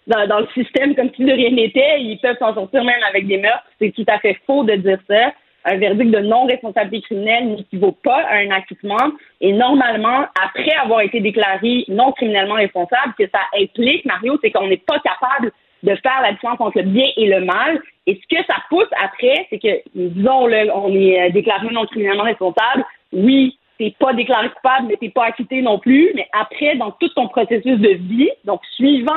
dans, 0.07 0.39
le 0.39 0.47
système 0.53 0.95
comme 0.95 1.09
si 1.15 1.23
de 1.23 1.31
rien 1.31 1.51
n'était. 1.51 2.01
Ils 2.01 2.19
peuvent 2.19 2.37
s'en 2.39 2.53
sortir 2.53 2.83
même 2.83 3.01
avec 3.09 3.27
des 3.27 3.37
meurtres. 3.37 3.65
C'est 3.79 3.91
tout 3.91 4.05
à 4.07 4.19
fait 4.19 4.37
faux 4.45 4.63
de 4.63 4.75
dire 4.75 4.99
ça. 5.09 5.33
Un 5.69 5.75
verdict 5.75 6.11
de 6.11 6.19
non-responsabilité 6.19 7.01
criminelle 7.07 7.47
n'équivaut 7.47 7.91
pas 7.91 8.21
à 8.21 8.37
un 8.37 8.51
acquittement. 8.51 9.11
Et 9.41 9.51
normalement, 9.51 10.25
après 10.41 10.71
avoir 10.81 11.01
été 11.01 11.19
déclaré 11.19 11.83
non 11.89 12.13
criminellement 12.13 12.55
responsable, 12.55 13.13
ce 13.17 13.25
que 13.25 13.29
ça 13.29 13.41
implique, 13.53 14.05
Mario, 14.05 14.39
c'est 14.41 14.51
qu'on 14.51 14.67
n'est 14.67 14.77
pas 14.77 14.99
capable 14.99 15.51
de 15.83 15.93
faire 15.95 16.21
la 16.21 16.31
différence 16.31 16.61
entre 16.61 16.77
le 16.77 16.83
bien 16.83 17.07
et 17.17 17.27
le 17.27 17.43
mal. 17.43 17.81
Et 18.05 18.15
ce 18.15 18.33
que 18.33 18.41
ça 18.45 18.55
pousse 18.69 18.87
après, 19.03 19.45
c'est 19.49 19.59
que, 19.59 19.81
disons, 19.93 20.47
le, 20.47 20.71
on 20.73 20.95
est 20.95 21.21
euh, 21.21 21.29
déclaré 21.31 21.67
non 21.69 21.85
criminellement 21.85 22.23
responsable. 22.23 22.85
Oui, 23.11 23.59
t'es 23.77 23.93
pas 23.99 24.13
déclaré 24.13 24.49
coupable, 24.51 24.87
mais 24.87 24.95
t'es 24.95 25.09
pas 25.09 25.25
acquitté 25.25 25.61
non 25.61 25.79
plus. 25.79 26.13
Mais 26.15 26.29
après, 26.31 26.77
dans 26.77 26.91
tout 26.91 27.09
ton 27.09 27.27
processus 27.27 27.77
de 27.77 27.89
vie, 27.89 28.31
donc 28.45 28.61
suivant 28.77 29.11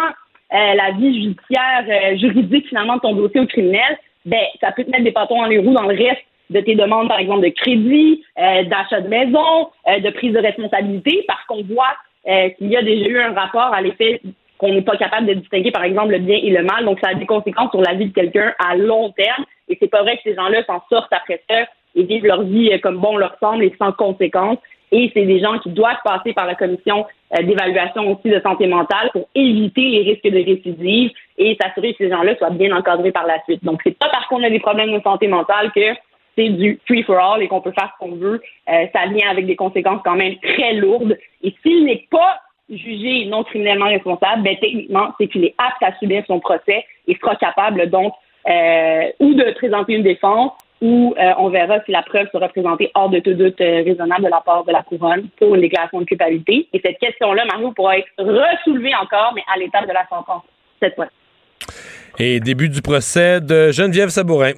euh, 0.53 0.75
la 0.75 0.91
vie 0.99 1.15
judiciaire, 1.15 1.85
euh, 1.89 2.17
juridique 2.17 2.67
finalement 2.69 2.97
de 2.97 3.03
ton 3.03 3.15
dossier 3.15 3.41
au 3.41 3.47
criminel, 3.47 3.99
ben 4.25 4.43
ça 4.61 4.73
peut 4.73 4.83
te 4.83 4.91
mettre 4.91 5.05
des 5.05 5.13
bâtons 5.13 5.41
dans 5.41 5.47
les 5.47 5.59
roues 5.59 5.73
dans 5.73 5.87
le 5.87 5.97
reste 5.97 6.25
de 6.51 6.61
tes 6.61 6.75
demandes, 6.75 7.09
par 7.09 7.19
exemple, 7.19 7.43
de 7.43 7.49
crédit, 7.49 8.23
euh, 8.39 8.65
d'achat 8.65 9.01
de 9.01 9.09
maison, 9.09 9.71
de 9.87 10.11
prise 10.11 10.33
de 10.33 10.39
responsabilité, 10.39 11.25
parce 11.27 11.45
qu'on 11.47 11.63
voit 11.63 11.97
qu'il 12.25 12.69
y 12.69 12.77
a 12.77 12.83
déjà 12.83 13.07
eu 13.07 13.19
un 13.19 13.33
rapport 13.33 13.73
à 13.73 13.81
l'effet 13.81 14.21
qu'on 14.61 14.75
n'est 14.75 14.83
pas 14.83 14.97
capable 14.97 15.27
de 15.27 15.35
distinguer, 15.35 15.71
par 15.71 15.85
exemple, 15.85 16.13
le 16.13 16.19
bien 16.19 16.37
et 16.37 16.51
le 16.51 16.63
mal. 16.63 16.85
Donc, 16.85 17.01
ça 17.01 17.09
a 17.09 17.15
des 17.15 17.25
conséquences 17.25 17.71
sur 17.71 17.81
la 17.81 17.95
vie 17.95 18.07
de 18.07 18.15
quelqu'un 18.15 18.53
à 18.59 18.77
long 18.77 19.11
terme. 19.13 19.45
Et 19.69 19.79
c'est 19.81 19.89
pas 19.89 20.03
vrai 20.03 20.17
que 20.17 20.23
ces 20.25 20.35
gens-là 20.35 20.63
s'en 20.65 20.83
sortent 20.91 21.13
après 21.13 21.43
ça 21.49 21.65
et 21.95 22.03
vivent 22.03 22.27
leur 22.27 22.43
vie 22.43 22.79
comme 22.81 22.99
bon 22.99 23.17
leur 23.17 23.37
semble 23.41 23.65
et 23.65 23.75
sans 23.79 23.93
conséquences. 23.93 24.59
Et 24.93 25.11
c'est 25.15 25.25
des 25.25 25.41
gens 25.41 25.59
qui 25.61 25.71
doivent 25.71 26.03
passer 26.05 26.35
par 26.35 26.47
la 26.47 26.57
commission 26.57 27.07
euh, 27.39 27.43
d'évaluation 27.43 28.11
aussi 28.11 28.29
de 28.29 28.41
santé 28.41 28.67
mentale 28.67 29.11
pour 29.13 29.29
éviter 29.35 29.83
les 29.83 30.03
risques 30.03 30.29
de 30.29 30.45
récidive 30.45 31.13
et 31.39 31.57
s'assurer 31.61 31.93
que 31.95 32.05
ces 32.05 32.11
gens-là 32.11 32.37
soient 32.37 32.51
bien 32.51 32.77
encadrés 32.77 33.13
par 33.13 33.27
la 33.27 33.41
suite. 33.45 33.65
Donc, 33.65 33.81
c'est 33.85 33.97
pas 33.97 34.09
parce 34.11 34.27
qu'on 34.27 34.43
a 34.43 34.51
des 34.51 34.61
problèmes 34.61 34.93
de 34.93 35.01
santé 35.01 35.29
mentale 35.29 35.71
que 35.73 35.95
c'est 36.37 36.49
du 36.49 36.81
free 36.87 37.03
for 37.03 37.19
all 37.19 37.43
et 37.43 37.49
qu'on 37.49 37.61
peut 37.61 37.73
faire 37.73 37.93
ce 37.95 38.05
qu'on 38.05 38.17
veut. 38.17 38.41
Euh, 38.69 38.87
ça 38.95 39.07
vient 39.07 39.31
avec 39.31 39.47
des 39.47 39.57
conséquences 39.57 40.01
quand 40.05 40.17
même 40.17 40.37
très 40.39 40.75
lourdes. 40.75 41.17
Et 41.43 41.55
s'il 41.63 41.85
n'est 41.85 42.07
pas 42.11 42.41
jugé 42.69 43.27
non 43.27 43.43
criminellement 43.45 43.87
responsable, 43.87 44.43
ben 44.43 44.57
techniquement, 44.61 45.13
c'est 45.19 45.27
qu'il 45.29 45.45
est 45.45 45.55
apte 45.59 45.83
à 45.83 45.97
subir 45.99 46.23
son 46.27 46.41
procès 46.41 46.85
et 47.09 47.17
sera 47.17 47.37
capable 47.37 47.91
donc 47.91 48.13
euh, 48.49 49.11
ou 49.19 49.35
de 49.35 49.53
présenter 49.55 49.95
une 49.95 50.03
défense 50.03 50.53
ou 50.81 51.15
euh, 51.19 51.33
on 51.37 51.51
verra 51.51 51.81
si 51.85 51.93
la 51.93 52.03
preuve 52.03 52.27
sera 52.33 52.49
présentée 52.49 52.91
hors 52.95 53.11
de 53.11 53.19
tout 53.19 53.35
doute 53.35 53.59
raisonnable 53.59 54.25
de 54.25 54.31
la 54.31 54.41
part 54.41 54.65
de 54.65 54.73
la 54.73 54.83
couronne 54.83 55.29
pour 55.39 55.55
une 55.55 55.61
déclaration 55.61 56.01
de 56.01 56.07
culpabilité. 56.07 56.69
Et 56.73 56.81
cette 56.83 56.99
question-là, 56.99 57.45
Mario, 57.45 57.73
pourra 57.73 57.99
être 57.99 58.09
resoulevée 58.19 58.95
encore, 58.95 59.33
mais 59.35 59.43
à 59.53 59.59
l'étape 59.59 59.87
de 59.87 59.93
la 59.93 60.07
sentence 60.09 60.43
cette 60.81 60.95
fois. 60.95 61.09
Et 62.19 62.41
début 62.41 62.69
du 62.69 62.83
procès 62.83 63.41
de 63.41 63.71
Geneviève 63.71 64.09
Sabourin. 64.09 64.53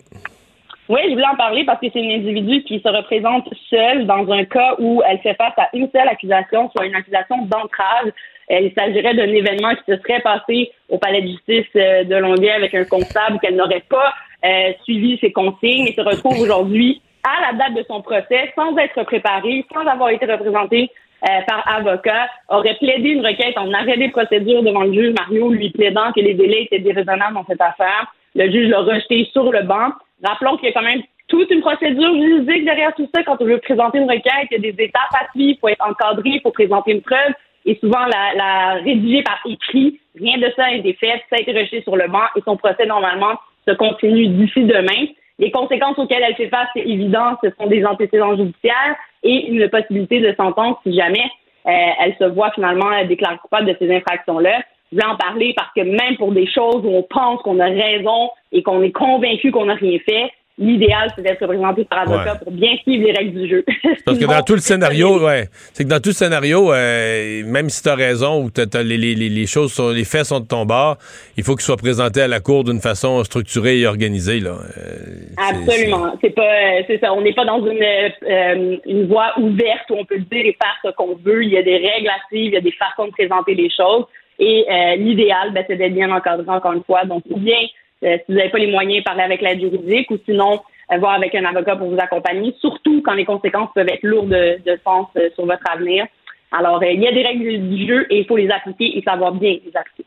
Oui, 0.93 1.01
je 1.09 1.13
voulais 1.13 1.27
en 1.27 1.37
parler 1.37 1.65
parce 1.65 1.81
que 1.81 1.87
c'est 1.91 2.01
une 2.01 2.21
individu 2.21 2.65
qui 2.65 2.79
se 2.79 2.89
représente 2.89 3.49
seule 3.71 4.05
dans 4.05 4.31
un 4.31 4.45
cas 4.45 4.75
où 4.79 5.01
elle 5.09 5.21
fait 5.21 5.33
face 5.37 5.55
à 5.57 5.71
une 5.73 5.89
seule 5.91 6.07
accusation, 6.07 6.69
soit 6.69 6.85
une 6.85 6.95
accusation 6.95 7.47
d'entrave. 7.47 8.13
Il 8.51 8.71
s'agirait 8.77 9.15
d'un 9.15 9.33
événement 9.33 9.75
qui 9.75 9.91
se 9.91 9.97
serait 10.03 10.21
passé 10.21 10.71
au 10.91 10.99
palais 10.99 11.23
de 11.23 11.29
justice 11.29 11.65
euh, 11.77 12.05
de 12.05 12.15
Longueuil 12.17 12.51
avec 12.51 12.75
un 12.75 12.85
comptable 12.85 13.39
qu'elle 13.41 13.57
n'aurait 13.57 13.85
pas 13.89 14.13
euh, 14.45 14.75
suivi 14.85 15.17
ses 15.19 15.33
consignes 15.33 15.87
et 15.87 15.95
se 15.95 16.03
retrouve 16.03 16.39
aujourd'hui 16.39 17.01
à 17.25 17.53
la 17.53 17.59
date 17.59 17.75
de 17.75 17.87
son 17.89 18.03
procès 18.03 18.53
sans 18.55 18.77
être 18.77 19.03
préparée, 19.05 19.65
sans 19.73 19.87
avoir 19.87 20.11
été 20.11 20.27
représentée 20.27 20.91
euh, 21.27 21.41
par 21.49 21.67
avocat, 21.75 22.29
aurait 22.51 22.77
plaidé 22.77 23.13
une 23.13 23.27
requête 23.27 23.57
en 23.57 23.73
arrêt 23.73 23.97
des 23.97 24.11
procédures 24.11 24.63
devant 24.63 24.83
le 24.83 24.93
juge 24.93 25.15
Mario, 25.19 25.53
lui 25.53 25.71
plaidant 25.71 26.13
que 26.13 26.21
les 26.21 26.35
délais 26.35 26.65
étaient 26.65 26.81
déraisonnables 26.81 27.33
dans 27.33 27.47
cette 27.47 27.63
affaire. 27.63 28.13
Le 28.35 28.51
juge 28.51 28.69
l'a 28.69 28.81
rejeté 28.81 29.27
sur 29.33 29.51
le 29.51 29.63
banc. 29.63 29.93
Rappelons 30.23 30.57
qu'il 30.57 30.69
y 30.69 30.71
a 30.71 30.73
quand 30.73 30.83
même 30.83 31.03
toute 31.29 31.51
une 31.51 31.61
procédure 31.61 32.15
juridique 32.15 32.65
derrière 32.65 32.95
tout 32.95 33.09
ça. 33.15 33.23
Quand 33.23 33.37
on 33.41 33.45
veut 33.45 33.59
présenter 33.59 33.99
une 33.99 34.11
requête, 34.11 34.49
il 34.51 34.63
y 34.63 34.69
a 34.69 34.73
des 34.73 34.85
étapes 34.85 35.15
à 35.15 35.31
suivre, 35.33 35.55
il 35.55 35.59
faut 35.61 35.69
être 35.69 35.87
encadré, 35.87 36.31
il 36.31 36.41
faut 36.43 36.51
présenter 36.51 36.93
une 36.93 37.03
preuve 37.03 37.33
et 37.65 37.79
souvent 37.81 38.05
la, 38.07 38.35
la 38.35 38.75
rédiger 38.83 39.23
par 39.23 39.39
écrit. 39.47 40.01
Rien 40.19 40.39
de 40.39 40.53
ça 40.57 40.73
été 40.73 40.93
fait, 40.95 41.23
ça 41.31 41.37
a 41.37 41.41
été 41.41 41.53
rejeté 41.53 41.83
sur 41.83 41.97
le 41.97 42.09
banc 42.09 42.25
et 42.37 42.43
son 42.45 42.57
procès 42.57 42.87
normalement 42.87 43.39
se 43.67 43.73
continue 43.75 44.29
d'ici 44.29 44.65
demain. 44.65 45.07
Les 45.39 45.51
conséquences 45.51 45.99
auxquelles 45.99 46.25
elle 46.27 46.37
fait 46.37 46.49
face, 46.49 46.69
c'est 46.75 46.87
évident, 46.87 47.37
ce 47.43 47.51
sont 47.59 47.67
des 47.67 47.85
antécédents 47.85 48.37
judiciaires 48.37 48.97
et 49.23 49.49
une 49.49 49.69
possibilité 49.69 50.21
de 50.21 50.35
sentence 50.35 50.77
si 50.83 50.95
jamais 50.95 51.31
euh, 51.67 51.71
elle 52.01 52.15
se 52.19 52.25
voit 52.25 52.51
finalement 52.51 52.91
déclarée 53.07 53.39
coupable 53.39 53.67
de 53.67 53.77
ces 53.79 53.95
infractions-là. 53.95 54.63
Je 54.93 54.97
vais 54.97 55.05
en 55.05 55.17
parler 55.17 55.55
parce 55.57 55.71
que 55.75 55.81
même 55.81 56.17
pour 56.19 56.33
des 56.33 56.47
choses 56.47 56.85
où 56.85 56.91
on 56.91 57.03
pense 57.03 57.41
qu'on 57.43 57.59
a 57.61 57.67
raison 57.67 58.31
et 58.53 58.63
qu'on 58.63 58.83
est 58.83 58.93
convaincu 58.93 59.51
qu'on 59.51 59.65
n'a 59.65 59.75
rien 59.75 59.99
fait, 60.05 60.31
l'idéal, 60.59 61.11
c'est 61.15 61.23
d'être 61.23 61.41
représenté 61.41 61.85
par 61.85 62.01
avocat 62.01 62.37
pour 62.37 62.53
bien 62.53 62.77
suivre 62.83 63.07
les 63.07 63.13
règles 63.13 63.41
du 63.41 63.49
jeu. 63.49 63.65
Parce 64.05 64.19
que 64.19 64.25
dans 64.25 64.43
tout 64.47 64.55
le 64.55 64.61
scénario, 64.61 65.25
ouais, 65.25 65.49
c'est 65.73 65.85
que 65.85 65.89
dans 65.89 66.01
tout 66.01 66.11
le 66.11 66.15
scénario, 66.15 66.73
euh, 66.73 67.43
même 67.47 67.69
si 67.69 67.83
tu 67.83 67.89
as 67.89 67.95
raison 67.95 68.45
ou 68.45 68.51
t'as, 68.51 68.83
les, 68.83 68.99
les, 68.99 69.15
les, 69.15 69.47
choses 69.47 69.73
sont, 69.73 69.91
les 69.91 70.05
faits 70.05 70.27
sont 70.27 70.41
de 70.41 70.47
ton 70.47 70.67
bord, 70.67 70.97
il 71.37 71.45
faut 71.45 71.55
qu'ils 71.55 71.65
soient 71.65 71.77
présentés 71.77 72.23
à 72.23 72.29
la 72.29 72.41
cour 72.41 72.65
d'une 72.65 72.81
façon 72.81 73.25
structurée 73.25 73.81
et 73.81 73.87
organisée. 73.87 74.41
Là. 74.41 74.57
Euh, 74.79 75.51
Absolument. 75.51 76.15
C'est, 76.21 76.31
pas, 76.35 76.83
c'est 76.87 76.99
ça. 77.01 77.13
On 77.15 77.23
n'est 77.23 77.35
pas 77.35 77.45
dans 77.45 77.65
une, 77.67 77.83
euh, 77.83 78.77
une 78.87 79.07
voie 79.09 79.33
ouverte 79.39 79.91
où 79.91 79.95
on 79.95 80.05
peut 80.05 80.19
dire 80.19 80.47
et 80.47 80.57
faire 80.61 80.77
ce 80.85 80.91
qu'on 80.91 81.17
veut. 81.17 81.45
Il 81.45 81.51
y 81.51 81.59
a 81.59 81.63
des 81.63 81.77
règles 81.77 82.09
à 82.09 82.27
suivre, 82.29 82.49
il 82.49 82.55
y 82.55 82.57
a 82.57 82.61
des 82.61 82.73
façons 82.73 83.07
de 83.07 83.13
présenter 83.13 83.55
les 83.55 83.71
choses. 83.71 84.05
Et 84.39 84.67
l'idéal, 84.97 85.53
ben, 85.53 85.65
c'est 85.67 85.77
d'être 85.77 85.95
bien 85.95 86.11
encadré 86.11 86.49
encore 86.49 86.73
une 86.73 86.83
fois. 86.83 87.05
Donc, 87.05 87.23
ou 87.31 87.39
bien 87.39 87.59
euh, 88.05 88.17
si 88.19 88.33
vous 88.33 88.39
n'avez 88.39 88.51
pas 88.51 88.59
les 88.59 88.71
moyens, 88.71 89.05
parler 89.05 89.23
avec 89.23 89.41
l'aide 89.41 89.61
juridique 89.61 90.11
ou 90.11 90.19
sinon 90.25 90.61
euh, 90.93 90.99
voir 90.99 91.15
avec 91.15 91.35
un 91.35 91.45
avocat 91.45 91.77
pour 91.77 91.89
vous 91.89 91.99
accompagner, 91.99 92.55
surtout 92.61 93.01
quand 93.05 93.15
les 93.15 93.25
conséquences 93.25 93.71
peuvent 93.75 93.89
être 93.89 94.03
lourdes 94.03 94.31
de, 94.31 94.59
de 94.65 94.79
sens 94.85 95.07
euh, 95.17 95.29
sur 95.35 95.47
votre 95.47 95.63
avenir. 95.71 96.07
Alors, 96.51 96.83
il 96.85 97.01
y 97.01 97.07
a 97.07 97.13
des 97.13 97.23
règles 97.23 97.69
du 97.69 97.87
jeu 97.87 98.07
et 98.11 98.21
il 98.21 98.27
faut 98.27 98.37
les 98.37 98.51
appliquer 98.51 98.99
et 98.99 99.03
savoir 99.03 99.33
bien 99.33 99.57
les 99.65 99.73
appliquer. 99.75 100.05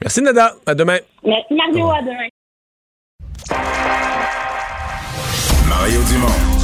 Merci 0.00 0.22
Nada. 0.22 0.52
À 0.66 0.74
demain. 0.74 0.98
Merci 1.22 1.54
Mario. 1.54 1.90
À 1.90 2.02
demain. 2.02 2.28
Mario 5.68 6.00
Dumont. 6.10 6.63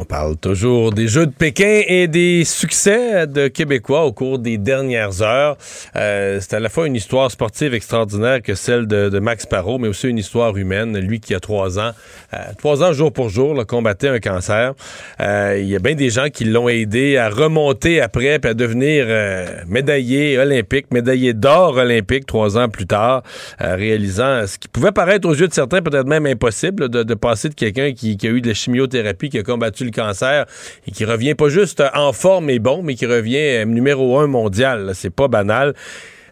On 0.00 0.04
parle 0.04 0.36
toujours 0.36 0.92
des 0.92 1.08
Jeux 1.08 1.26
de 1.26 1.32
Pékin 1.32 1.82
et 1.88 2.06
des 2.06 2.44
succès 2.44 3.26
de 3.26 3.48
Québécois 3.48 4.04
au 4.04 4.12
cours 4.12 4.38
des 4.38 4.56
dernières 4.56 5.22
heures. 5.22 5.56
Euh, 5.96 6.38
c'est 6.40 6.54
à 6.54 6.60
la 6.60 6.68
fois 6.68 6.86
une 6.86 6.94
histoire 6.94 7.28
sportive 7.32 7.74
extraordinaire 7.74 8.40
que 8.40 8.54
celle 8.54 8.86
de, 8.86 9.18
Max 9.18 9.44
Parot, 9.44 9.78
mais 9.78 9.88
aussi 9.88 10.06
une 10.06 10.18
histoire 10.18 10.56
humaine. 10.56 10.96
Lui 11.00 11.18
qui 11.18 11.34
a 11.34 11.40
trois 11.40 11.80
ans, 11.80 11.90
euh, 12.32 12.36
trois 12.58 12.84
ans 12.84 12.92
jour 12.92 13.12
pour 13.12 13.28
jour, 13.28 13.54
là, 13.54 13.64
combattait 13.64 14.06
un 14.06 14.20
cancer. 14.20 14.74
Euh, 15.18 15.58
il 15.58 15.66
y 15.66 15.74
a 15.74 15.80
bien 15.80 15.96
des 15.96 16.10
gens 16.10 16.28
qui 16.28 16.44
l'ont 16.44 16.68
aidé 16.68 17.16
à 17.16 17.28
remonter 17.28 18.00
après 18.00 18.38
puis 18.38 18.52
à 18.52 18.54
devenir 18.54 19.04
euh, 19.08 19.48
médaillé 19.66 20.38
olympique, 20.38 20.92
médaillé 20.92 21.32
d'or 21.32 21.76
olympique 21.76 22.24
trois 22.24 22.56
ans 22.56 22.68
plus 22.68 22.86
tard, 22.86 23.24
réalisant 23.58 24.46
ce 24.46 24.58
qui 24.58 24.68
pouvait 24.68 24.92
paraître 24.92 25.28
aux 25.28 25.34
yeux 25.34 25.48
de 25.48 25.54
certains 25.54 25.82
peut-être 25.82 26.06
même 26.06 26.26
impossible 26.26 26.88
de, 26.88 27.14
passer 27.14 27.48
de 27.48 27.54
quelqu'un 27.54 27.92
qui, 27.92 28.16
qui 28.16 28.28
a 28.28 28.30
eu 28.30 28.40
de 28.40 28.46
la 28.46 28.54
chimiothérapie, 28.54 29.28
qui 29.28 29.38
a 29.38 29.42
combattu 29.42 29.87
cancer 29.90 30.46
et 30.86 30.90
qui 30.90 31.04
revient 31.04 31.34
pas 31.34 31.48
juste 31.48 31.82
en 31.94 32.12
forme 32.12 32.50
et 32.50 32.58
bon, 32.58 32.82
mais 32.82 32.94
qui 32.94 33.06
revient 33.06 33.36
euh, 33.36 33.64
numéro 33.64 34.18
un 34.18 34.26
mondial. 34.26 34.90
C'est 34.94 35.14
pas 35.14 35.28
banal. 35.28 35.74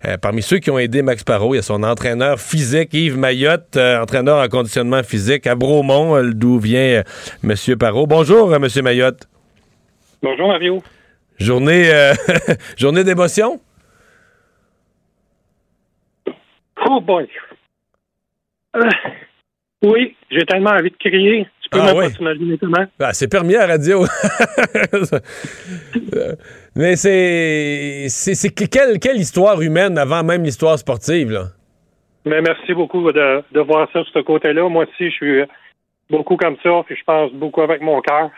Euh, 0.04 0.16
parmi 0.18 0.42
ceux 0.42 0.58
qui 0.58 0.70
ont 0.70 0.78
aidé 0.78 1.02
Max 1.02 1.24
Parot, 1.24 1.54
il 1.54 1.56
y 1.56 1.60
a 1.60 1.62
son 1.62 1.82
entraîneur 1.82 2.38
physique, 2.38 2.92
Yves 2.92 3.16
Mayotte, 3.16 3.76
euh, 3.76 4.00
entraîneur 4.00 4.44
en 4.44 4.48
conditionnement 4.48 5.02
physique 5.02 5.46
à 5.46 5.54
Bromont, 5.54 6.22
d'où 6.32 6.58
vient 6.58 7.02
M. 7.42 7.54
Parot. 7.78 8.06
Bonjour, 8.06 8.54
M. 8.54 8.66
Mayotte. 8.82 9.28
Bonjour, 10.22 10.48
Mario. 10.48 10.82
Journée, 11.38 12.12
journée 12.76 13.04
d'émotion? 13.04 13.60
Oh 16.88 17.00
boy. 17.00 17.28
oui, 19.82 20.16
j'ai 20.30 20.44
tellement 20.46 20.70
envie 20.70 20.90
de 20.90 20.96
crier. 20.96 21.46
Tu 21.66 21.70
peux 21.70 21.80
ah, 21.82 21.94
même 21.94 21.96
pas 21.96 22.10
t'imaginer 22.10 22.58
comment. 22.58 22.86
Ah, 23.00 23.12
c'est 23.12 23.26
permis 23.26 23.56
à 23.56 23.66
la 23.66 23.72
radio. 23.72 24.04
Mais 26.76 26.94
c'est. 26.94 28.06
c'est 28.08 28.50
quelle, 28.68 29.00
quelle 29.00 29.16
histoire 29.16 29.60
humaine 29.60 29.98
avant 29.98 30.22
même 30.22 30.44
l'histoire 30.44 30.78
sportive, 30.78 31.32
là? 31.32 31.46
Mais 32.24 32.40
merci 32.40 32.72
beaucoup 32.72 33.10
de, 33.10 33.42
de 33.50 33.60
voir 33.60 33.88
ça 33.92 34.00
de 34.00 34.06
ce 34.14 34.20
côté-là. 34.20 34.68
Moi 34.68 34.84
aussi, 34.84 35.10
je 35.10 35.14
suis 35.16 35.42
beaucoup 36.08 36.36
comme 36.36 36.56
ça, 36.62 36.82
puis 36.86 36.94
je 36.96 37.02
pense 37.02 37.32
beaucoup 37.32 37.62
avec 37.62 37.82
mon 37.82 38.00
cœur. 38.00 38.30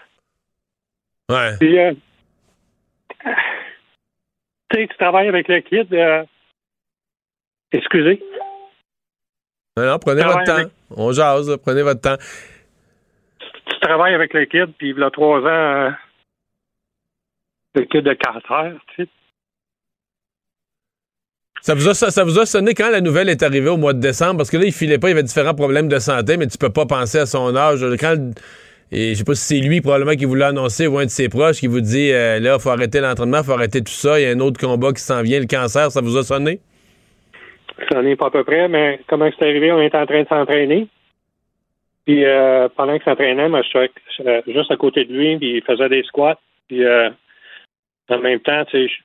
Ouais. 1.30 1.54
Puis, 1.60 1.78
euh, 1.78 1.92
tu 4.70 4.80
sais, 4.80 4.86
tu 4.86 4.96
travailles 4.96 5.28
avec 5.28 5.48
le 5.48 5.60
kid. 5.60 5.92
Euh, 5.92 6.24
excusez. 7.72 8.22
Non, 9.76 9.84
non, 9.84 9.98
prenez 9.98 10.22
votre 10.22 10.44
temps. 10.44 10.70
On 10.96 11.12
jase, 11.12 11.54
prenez 11.62 11.82
votre 11.82 12.00
temps 12.00 12.16
tu 13.78 13.86
travailles 13.86 14.14
avec 14.14 14.34
le 14.34 14.44
kid, 14.44 14.72
puis 14.76 14.94
il 14.96 15.02
a 15.02 15.10
trois 15.10 15.40
ans, 15.40 15.46
euh, 15.46 15.90
le 17.74 17.82
kid 17.84 18.02
de 18.02 18.14
cancer, 18.14 18.74
tu 18.94 19.04
sais. 19.04 19.08
Ça 21.60 21.74
vous, 21.74 21.88
a, 21.88 21.94
ça, 21.94 22.24
vous 22.24 22.38
a 22.38 22.46
sonné 22.46 22.72
quand 22.72 22.90
la 22.90 23.00
nouvelle 23.00 23.28
est 23.28 23.42
arrivée 23.42 23.68
au 23.68 23.76
mois 23.76 23.92
de 23.92 23.98
décembre? 23.98 24.36
Parce 24.36 24.50
que 24.50 24.56
là, 24.56 24.64
il 24.64 24.72
filait 24.72 24.98
pas, 24.98 25.08
il 25.08 25.12
avait 25.12 25.24
différents 25.24 25.54
problèmes 25.54 25.88
de 25.88 25.98
santé, 25.98 26.36
mais 26.36 26.46
tu 26.46 26.56
peux 26.56 26.70
pas 26.70 26.86
penser 26.86 27.18
à 27.18 27.26
son 27.26 27.54
âge. 27.56 27.84
Quand, 27.98 28.16
et 28.92 29.10
je 29.10 29.14
sais 29.14 29.24
pas 29.24 29.34
si 29.34 29.56
c'est 29.56 29.60
lui 29.60 29.80
probablement 29.80 30.14
qui 30.14 30.24
vous 30.24 30.36
l'a 30.36 30.48
annoncé 30.48 30.86
ou 30.86 30.98
un 30.98 31.04
de 31.04 31.10
ses 31.10 31.28
proches 31.28 31.58
qui 31.58 31.66
vous 31.66 31.80
dit 31.80 32.12
euh, 32.12 32.38
là, 32.38 32.54
il 32.54 32.60
faut 32.60 32.70
arrêter 32.70 33.00
l'entraînement, 33.00 33.38
il 33.38 33.44
faut 33.44 33.52
arrêter 33.52 33.82
tout 33.82 33.92
ça, 33.92 34.20
il 34.20 34.22
y 34.22 34.26
a 34.26 34.30
un 34.30 34.40
autre 34.40 34.58
combat 34.58 34.92
qui 34.92 35.02
s'en 35.02 35.20
vient, 35.22 35.40
le 35.40 35.46
cancer, 35.46 35.90
ça 35.90 36.00
vous 36.00 36.16
a 36.16 36.22
sonné? 36.22 36.60
Ça 37.90 38.02
n'est 38.02 38.16
pas 38.16 38.28
à 38.28 38.30
peu 38.30 38.44
près, 38.44 38.68
mais 38.68 39.00
comment 39.08 39.28
c'est 39.36 39.44
arrivé? 39.44 39.72
On 39.72 39.82
était 39.82 39.98
en 39.98 40.06
train 40.06 40.22
de 40.22 40.28
s'entraîner. 40.28 40.88
Puis 42.08 42.24
euh, 42.24 42.70
pendant 42.74 42.94
qu'il 42.94 43.02
s'entraînait, 43.02 43.50
moi, 43.50 43.60
je 43.60 43.68
suis 43.68 44.54
juste 44.54 44.70
à 44.70 44.78
côté 44.78 45.04
de 45.04 45.12
lui, 45.12 45.36
puis 45.36 45.56
il 45.56 45.62
faisait 45.62 45.90
des 45.90 46.02
squats. 46.04 46.40
Puis 46.66 46.82
euh, 46.82 47.10
en 48.08 48.18
même 48.20 48.40
temps, 48.40 48.64
tu 48.64 48.70
sais, 48.70 48.88
je 48.88 48.94
suis 48.94 49.04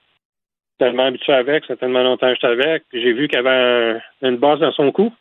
tellement 0.80 1.08
habitué 1.08 1.34
avec, 1.34 1.66
ça 1.66 1.74
fait 1.74 1.82
tellement 1.82 2.02
longtemps 2.02 2.30
que 2.30 2.36
j'étais 2.36 2.48
avec. 2.48 2.84
Puis 2.88 3.02
j'ai 3.02 3.12
vu 3.12 3.28
qu'il 3.28 3.40
avait 3.40 4.00
une 4.22 4.38
base 4.38 4.62
dans 4.62 4.72
son 4.72 4.94
cou. 4.94 5.12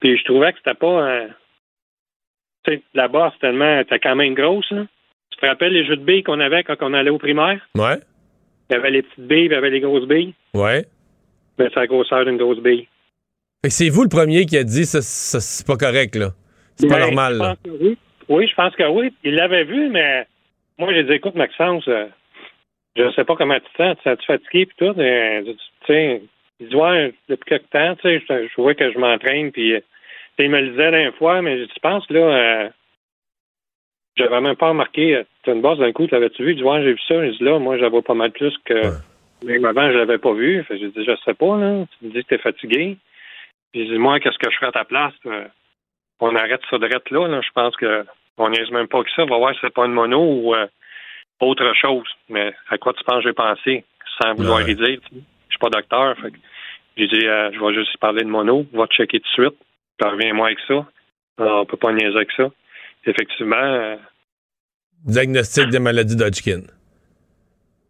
Puis 0.00 0.18
je 0.18 0.24
trouvais 0.24 0.52
que 0.52 0.58
c'était 0.58 0.74
pas 0.74 1.28
Tu 2.64 2.72
sais, 2.72 2.82
la 2.94 3.06
base 3.06 3.32
tellement 3.40 3.78
était 3.78 4.00
quand 4.00 4.16
même 4.16 4.34
grosse. 4.34 4.72
Là. 4.72 4.86
Tu 5.30 5.38
te 5.38 5.46
rappelles 5.46 5.72
les 5.72 5.86
jeux 5.86 5.98
de 5.98 6.04
billes 6.04 6.24
qu'on 6.24 6.40
avait 6.40 6.64
quand 6.64 6.74
on 6.80 6.94
allait 6.94 7.10
au 7.10 7.18
primaire? 7.18 7.64
Ouais. 7.76 8.00
Il 8.68 8.72
y 8.72 8.76
avait 8.76 8.90
les 8.90 9.02
petites 9.02 9.24
billes, 9.28 9.44
il 9.44 9.52
y 9.52 9.54
avait 9.54 9.70
les 9.70 9.80
grosses 9.80 10.08
billes. 10.08 10.34
Ouais. 10.52 10.84
mais 11.60 11.68
c'est 11.68 11.78
la 11.78 11.86
grosseur 11.86 12.24
d'une 12.24 12.38
grosse 12.38 12.58
bille. 12.58 12.88
C'est 13.68 13.88
vous 13.88 14.02
le 14.02 14.08
premier 14.08 14.46
qui 14.46 14.56
a 14.56 14.64
dit 14.64 14.86
ça, 14.86 15.00
c'est 15.02 15.66
pas 15.66 15.76
correct, 15.76 16.16
là. 16.16 16.30
C'est 16.76 16.88
pas 16.88 16.98
ben, 16.98 17.06
normal. 17.06 17.36
Là. 17.36 17.56
Oui. 17.66 17.98
oui. 18.28 18.48
je 18.48 18.54
pense 18.54 18.74
que 18.74 18.88
oui. 18.88 19.12
Il 19.22 19.34
l'avait 19.34 19.64
vu, 19.64 19.90
mais 19.90 20.26
moi, 20.78 20.92
j'ai 20.94 21.04
dit, 21.04 21.12
écoute, 21.12 21.34
Maxence, 21.34 21.86
euh, 21.88 22.06
je 22.96 23.10
sais 23.12 23.24
pas 23.24 23.36
comment 23.36 23.58
tu 23.60 23.70
te 23.72 23.76
sens, 23.76 23.96
tu 24.02 24.08
es 24.08 24.16
fatigué 24.26 24.66
puis 24.66 24.76
tout, 24.78 24.94
mais, 24.96 25.42
tu 25.44 25.52
sais, 25.86 26.22
il 26.58 26.68
dit, 26.68 26.74
ouais, 26.74 27.12
depuis 27.28 27.50
quelque 27.50 27.70
temps, 27.70 27.96
tu 27.96 28.18
sais, 28.18 28.24
je, 28.28 28.60
vois 28.60 28.74
que 28.74 28.90
je 28.90 28.98
m'entraîne, 28.98 29.52
puis 29.52 29.74
il 30.38 30.50
me 30.50 30.60
le 30.60 30.70
disait 30.70 30.90
d'une 30.90 31.12
fois, 31.12 31.42
mais 31.42 31.58
je 31.58 31.78
pense, 31.82 32.08
là, 32.10 32.20
euh, 32.20 32.68
j'avais 34.16 34.40
même 34.40 34.56
pas 34.56 34.70
remarqué, 34.70 35.16
euh, 35.16 35.22
tu 35.42 35.50
une 35.50 35.62
base 35.62 35.78
d'un 35.78 35.92
coup, 35.92 36.06
l'avais-tu 36.10 36.44
vu? 36.44 36.52
Il 36.52 36.56
dit, 36.56 36.62
ouais, 36.62 36.82
j'ai 36.82 36.92
vu 36.92 37.00
ça. 37.06 37.26
Je 37.26 37.32
dis, 37.32 37.44
là, 37.44 37.58
moi, 37.58 37.78
j'avais 37.78 38.02
pas 38.02 38.14
mal 38.14 38.30
plus 38.32 38.54
que, 38.64 38.74
même 39.44 39.64
avant, 39.64 39.90
je 39.90 39.96
l'avais 39.96 40.18
pas 40.18 40.32
vu. 40.32 40.64
J'ai 40.68 40.88
dit, 40.88 41.04
je 41.04 41.16
sais 41.24 41.34
pas, 41.34 41.58
là, 41.58 41.86
tu 41.98 42.06
me 42.06 42.12
dis 42.12 42.22
que 42.22 42.28
t'es 42.28 42.38
fatigué. 42.38 42.96
Puis 43.72 43.86
je 43.86 43.92
dis, 43.92 43.98
moi, 43.98 44.20
qu'est-ce 44.20 44.38
que 44.38 44.50
je 44.50 44.56
ferais 44.56 44.68
à 44.68 44.72
ta 44.72 44.84
place? 44.84 45.14
Euh, 45.26 45.46
on 46.20 46.34
arrête 46.34 46.60
ça 46.70 46.78
de 46.78 46.86
là, 46.86 47.28
là. 47.28 47.40
Je 47.40 47.52
pense 47.54 47.76
que 47.76 48.04
on 48.36 48.48
niaise 48.50 48.70
même 48.70 48.88
pas 48.88 49.02
que 49.02 49.10
ça. 49.14 49.22
On 49.22 49.26
va 49.26 49.38
voir 49.38 49.54
si 49.54 49.60
c'est 49.60 49.74
pas 49.74 49.86
une 49.86 49.92
mono 49.92 50.20
ou 50.20 50.54
autre 51.40 51.74
chose. 51.74 52.08
Mais 52.28 52.54
à 52.68 52.78
quoi 52.78 52.92
tu 52.92 53.04
penses 53.04 53.22
que 53.22 53.28
j'ai 53.28 53.34
pensé? 53.34 53.84
Sans 54.20 54.34
vouloir 54.34 54.66
y 54.68 54.74
dire. 54.74 55.00
Je 55.12 55.18
suis 55.18 55.58
pas 55.60 55.68
docteur. 55.70 56.16
j'ai 56.96 57.06
dit, 57.06 57.20
je 57.20 57.64
vais 57.64 57.74
juste 57.74 57.96
parler 57.98 58.22
de 58.22 58.28
mono. 58.28 58.66
Va 58.72 58.86
te 58.86 58.94
checker 58.94 59.20
tout 59.20 59.28
de 59.28 59.44
suite 59.44 59.58
reviens-moi 60.08 60.46
avec 60.46 60.58
ça. 60.66 60.86
on 61.38 61.66
peut 61.66 61.76
pas 61.76 61.92
niaiser 61.92 62.16
avec 62.16 62.30
ça. 62.32 62.48
Effectivement. 63.04 63.56
Euh, 63.56 63.96
Diagnostic 65.04 65.68
des 65.68 65.78
maladies 65.78 66.16
d'Hodgkin. 66.16 66.62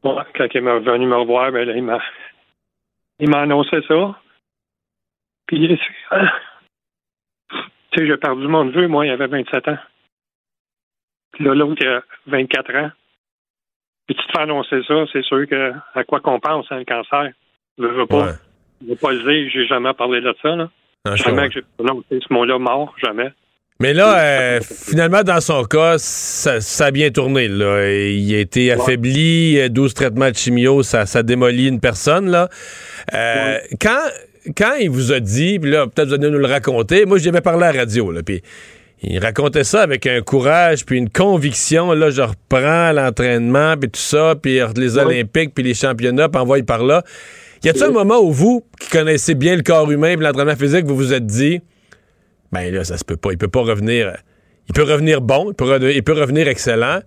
quand 0.02 0.46
il 0.54 0.56
est 0.56 0.60
venu 0.60 1.06
me 1.06 1.16
revoir, 1.16 1.50
ben 1.50 1.68
il 1.68 1.82
m'a 1.82 2.00
il 3.18 3.28
m'a 3.28 3.40
annoncé 3.40 3.82
ça. 3.88 4.16
Puis 5.50 5.66
tu 5.66 5.76
sais, 7.98 8.06
j'ai 8.06 8.16
perdu 8.18 8.46
mon 8.46 8.66
neveu, 8.66 8.86
moi, 8.86 9.04
il 9.04 9.10
avait 9.10 9.26
27 9.26 9.66
ans. 9.66 9.78
Puis 11.32 11.44
là, 11.44 11.54
l'autre, 11.56 11.82
il 11.82 11.88
a 11.88 12.02
24 12.28 12.76
ans. 12.76 12.90
Puis 14.06 14.16
tu 14.16 14.26
te 14.26 14.32
fais 14.32 14.42
annoncer 14.42 14.80
ça, 14.86 14.94
c'est 15.12 15.24
sûr 15.24 15.48
que 15.48 15.72
à 15.94 16.04
quoi 16.04 16.20
qu'on 16.20 16.38
pense, 16.38 16.66
hein, 16.70 16.78
le 16.78 16.84
cancer? 16.84 17.32
Je 17.78 17.84
veux 17.84 18.06
pas. 18.06 18.34
Je 18.80 18.90
veux 18.90 18.96
pas 18.96 19.10
le 19.10 19.18
dire, 19.18 19.50
j'ai 19.52 19.66
jamais 19.66 19.92
parlé 19.92 20.20
de 20.20 20.32
ça, 20.40 20.54
là. 20.54 20.70
Ah, 21.04 21.16
jamais 21.16 21.48
que 21.48 21.60
j'ai 22.10 22.20
ce 22.20 22.32
mot-là 22.32 22.58
mort, 22.58 22.94
jamais. 23.02 23.32
Mais 23.80 23.92
là, 23.92 24.18
euh, 24.20 24.60
finalement, 24.60 25.22
dans 25.22 25.40
son 25.40 25.64
cas, 25.64 25.96
ça, 25.98 26.84
a 26.84 26.90
bien 26.92 27.10
tourné. 27.10 27.48
Là. 27.48 27.90
Il 27.90 28.34
a 28.36 28.38
été 28.38 28.70
affaibli, 28.70 29.68
12 29.68 29.94
traitements 29.94 30.30
de 30.30 30.36
chimio, 30.36 30.82
ça, 30.84 31.06
ça 31.06 31.24
démolit 31.24 31.66
une 31.66 31.80
personne. 31.80 32.30
Là. 32.30 32.48
Euh, 33.14 33.58
quand, 33.80 33.98
quand 34.56 34.74
il 34.80 34.90
vous 34.90 35.12
a 35.12 35.20
dit, 35.20 35.58
puis 35.58 35.70
là, 35.70 35.86
peut-être 35.86 36.08
vous 36.08 36.14
allez 36.14 36.30
nous 36.30 36.38
le 36.38 36.46
raconter, 36.46 37.06
moi, 37.06 37.18
j'avais 37.18 37.40
parlé 37.40 37.64
à 37.64 37.72
la 37.72 37.80
radio, 37.80 38.10
là, 38.10 38.22
puis 38.22 38.42
il 39.02 39.18
racontait 39.18 39.64
ça 39.64 39.82
avec 39.82 40.06
un 40.06 40.20
courage, 40.20 40.84
puis 40.84 40.98
une 40.98 41.08
conviction. 41.08 41.92
Là, 41.92 42.10
je 42.10 42.20
reprends 42.20 42.92
l'entraînement, 42.92 43.76
puis 43.78 43.90
tout 43.90 44.00
ça, 44.00 44.34
puis 44.40 44.60
les 44.76 44.98
Olympiques, 44.98 45.54
puis 45.54 45.64
les 45.64 45.74
championnats, 45.74 46.28
puis 46.28 46.40
envoie 46.40 46.62
par 46.62 46.84
là. 46.84 47.02
Y 47.64 47.70
a-t-il 47.70 47.84
un 47.84 47.90
moment 47.90 48.20
où 48.20 48.30
vous, 48.30 48.64
qui 48.78 48.90
connaissez 48.90 49.34
bien 49.34 49.56
le 49.56 49.62
corps 49.62 49.90
humain 49.90 50.10
et 50.10 50.16
l'entraînement 50.16 50.56
physique, 50.56 50.84
vous 50.84 50.96
vous 50.96 51.12
êtes 51.14 51.26
dit, 51.26 51.60
ben 52.52 52.72
là, 52.72 52.84
ça 52.84 52.98
se 52.98 53.04
peut 53.04 53.16
pas. 53.16 53.32
Il 53.32 53.38
peut 53.38 53.48
pas 53.48 53.60
revenir. 53.60 54.16
Il 54.68 54.74
peut 54.74 54.82
revenir 54.82 55.20
bon, 55.20 55.50
il 55.50 55.54
peut, 56.02 56.12
revenir 56.12 56.48
excellent, 56.48 57.00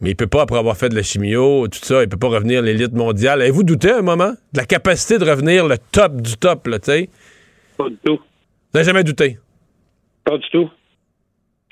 mais 0.00 0.10
il 0.10 0.16
peut 0.16 0.26
pas, 0.26 0.42
après 0.42 0.58
avoir 0.58 0.76
fait 0.76 0.88
de 0.88 0.94
la 0.94 1.02
chimio, 1.02 1.68
tout 1.68 1.78
ça, 1.80 2.02
il 2.02 2.08
peut 2.08 2.18
pas 2.18 2.28
revenir 2.28 2.62
l'élite 2.62 2.92
mondiale. 2.92 3.42
Avez-vous 3.42 3.64
douté 3.64 3.90
un 3.90 4.02
moment 4.02 4.30
de 4.30 4.58
la 4.58 4.64
capacité 4.64 5.18
de 5.18 5.28
revenir 5.28 5.66
le 5.66 5.76
top 5.92 6.20
du 6.20 6.36
top, 6.36 6.66
là, 6.66 6.78
tu 6.78 6.90
sais? 6.90 7.08
Pas 7.76 7.88
du 7.88 7.96
tout. 8.04 8.16
Vous 8.16 8.72
n'avez 8.74 8.86
jamais 8.86 9.04
douté? 9.04 9.38
Pas 10.24 10.38
du 10.38 10.48
tout. 10.50 10.70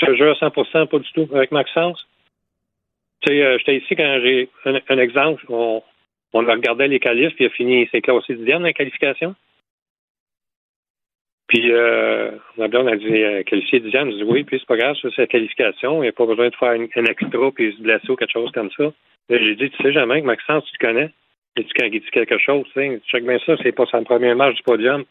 Je 0.00 0.14
jure 0.14 0.36
à 0.40 0.48
100% 0.48 0.88
pas 0.88 0.98
du 0.98 1.12
tout. 1.12 1.28
Avec 1.34 1.52
Maxence, 1.52 2.06
tu 3.20 3.32
sais, 3.32 3.42
euh, 3.42 3.58
j'étais 3.58 3.78
ici 3.78 3.96
quand 3.96 4.20
j'ai 4.22 4.48
un, 4.64 4.98
exemple. 4.98 5.44
On, 5.48 5.82
on 6.32 6.38
regardait 6.38 6.88
les 6.88 7.00
qualifs, 7.00 7.34
puis 7.34 7.44
il 7.44 7.48
a 7.48 7.50
fini 7.50 7.88
ses 7.90 8.00
classé 8.00 8.34
dixième 8.34 8.58
dans 8.58 8.66
la 8.66 8.72
qualification. 8.72 9.34
Puis, 11.49 11.72
euh, 11.72 12.30
ma 12.59 12.68
blonde 12.68 12.88
a 12.88 12.96
dit 12.96 13.22
euh, 13.24 13.42
qualifié 13.42 13.80
dixième. 13.80 14.11
Je 14.11 14.16
dis 14.16 14.22
oui, 14.22 14.44
puis 14.44 14.59
c'est 14.61 14.68
pas 14.68 14.76
grave, 14.76 14.96
c'est 15.01 15.16
la 15.16 15.26
qualification. 15.26 16.03
Il 16.03 16.07
n'y 16.07 16.09
a 16.09 16.12
pas 16.12 16.26
besoin 16.26 16.51
de 16.51 16.55
faire 16.55 16.72
un 16.72 17.05
extra 17.05 17.51
puis 17.53 17.74
se 17.74 17.82
blesser 17.82 18.11
ou 18.11 18.16
quelque 18.16 18.32
chose 18.32 18.51
comme 18.53 18.70
ça. 18.76 18.92
J'ai 19.30 19.57
dit, 19.57 19.70
tu 19.70 19.82
sais 19.82 19.92
jamais 19.92 20.20
que 20.20 20.26
Maxence, 20.26 20.64
tu 20.64 20.76
le 20.80 20.86
connais. 20.86 21.11
Et 21.57 21.64
tu 21.64 21.90
dit 21.90 22.01
quelque 22.12 22.38
chose, 22.38 22.64
tu 22.72 22.80
sais. 22.80 23.01
Check 23.11 23.24
bien 23.24 23.38
ça, 23.44 23.57
c'est 23.62 23.72
pas 23.72 23.86
son 23.90 24.05
premier 24.05 24.34
match 24.34 24.57
du 24.57 24.62
podium. 24.62 25.05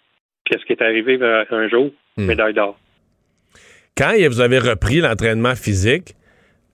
Qu'est-ce 0.46 0.64
qui 0.66 0.74
est 0.74 0.82
arrivé 0.82 1.20
un 1.22 1.68
jour? 1.68 1.90
Hmm. 2.16 2.26
Médaille 2.26 2.54
d'or. 2.54 2.78
Quand 3.98 4.14
vous 4.30 4.42
avez 4.42 4.60
repris 4.60 5.00
l'entraînement 5.00 5.56
physique, 5.56 6.14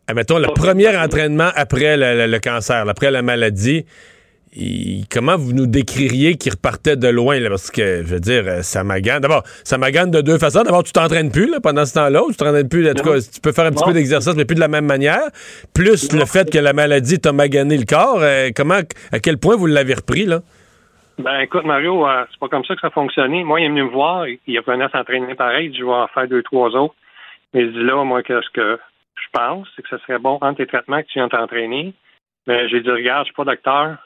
admettons, 0.07 0.39
le 0.39 0.47
premier 0.53 0.95
entraînement 0.95 1.49
après 1.55 1.95
le 1.97 2.37
cancer, 2.39 2.87
après 2.87 3.11
la 3.11 3.21
maladie, 3.21 3.85
comment 5.09 5.35
vous 5.35 5.53
nous 5.53 5.65
décririez 5.65 6.35
qu'il 6.35 6.51
repartait 6.51 6.95
de 6.95 7.07
loin? 7.07 7.39
parce 7.49 7.71
que, 7.71 8.03
je 8.03 8.13
veux 8.13 8.19
dire, 8.19 8.43
euh, 8.45 8.61
ça 8.61 8.83
magane. 8.83 9.21
D'abord, 9.21 9.43
ça 9.63 9.77
magane 9.77 10.11
de 10.11 10.21
deux 10.21 10.37
façons. 10.37 10.63
D'abord, 10.63 10.83
tu 10.83 10.91
t'entraînes 10.91 11.31
plus 11.31 11.49
là, 11.49 11.59
pendant 11.61 11.85
ce 11.85 11.93
temps-là, 11.95 12.21
tu 12.29 12.35
t'entraînes 12.35 12.69
plus. 12.69 12.89
En 12.89 12.93
tout 12.93 13.03
cas, 13.03 13.19
tu 13.19 13.41
peux 13.41 13.51
faire 13.51 13.65
un 13.65 13.71
petit 13.71 13.83
peu 13.83 13.93
d'exercice, 13.93 14.35
mais 14.35 14.45
plus 14.45 14.55
de 14.55 14.59
la 14.59 14.67
même 14.67 14.85
manière. 14.85 15.29
Plus 15.73 16.13
le 16.13 16.25
fait 16.25 16.51
que 16.51 16.59
la 16.59 16.73
maladie 16.73 17.19
t'a 17.19 17.31
magané 17.31 17.77
le 17.77 17.85
corps. 17.85 18.19
Euh, 18.21 18.49
comment, 18.55 18.79
à 19.11 19.19
quel 19.19 19.37
point 19.37 19.55
vous 19.55 19.65
l'avez 19.65 19.95
repris, 19.95 20.25
là? 20.25 20.39
Ben, 21.19 21.39
écoute, 21.41 21.63
Mario, 21.63 22.07
euh, 22.07 22.23
c'est 22.31 22.39
pas 22.39 22.47
comme 22.47 22.65
ça 22.65 22.75
que 22.75 22.81
ça 22.81 22.87
a 22.87 22.91
fonctionné. 22.91 23.43
Moi, 23.43 23.61
il 23.61 23.65
est 23.65 23.69
venu 23.69 23.83
me 23.83 23.89
voir. 23.89 24.27
Il 24.27 24.61
venu 24.61 24.83
s'entraîner 24.91 25.35
pareil. 25.35 25.73
Je 25.77 25.83
vais 25.83 25.91
en 25.91 26.07
faire 26.07 26.27
deux, 26.27 26.43
trois 26.43 26.69
autres. 26.75 26.95
Mais 27.53 27.61
il 27.61 27.71
dit 27.71 27.83
là, 27.83 28.03
moi, 28.03 28.23
qu'est-ce 28.23 28.49
que 28.51 28.79
je 29.15 29.27
pense, 29.31 29.67
c'est 29.75 29.83
que 29.83 29.89
ce 29.89 29.97
serait 29.99 30.19
bon, 30.19 30.37
entre 30.41 30.57
tes 30.57 30.65
traitements, 30.65 31.01
que 31.01 31.07
tu 31.07 31.19
viens 31.19 31.29
t'entraîner. 31.29 31.93
Mais 32.47 32.67
j'ai 32.69 32.81
dit, 32.81 32.89
regarde, 32.89 33.25
je 33.25 33.31
suis 33.31 33.35
pas 33.35 33.45
docteur 33.45 33.97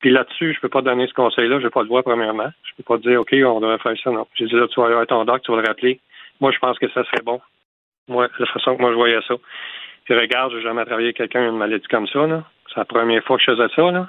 puis 0.00 0.10
là-dessus, 0.10 0.54
je 0.54 0.60
peux 0.60 0.68
pas 0.68 0.82
donner 0.82 1.06
ce 1.06 1.14
conseil-là, 1.14 1.58
je 1.58 1.64
vais 1.64 1.70
pas 1.70 1.82
le 1.82 1.88
voir 1.88 2.04
premièrement. 2.04 2.50
Je 2.64 2.74
peux 2.76 2.82
pas 2.82 2.98
dire 2.98 3.20
OK, 3.20 3.32
on 3.32 3.60
devrait 3.60 3.78
faire 3.78 3.96
ça. 4.02 4.10
Non. 4.10 4.26
J'ai 4.34 4.46
dit 4.46 4.54
là, 4.54 4.68
tu 4.68 4.80
vas 4.80 4.86
aller 4.86 4.96
à 4.96 5.06
ton 5.06 5.24
doc, 5.24 5.42
tu 5.42 5.52
vas 5.52 5.60
le 5.60 5.66
rappeler. 5.66 6.00
Moi, 6.40 6.52
je 6.52 6.58
pense 6.58 6.78
que 6.78 6.88
ça 6.90 7.04
serait 7.04 7.22
bon. 7.24 7.40
Moi, 8.08 8.28
la 8.38 8.46
façon 8.46 8.76
que 8.76 8.82
moi 8.82 8.90
je 8.90 8.96
voyais 8.96 9.20
ça. 9.26 9.34
Puis 10.04 10.14
regarde, 10.14 10.52
j'ai 10.52 10.62
jamais 10.62 10.84
travaillé 10.84 11.08
avec 11.08 11.16
quelqu'un 11.16 11.48
une 11.48 11.56
maladie 11.56 11.86
comme 11.88 12.06
ça. 12.06 12.26
Là. 12.26 12.44
C'est 12.68 12.76
la 12.78 12.84
première 12.84 13.24
fois 13.24 13.36
que 13.38 13.42
je 13.42 13.52
faisais 13.52 13.74
ça. 13.74 13.90
Là. 13.90 14.08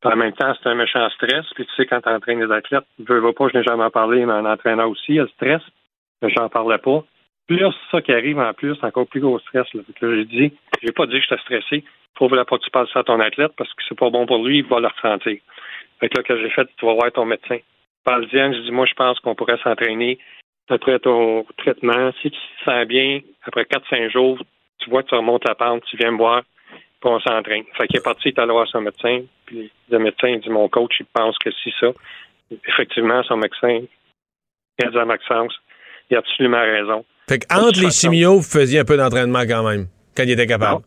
Puis 0.00 0.12
en 0.12 0.16
même 0.16 0.32
temps, 0.32 0.52
c'est 0.54 0.68
un 0.68 0.74
méchant 0.74 1.08
stress. 1.10 1.46
Puis 1.54 1.66
tu 1.66 1.74
sais, 1.74 1.86
quand 1.86 2.00
tu 2.00 2.08
entraînes 2.08 2.40
des 2.40 2.52
athlètes, 2.52 2.84
je 2.98 3.12
veux 3.12 3.32
pas, 3.32 3.48
je 3.52 3.58
n'ai 3.58 3.64
jamais 3.64 3.88
parlé, 3.90 4.24
mais 4.24 4.32
un 4.32 4.46
entraîneur 4.46 4.88
aussi, 4.88 5.04
il 5.10 5.14
y 5.16 5.20
a 5.20 5.24
le 5.24 5.28
stress. 5.28 5.62
Mais 6.22 6.30
j'en 6.30 6.48
parlais 6.48 6.78
pas. 6.78 7.04
Plus 7.46 7.60
ça 7.90 8.00
qui 8.00 8.12
arrive 8.12 8.38
en 8.38 8.52
plus, 8.54 8.76
encore 8.82 9.06
plus 9.06 9.20
gros 9.20 9.38
stress. 9.38 9.66
Là. 9.74 9.82
J'ai 10.00 10.24
dit, 10.24 10.52
j'ai 10.82 10.92
pas 10.92 11.06
dit 11.06 11.20
que 11.20 11.20
j'étais 11.20 11.42
stressé 11.42 11.84
faut 12.18 12.28
pas 12.28 12.44
que 12.44 12.64
tu 12.64 12.70
passes 12.70 12.90
ça 12.92 13.00
à 13.00 13.04
ton 13.04 13.20
athlète 13.20 13.52
parce 13.56 13.72
que 13.74 13.82
c'est 13.88 13.98
pas 13.98 14.10
bon 14.10 14.26
pour 14.26 14.44
lui, 14.44 14.58
il 14.58 14.66
va 14.66 14.80
le 14.80 14.88
ressentir. 14.88 15.38
Fait 16.00 16.08
que 16.08 16.16
là, 16.16 16.22
que 16.22 16.40
j'ai 16.40 16.50
fait, 16.50 16.68
tu 16.76 16.86
vas 16.86 16.94
voir 16.94 17.12
ton 17.12 17.24
médecin. 17.24 17.58
Parle-en, 18.04 18.52
je 18.52 18.60
dis, 18.60 18.70
moi, 18.70 18.86
je 18.86 18.94
pense 18.94 19.18
qu'on 19.20 19.34
pourrait 19.34 19.58
s'entraîner 19.62 20.18
après 20.68 20.98
ton 20.98 21.44
traitement. 21.58 22.12
Si 22.20 22.30
tu 22.30 22.38
te 22.38 22.64
sens 22.64 22.86
bien, 22.86 23.20
après 23.44 23.62
4-5 23.62 24.10
jours, 24.12 24.38
tu 24.78 24.90
vois 24.90 25.02
que 25.02 25.08
tu 25.08 25.14
remontes 25.14 25.46
la 25.46 25.54
pente, 25.54 25.84
tu 25.84 25.96
viens 25.96 26.10
me 26.10 26.18
voir, 26.18 26.42
puis 26.70 27.10
on 27.10 27.20
s'entraîne. 27.20 27.64
Fait 27.76 27.86
qu'il 27.86 27.98
est 27.98 28.04
parti, 28.04 28.28
il 28.28 28.34
est 28.34 28.38
allé 28.38 28.52
voir 28.52 28.68
son 28.68 28.80
médecin, 28.80 29.22
puis 29.46 29.70
le 29.88 29.98
médecin 29.98 30.36
dit, 30.36 30.50
mon 30.50 30.68
coach, 30.68 30.96
il 31.00 31.06
pense 31.06 31.38
que 31.38 31.50
si 31.50 31.72
ça. 31.80 31.88
Effectivement, 32.68 33.22
son 33.22 33.38
médecin, 33.38 33.80
il 34.78 34.86
a 34.86 34.90
dit 34.90 34.98
à 34.98 35.04
Maxence, 35.04 35.54
il 36.10 36.16
a 36.16 36.18
absolument 36.18 36.60
raison. 36.60 37.04
Fait 37.28 37.38
qu'entre 37.38 37.80
les 37.80 37.90
chimios, 37.90 38.36
vous 38.36 38.42
faisiez 38.42 38.80
un 38.80 38.84
peu 38.84 38.98
d'entraînement 38.98 39.42
quand 39.48 39.66
même, 39.66 39.86
quand 40.14 40.24
il 40.24 40.30
était 40.32 40.46
capable. 40.46 40.82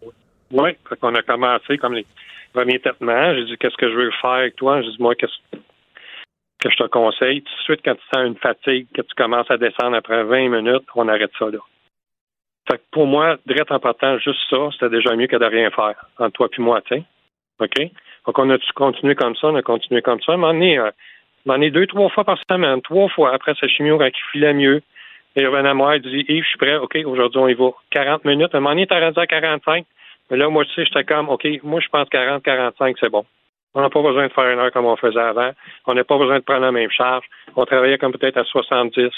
Oui, 0.52 0.72
on 1.02 1.16
a 1.16 1.22
commencé 1.22 1.78
comme 1.78 1.94
les 1.94 2.06
premiers 2.54 2.80
traitements. 2.80 3.34
J'ai 3.36 3.46
dit, 3.46 3.58
qu'est-ce 3.58 3.78
que 3.78 3.90
je 3.90 3.96
veux 3.96 4.12
faire 4.22 4.30
avec 4.32 4.56
toi? 4.56 4.82
J'ai 4.82 4.92
dit, 4.92 4.98
moi, 5.02 5.16
qu'est-ce 5.16 5.60
que 6.60 6.70
je 6.70 6.78
te 6.78 6.88
conseille? 6.88 7.42
Tout 7.42 7.54
de 7.54 7.64
suite, 7.64 7.82
quand 7.84 7.96
tu 7.96 8.04
sens 8.14 8.28
une 8.28 8.38
fatigue, 8.38 8.88
que 8.94 9.02
tu 9.02 9.16
commences 9.16 9.50
à 9.52 9.58
descendre 9.58 9.96
après 9.98 10.24
20 10.24 10.50
minutes, 10.50 10.88
on 10.96 11.08
arrête 11.08 11.32
ça 11.38 11.46
là. 11.46 11.60
Fait 12.70 12.78
que 12.78 12.84
pour 12.92 13.08
moi, 13.08 13.38
direct 13.46 13.72
en 13.72 13.80
partant, 13.80 14.18
juste 14.20 14.40
ça, 14.50 14.70
c'était 14.74 14.90
déjà 14.90 15.16
mieux 15.16 15.28
que 15.28 15.38
de 15.38 15.46
rien 15.46 15.70
faire, 15.72 15.96
entre 16.18 16.34
toi 16.34 16.50
et 16.58 16.62
moi, 16.62 16.82
tu 16.82 17.02
OK? 17.60 17.92
Donc, 18.26 18.40
on 18.40 18.50
a 18.50 18.58
continué 18.76 19.16
comme 19.16 19.36
ça, 19.36 19.48
on 19.48 19.56
a 19.56 19.62
continué 19.62 20.02
comme 20.02 20.22
ça. 20.22 20.34
À 20.34 20.36
un 20.36 20.38
moment 20.38 20.54
donné, 20.54 20.78
euh, 20.78 21.70
deux, 21.70 21.88
trois 21.88 22.10
fois 22.10 22.26
par 22.26 22.38
semaine, 22.50 22.82
trois 22.82 23.08
fois 23.10 23.34
après 23.34 23.54
sa 23.60 23.68
chimio, 23.68 23.98
quand 23.98 24.08
il 24.08 24.32
filait 24.32 24.54
mieux. 24.54 24.82
Et 25.36 25.42
il 25.42 25.48
revenait 25.48 25.70
à 25.70 25.74
moi, 25.74 25.96
il 25.96 26.02
dit, 26.02 26.26
Yves, 26.28 26.44
je 26.44 26.50
suis 26.50 26.58
prêt, 26.58 26.76
OK, 26.76 26.98
aujourd'hui, 27.06 27.40
on 27.40 27.48
y 27.48 27.54
va. 27.54 27.70
40 27.92 28.26
minutes. 28.26 28.54
À 28.54 28.58
un 28.58 28.62
moment 28.62 28.72
donné, 28.72 28.88
t'as 28.88 29.00
rendu 29.00 29.20
à 29.20 29.28
45. 29.28 29.86
Mais 30.30 30.38
là, 30.38 30.50
moi, 30.50 30.66
tu 30.66 30.74
sais, 30.74 30.86
j'étais 30.86 31.04
comme, 31.04 31.30
OK, 31.30 31.48
moi, 31.64 31.80
je 31.80 31.88
pense 31.90 32.08
40-45, 32.10 32.96
c'est 33.00 33.10
bon. 33.10 33.26
On 33.74 33.82
n'a 33.82 33.90
pas 33.90 34.02
besoin 34.02 34.28
de 34.28 34.34
faire 34.34 34.50
une 34.50 34.60
heure 34.60 34.72
comme 34.72 34.86
on 34.86 34.96
faisait 34.96 35.20
avant. 35.20 35.52
On 35.86 35.94
n'a 35.94 36.04
pas 36.04 36.18
besoin 36.18 36.40
de 36.40 36.44
prendre 36.44 36.62
la 36.62 36.72
même 36.72 36.90
charge. 36.90 37.26
On 37.56 37.66
travaillait 37.66 37.98
comme 37.98 38.12
peut-être 38.12 38.38
à 38.38 38.44
70% 38.44 39.12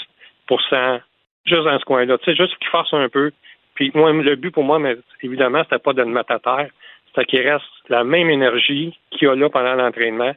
juste 1.46 1.64
dans 1.64 1.78
ce 1.78 1.84
coin-là. 1.84 2.18
Tu 2.18 2.24
sais, 2.24 2.36
juste 2.36 2.56
qu'il 2.58 2.68
fasse 2.68 2.92
un 2.92 3.08
peu. 3.08 3.30
Puis 3.74 3.90
moi, 3.94 4.12
le 4.12 4.36
but 4.36 4.50
pour 4.50 4.64
moi, 4.64 4.78
mais 4.78 4.96
évidemment, 5.22 5.62
c'était 5.64 5.78
pas 5.78 5.92
de 5.92 6.02
le 6.02 6.08
mettre 6.10 6.32
à 6.32 6.38
terre. 6.38 6.70
C'était 7.08 7.24
qu'il 7.24 7.48
reste 7.48 7.64
la 7.88 8.04
même 8.04 8.28
énergie 8.28 8.96
qu'il 9.10 9.26
y 9.26 9.30
a 9.30 9.34
là 9.34 9.48
pendant 9.48 9.74
l'entraînement 9.74 10.32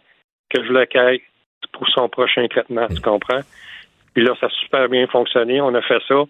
que 0.49 0.63
je 0.63 0.67
voulais 0.67 0.88
qu'il 0.88 1.19
pour 1.71 1.88
son 1.89 2.09
prochain 2.09 2.47
traitement, 2.47 2.88
tu 2.88 3.01
comprends? 3.01 3.41
Puis 4.13 4.24
là, 4.24 4.36
ça 4.39 4.47
a 4.47 4.49
super 4.49 4.89
bien 4.89 5.07
fonctionné. 5.07 5.61
On 5.61 5.74
a 5.74 5.82
fait 5.82 6.01
ça. 6.07 6.24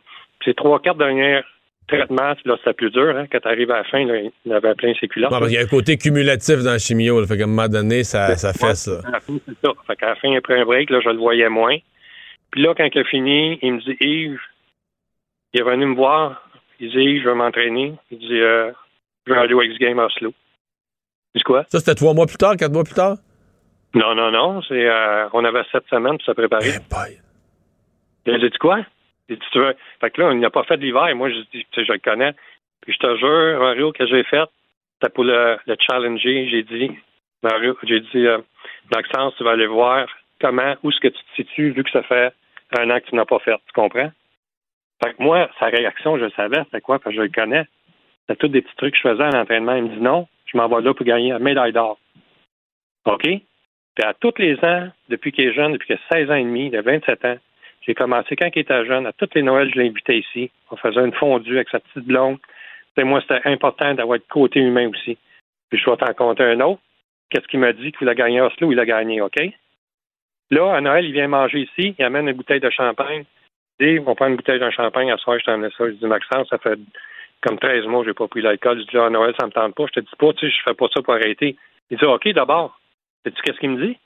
Ces 0.43 0.53
trois, 0.53 0.79
quatre 0.79 0.97
dernières 0.97 1.43
traitements, 1.87 2.33
là, 2.45 2.55
c'était 2.57 2.73
plus 2.73 2.91
dur. 2.91 3.15
Hein? 3.15 3.25
Quand 3.31 3.39
tu 3.39 3.47
arrives 3.47 3.71
à 3.71 3.77
la 3.77 3.83
fin, 3.83 4.05
là, 4.05 4.15
il 4.45 4.53
avait 4.53 4.75
plein 4.75 4.93
ses 4.99 5.07
culottes. 5.07 5.31
il 5.47 5.53
y 5.53 5.57
a 5.57 5.61
un 5.61 5.67
côté 5.67 5.97
cumulatif 5.97 6.57
dans 6.63 6.71
la 6.71 6.77
chimio. 6.77 7.19
Là, 7.19 7.27
fait 7.27 7.37
qu'à 7.37 7.43
un 7.43 7.47
moment 7.47 7.67
donné, 7.67 8.03
ça, 8.03 8.35
ça 8.35 8.53
fait 8.53 8.75
ça. 8.75 8.99
À 9.05 9.11
la 9.11 9.19
fin, 9.19 9.33
c'est 9.45 9.57
ça. 9.65 9.73
Fait 9.87 9.95
qu'à 9.95 10.09
la 10.09 10.15
fin, 10.15 10.35
après 10.35 10.59
un 10.59 10.65
break, 10.65 10.89
là, 10.89 10.99
je 11.03 11.09
le 11.09 11.17
voyais 11.17 11.49
moins. 11.49 11.77
Puis 12.51 12.61
là, 12.61 12.73
quand 12.75 12.87
il 12.93 12.99
a 12.99 13.03
fini, 13.03 13.59
il 13.61 13.73
me 13.73 13.79
dit 13.79 13.97
Yves, 13.99 14.39
il 15.53 15.61
est 15.61 15.63
venu 15.63 15.87
me 15.87 15.95
voir. 15.95 16.47
Il 16.79 16.89
dit 16.91 16.97
Yves, 16.97 17.23
je 17.23 17.29
vais 17.29 17.35
m'entraîner. 17.35 17.95
Il 18.11 18.19
dit 18.19 18.41
euh, 18.41 18.71
Je 19.25 19.33
vais 19.33 19.39
aller 19.39 19.53
au 19.53 19.61
X-Game 19.61 19.99
à 19.99 20.05
Oslo. 20.05 20.33
Il 21.33 21.39
dit 21.39 21.43
quoi? 21.43 21.65
Ça, 21.69 21.79
c'était 21.79 21.95
trois 21.95 22.13
mois 22.13 22.27
plus 22.27 22.37
tard, 22.37 22.55
quatre 22.57 22.71
mois 22.71 22.83
plus 22.83 22.93
tard? 22.93 23.17
Non, 23.95 24.15
non, 24.15 24.31
non. 24.31 24.61
C'est 24.67 24.87
euh, 24.87 25.27
on 25.33 25.43
avait 25.43 25.63
sept 25.71 25.83
semaines 25.89 26.17
pour 26.17 26.25
se 26.25 26.31
préparer. 26.31 26.69
Eh 26.75 26.93
boy. 26.93 27.19
Il 28.25 28.33
a 28.33 28.37
dit 28.37 28.57
quoi? 28.59 28.85
Dit, 29.29 29.39
tu 29.51 29.59
veux. 29.59 29.75
Fait 30.01 30.11
que 30.11 30.21
là, 30.21 30.31
il 30.31 30.39
n'a 30.39 30.49
pas 30.49 30.63
fait 30.63 30.77
de 30.77 30.83
l'hiver. 30.83 31.15
Moi, 31.15 31.29
je 31.29 31.39
dis, 31.53 31.65
je 31.75 31.91
le 31.91 31.99
connais. 31.99 32.33
Puis 32.81 32.93
je 32.93 32.99
te 32.99 33.17
jure, 33.17 33.59
Mario, 33.59 33.91
que 33.93 34.05
j'ai 34.05 34.23
fait, 34.23 34.49
c'était 34.93 35.13
pour 35.13 35.23
le, 35.23 35.57
le 35.65 35.75
challenger. 35.79 36.49
J'ai 36.49 36.63
dit, 36.63 36.91
Mario, 37.41 37.77
j'ai 37.83 38.01
dit, 38.01 38.27
euh, 38.27 38.39
Maxence, 38.93 39.33
tu 39.37 39.43
vas 39.43 39.51
aller 39.51 39.67
voir 39.67 40.07
comment, 40.41 40.75
où 40.83 40.89
est-ce 40.89 40.99
que 40.99 41.07
tu 41.07 41.23
te 41.23 41.35
situes, 41.35 41.71
vu 41.71 41.83
que 41.83 41.91
ça 41.91 42.03
fait 42.03 42.33
un 42.77 42.89
an 42.89 42.99
que 42.99 43.05
tu 43.05 43.15
n'as 43.15 43.25
pas 43.25 43.39
fait. 43.39 43.55
Tu 43.67 43.73
comprends? 43.73 44.11
Fait 45.03 45.13
que 45.13 45.23
moi, 45.23 45.49
sa 45.59 45.67
réaction, 45.67 46.17
je 46.17 46.29
savais, 46.31 46.63
c'était 46.65 46.81
quoi? 46.81 46.99
Parce 46.99 47.15
que 47.15 47.21
je 47.21 47.25
le 47.25 47.31
connais. 47.31 47.65
C'était 48.21 48.39
tous 48.39 48.47
des 48.47 48.61
petits 48.61 48.75
trucs 48.75 48.93
que 48.93 48.99
je 48.99 49.09
faisais 49.09 49.23
à 49.23 49.31
l'entraînement. 49.31 49.75
Il 49.75 49.83
me 49.83 49.89
dit 49.89 50.01
non, 50.01 50.27
je 50.45 50.57
m'en 50.57 50.67
vais 50.67 50.81
là 50.81 50.93
pour 50.93 51.05
gagner 51.05 51.31
la 51.31 51.39
médaille 51.39 51.73
d'or. 51.73 51.97
OK? 53.05 53.23
Puis 53.23 54.05
à 54.05 54.13
tous 54.13 54.33
les 54.37 54.55
ans, 54.63 54.89
depuis 55.09 55.31
qu'il 55.31 55.45
est 55.45 55.53
jeune, 55.53 55.73
depuis 55.73 55.87
qu'il 55.87 55.95
a 55.95 56.15
16 56.15 56.31
ans 56.31 56.35
et 56.35 56.43
demi, 56.43 56.67
il 56.67 56.75
a 56.75 56.81
27 56.81 57.25
ans, 57.25 57.37
j'ai 57.85 57.93
commencé 57.93 58.35
quand 58.35 58.49
il 58.55 58.59
était 58.59 58.85
jeune, 58.85 59.05
à 59.05 59.13
toutes 59.13 59.35
les 59.35 59.43
Noëls, 59.43 59.71
je 59.73 59.79
l'invitais 59.79 60.19
ici. 60.19 60.51
On 60.71 60.77
faisait 60.77 61.01
une 61.01 61.13
fondue 61.13 61.55
avec 61.55 61.69
sa 61.69 61.79
petite 61.79 62.05
blonde. 62.05 62.37
Et 62.97 63.03
moi, 63.03 63.21
c'était 63.21 63.41
important 63.45 63.93
d'avoir 63.93 64.17
le 64.17 64.23
côté 64.29 64.59
humain 64.59 64.89
aussi. 64.89 65.17
Puis 65.69 65.79
je 65.79 65.89
vais 65.89 65.97
t'en 65.97 66.13
compter 66.13 66.43
un 66.43 66.59
autre. 66.61 66.81
Qu'est-ce 67.29 67.47
qu'il 67.47 67.59
m'a 67.59 67.73
dit? 67.73 67.91
Qu'il 67.91 68.07
a 68.07 68.15
gagné 68.15 68.39
à 68.39 68.45
Oslo? 68.45 68.71
Il 68.71 68.79
a 68.79 68.85
gagné, 68.85 69.21
OK? 69.21 69.37
Là, 70.51 70.75
à 70.75 70.81
Noël, 70.81 71.05
il 71.05 71.13
vient 71.13 71.27
manger 71.27 71.61
ici, 71.61 71.95
il 71.97 72.05
amène 72.05 72.27
une 72.27 72.35
bouteille 72.35 72.59
de 72.59 72.69
champagne. 72.69 73.25
Il 73.79 73.99
dit, 73.99 74.03
on 74.05 74.13
prend 74.13 74.27
une 74.27 74.35
bouteille 74.35 74.59
de 74.59 74.69
champagne 74.69 75.11
à 75.11 75.17
soir, 75.17 75.39
je 75.39 75.45
t'emmène 75.45 75.71
ça. 75.71 75.87
Je 75.87 75.93
dis, 75.93 76.05
Maxence, 76.05 76.47
ça 76.49 76.59
fait 76.59 76.77
comme 77.41 77.57
13 77.57 77.85
mois 77.87 78.01
que 78.01 78.09
j'ai 78.09 78.13
pas 78.13 78.27
pris 78.27 78.41
l'alcool. 78.41 78.79
Je 78.79 78.85
dis, 78.85 78.97
à 78.97 79.09
Noël, 79.09 79.33
ça 79.39 79.47
me 79.47 79.51
tente 79.51 79.73
pas. 79.73 79.85
Je 79.87 79.99
te 79.99 79.99
dis 80.01 80.15
pas, 80.17 80.31
tu 80.33 80.45
sais, 80.45 80.55
je 80.55 80.63
fais 80.63 80.75
pas 80.75 80.87
ça 80.93 81.01
pour 81.01 81.15
arrêter. 81.15 81.57
Il 81.89 81.97
dit, 81.97 82.05
OK, 82.05 82.27
d'abord. 82.29 82.79
Sais-tu 83.25 83.41
qu'est-ce 83.41 83.59
qu'il 83.59 83.71
me 83.71 83.85
dit? 83.85 83.97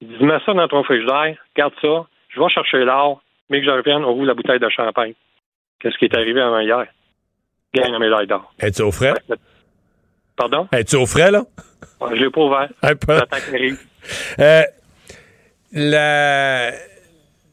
Il 0.00 0.08
dit, 0.08 0.24
mets 0.24 0.40
ça 0.46 0.54
dans 0.54 0.68
ton 0.68 0.82
frigidaire, 0.84 1.36
garde 1.54 1.74
ça, 1.82 2.06
je 2.36 2.40
vais 2.40 2.48
chercher 2.50 2.84
l'or, 2.84 3.22
mais 3.48 3.60
que 3.60 3.66
je 3.66 3.70
revienne, 3.70 4.04
on 4.04 4.12
roule 4.12 4.26
la 4.26 4.34
bouteille 4.34 4.60
de 4.60 4.68
champagne. 4.68 5.14
Qu'est-ce 5.80 5.96
qui 5.98 6.04
est 6.04 6.14
arrivé 6.14 6.40
avant 6.40 6.60
hier? 6.60 6.86
Gagne 7.74 7.92
la 7.92 7.98
médaille 7.98 8.26
d'or. 8.26 8.52
Es-tu 8.58 8.82
au 8.82 8.92
frais? 8.92 9.14
Pardon? 10.36 10.68
Es-tu 10.72 10.96
au 10.96 11.06
frais, 11.06 11.30
là? 11.30 11.44
Je 12.10 12.14
l'ai 12.14 12.30
pas 12.30 12.40
ouvert. 12.40 12.68
Un 12.82 12.94
peu. 12.94 13.18
Euh, 14.38 14.62
la... 15.72 16.70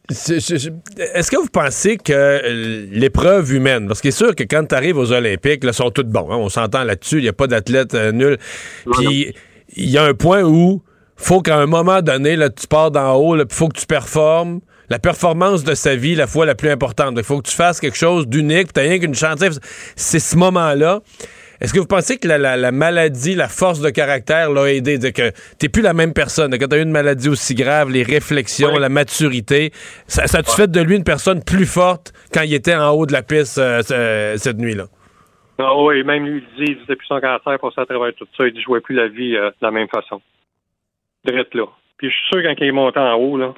Est-ce 0.08 1.32
que 1.32 1.38
vous 1.38 1.50
pensez 1.52 1.98
que 1.98 2.88
l'épreuve 2.92 3.52
humaine, 3.54 3.88
parce 3.88 4.02
qu'il 4.02 4.10
est 4.10 4.12
sûr 4.12 4.36
que 4.36 4.44
quand 4.44 4.64
tu 4.68 4.76
arrives 4.76 5.00
aux 5.00 5.12
Olympiques, 5.12 5.64
là, 5.64 5.74
sont 5.74 5.90
toutes 5.90 6.10
bons, 6.10 6.30
hein, 6.32 6.38
on 6.38 6.50
s'entend 6.50 6.84
là-dessus, 6.84 7.18
il 7.18 7.24
n'y 7.24 7.30
a 7.30 7.34
pas 7.34 7.48
d'athlète 7.48 7.96
euh, 7.96 8.12
nul. 8.12 8.38
Puis 8.92 9.34
il 9.76 9.90
y 9.90 9.98
a 9.98 10.04
un 10.04 10.14
point 10.14 10.44
où 10.44 10.84
faut 11.16 11.42
qu'à 11.42 11.58
un 11.58 11.66
moment 11.66 12.04
donné, 12.04 12.36
là, 12.36 12.52
tu 12.52 12.68
pars 12.68 12.92
d'en 12.92 13.16
haut, 13.16 13.36
il 13.36 13.46
faut 13.50 13.70
que 13.70 13.80
tu 13.80 13.88
performes. 13.88 14.60
La 14.90 15.00
performance 15.00 15.64
de 15.64 15.74
sa 15.74 15.96
vie, 15.96 16.16
la 16.16 16.28
fois 16.28 16.46
la 16.46 16.56
plus 16.56 16.70
importante. 16.70 17.16
Il 17.18 17.24
faut 17.24 17.42
que 17.42 17.50
tu 17.50 17.56
fasses 17.56 17.80
quelque 17.80 17.98
chose 17.98 18.28
d'unique, 18.28 18.74
tu 18.74 18.80
n'as 18.80 18.88
rien 18.88 19.00
qu'une 19.00 19.16
chance. 19.16 19.40
C'est 19.96 20.20
ce 20.20 20.38
moment-là. 20.38 21.02
Est-ce 21.62 21.74
que 21.74 21.80
vous 21.80 21.88
pensez 21.88 22.18
que 22.18 22.28
la, 22.28 22.72
maladie, 22.72 23.36
la 23.36 23.48
force 23.48 23.80
de 23.80 23.90
caractère 23.90 24.52
l'a 24.52 24.74
aidé? 24.74 25.00
que 25.14 25.32
t'es 25.58 25.70
plus 25.70 25.82
la 25.82 25.94
même 25.94 26.14
personne. 26.14 26.52
Quand 26.58 26.68
tu 26.68 26.76
as 26.76 26.80
eu 26.80 26.84
une 26.84 26.92
maladie 26.92 27.30
aussi 27.30 27.56
grave, 27.56 27.90
les 27.90 28.04
réflexions, 28.04 28.78
la 28.78 28.90
maturité, 28.90 29.72
ça, 30.06 30.28
ça 30.28 30.44
tu 30.44 30.52
fait 30.52 30.70
de 30.70 30.82
lui 30.82 30.98
une 30.98 31.06
personne 31.06 31.42
plus 31.42 31.66
forte 31.66 32.12
quand 32.34 32.42
il 32.42 32.54
était 32.54 32.76
en 32.76 32.90
haut 32.92 33.06
de 33.06 33.14
la 33.14 33.24
piste 33.24 33.60
euh, 33.60 34.36
cette 34.36 34.58
nuit-là? 34.58 34.88
Ah 35.60 35.78
oui, 35.78 36.04
même 36.04 36.26
lui, 36.26 36.44
il 36.58 36.66
dit, 36.66 36.78
depuis 36.88 37.08
son 37.08 37.22
cancer, 37.22 37.58
pour 37.60 37.72
ça, 37.74 37.84
à 37.84 37.86
travers 37.86 38.14
tout 38.16 38.28
ça, 38.36 38.46
il 38.46 38.54
dit, 38.54 38.60
je 38.60 38.80
plus 38.80 38.96
la 38.96 39.08
vie 39.08 39.38
euh, 39.38 39.50
de 39.50 39.56
la 39.62 39.72
même 39.72 39.88
façon. 39.88 40.22
Drette 41.24 41.54
là. 41.54 41.68
Puis 41.98 42.10
je 42.10 42.14
suis 42.14 42.26
sûr, 42.34 42.44
quand 42.44 42.56
il 42.58 42.68
est 42.68 42.72
monté 42.72 43.00
en 43.00 43.14
haut, 43.14 43.38
là, 43.38 43.54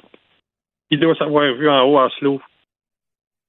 il 0.90 1.00
doit 1.00 1.14
s'avoir 1.14 1.52
vu 1.54 1.68
en 1.68 1.82
haut 1.84 1.98
à 1.98 2.10
slow, 2.18 2.40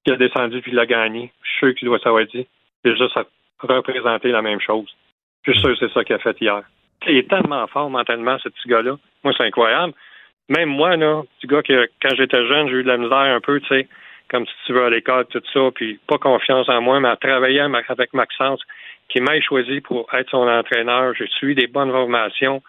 qu'il 0.03 0.13
a 0.13 0.17
descendu 0.17 0.61
puis 0.61 0.71
l'a 0.71 0.85
gagné. 0.85 1.31
Je 1.43 1.49
suis 1.49 1.59
sûr 1.59 1.75
qu'il 1.75 1.87
doit 1.87 1.99
s'avoir 1.99 2.25
dit. 2.25 2.47
C'est 2.83 2.95
juste 2.95 3.17
représenter 3.59 4.29
la 4.29 4.41
même 4.41 4.61
chose. 4.61 4.87
Je 5.43 5.51
suis 5.51 5.61
sûr 5.61 5.69
que 5.71 5.87
c'est 5.87 5.93
ça 5.93 6.03
qu'il 6.03 6.15
a 6.15 6.19
fait 6.19 6.39
hier. 6.41 6.63
Il 7.07 7.17
est 7.17 7.29
tellement 7.29 7.65
fort 7.67 7.89
mentalement, 7.89 8.37
ce 8.39 8.49
petit 8.49 8.67
gars-là. 8.67 8.97
Moi, 9.23 9.33
c'est 9.37 9.45
incroyable. 9.45 9.93
Même 10.49 10.69
moi, 10.69 10.95
là, 10.95 11.23
petit 11.37 11.47
gars 11.47 11.61
que 11.61 11.89
quand 12.01 12.15
j'étais 12.15 12.47
jeune, 12.47 12.69
j'ai 12.69 12.75
eu 12.75 12.83
de 12.83 12.87
la 12.87 12.97
misère 12.97 13.17
un 13.17 13.41
peu, 13.41 13.59
tu 13.61 13.67
sais, 13.67 13.87
comme 14.29 14.45
si 14.45 14.53
tu 14.65 14.73
veux 14.73 14.85
à 14.85 14.89
l'école, 14.89 15.25
tout 15.25 15.41
ça, 15.53 15.59
puis 15.73 15.99
pas 16.07 16.17
confiance 16.17 16.67
en 16.69 16.81
moi, 16.81 16.99
mais 16.99 17.09
à 17.09 17.15
travailler 17.15 17.59
avec 17.59 18.13
Maxence, 18.13 18.61
qui 19.09 19.21
m'a 19.21 19.39
choisi 19.41 19.81
pour 19.81 20.13
être 20.13 20.29
son 20.29 20.47
entraîneur. 20.47 21.13
J'ai 21.15 21.27
suivi 21.27 21.55
des 21.55 21.67
bonnes 21.67 21.91
formations. 21.91 22.61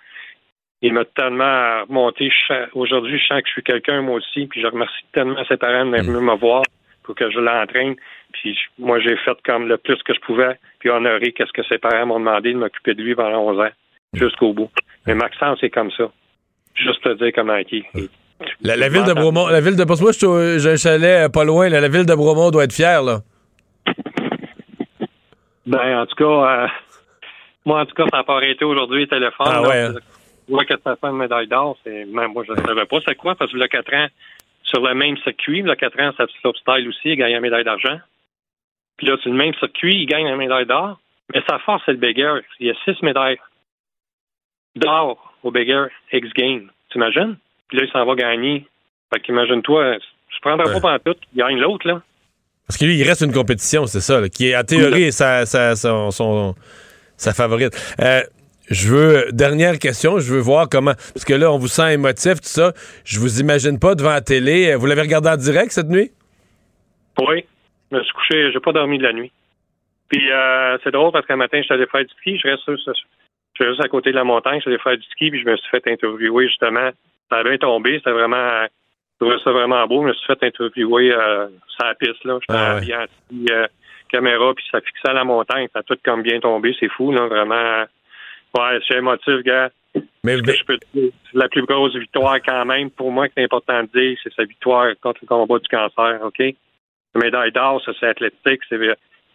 Il 0.81 0.93
m'a 0.93 1.05
tellement 1.05 1.83
remonté. 1.89 2.31
Aujourd'hui, 2.73 3.19
je 3.19 3.27
sens 3.27 3.43
que 3.43 3.49
je 3.49 3.53
suis 3.53 3.63
quelqu'un, 3.63 4.01
moi 4.03 4.17
aussi, 4.17 4.47
puis 4.47 4.61
je 4.61 4.67
remercie 4.67 5.05
tellement 5.13 5.45
ses 5.49 5.57
parents 5.57 5.85
de 5.85 5.97
venir 5.97 6.21
me 6.21 6.37
voir 6.37 6.63
pour 7.03 7.15
que 7.15 7.31
je 7.31 7.39
l'entraîne. 7.39 7.97
Puis 8.33 8.57
moi, 8.79 9.01
j'ai 9.01 9.17
fait 9.17 9.37
comme 9.45 9.67
le 9.67 9.77
plus 9.79 10.01
que 10.05 10.15
je 10.15 10.21
pouvais, 10.21 10.59
puis 10.79 10.91
honoré 10.91 11.33
qu'est-ce 11.33 11.53
que 11.53 11.67
ses 11.67 11.79
parents 11.79 12.07
m'ont 12.07 12.21
demandé 12.21 12.53
de 12.53 12.59
m'occuper 12.59 12.95
de 12.95 13.03
lui 13.03 13.15
pendant 13.15 13.41
11 13.51 13.61
ans, 13.61 13.71
jusqu'au 14.13 14.53
bout. 14.53 14.71
Mais 15.07 15.15
Maxence, 15.15 15.59
c'est 15.61 15.71
comme 15.71 15.91
ça. 15.93 16.11
Juste 16.75 17.03
te 17.03 17.15
dire 17.15 17.33
comment 17.35 17.57
il 17.57 17.79
est. 17.79 18.11
La, 18.61 18.89
ville 18.89 19.05
de 19.05 19.15
Bromont, 19.15 19.49
la 19.49 19.61
ville 19.61 19.75
de 19.75 19.85
moi, 19.85 20.13
j'ai 20.59 20.71
un 20.71 20.77
chalet 20.77 21.27
euh, 21.27 21.29
pas 21.29 21.45
loin. 21.45 21.69
la 21.69 21.89
ville 21.89 22.07
de 22.07 22.15
Bromont 22.15 22.53
doit 22.53 22.65
être 22.65 22.73
fière, 22.73 23.03
là. 23.03 23.21
Ben, 25.67 26.01
en 26.01 26.07
tout 26.07 26.15
cas, 26.15 26.25
euh, 26.25 26.67
moi, 27.67 27.81
en 27.81 27.87
tout 27.87 27.95
cas, 27.95 28.05
ça 28.11 28.19
n'a 28.19 28.25
pas 28.25 28.37
arrêté 28.37 28.65
aujourd'hui, 28.65 29.09
téléphone. 29.09 29.47
Ah 29.51 29.63
ouais. 29.63 29.83
Hein? 29.83 29.95
Moi, 30.49 30.65
que 30.65 30.75
ça 30.83 30.97
fait 30.97 31.07
une 31.07 31.17
médaille 31.17 31.47
d'or, 31.47 31.77
c'est 31.85 32.05
même 32.07 32.33
moi, 32.33 32.45
je 32.47 32.53
ne 32.53 32.67
savais 32.67 32.87
pas 32.87 32.99
c'est 33.07 33.15
quoi, 33.15 33.35
parce 33.35 33.53
que 33.53 33.57
le 33.57 33.69
4 33.69 33.95
ans, 33.95 34.07
sur 34.63 34.81
le 34.81 34.95
même 34.95 35.17
circuit, 35.19 35.63
le 35.63 35.75
4 35.75 36.01
ans, 36.01 36.13
ça 36.17 36.27
style 36.27 36.89
aussi, 36.89 37.11
il 37.11 37.17
gagne 37.17 37.35
une 37.35 37.41
médaille 37.41 37.65
d'argent. 37.65 37.99
Puis 38.97 39.07
là, 39.07 39.17
sur 39.19 39.31
le 39.31 39.37
même 39.37 39.55
circuit, 39.55 39.95
il 39.95 40.07
gagne 40.07 40.27
une 40.27 40.37
médaille 40.37 40.67
d'or. 40.67 40.99
Mais 41.35 41.43
sa 41.49 41.59
force, 41.61 41.83
c'est 41.87 41.93
le 41.93 41.99
Bigger. 41.99 42.41
Il 42.59 42.69
y 42.69 42.71
a 42.71 42.75
six 42.85 43.01
médailles 43.03 43.39
d'or 44.75 45.35
au 45.43 45.51
Bigger 45.51 45.87
X 46.13 46.29
Game. 46.35 46.71
T'imagines? 46.91 47.37
Puis 47.69 47.79
là, 47.79 47.85
il 47.85 47.93
s'en 47.93 48.05
va 48.05 48.15
gagner. 48.15 48.67
Fait 49.13 49.21
qu'imagine-toi, 49.21 49.99
je 50.29 50.39
prendrais 50.41 50.73
pas 50.73 50.81
pendant 50.81 50.99
tout, 50.99 51.17
il 51.35 51.39
gagne 51.39 51.59
l'autre, 51.59 51.87
là. 51.87 52.03
Parce 52.67 52.77
que 52.77 52.85
lui, 52.85 52.97
il 52.97 53.03
reste 53.03 53.23
une 53.23 53.33
compétition, 53.33 53.87
c'est 53.87 54.01
ça, 54.01 54.29
qui 54.29 54.49
est, 54.49 54.57
en 54.57 54.63
théorie, 54.63 55.11
sa, 55.11 55.47
sa, 55.47 55.75
sa 55.75 57.33
favorite. 57.33 57.95
Euh, 58.01 58.21
je 58.71 58.89
veux, 58.89 59.33
dernière 59.33 59.79
question, 59.79 60.19
je 60.19 60.35
veux 60.35 60.41
voir 60.41 60.69
comment, 60.71 60.95
parce 60.95 61.25
que 61.25 61.35
là, 61.35 61.53
on 61.53 61.59
vous 61.59 61.69
sent 61.69 61.95
émotif, 61.95 62.35
tout 62.35 62.49
ça. 62.49 62.73
Je 63.05 63.19
vous 63.19 63.41
imagine 63.41 63.79
pas 63.79 63.95
devant 63.95 64.11
la 64.11 64.21
télé. 64.21 64.75
Vous 64.75 64.87
l'avez 64.87 65.03
regardé 65.03 65.29
en 65.29 65.37
direct 65.37 65.73
cette 65.73 65.89
nuit? 65.89 66.11
Oui. 67.19 67.45
Je 67.91 67.97
me 67.97 68.03
suis 68.03 68.13
couché, 68.13 68.53
j'ai 68.53 68.61
pas 68.61 68.73
dormi 68.73 68.99
de 68.99 69.05
la 69.05 69.13
nuit. 69.13 69.33
Puis 70.09 70.31
euh, 70.31 70.79
c'est 70.83 70.91
drôle 70.91 71.13
parce 71.13 71.27
qu'un 71.27 71.37
matin, 71.37 71.59
je 71.59 71.65
suis 71.65 71.75
allé 71.75 71.87
faire 71.87 72.05
du 72.05 72.15
ski. 72.21 72.39
Je 72.39 72.49
reste, 72.49 72.63
je, 72.67 73.65
juste 73.65 73.85
à 73.85 73.89
côté 73.89 74.11
de 74.11 74.17
la 74.17 74.25
montagne, 74.25 74.57
je 74.57 74.63
suis 74.63 74.71
allé 74.71 74.79
faire 74.79 74.97
du 74.97 75.05
ski, 75.05 75.31
puis 75.31 75.41
je 75.41 75.47
me 75.49 75.57
suis 75.57 75.69
fait 75.71 75.87
interviewer 75.87 76.47
justement. 76.49 76.91
Ça 77.31 77.39
a 77.39 77.45
bien 77.45 77.59
tombé, 77.59 77.99
c'était 77.99 78.13
vraiment. 78.13 78.65
Je 79.21 79.27
trouvais 79.27 79.43
ça 79.43 79.51
vraiment 79.51 79.87
beau. 79.87 80.03
Je 80.03 80.09
me 80.09 80.13
suis 80.15 80.27
fait 80.27 80.43
interviewer 80.43 81.13
euh, 81.13 81.49
sur 81.67 81.87
la 81.87 81.95
piste. 81.95 82.25
là. 82.25 82.39
J'étais 82.41 82.59
ah 82.59 82.81
bien 82.81 83.07
euh, 83.51 83.67
caméra, 84.09 84.55
puis 84.55 84.65
ça 84.71 84.81
fixait 84.81 85.11
à 85.11 85.13
la 85.13 85.25
montagne. 85.25 85.69
Ça 85.73 85.81
a 85.81 85.83
tout 85.83 85.99
comme 86.05 86.23
bien 86.23 86.41
tombé. 86.41 86.75
C'est 86.79 86.89
fou, 86.89 87.13
là, 87.13 87.27
vraiment. 87.27 87.85
Ouais, 88.57 88.79
c'est 88.87 88.97
émotif, 88.97 89.43
gars. 89.45 89.71
Mais, 90.25 90.37
Je 90.37 90.65
peux 90.65 90.79
la 91.35 91.49
plus 91.49 91.65
grosse 91.65 91.97
victoire 91.97 92.39
quand 92.45 92.65
même, 92.65 92.91
pour 92.91 93.11
moi, 93.11 93.27
c'est 93.35 93.45
important 93.45 93.83
de 93.83 93.89
dire, 93.99 94.19
c'est 94.23 94.33
sa 94.35 94.45
victoire 94.45 94.89
contre 95.01 95.21
le 95.23 95.27
combat 95.27 95.59
du 95.59 95.69
cancer, 95.69 96.21
OK? 96.23 96.39
La 97.15 97.21
médaille 97.21 97.53
d'or, 97.53 97.83
ça, 97.85 97.93
c'est 97.99 98.09
athlétique, 98.09 98.61
c'est 98.69 98.77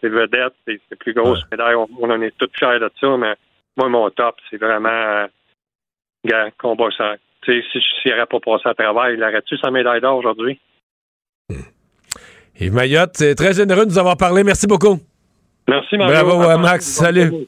vedette, 0.10 0.54
c'est 0.68 0.80
la 0.92 0.98
plus 0.98 1.14
grosse 1.14 1.44
médaille. 1.52 1.76
On, 1.76 2.10
en 2.10 2.22
est 2.22 2.34
tous 2.38 2.50
fiers 2.58 2.80
de 2.80 2.90
ça, 3.00 3.18
mais 3.18 3.36
moi, 3.78 3.90
mon 3.90 4.10
top, 4.12 4.36
c'est 4.50 4.58
vraiment, 4.58 4.90
euh, 4.90 5.28
gars, 6.26 6.50
combat 6.58 6.90
ça. 6.98 7.16
Tu 7.42 7.62
sais, 7.62 7.80
s'il 8.02 8.12
n'aurait 8.12 8.26
pas 8.26 8.40
passé 8.40 8.70
à 8.70 8.74
travers, 8.74 9.12
il 9.12 9.24
aurait-tu 9.24 9.58
sa 9.58 9.72
médaille 9.72 10.02
d'or 10.02 10.18
aujourd'hui? 10.18 10.60
Yves 12.60 12.74
Mayotte, 12.74 13.12
c'est 13.16 13.36
très 13.36 13.54
généreux 13.54 13.86
de 13.86 13.92
nous 13.92 13.98
avoir 13.98 14.18
parlé. 14.18 14.44
Merci 14.44 14.68
beaucoup. 14.68 15.00
Merci, 15.68 15.98
Mario. 15.98 16.26
Bravo, 16.26 16.60
Max. 16.60 16.86
Salut. 16.86 17.48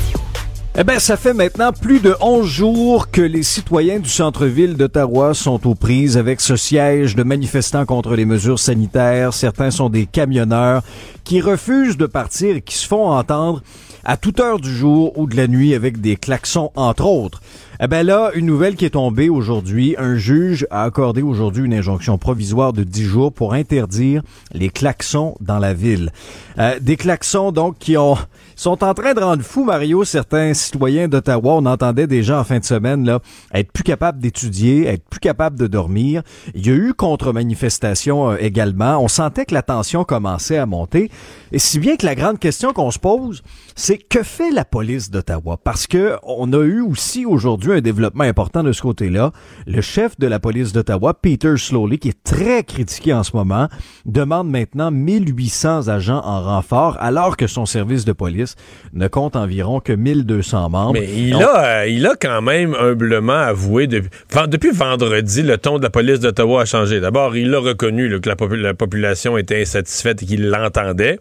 Eh 0.77 0.85
bien, 0.85 0.99
ça 0.99 1.17
fait 1.17 1.33
maintenant 1.33 1.73
plus 1.73 1.99
de 1.99 2.15
11 2.21 2.47
jours 2.47 3.11
que 3.11 3.21
les 3.21 3.43
citoyens 3.43 3.99
du 3.99 4.07
centre-ville 4.09 4.75
d'Ottawa 4.77 5.33
sont 5.33 5.67
aux 5.67 5.75
prises 5.75 6.15
avec 6.15 6.39
ce 6.39 6.55
siège 6.55 7.13
de 7.17 7.23
manifestants 7.23 7.85
contre 7.85 8.15
les 8.15 8.23
mesures 8.23 8.57
sanitaires. 8.57 9.33
Certains 9.33 9.69
sont 9.69 9.89
des 9.89 10.05
camionneurs 10.05 10.81
qui 11.25 11.41
refusent 11.41 11.97
de 11.97 12.05
partir 12.05 12.55
et 12.55 12.61
qui 12.61 12.75
se 12.75 12.87
font 12.87 13.09
entendre 13.09 13.61
à 14.05 14.15
toute 14.15 14.39
heure 14.39 14.61
du 14.61 14.73
jour 14.73 15.19
ou 15.19 15.27
de 15.27 15.35
la 15.35 15.49
nuit 15.49 15.75
avec 15.75 15.99
des 15.99 16.15
klaxons, 16.15 16.71
entre 16.77 17.05
autres. 17.05 17.41
Eh 17.83 17.87
ben 17.87 18.05
là, 18.05 18.29
une 18.35 18.45
nouvelle 18.45 18.75
qui 18.75 18.85
est 18.85 18.91
tombée 18.91 19.27
aujourd'hui. 19.29 19.95
Un 19.97 20.15
juge 20.15 20.67
a 20.69 20.83
accordé 20.83 21.23
aujourd'hui 21.23 21.65
une 21.65 21.73
injonction 21.73 22.19
provisoire 22.19 22.73
de 22.73 22.83
10 22.83 23.03
jours 23.05 23.33
pour 23.33 23.55
interdire 23.55 24.21
les 24.53 24.69
klaxons 24.69 25.35
dans 25.41 25.57
la 25.57 25.73
ville. 25.73 26.11
Euh, 26.59 26.77
des 26.79 26.95
klaxons, 26.95 27.51
donc, 27.51 27.79
qui 27.79 27.97
ont 27.97 28.17
sont 28.61 28.83
en 28.83 28.93
train 28.93 29.15
de 29.15 29.19
rendre 29.19 29.41
fou, 29.41 29.63
Mario, 29.63 30.03
certains 30.03 30.53
citoyens 30.53 31.07
d'Ottawa. 31.07 31.53
On 31.55 31.65
entendait 31.65 32.05
déjà 32.05 32.39
en 32.39 32.43
fin 32.43 32.59
de 32.59 32.63
semaine 32.63 33.03
là, 33.05 33.19
être 33.55 33.71
plus 33.71 33.83
capables 33.83 34.19
d'étudier, 34.19 34.85
être 34.85 35.03
plus 35.09 35.19
capables 35.19 35.57
de 35.57 35.65
dormir. 35.65 36.21
Il 36.53 36.67
y 36.67 36.69
a 36.69 36.73
eu 36.73 36.93
contre-manifestation 36.93 38.29
euh, 38.29 38.37
également. 38.39 38.99
On 39.03 39.07
sentait 39.07 39.45
que 39.45 39.55
la 39.55 39.63
tension 39.63 40.03
commençait 40.03 40.59
à 40.59 40.67
monter. 40.67 41.09
Et 41.51 41.57
si 41.57 41.79
bien 41.79 41.95
que 41.95 42.05
la 42.05 42.13
grande 42.13 42.37
question 42.37 42.71
qu'on 42.71 42.91
se 42.91 42.99
pose, 42.99 43.41
c'est 43.75 43.97
que 43.97 44.21
fait 44.21 44.51
la 44.51 44.63
police 44.63 45.09
d'Ottawa? 45.09 45.57
Parce 45.57 45.87
que 45.87 46.17
on 46.21 46.53
a 46.53 46.63
eu 46.63 46.81
aussi 46.81 47.25
aujourd'hui 47.25 47.70
un 47.71 47.81
développement 47.81 48.23
important 48.23 48.63
de 48.63 48.71
ce 48.71 48.81
côté-là. 48.81 49.31
Le 49.67 49.81
chef 49.81 50.19
de 50.19 50.27
la 50.27 50.39
police 50.39 50.73
d'Ottawa, 50.73 51.13
Peter 51.13 51.57
Slowly, 51.57 51.99
qui 51.99 52.09
est 52.09 52.23
très 52.23 52.63
critiqué 52.63 53.13
en 53.13 53.23
ce 53.23 53.35
moment, 53.35 53.67
demande 54.05 54.49
maintenant 54.49 54.91
1800 54.91 55.87
agents 55.87 56.21
en 56.23 56.41
renfort, 56.41 56.97
alors 56.99 57.37
que 57.37 57.47
son 57.47 57.65
service 57.65 58.05
de 58.05 58.13
police 58.13 58.55
ne 58.93 59.07
compte 59.07 59.35
environ 59.35 59.79
que 59.79 59.93
1200 59.93 60.69
membres. 60.69 60.93
Mais 60.93 61.09
il, 61.15 61.35
a, 61.35 61.81
euh, 61.81 61.87
il 61.87 62.05
a 62.05 62.15
quand 62.19 62.41
même 62.41 62.75
humblement 62.75 63.33
avoué, 63.33 63.87
depuis, 63.87 64.09
depuis 64.47 64.71
vendredi, 64.71 65.43
le 65.43 65.57
ton 65.57 65.77
de 65.77 65.83
la 65.83 65.89
police 65.89 66.19
d'Ottawa 66.19 66.61
a 66.61 66.65
changé. 66.65 66.99
D'abord, 66.99 67.35
il 67.35 67.53
a 67.53 67.59
reconnu 67.59 68.07
là, 68.09 68.19
que 68.19 68.29
la, 68.29 68.57
la 68.57 68.73
population 68.73 69.37
était 69.37 69.61
insatisfaite 69.61 70.23
et 70.23 70.25
qu'il 70.25 70.49
l'entendait. 70.49 71.19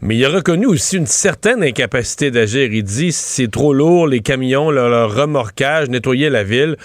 Mais 0.00 0.16
il 0.16 0.24
a 0.24 0.28
reconnu 0.28 0.66
aussi 0.66 0.96
une 0.96 1.06
certaine 1.06 1.62
incapacité 1.62 2.30
d'agir. 2.30 2.72
Il 2.72 2.84
dit 2.84 3.12
c'est 3.12 3.50
trop 3.50 3.72
lourd, 3.72 4.06
les 4.06 4.20
camions, 4.20 4.70
leur, 4.70 5.14
remorquage, 5.14 5.88
nettoyer 5.88 6.30
la 6.30 6.44
ville. 6.44 6.76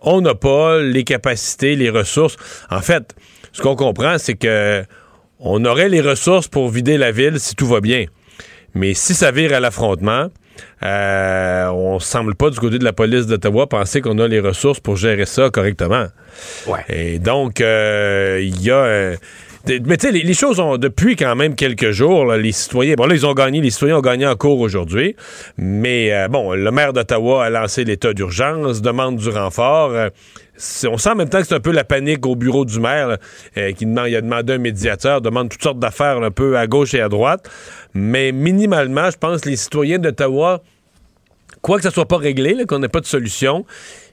On 0.00 0.20
n'a 0.20 0.34
pas 0.34 0.80
les 0.80 1.04
capacités, 1.04 1.76
les 1.76 1.90
ressources. 1.90 2.36
En 2.70 2.80
fait, 2.80 3.14
ce 3.52 3.62
qu'on 3.62 3.74
comprend, 3.74 4.18
c'est 4.18 4.34
que 4.34 4.84
on 5.40 5.64
aurait 5.64 5.88
les 5.88 6.00
ressources 6.00 6.48
pour 6.48 6.68
vider 6.68 6.98
la 6.98 7.10
ville 7.10 7.40
si 7.40 7.54
tout 7.54 7.66
va 7.66 7.80
bien. 7.80 8.06
Mais 8.74 8.94
si 8.94 9.14
ça 9.14 9.30
vire 9.30 9.54
à 9.54 9.60
l'affrontement, 9.60 10.28
euh, 10.82 11.66
on 11.68 11.98
semble 12.00 12.34
pas 12.34 12.50
du 12.50 12.58
côté 12.58 12.78
de 12.78 12.84
la 12.84 12.92
police 12.92 13.26
d'Ottawa 13.26 13.66
penser 13.68 14.00
qu'on 14.00 14.18
a 14.18 14.28
les 14.28 14.40
ressources 14.40 14.80
pour 14.80 14.96
gérer 14.96 15.26
ça 15.26 15.50
correctement. 15.50 16.06
Ouais. 16.66 16.84
Et 16.88 17.18
donc, 17.18 17.60
euh, 17.60 18.40
il 18.42 18.60
y 18.62 18.70
a... 18.70 18.76
Euh, 18.76 19.16
mais 19.84 19.96
tu 19.96 20.06
sais, 20.06 20.12
les, 20.12 20.34
choses 20.34 20.60
ont, 20.60 20.78
depuis 20.78 21.16
quand 21.16 21.34
même 21.36 21.54
quelques 21.54 21.90
jours, 21.90 22.32
les 22.34 22.52
citoyens, 22.52 22.94
bon 22.94 23.06
là, 23.06 23.14
ils 23.14 23.26
ont 23.26 23.34
gagné, 23.34 23.60
les 23.60 23.70
citoyens 23.70 23.98
ont 23.98 24.02
gagné 24.02 24.26
en 24.26 24.36
cours 24.36 24.60
aujourd'hui, 24.60 25.14
mais 25.56 26.12
euh, 26.12 26.28
bon, 26.28 26.54
le 26.54 26.70
maire 26.70 26.92
d'Ottawa 26.92 27.44
a 27.44 27.50
lancé 27.50 27.84
l'état 27.84 28.12
d'urgence, 28.14 28.80
demande 28.80 29.16
du 29.16 29.28
renfort. 29.28 29.90
Euh, 29.90 30.08
on 30.88 30.96
sent 30.98 31.10
en 31.10 31.14
même 31.14 31.28
temps 31.28 31.40
que 31.40 31.46
c'est 31.46 31.54
un 31.54 31.60
peu 31.60 31.70
la 31.70 31.84
panique 31.84 32.26
au 32.26 32.34
bureau 32.34 32.64
du 32.64 32.80
maire, 32.80 33.18
euh, 33.56 33.72
qui 33.72 33.86
demande, 33.86 34.08
il 34.08 34.16
a 34.16 34.20
demandé 34.20 34.54
un 34.54 34.58
médiateur, 34.58 35.20
demande 35.20 35.50
toutes 35.50 35.62
sortes 35.62 35.78
d'affaires 35.78 36.22
un 36.22 36.30
peu 36.30 36.56
à 36.56 36.66
gauche 36.66 36.94
et 36.94 37.00
à 37.00 37.08
droite, 37.08 37.48
mais 37.94 38.32
minimalement, 38.32 39.10
je 39.10 39.16
pense 39.16 39.42
que 39.42 39.50
les 39.50 39.56
citoyens 39.56 39.98
d'Ottawa, 39.98 40.62
quoi 41.62 41.76
que 41.76 41.82
ça 41.82 41.90
soit 41.90 42.08
pas 42.08 42.18
réglé, 42.18 42.56
qu'on 42.66 42.78
n'ait 42.78 42.88
pas 42.88 43.00
de 43.00 43.06
solution, 43.06 43.64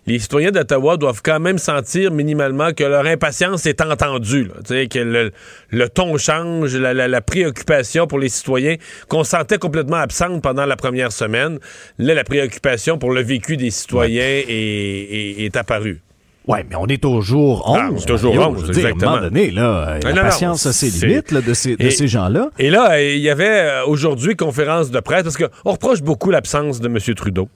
les 0.08 0.20
citoyens 0.20 0.51
d'Ottawa 0.51 0.97
doivent 0.97 1.22
quand 1.24 1.39
même 1.39 1.58
sentir 1.58 2.12
minimalement 2.12 2.74
que 2.74 2.84
leur 2.84 3.06
impatience 3.06 3.66
est 3.66 3.82
entendue, 3.82 4.49
que 4.68 5.32
le, 5.72 5.89
ton 5.89 6.18
change, 6.18 6.76
la, 6.76 7.22
préoccupation 7.22 8.08
pour 8.08 8.20
les 8.20 8.30
citoyens 8.30 8.76
qu'on 9.08 9.24
sentait 9.24 9.58
complètement 9.58 9.97
absente 9.97 10.41
pendant 10.41 10.66
la 10.66 10.76
première 10.76 11.12
semaine. 11.12 11.60
Là, 11.97 12.14
la 12.14 12.24
préoccupation 12.24 12.97
pour 12.97 13.12
le 13.12 13.22
vécu 13.22 13.58
des 13.58 13.72
citoyens 13.72 14.43
est 14.47 15.56
apparue. 15.56 16.01
Oui, 16.48 16.60
mais 16.70 16.76
on 16.76 16.86
est 16.86 17.02
toujours 17.02 17.68
11. 17.68 17.80
Ah, 17.80 18.06
toujours 18.06 18.36
11, 18.36 18.70
exactement. 18.70 19.12
à 19.12 19.14
un 19.14 19.16
moment 19.16 19.28
donné, 19.28 19.50
là, 19.50 20.00
la 20.04 20.22
patience 20.22 20.66
a 20.68 20.74
ses 20.74 20.89
limites 20.89 21.34
de 21.34 21.54
ces, 21.54 21.76
de 21.76 21.89
ces 21.89 22.08
gens-là. 22.08 22.50
Et 22.60 22.70
là, 22.70 23.02
il 23.02 23.20
y 23.20 23.30
avait 23.30 23.46
euh, 23.48 23.86
aujourd'hui 23.86 24.36
conférence 24.36 24.91
de 24.91 25.00
presse, 25.00 25.24
parce 25.24 25.38
qu'on 25.38 25.72
reproche 25.72 26.04
beaucoup 26.04 26.30
l'absence 26.30 26.80
de 26.80 26.88
M. 26.88 27.00
Trudeau. 27.16 27.50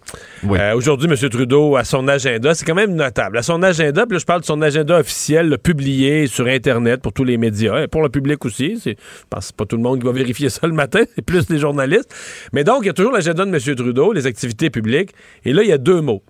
Euh, 0.50 0.74
aujourd'hui, 0.74 1.08
M. 1.08 1.30
Trudeau, 1.30 1.76
à 1.76 1.84
son 1.84 2.08
agenda, 2.08 2.56
c'est 2.56 2.66
quand 2.66 2.76
même 2.76 2.96
notable. 2.96 3.38
À 3.38 3.44
son 3.44 3.62
agenda, 3.62 4.08
puis 4.08 4.16
là, 4.16 4.20
je 4.20 4.26
parle 4.26 4.42
de 4.42 4.46
son 4.46 4.62
agenda 4.62 4.98
officiel, 4.98 5.58
publié 5.60 6.26
sur 6.26 6.48
Internet 6.48 7.02
pour 7.02 7.14
tous 7.14 7.24
les 7.24 7.38
médias, 7.38 7.84
et 7.84 7.88
pour 7.88 8.02
le 8.02 8.10
public 8.10 8.44
aussi. 8.44 8.82
Je 8.84 8.94
pense 9.30 9.40
que 9.40 9.46
c'est 9.46 9.56
pas 9.56 9.66
tout 9.66 9.76
le 9.76 9.84
monde 9.84 10.00
qui 10.00 10.06
va 10.06 10.14
vérifier 10.14 10.50
ça 10.50 10.66
le 10.66 10.74
matin, 10.74 11.02
c'est 11.16 11.22
plus 11.22 11.48
les 11.50 11.60
journalistes. 11.60 12.12
Mais 12.54 12.64
donc, 12.64 12.80
il 12.82 12.88
y 12.88 12.90
a 12.90 12.94
toujours 12.94 13.12
l'agenda 13.12 13.46
de 13.46 13.52
M. 13.52 13.76
Trudeau, 13.76 14.14
les 14.14 14.26
activités 14.26 14.72
publiques, 14.72 15.12
et 15.46 15.54
là, 15.54 15.62
il 15.62 15.70
y 15.70 15.74
a 15.74 15.78
deux 15.78 16.02
mots. 16.02 16.24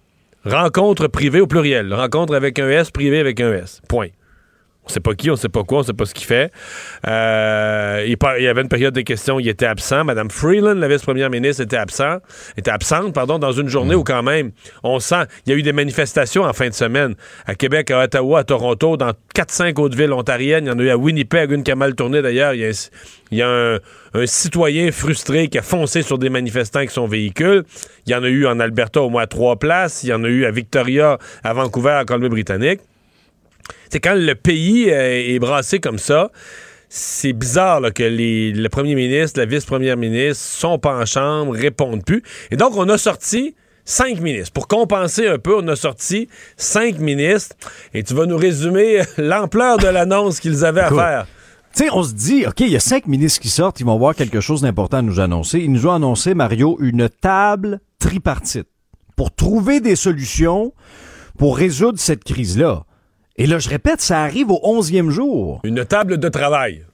Rencontre 0.45 1.07
privée 1.07 1.41
au 1.41 1.47
pluriel. 1.47 1.93
Rencontre 1.93 2.33
avec 2.33 2.59
un 2.59 2.69
S, 2.69 2.91
privé 2.91 3.19
avec 3.19 3.41
un 3.41 3.51
S. 3.51 3.81
Point. 3.89 4.07
On 4.89 4.91
sait 4.91 4.99
pas 5.01 5.13
qui, 5.13 5.29
on 5.29 5.35
sait 5.35 5.49
pas 5.49 5.63
quoi, 5.63 5.79
on 5.79 5.83
sait 5.83 5.93
pas 5.93 6.07
ce 6.07 6.15
qu'il 6.15 6.25
fait. 6.25 6.51
Euh, 7.07 8.03
il, 8.07 8.43
y 8.43 8.47
avait 8.47 8.61
une 8.61 8.69
période 8.69 8.93
de 8.95 9.01
questions, 9.01 9.39
il 9.39 9.47
était 9.47 9.67
absent. 9.67 10.03
Madame 10.03 10.31
Freeland, 10.31 10.73
la 10.73 10.87
vice-première 10.87 11.29
ministre, 11.29 11.61
était 11.61 11.77
absent, 11.77 12.17
était 12.57 12.71
absente, 12.71 13.13
pardon, 13.13 13.37
dans 13.37 13.51
une 13.51 13.67
journée 13.67 13.93
où 13.93 14.03
quand 14.03 14.23
même, 14.23 14.51
on 14.81 14.99
sent, 14.99 15.25
il 15.45 15.51
y 15.51 15.55
a 15.55 15.59
eu 15.59 15.61
des 15.61 15.73
manifestations 15.73 16.41
en 16.41 16.53
fin 16.53 16.69
de 16.69 16.73
semaine 16.73 17.13
à 17.45 17.53
Québec, 17.53 17.91
à 17.91 18.03
Ottawa, 18.03 18.39
à 18.39 18.43
Toronto, 18.43 18.97
dans 18.97 19.11
4-5 19.35 19.79
autres 19.79 19.95
villes 19.95 20.11
ontariennes. 20.11 20.65
Il 20.65 20.69
y 20.69 20.71
en 20.71 20.79
a 20.79 20.81
eu 20.81 20.89
à 20.89 20.97
Winnipeg, 20.97 21.51
une 21.51 21.61
qui 21.61 21.71
a 21.71 21.75
mal 21.75 21.93
tourné 21.93 22.23
d'ailleurs. 22.23 22.55
Il 22.55 22.75
y 23.31 23.43
a, 23.43 23.47
un, 23.47 23.75
un, 24.15 24.25
citoyen 24.25 24.91
frustré 24.91 25.49
qui 25.49 25.59
a 25.59 25.61
foncé 25.61 26.01
sur 26.01 26.17
des 26.17 26.29
manifestants 26.29 26.79
avec 26.79 26.89
son 26.89 27.05
véhicule. 27.05 27.63
Il 28.07 28.11
y 28.11 28.15
en 28.15 28.23
a 28.23 28.29
eu 28.29 28.47
en 28.47 28.59
Alberta 28.59 29.03
au 29.03 29.11
moins 29.11 29.21
à 29.21 29.27
trois 29.27 29.57
places. 29.57 30.01
Il 30.01 30.09
y 30.09 30.13
en 30.13 30.23
a 30.23 30.27
eu 30.29 30.45
à 30.45 30.51
Victoria, 30.51 31.19
à 31.43 31.53
Vancouver, 31.53 31.91
à 31.91 32.05
Colombie-Britannique 32.05 32.79
c'est 33.89 33.99
quand 33.99 34.15
le 34.15 34.35
pays 34.35 34.89
euh, 34.89 35.33
est 35.33 35.39
brassé 35.39 35.79
comme 35.79 35.99
ça, 35.99 36.31
c'est 36.89 37.33
bizarre 37.33 37.81
que 37.93 38.03
le 38.03 38.67
premier 38.67 38.95
ministre, 38.95 39.39
la 39.39 39.45
vice-première 39.45 39.95
ministre 39.95 40.43
sont 40.43 40.79
pas 40.79 40.97
en 40.97 41.05
chambre, 41.05 41.53
répondent 41.53 42.03
plus. 42.03 42.23
Et 42.49 42.57
donc, 42.57 42.75
on 42.75 42.89
a 42.89 42.97
sorti 42.97 43.55
cinq 43.85 44.19
ministres. 44.21 44.51
Pour 44.53 44.67
compenser 44.67 45.27
un 45.27 45.37
peu, 45.37 45.55
on 45.55 45.67
a 45.67 45.75
sorti 45.75 46.29
cinq 46.57 46.99
ministres. 46.99 47.55
Et 47.93 48.03
tu 48.03 48.15
vas 48.15 48.25
nous 48.25 48.37
résumer 48.37 49.01
l'ampleur 49.17 49.77
de 49.77 49.87
l'annonce 49.87 50.39
qu'ils 50.39 50.65
avaient 50.65 50.81
à 50.81 50.89
faire. 50.89 51.27
Tu 51.75 51.83
sais, 51.83 51.89
on 51.91 52.01
se 52.01 52.13
dit, 52.13 52.45
OK, 52.47 52.61
il 52.61 52.69
y 52.69 52.75
a 52.75 52.79
cinq 52.79 53.05
ministres 53.05 53.39
qui 53.39 53.49
sortent, 53.49 53.79
ils 53.79 53.85
vont 53.85 53.93
avoir 53.93 54.15
quelque 54.15 54.41
chose 54.41 54.61
d'important 54.61 54.97
à 54.97 55.01
nous 55.03 55.19
annoncer. 55.19 55.59
Ils 55.59 55.71
nous 55.71 55.85
ont 55.85 55.93
annoncé, 55.93 56.33
Mario, 56.33 56.77
une 56.81 57.07
table 57.09 57.79
tripartite 57.99 58.67
pour 59.15 59.33
trouver 59.33 59.79
des 59.79 59.95
solutions 59.95 60.73
pour 61.37 61.57
résoudre 61.57 61.99
cette 61.99 62.23
crise-là. 62.23 62.85
Et 63.39 63.47
là, 63.47 63.57
je 63.57 63.69
répète, 63.69 64.01
ça 64.01 64.21
arrive 64.21 64.51
au 64.51 64.59
onzième 64.63 65.09
jour. 65.09 65.61
Une 65.63 65.85
table 65.85 66.17
de 66.17 66.27
travail. 66.27 66.85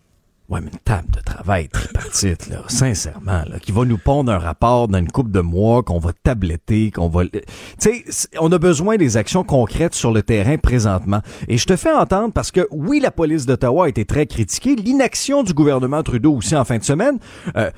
Ouais, 0.47 0.61
mais 0.61 0.69
une 0.71 0.77
table 0.77 1.09
de 1.11 1.19
travail 1.21 1.67
tripartite, 1.69 2.49
là, 2.49 2.61
sincèrement, 2.67 3.41
là, 3.49 3.57
qui 3.59 3.71
va 3.71 3.83
nous 3.83 3.97
pondre 3.97 4.31
un 4.31 4.37
rapport 4.37 4.87
dans 4.87 4.99
une 4.99 5.11
coupe 5.11 5.31
de 5.31 5.39
mois, 5.39 5.81
qu'on 5.81 5.97
va 5.97 6.11
tabletter, 6.13 6.91
qu'on 6.91 7.09
va... 7.09 7.25
Tu 7.25 7.41
sais, 7.79 8.05
on 8.39 8.51
a 8.51 8.59
besoin 8.59 8.97
des 8.97 9.17
actions 9.17 9.43
concrètes 9.43 9.95
sur 9.95 10.11
le 10.11 10.21
terrain 10.21 10.59
présentement. 10.59 11.21
Et 11.47 11.57
je 11.57 11.65
te 11.65 11.75
fais 11.75 11.91
entendre 11.91 12.31
parce 12.31 12.51
que, 12.51 12.67
oui, 12.69 12.99
la 12.99 13.09
police 13.09 13.47
d'Ottawa 13.47 13.85
a 13.85 13.89
été 13.89 14.05
très 14.05 14.27
critiquée, 14.27 14.75
l'inaction 14.75 15.41
du 15.41 15.55
gouvernement 15.55 16.03
Trudeau 16.03 16.35
aussi 16.35 16.55
en 16.55 16.63
fin 16.63 16.77
de 16.77 16.83
semaine. 16.83 17.17
Euh, 17.57 17.71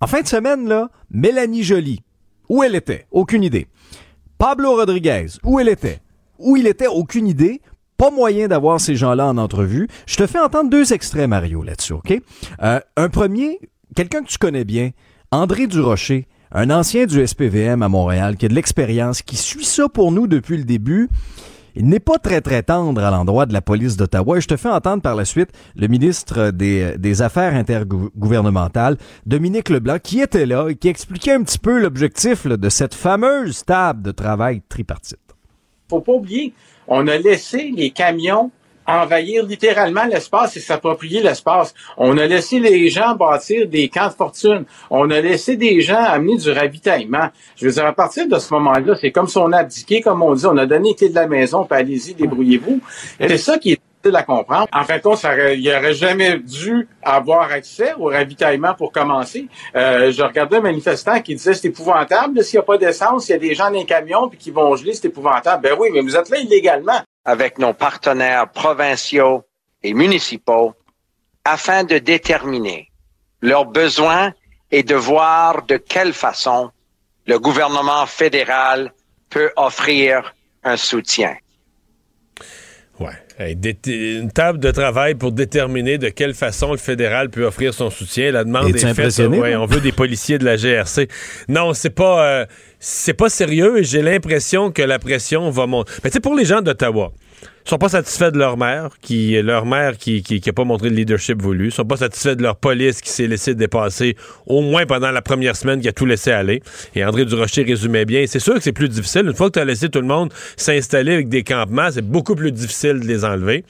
en 0.00 0.08
fin 0.08 0.22
de 0.22 0.26
semaine, 0.26 0.66
là, 0.66 0.90
Mélanie 1.12 1.62
Joly, 1.62 2.00
où 2.48 2.64
elle 2.64 2.74
était? 2.74 3.06
Aucune 3.12 3.44
idée. 3.44 3.68
Pablo 4.36 4.74
Rodriguez, 4.74 5.26
où 5.44 5.60
elle 5.60 5.68
était? 5.68 6.00
Où 6.40 6.56
il 6.56 6.66
était? 6.66 6.88
Aucune 6.88 7.28
idée 7.28 7.60
pas 8.00 8.10
moyen 8.10 8.48
d'avoir 8.48 8.80
ces 8.80 8.96
gens-là 8.96 9.26
en 9.26 9.36
entrevue. 9.36 9.86
Je 10.06 10.16
te 10.16 10.26
fais 10.26 10.38
entendre 10.38 10.70
deux 10.70 10.94
extraits, 10.94 11.28
Mario, 11.28 11.62
là-dessus, 11.62 11.92
OK? 11.92 12.18
Euh, 12.62 12.80
un 12.96 13.08
premier, 13.10 13.60
quelqu'un 13.94 14.22
que 14.22 14.28
tu 14.28 14.38
connais 14.38 14.64
bien, 14.64 14.92
André 15.30 15.66
Durocher, 15.66 16.26
un 16.50 16.70
ancien 16.70 17.04
du 17.04 17.26
SPVM 17.26 17.82
à 17.82 17.90
Montréal, 17.90 18.38
qui 18.38 18.46
a 18.46 18.48
de 18.48 18.54
l'expérience, 18.54 19.20
qui 19.20 19.36
suit 19.36 19.66
ça 19.66 19.86
pour 19.90 20.12
nous 20.12 20.28
depuis 20.28 20.56
le 20.56 20.64
début. 20.64 21.10
il 21.76 21.88
n'est 21.88 22.00
pas 22.00 22.16
très 22.16 22.40
très 22.40 22.62
tendre 22.62 23.04
à 23.04 23.10
l'endroit 23.10 23.44
de 23.44 23.52
la 23.52 23.60
police 23.60 23.98
d'Ottawa. 23.98 24.38
Et 24.38 24.40
je 24.40 24.48
te 24.48 24.56
fais 24.56 24.70
entendre 24.70 25.02
par 25.02 25.14
la 25.14 25.26
suite 25.26 25.50
le 25.76 25.86
ministre 25.86 26.52
des, 26.52 27.20
Affaires 27.20 27.54
intergouvernementales, 27.54 28.96
Dominique 29.26 29.68
Leblanc, 29.68 29.98
qui 30.02 30.22
était 30.22 30.46
là 30.46 30.68
et 30.70 30.74
qui 30.74 30.88
expliquait 30.88 31.32
un 31.32 31.42
petit 31.42 31.58
peu 31.58 31.78
l'objectif 31.78 32.46
de 32.46 32.68
cette 32.70 32.94
fameuse 32.94 33.62
table 33.62 34.00
de 34.00 34.10
travail 34.10 34.62
tripartite. 34.70 35.18
Faut 35.90 36.00
pas 36.00 36.12
oublier, 36.12 36.54
on 36.90 37.06
a 37.08 37.16
laissé 37.16 37.72
les 37.74 37.90
camions 37.90 38.50
envahir 38.90 39.44
littéralement 39.44 40.04
l'espace 40.04 40.56
et 40.56 40.60
s'approprier 40.60 41.22
l'espace. 41.22 41.74
On 41.96 42.16
a 42.18 42.26
laissé 42.26 42.58
les 42.58 42.88
gens 42.88 43.14
bâtir 43.14 43.68
des 43.68 43.88
camps 43.88 44.08
de 44.08 44.14
fortune. 44.14 44.64
On 44.90 45.10
a 45.10 45.20
laissé 45.20 45.56
des 45.56 45.80
gens 45.80 46.02
amener 46.02 46.36
du 46.36 46.50
ravitaillement. 46.50 47.28
Je 47.56 47.66
veux 47.66 47.72
dire, 47.72 47.86
à 47.86 47.92
partir 47.92 48.26
de 48.28 48.38
ce 48.38 48.52
moment-là, 48.54 48.94
c'est 49.00 49.12
comme 49.12 49.28
si 49.28 49.38
on 49.38 49.52
a 49.52 49.58
abdiqué, 49.58 50.00
comme 50.00 50.22
on 50.22 50.34
dit, 50.34 50.46
on 50.46 50.56
a 50.56 50.66
donné 50.66 50.96
les 51.00 51.08
de 51.08 51.14
la 51.14 51.26
maison, 51.26 51.64
puis 51.64 51.78
allez-y, 51.78 52.14
débrouillez-vous. 52.14 52.80
C'est 53.20 53.38
ça 53.38 53.58
qui 53.58 53.72
est 53.72 53.79
à 54.08 54.22
comprendre. 54.22 54.66
En 54.72 54.84
fin 54.84 54.96
de 54.96 55.02
compte, 55.02 55.18
ça 55.18 55.32
aurait, 55.32 55.58
il 55.58 55.68
aurait 55.68 55.94
jamais 55.94 56.38
dû 56.38 56.88
avoir 57.02 57.52
accès 57.52 57.92
au 57.98 58.06
ravitaillement 58.06 58.74
pour 58.74 58.92
commencer. 58.92 59.46
Euh, 59.76 60.10
je 60.10 60.22
regardais 60.22 60.56
un 60.56 60.62
manifestant 60.62 61.20
qui 61.20 61.34
disait 61.34 61.54
c'est 61.54 61.68
épouvantable 61.68 62.42
s'il 62.42 62.58
n'y 62.58 62.62
a 62.62 62.66
pas 62.66 62.78
d'essence, 62.78 63.28
il 63.28 63.32
y 63.32 63.34
a 63.34 63.38
des 63.38 63.54
gens 63.54 63.70
dans 63.70 63.78
les 63.78 63.84
camions 63.84 64.28
puis 64.28 64.38
qui 64.38 64.50
vont 64.50 64.74
geler, 64.76 64.94
c'est 64.94 65.06
épouvantable. 65.06 65.62
Ben 65.62 65.76
oui, 65.78 65.90
mais 65.92 66.00
vous 66.00 66.16
êtes 66.16 66.30
là 66.30 66.38
illégalement 66.38 67.00
avec 67.24 67.58
nos 67.58 67.74
partenaires 67.74 68.48
provinciaux 68.50 69.44
et 69.82 69.92
municipaux 69.92 70.74
afin 71.44 71.84
de 71.84 71.98
déterminer 71.98 72.90
leurs 73.42 73.66
besoins 73.66 74.32
et 74.70 74.82
de 74.82 74.94
voir 74.94 75.62
de 75.62 75.76
quelle 75.76 76.12
façon 76.12 76.70
le 77.26 77.38
gouvernement 77.38 78.06
fédéral 78.06 78.92
peut 79.28 79.52
offrir 79.56 80.34
un 80.64 80.76
soutien. 80.76 81.36
Une 83.40 84.30
table 84.30 84.58
de 84.58 84.70
travail 84.70 85.14
pour 85.14 85.32
déterminer 85.32 85.96
de 85.96 86.10
quelle 86.10 86.34
façon 86.34 86.72
le 86.72 86.76
fédéral 86.76 87.30
peut 87.30 87.44
offrir 87.44 87.72
son 87.72 87.88
soutien. 87.88 88.32
La 88.32 88.44
demande 88.44 88.68
est, 88.68 88.94
faite. 88.94 89.18
Ouais, 89.18 89.56
on 89.56 89.64
veut 89.64 89.80
des 89.80 89.92
policiers 89.92 90.36
de 90.38 90.44
la 90.44 90.56
GRC. 90.56 91.08
Non, 91.48 91.72
c'est 91.72 91.90
pas 91.90 92.24
euh, 92.24 92.46
c'est 92.78 93.14
pas 93.14 93.30
sérieux 93.30 93.78
et 93.78 93.84
j'ai 93.84 94.02
l'impression 94.02 94.70
que 94.70 94.82
la 94.82 94.98
pression 94.98 95.48
va 95.50 95.66
monter. 95.66 95.90
Mais 96.04 96.10
tu 96.10 96.14
sais, 96.14 96.20
pour 96.20 96.34
les 96.34 96.44
gens 96.44 96.60
d'Ottawa, 96.60 97.12
sont 97.64 97.78
pas 97.78 97.88
satisfaits 97.88 98.30
de 98.30 98.38
leur 98.38 98.56
maire, 98.56 98.90
qui 99.00 99.40
leur 99.42 99.66
maire 99.66 99.96
qui, 99.96 100.22
qui, 100.22 100.40
pas 100.52 100.64
montré 100.64 100.88
le 100.88 100.96
leadership 100.96 101.40
voulu, 101.40 101.70
sont 101.70 101.84
pas 101.84 101.96
satisfaits 101.96 102.34
de 102.34 102.42
leur 102.42 102.56
police 102.56 103.00
qui 103.00 103.10
s'est 103.10 103.26
laissé 103.26 103.54
dépasser 103.54 104.16
au 104.46 104.60
moins 104.60 104.86
pendant 104.86 105.10
la 105.10 105.22
première 105.22 105.56
semaine 105.56 105.80
qui 105.80 105.88
a 105.88 105.92
tout 105.92 106.06
laissé 106.06 106.32
aller. 106.32 106.62
Et 106.94 107.04
André 107.04 107.24
Durocher 107.24 107.62
résumait 107.62 108.04
bien. 108.04 108.24
C'est 108.26 108.40
sûr 108.40 108.54
que 108.54 108.60
c'est 108.60 108.72
plus 108.72 108.88
difficile. 108.88 109.26
Une 109.26 109.34
fois 109.34 109.48
que 109.48 109.54
tu 109.54 109.58
as 109.58 109.64
laissé 109.64 109.88
tout 109.88 110.00
le 110.00 110.06
monde 110.06 110.32
s'installer 110.56 111.14
avec 111.14 111.28
des 111.28 111.42
campements, 111.42 111.90
c'est 111.90 112.04
beaucoup 112.04 112.34
plus 112.34 112.52
difficile 112.52 113.00
de 113.00 113.06
les 113.06 113.24
enlever. 113.24 113.64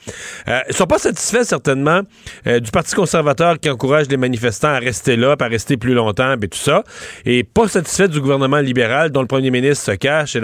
Euh, 0.47 0.59
ils 0.69 0.75
sont 0.75 0.87
pas 0.87 0.99
satisfaits 0.99 1.43
certainement 1.43 2.01
euh, 2.47 2.59
du 2.59 2.71
Parti 2.71 2.95
conservateur 2.95 3.59
qui 3.59 3.69
encourage 3.69 4.07
les 4.09 4.17
manifestants 4.17 4.69
à 4.69 4.79
rester 4.79 5.15
là, 5.15 5.35
à 5.39 5.47
rester 5.47 5.77
plus 5.77 5.93
longtemps, 5.93 6.35
et 6.41 6.47
tout 6.47 6.57
ça. 6.57 6.83
Et 7.25 7.43
pas 7.43 7.67
satisfaits 7.67 8.07
du 8.07 8.21
gouvernement 8.21 8.59
libéral 8.59 9.11
dont 9.11 9.21
le 9.21 9.27
premier 9.27 9.51
ministre 9.51 9.85
se 9.85 9.91
cache. 9.91 10.35
Et 10.35 10.41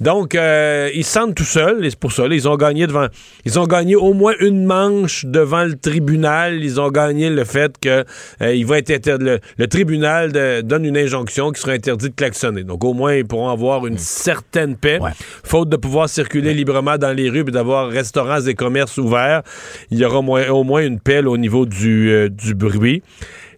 donc, 0.00 0.34
euh, 0.34 0.90
ils 0.94 1.04
se 1.04 1.12
sentent 1.12 1.34
tout 1.34 1.44
seuls 1.44 1.84
et 1.84 1.90
c'est 1.90 1.98
pour 1.98 2.12
ça. 2.12 2.26
Ils 2.26 2.48
ont 2.48 2.56
gagné 2.56 2.75
devant. 2.84 3.06
Ils 3.44 3.58
ont 3.58 3.66
gagné 3.66 3.96
au 3.96 4.12
moins 4.12 4.34
une 4.40 4.64
manche 4.64 5.24
devant 5.24 5.64
le 5.64 5.78
tribunal. 5.78 6.62
Ils 6.62 6.80
ont 6.80 6.90
gagné 6.90 7.30
le 7.30 7.44
fait 7.44 7.78
que 7.80 8.04
euh, 8.42 8.54
il 8.54 8.66
va 8.66 8.78
être 8.78 9.08
le, 9.18 9.38
le, 9.56 9.66
tribunal 9.66 10.32
donne 10.64 10.84
une 10.84 10.98
injonction 10.98 11.52
qui 11.52 11.60
sera 11.60 11.72
interdit 11.72 12.10
de 12.10 12.14
klaxonner. 12.14 12.64
Donc 12.64 12.84
au 12.84 12.92
moins 12.92 13.14
ils 13.14 13.24
pourront 13.24 13.48
avoir 13.48 13.86
une 13.86 13.98
certaine 13.98 14.76
paix, 14.76 14.98
faute 15.44 15.68
de 15.68 15.76
pouvoir 15.76 16.08
circuler 16.08 16.52
librement 16.52 16.98
dans 16.98 17.12
les 17.12 17.30
rues 17.30 17.40
et 17.40 17.44
d'avoir 17.44 17.88
restaurants 17.88 18.40
et 18.40 18.54
commerces 18.54 18.98
ouverts. 18.98 19.42
Il 19.90 19.98
y 19.98 20.04
aura 20.04 20.18
au 20.18 20.64
moins, 20.64 20.82
une 20.82 21.00
paix 21.00 21.24
au 21.24 21.36
niveau 21.36 21.66
du, 21.66 22.10
euh, 22.10 22.28
du 22.28 22.54
bruit. 22.54 23.02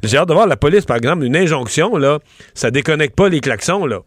J'ai 0.02 0.16
hâte 0.16 0.28
de 0.28 0.34
voir 0.34 0.46
la 0.46 0.56
police, 0.56 0.84
par 0.84 0.96
exemple, 0.96 1.24
une 1.24 1.36
injonction, 1.36 1.96
là, 1.96 2.18
ça 2.54 2.70
déconnecte 2.70 3.16
pas 3.16 3.28
les 3.28 3.40
klaxons, 3.40 3.86
là. 3.86 4.00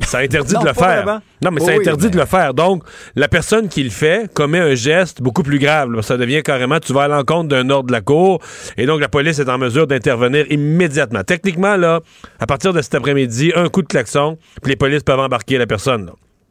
Ça 0.00 0.18
interdit 0.18 0.54
de 0.54 0.64
le 0.64 0.72
faire. 0.72 1.20
Non, 1.42 1.50
mais 1.50 1.60
ça 1.60 1.72
interdit 1.72 2.10
de 2.10 2.18
le 2.18 2.26
faire. 2.26 2.54
Donc, 2.54 2.82
la 3.14 3.28
personne 3.28 3.68
qui 3.68 3.82
le 3.82 3.90
fait 3.90 4.32
commet 4.32 4.58
un 4.58 4.74
geste 4.74 5.22
beaucoup 5.22 5.42
plus 5.42 5.58
grave. 5.58 6.00
Ça 6.02 6.16
devient 6.16 6.42
carrément, 6.42 6.80
tu 6.80 6.92
vas 6.92 7.02
à 7.02 7.08
l'encontre 7.08 7.48
d'un 7.48 7.68
ordre 7.70 7.88
de 7.88 7.92
la 7.92 8.00
cour, 8.00 8.40
et 8.76 8.86
donc 8.86 9.00
la 9.00 9.08
police 9.08 9.38
est 9.38 9.48
en 9.48 9.58
mesure 9.58 9.86
d'intervenir 9.86 10.50
immédiatement. 10.50 11.22
Techniquement, 11.24 11.76
là, 11.76 12.00
à 12.40 12.46
partir 12.46 12.72
de 12.72 12.82
cet 12.82 12.94
après-midi, 12.94 13.52
un 13.54 13.68
coup 13.68 13.82
de 13.82 13.88
klaxon, 13.88 14.38
puis 14.62 14.70
les 14.70 14.76
polices 14.76 15.02
peuvent 15.02 15.20
embarquer 15.20 15.58
la 15.58 15.66
personne. 15.66 16.10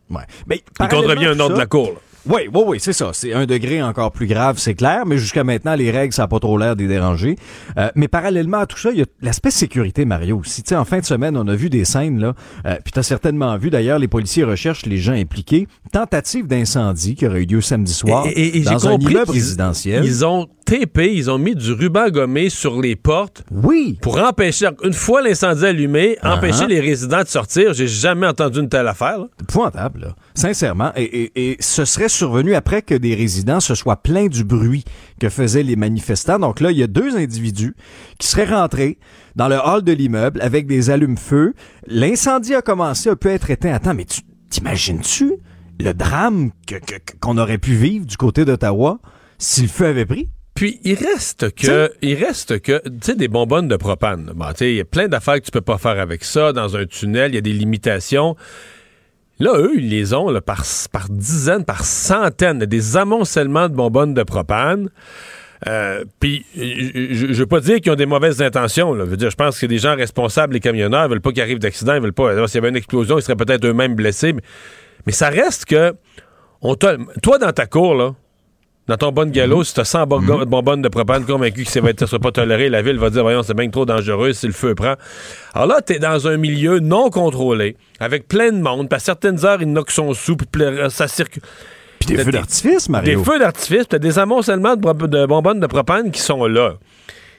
Ouais. 0.09 0.21
Mais, 0.47 0.61
Il 0.79 0.87
contrevient 0.87 1.27
un 1.27 1.39
ordre 1.39 1.55
de 1.55 1.59
la 1.59 1.65
cour. 1.65 1.93
Oui, 2.25 2.41
oui, 2.53 2.61
oui, 2.65 2.77
c'est 2.79 2.93
ça. 2.93 3.11
C'est 3.13 3.33
un 3.33 3.45
degré 3.45 3.83
encore 3.83 4.11
plus 4.11 4.27
grave, 4.27 4.57
c'est 4.57 4.75
clair, 4.75 5.05
mais 5.05 5.17
jusqu'à 5.17 5.43
maintenant, 5.43 5.75
les 5.75 5.91
règles, 5.91 6.13
ça 6.13 6.23
n'a 6.23 6.27
pas 6.27 6.39
trop 6.39 6.57
l'air 6.57 6.75
de 6.75 6.85
déranger. 6.85 7.35
Euh, 7.77 7.89
mais 7.95 8.07
parallèlement 8.07 8.59
à 8.59 8.65
tout 8.65 8.77
ça, 8.77 8.91
il 8.91 8.99
y 8.99 9.01
a 9.01 9.05
l'aspect 9.21 9.51
sécurité, 9.51 10.05
Mario. 10.05 10.41
Si, 10.45 10.63
tu 10.63 10.69
sais, 10.69 10.75
en 10.75 10.85
fin 10.85 10.99
de 10.99 11.05
semaine, 11.05 11.35
on 11.35 11.47
a 11.47 11.55
vu 11.55 11.69
des 11.69 11.83
scènes, 11.83 12.19
là, 12.19 12.33
euh, 12.65 12.77
puis 12.83 12.93
tu 12.93 12.99
as 12.99 13.03
certainement 13.03 13.57
vu, 13.57 13.69
d'ailleurs, 13.69 13.99
les 13.99 14.07
policiers 14.07 14.45
recherchent 14.45 14.85
les 14.85 14.97
gens 14.97 15.13
impliqués. 15.13 15.67
Tentative 15.91 16.47
d'incendie 16.47 17.15
qui 17.15 17.27
aurait 17.27 17.43
eu 17.43 17.45
lieu 17.45 17.61
samedi 17.61 17.93
soir 17.93 18.25
et, 18.33 18.61
dans 18.61 18.87
un 18.87 18.97
immeuble 18.97 19.31
résidentiel. 19.31 20.05
Ils 20.05 20.25
ont 20.25 20.47
TP, 20.65 21.11
ils 21.13 21.29
ont 21.29 21.37
mis 21.37 21.55
du 21.55 21.73
ruban 21.73 22.09
gommé 22.09 22.49
sur 22.49 22.81
les 22.81 22.95
portes. 22.95 23.43
Oui. 23.51 23.97
Pour 24.01 24.17
empêcher, 24.19 24.69
une 24.83 24.93
fois 24.93 25.21
l'incendie 25.21 25.65
allumé, 25.65 26.17
uh-huh. 26.23 26.37
empêcher 26.37 26.67
les 26.67 26.79
résidents 26.79 27.21
de 27.21 27.27
sortir. 27.27 27.73
J'ai 27.73 27.87
jamais 27.87 28.27
entendu 28.27 28.59
une 28.59 28.69
telle 28.69 28.87
affaire. 28.87 29.19
Pointable, 29.47 30.01
là. 30.01 30.15
Sincèrement. 30.35 30.91
Et, 30.95 31.31
et, 31.35 31.57
ce 31.59 31.85
serait 31.85 32.09
survenu 32.09 32.55
après 32.55 32.81
que 32.81 32.95
des 32.95 33.13
résidents 33.15 33.59
se 33.59 33.75
soient 33.75 34.01
plaints 34.01 34.27
du 34.27 34.43
bruit 34.43 34.83
que 35.19 35.29
faisaient 35.29 35.63
les 35.63 35.75
manifestants. 35.75 36.39
Donc 36.39 36.59
là, 36.59 36.71
il 36.71 36.77
y 36.77 36.83
a 36.83 36.87
deux 36.87 37.15
individus 37.15 37.75
qui 38.17 38.27
seraient 38.27 38.45
rentrés 38.45 38.97
dans 39.35 39.47
le 39.47 39.57
hall 39.57 39.83
de 39.83 39.91
l'immeuble 39.91 40.41
avec 40.41 40.65
des 40.65 40.89
allumes-feu. 40.89 41.53
L'incendie 41.87 42.55
a 42.55 42.61
commencé, 42.61 43.09
a 43.09 43.15
pu 43.15 43.29
être 43.29 43.51
éteint. 43.51 43.73
Attends, 43.73 43.93
mais 43.93 44.05
tu 44.05 44.21
t'imagines-tu 44.49 45.33
le 45.79 45.93
drame 45.93 46.51
qu'on 47.19 47.37
aurait 47.37 47.57
pu 47.57 47.73
vivre 47.73 48.05
du 48.05 48.17
côté 48.17 48.45
d'Ottawa 48.45 48.99
si 49.39 49.63
le 49.63 49.67
feu 49.67 49.87
avait 49.87 50.05
pris? 50.05 50.29
Puis 50.53 50.79
il 50.83 50.93
reste 50.93 51.53
que, 51.55 51.91
il 52.03 52.13
reste 52.13 52.59
que, 52.61 52.79
tu 52.87 52.91
sais, 53.01 53.15
des 53.15 53.27
bonbonnes 53.27 53.67
de 53.67 53.75
propane. 53.75 54.31
Bon, 54.35 54.45
tu 54.49 54.57
sais, 54.57 54.71
il 54.71 54.75
y 54.75 54.81
a 54.81 54.85
plein 54.85 55.07
d'affaires 55.07 55.35
que 55.35 55.45
tu 55.45 55.51
peux 55.51 55.61
pas 55.61 55.79
faire 55.79 55.99
avec 55.99 56.23
ça 56.23 56.53
dans 56.53 56.77
un 56.77 56.85
tunnel. 56.85 57.31
Il 57.31 57.35
y 57.35 57.37
a 57.39 57.41
des 57.41 57.53
limitations. 57.53 58.35
Là, 59.39 59.53
eux, 59.57 59.73
ils 59.75 59.89
les 59.89 60.13
ont 60.13 60.33
par, 60.41 60.63
dizaines, 61.09 61.65
par 61.65 61.85
centaines, 61.85 62.59
des 62.59 62.97
amoncellements 62.97 63.67
de 63.67 63.73
bonbonnes 63.73 64.13
de 64.13 64.23
propane. 64.23 64.89
Euh, 65.67 66.03
puis, 66.19 66.45
je, 66.55 67.25
ne 67.25 67.33
veux 67.33 67.45
pas 67.45 67.59
dire 67.59 67.79
qu'ils 67.79 67.91
ont 67.91 67.95
des 67.95 68.05
mauvaises 68.05 68.41
intentions. 68.41 68.93
Je 68.95 69.35
pense 69.35 69.59
que 69.59 69.65
des 69.65 69.77
gens 69.77 69.95
responsables, 69.95 70.53
les 70.53 70.59
camionneurs, 70.59 71.07
veulent 71.07 71.21
pas 71.21 71.31
qu'il 71.31 71.41
arrive 71.41 71.59
d'accident, 71.59 71.95
ils 71.95 72.01
veulent 72.01 72.13
pas. 72.13 72.47
S'il 72.47 72.55
y 72.55 72.57
avait 72.59 72.69
une 72.69 72.75
explosion, 72.75 73.17
ils 73.17 73.21
seraient 73.21 73.35
peut-être 73.35 73.65
eux-mêmes 73.65 73.95
blessés. 73.95 74.33
Mais, 75.05 75.13
ça 75.13 75.29
reste 75.29 75.65
que, 75.65 75.93
toi, 77.21 77.37
dans 77.39 77.51
ta 77.53 77.65
cour, 77.65 77.95
là, 77.95 78.13
dans 78.87 78.97
ton 78.97 79.11
bon 79.11 79.31
galop, 79.31 79.63
si 79.63 79.73
t'as 79.73 79.85
100 79.85 80.07
mhm. 80.07 80.45
bonbonnes 80.45 80.81
de 80.81 80.89
propane 80.89 81.25
convaincu 81.25 81.63
que 81.63 81.71
ça 81.71 81.79
va 81.79 81.89
être, 81.91 82.05
sera 82.05 82.19
pas 82.19 82.31
toléré, 82.31 82.69
la 82.69 82.81
ville 82.81 82.97
va 82.97 83.09
dire, 83.09 83.23
voyons, 83.23 83.43
c'est 83.43 83.53
bien 83.53 83.69
trop 83.69 83.85
dangereux 83.85 84.33
si 84.33 84.45
le 84.47 84.53
feu 84.53 84.75
prend. 84.75 84.95
Alors 85.53 85.67
là, 85.67 85.81
t'es 85.81 85.99
dans 85.99 86.27
un 86.27 86.37
milieu 86.37 86.79
non 86.79 87.09
contrôlé, 87.09 87.77
avec 87.99 88.27
plein 88.27 88.51
de 88.51 88.61
monde, 88.61 88.89
puis 88.89 88.97
à 88.97 88.99
certaines 88.99 89.45
heures, 89.45 89.61
ils 89.61 89.71
knockent 89.71 89.91
son 89.91 90.13
sou, 90.13 90.35
puis 90.35 90.47
ça 90.89 91.07
circule. 91.07 91.43
Puis 91.99 92.15
des 92.15 92.23
feux 92.23 92.31
d'artifice, 92.31 92.89
Mario. 92.89 93.17
Des 93.17 93.23
feux 93.23 93.39
d'artifice, 93.39 93.87
t'as 93.87 93.99
des 93.99 94.19
amoncellements 94.19 94.75
de, 94.75 95.07
de 95.07 95.25
bonbonnes 95.25 95.61
de 95.61 95.67
propane 95.67 96.11
qui 96.11 96.19
sont 96.19 96.45
là 96.45 96.73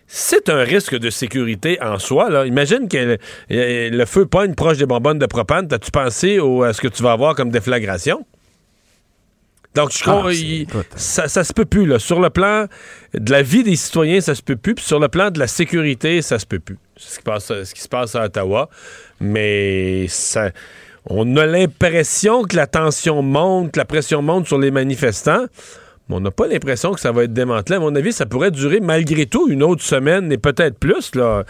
c'est 0.07 0.49
un 0.49 0.63
risque 0.63 0.97
de 0.97 1.11
sécurité 1.11 1.79
en 1.83 1.99
soi. 1.99 2.31
Là. 2.31 2.47
Imagine 2.47 2.89
que 2.89 3.19
le, 3.49 4.05
feu 4.05 4.27
pogne 4.27 4.55
proche 4.55 4.79
des 4.79 4.87
bonbonnes 4.87 5.19
de 5.19 5.27
propane. 5.27 5.67
T'as-tu 5.67 5.91
pensé 5.91 6.39
à 6.39 6.73
ce 6.73 6.81
que 6.81 6.89
tu 6.89 7.03
vas 7.03 7.13
avoir 7.13 7.35
comme 7.35 7.51
déflagration? 7.51 8.25
Donc, 9.75 9.91
je 9.93 10.03
crois, 10.03 10.31
ah, 10.31 10.79
ça, 10.95 11.27
ça 11.27 11.43
se 11.43 11.53
peut 11.53 11.65
plus, 11.65 11.87
là. 11.87 11.99
Sur 11.99 12.21
le 12.21 12.31
plan 12.31 12.67
de 13.13 13.31
la 13.33 13.43
vie 13.43 13.65
des 13.65 13.75
citoyens, 13.75 14.21
ça 14.21 14.35
se 14.35 14.43
peut 14.43 14.57
plus. 14.57 14.77
Puis 14.77 14.85
sur 14.85 15.01
le 15.01 15.09
plan 15.09 15.31
de 15.31 15.39
la 15.39 15.49
sécurité, 15.49 16.23
ça 16.23 16.39
se 16.39 16.47
peut 16.47 16.61
plus. 16.61 16.79
C'est 16.97 17.15
ce 17.15 17.19
qui, 17.19 17.25
passe, 17.25 17.47
ce 17.47 17.75
qui 17.75 17.81
se 17.81 17.89
passe 17.89 18.15
à 18.15 18.25
Ottawa. 18.25 18.69
Mais 19.21 20.07
ça, 20.09 20.51
on 21.07 21.37
a 21.37 21.45
l'impression 21.45 22.45
que 22.45 22.55
la 22.55 22.69
tension 22.69 23.21
monte, 23.23 23.73
que 23.73 23.79
la 23.79 23.85
pression 23.85 24.23
monte 24.23 24.47
sur 24.47 24.59
les 24.59 24.71
manifestants. 24.71 25.47
Mais 26.09 26.17
on 26.17 26.21
n'a 26.21 26.31
pas 26.31 26.47
l'impression 26.47 26.93
que 26.93 27.01
ça 27.01 27.11
va 27.11 27.25
être 27.25 27.33
démantelé. 27.33 27.77
À 27.77 27.81
mon 27.81 27.95
avis, 27.97 28.13
ça 28.13 28.27
pourrait 28.27 28.53
durer 28.53 28.79
malgré 28.79 29.27
tout 29.27 29.49
une 29.49 29.65
autre 29.65 29.83
semaine 29.83 30.31
et 30.31 30.39
peut-être 30.39 30.79
plus, 30.79 31.15
là. 31.17 31.45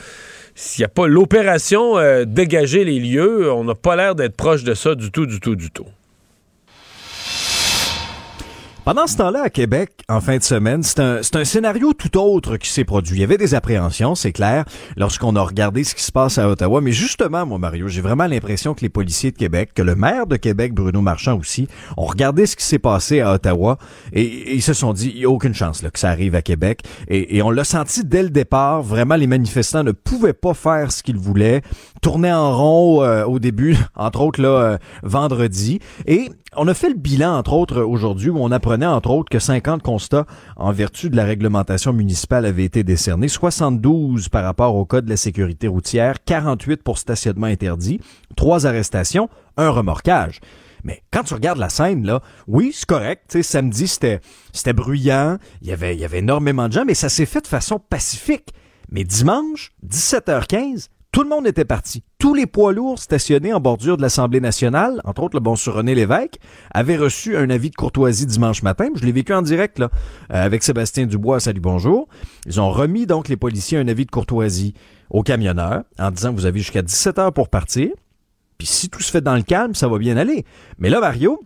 S'il 0.55 0.82
n'y 0.82 0.84
a 0.84 0.88
pas 0.88 1.09
l'opération 1.09 1.98
euh, 1.98 2.24
dégager 2.24 2.84
les 2.84 3.01
lieux, 3.01 3.52
on 3.52 3.64
n'a 3.64 3.74
pas 3.74 3.96
l'air 3.96 4.14
d'être 4.14 4.36
proche 4.36 4.62
de 4.62 4.72
ça 4.72 4.94
du 4.94 5.10
tout, 5.10 5.26
du 5.26 5.40
tout, 5.40 5.56
du 5.56 5.70
tout. 5.70 5.86
Pendant 8.85 9.06
ce 9.06 9.16
temps-là, 9.16 9.44
à 9.44 9.48
Québec, 9.48 9.93
en 10.11 10.20
fin 10.20 10.36
de 10.36 10.43
semaine, 10.43 10.82
c'est 10.82 11.01
un, 11.01 11.20
un 11.23 11.44
scénario 11.44 11.94
tout 11.94 12.19
autre 12.19 12.59
qui 12.59 12.69
s'est 12.69 12.85
produit. 12.85 13.16
Il 13.16 13.20
y 13.23 13.24
avait 13.24 13.39
des 13.39 13.55
appréhensions, 13.55 14.15
c'est 14.15 14.32
clair, 14.32 14.66
lorsqu'on 14.98 15.36
a 15.36 15.40
regardé 15.40 15.85
ce 15.85 15.94
qui 15.94 16.02
se 16.02 16.12
passe 16.12 16.36
à 16.36 16.51
Ottawa. 16.51 16.82
Mais 16.82 16.93
justement, 16.93 17.47
moi, 17.47 17.56
Mario, 17.56 17.89
j'ai 17.89 18.02
vraiment 18.02 18.27
l'impression 18.27 18.74
que 18.74 18.82
les 18.82 18.90
policiers 18.90 19.31
de 19.31 19.39
Québec, 19.39 19.70
que 19.74 19.81
le 19.81 19.94
maire 19.94 20.27
de 20.27 20.36
Québec, 20.36 20.74
Bruno 20.74 21.01
Marchand 21.01 21.39
aussi, 21.39 21.66
ont 21.97 22.05
regardé 22.05 22.44
ce 22.44 22.56
qui 22.56 22.65
s'est 22.65 22.78
passé 22.78 23.23
à 23.23 23.32
Ottawa 23.32 23.78
et, 24.12 24.55
ils 24.55 24.62
se 24.62 24.74
sont 24.74 24.93
dit, 24.93 25.12
il 25.15 25.20
n'y 25.20 25.24
a 25.24 25.31
aucune 25.31 25.55
chance 25.55 25.82
là, 25.82 25.89
que 25.89 25.98
ça 25.98 26.11
arrive 26.11 26.35
à 26.35 26.43
Québec. 26.43 26.82
Et, 27.09 27.39
et 27.39 27.43
on 27.43 27.51
l'a 27.51 27.65
senti 27.65 28.05
dès 28.05 28.23
le 28.23 28.28
départ, 28.28 28.82
vraiment, 28.82 29.16
les 29.16 29.27
manifestants 29.27 29.82
ne 29.82 29.93
pouvaient 29.93 30.35
pas 30.35 30.52
faire 30.52 30.93
ce 30.93 31.02
qu'ils 31.02 31.16
voulaient, 31.16 31.62
tourner 32.05 32.31
en 32.31 32.55
rond 32.55 33.02
euh, 33.02 33.24
au 33.24 33.39
début, 33.39 33.78
entre 33.97 34.20
autres 34.20 34.43
là, 34.43 34.48
euh, 34.48 34.78
vendredi. 35.02 35.81
Et 36.06 36.31
on 36.55 36.68
a 36.68 36.74
fait 36.74 36.90
le 36.90 36.97
bilan, 36.97 37.35
entre 37.35 37.55
autres, 37.55 37.81
aujourd'hui, 37.81 38.28
où 38.28 38.36
on 38.39 38.52
apprenait, 38.52 38.85
entre 38.85 39.09
autres, 39.09 39.31
que 39.31 39.39
50 39.39 39.81
constats 39.82 40.26
en 40.56 40.70
vertu 40.70 41.09
de 41.09 41.16
la 41.16 41.24
réglementation 41.24 41.94
municipale 41.94 42.44
avaient 42.44 42.64
été 42.64 42.85
décernés, 42.85 43.28
72 43.28 44.28
par 44.28 44.44
rapport 44.44 44.76
au 44.76 44.85
code 44.85 45.06
de 45.06 45.10
la 45.10 45.16
sécurité 45.16 45.66
routière, 45.66 46.16
48 46.26 46.82
pour 46.82 46.98
stationnement 46.98 47.47
interdit, 47.47 48.01
trois 48.36 48.66
arrestations, 48.66 49.31
un 49.56 49.70
remorquage. 49.70 50.40
Mais 50.85 51.02
quand 51.10 51.22
tu 51.22 51.32
regardes 51.32 51.59
la 51.59 51.70
scène, 51.70 52.05
là, 52.05 52.20
oui, 52.47 52.72
c'est 52.74 52.85
correct. 52.85 53.43
samedi, 53.43 53.89
c'était, 53.89 54.20
c'était 54.52 54.74
bruyant. 54.74 55.39
Il 55.62 55.68
y 55.68 55.72
avait, 55.72 55.94
il 55.94 56.01
y 56.01 56.05
avait 56.05 56.18
énormément 56.18 56.68
de 56.68 56.74
gens, 56.74 56.85
mais 56.85 56.93
ça 56.93 57.09
s'est 57.09 57.24
fait 57.24 57.40
de 57.40 57.47
façon 57.47 57.78
pacifique. 57.78 58.51
Mais 58.90 59.05
dimanche, 59.05 59.72
17h15, 59.89 60.89
tout 61.15 61.23
le 61.23 61.28
monde 61.28 61.47
était 61.47 61.65
parti. 61.65 62.03
Tous 62.19 62.35
les 62.35 62.45
poids 62.45 62.73
lourds 62.73 62.99
stationnés 62.99 63.53
en 63.53 63.61
bordure 63.61 63.97
de 63.97 64.03
l'Assemblée 64.03 64.41
nationale, 64.41 65.01
entre 65.05 65.23
autres 65.23 65.36
le 65.36 65.41
bon 65.41 65.55
sur 65.55 65.74
René 65.74 65.95
Lévesque, 65.95 66.41
avaient 66.73 66.97
reçu 66.97 67.36
un 67.36 67.51
avis 67.51 67.70
de 67.70 67.77
courtoisie 67.77 68.27
dimanche 68.27 68.65
matin. 68.65 68.89
Je 68.97 69.07
l'ai 69.07 69.12
vécu 69.12 69.32
en 69.32 69.41
direct 69.41 69.78
là, 69.78 69.91
euh, 70.32 70.45
avec 70.45 70.65
Sébastien 70.65 71.07
Dubois. 71.07 71.39
Salut, 71.39 71.61
bonjour. 71.61 72.09
Ils 72.47 72.61
ont 72.61 72.73
remis 72.73 73.07
donc 73.07 73.28
les 73.28 73.36
policiers 73.36 73.78
un 73.78 73.86
avis 73.86 74.07
de 74.07 74.11
courtoisie 74.11 74.74
aux 75.09 75.23
camionneurs 75.23 75.85
en 76.01 76.11
disant 76.11 76.32
vous 76.32 76.47
avez 76.47 76.59
jusqu'à 76.59 76.82
17 76.82 77.20
heures 77.20 77.32
pour 77.32 77.49
partir. 77.49 77.91
Puis 78.59 78.66
si 78.66 78.89
tout 78.89 79.01
se 79.01 79.12
fait 79.12 79.20
dans 79.20 79.36
le 79.36 79.43
calme, 79.43 79.77
ça 79.77 79.86
va 79.86 79.99
bien 79.99 80.16
aller. 80.16 80.45
Mais 80.78 80.91
là, 80.91 80.99
Mario, 80.99 81.41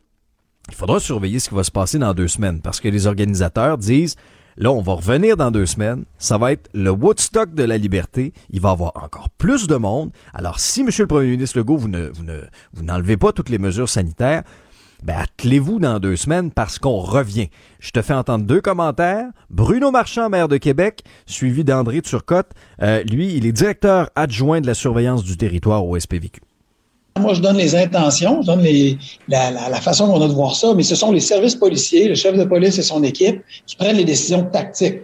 il 0.70 0.76
faudra 0.76 0.98
surveiller 0.98 1.40
ce 1.40 1.50
qui 1.50 1.54
va 1.54 1.62
se 1.62 1.70
passer 1.70 1.98
dans 1.98 2.14
deux 2.14 2.28
semaines 2.28 2.62
parce 2.62 2.80
que 2.80 2.88
les 2.88 3.06
organisateurs 3.06 3.76
disent 3.76 4.16
Là, 4.60 4.72
on 4.72 4.82
va 4.82 4.94
revenir 4.94 5.36
dans 5.36 5.52
deux 5.52 5.66
semaines. 5.66 6.04
Ça 6.18 6.36
va 6.36 6.50
être 6.50 6.68
le 6.74 6.90
Woodstock 6.90 7.54
de 7.54 7.62
la 7.62 7.78
liberté. 7.78 8.32
Il 8.50 8.60
va 8.60 8.70
y 8.70 8.72
avoir 8.72 8.92
encore 8.96 9.30
plus 9.30 9.68
de 9.68 9.76
monde. 9.76 10.10
Alors, 10.34 10.58
si, 10.58 10.82
Monsieur 10.82 11.04
le 11.04 11.08
Premier 11.08 11.30
ministre 11.30 11.56
Legault, 11.58 11.76
vous 11.76 11.86
ne, 11.86 12.08
vous 12.08 12.24
ne, 12.24 12.40
vous 12.72 12.82
n'enlevez 12.82 13.16
pas 13.16 13.30
toutes 13.30 13.50
les 13.50 13.58
mesures 13.58 13.88
sanitaires, 13.88 14.42
ben, 15.04 15.16
attelez-vous 15.16 15.78
dans 15.78 16.00
deux 16.00 16.16
semaines 16.16 16.50
parce 16.50 16.80
qu'on 16.80 16.98
revient. 16.98 17.50
Je 17.78 17.92
te 17.92 18.02
fais 18.02 18.14
entendre 18.14 18.46
deux 18.46 18.60
commentaires. 18.60 19.28
Bruno 19.48 19.92
Marchand, 19.92 20.28
maire 20.28 20.48
de 20.48 20.56
Québec, 20.56 21.04
suivi 21.26 21.62
d'André 21.62 22.02
Turcotte. 22.02 22.50
Euh, 22.82 23.04
lui, 23.04 23.34
il 23.36 23.46
est 23.46 23.52
directeur 23.52 24.10
adjoint 24.16 24.60
de 24.60 24.66
la 24.66 24.74
surveillance 24.74 25.22
du 25.22 25.36
territoire 25.36 25.86
au 25.86 25.96
SPVQ. 25.96 26.40
Moi, 27.18 27.34
je 27.34 27.40
donne 27.40 27.56
les 27.56 27.74
intentions, 27.74 28.42
je 28.42 28.46
donne 28.46 28.64
la, 29.28 29.80
façon 29.80 30.06
qu'on 30.08 30.22
a 30.22 30.28
de 30.28 30.32
voir 30.32 30.54
ça, 30.54 30.74
mais 30.74 30.82
ce 30.82 30.94
sont 30.94 31.12
les 31.12 31.20
services 31.20 31.54
policiers, 31.54 32.08
le 32.08 32.14
chef 32.14 32.36
de 32.36 32.44
police 32.44 32.78
et 32.78 32.82
son 32.82 33.02
équipe 33.02 33.42
qui 33.66 33.76
prennent 33.76 33.96
les 33.96 34.04
décisions 34.04 34.44
tactiques. 34.44 35.00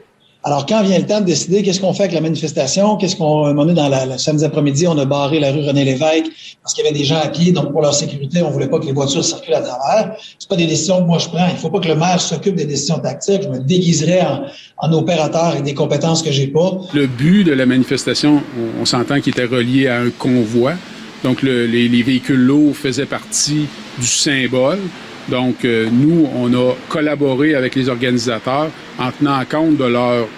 Alors, 0.46 0.66
quand 0.66 0.82
vient 0.82 0.98
le 0.98 1.06
temps 1.06 1.20
de 1.20 1.24
décider 1.24 1.62
qu'est-ce 1.62 1.80
qu'on 1.80 1.94
fait 1.94 2.02
avec 2.02 2.14
la 2.14 2.20
manifestation, 2.20 2.98
qu'est-ce 2.98 3.16
qu'on 3.16 3.46
a 3.46 3.72
dans 3.72 3.88
la, 3.88 4.18
samedi 4.18 4.44
après-midi, 4.44 4.86
on 4.86 4.98
a 4.98 5.06
barré 5.06 5.40
la 5.40 5.50
rue 5.50 5.66
René 5.66 5.86
Lévesque 5.86 6.26
parce 6.62 6.74
qu'il 6.74 6.84
y 6.84 6.86
avait 6.86 6.96
des 6.96 7.04
gens 7.04 7.18
à 7.18 7.28
pied, 7.28 7.50
donc 7.50 7.72
pour 7.72 7.80
leur 7.80 7.94
sécurité, 7.94 8.42
on 8.42 8.50
voulait 8.50 8.68
pas 8.68 8.78
que 8.78 8.84
les 8.84 8.92
voitures 8.92 9.24
circulent 9.24 9.54
à 9.54 9.62
travers. 9.62 10.16
C'est 10.38 10.48
pas 10.48 10.56
des 10.56 10.66
décisions 10.66 11.00
que 11.00 11.06
moi 11.06 11.16
je 11.16 11.28
prends. 11.28 11.48
Il 11.50 11.56
faut 11.56 11.70
pas 11.70 11.80
que 11.80 11.88
le 11.88 11.94
maire 11.94 12.20
s'occupe 12.20 12.56
des 12.56 12.66
décisions 12.66 12.98
tactiques. 12.98 13.42
Je 13.42 13.48
me 13.48 13.58
déguiserais 13.58 14.20
en, 14.76 14.92
opérateur 14.92 15.44
avec 15.44 15.62
des 15.62 15.72
compétences 15.72 16.22
que 16.22 16.30
j'ai 16.30 16.48
pas. 16.48 16.72
Le 16.92 17.06
but 17.06 17.44
de 17.44 17.52
la 17.52 17.64
manifestation, 17.64 18.42
on, 18.58 18.82
on 18.82 18.84
s'entend 18.84 19.20
qu'il 19.20 19.32
était 19.32 19.46
relié 19.46 19.88
à 19.88 20.00
un 20.00 20.10
convoi. 20.10 20.74
Donc, 21.24 21.40
les, 21.40 22.02
véhicules 22.02 22.36
lourds 22.36 22.76
faisaient 22.76 23.06
partie 23.06 23.66
du 23.98 24.06
symbole. 24.06 24.78
Donc, 25.30 25.64
euh, 25.64 25.88
nous, 25.90 26.28
on 26.36 26.52
a 26.52 26.74
collaboré 26.90 27.54
avec 27.54 27.74
les 27.74 27.88
organisateurs 27.88 28.70
en 28.98 29.10
tenant 29.10 29.42
compte 29.46 29.78
de 29.78 29.84
leur 29.84 30.28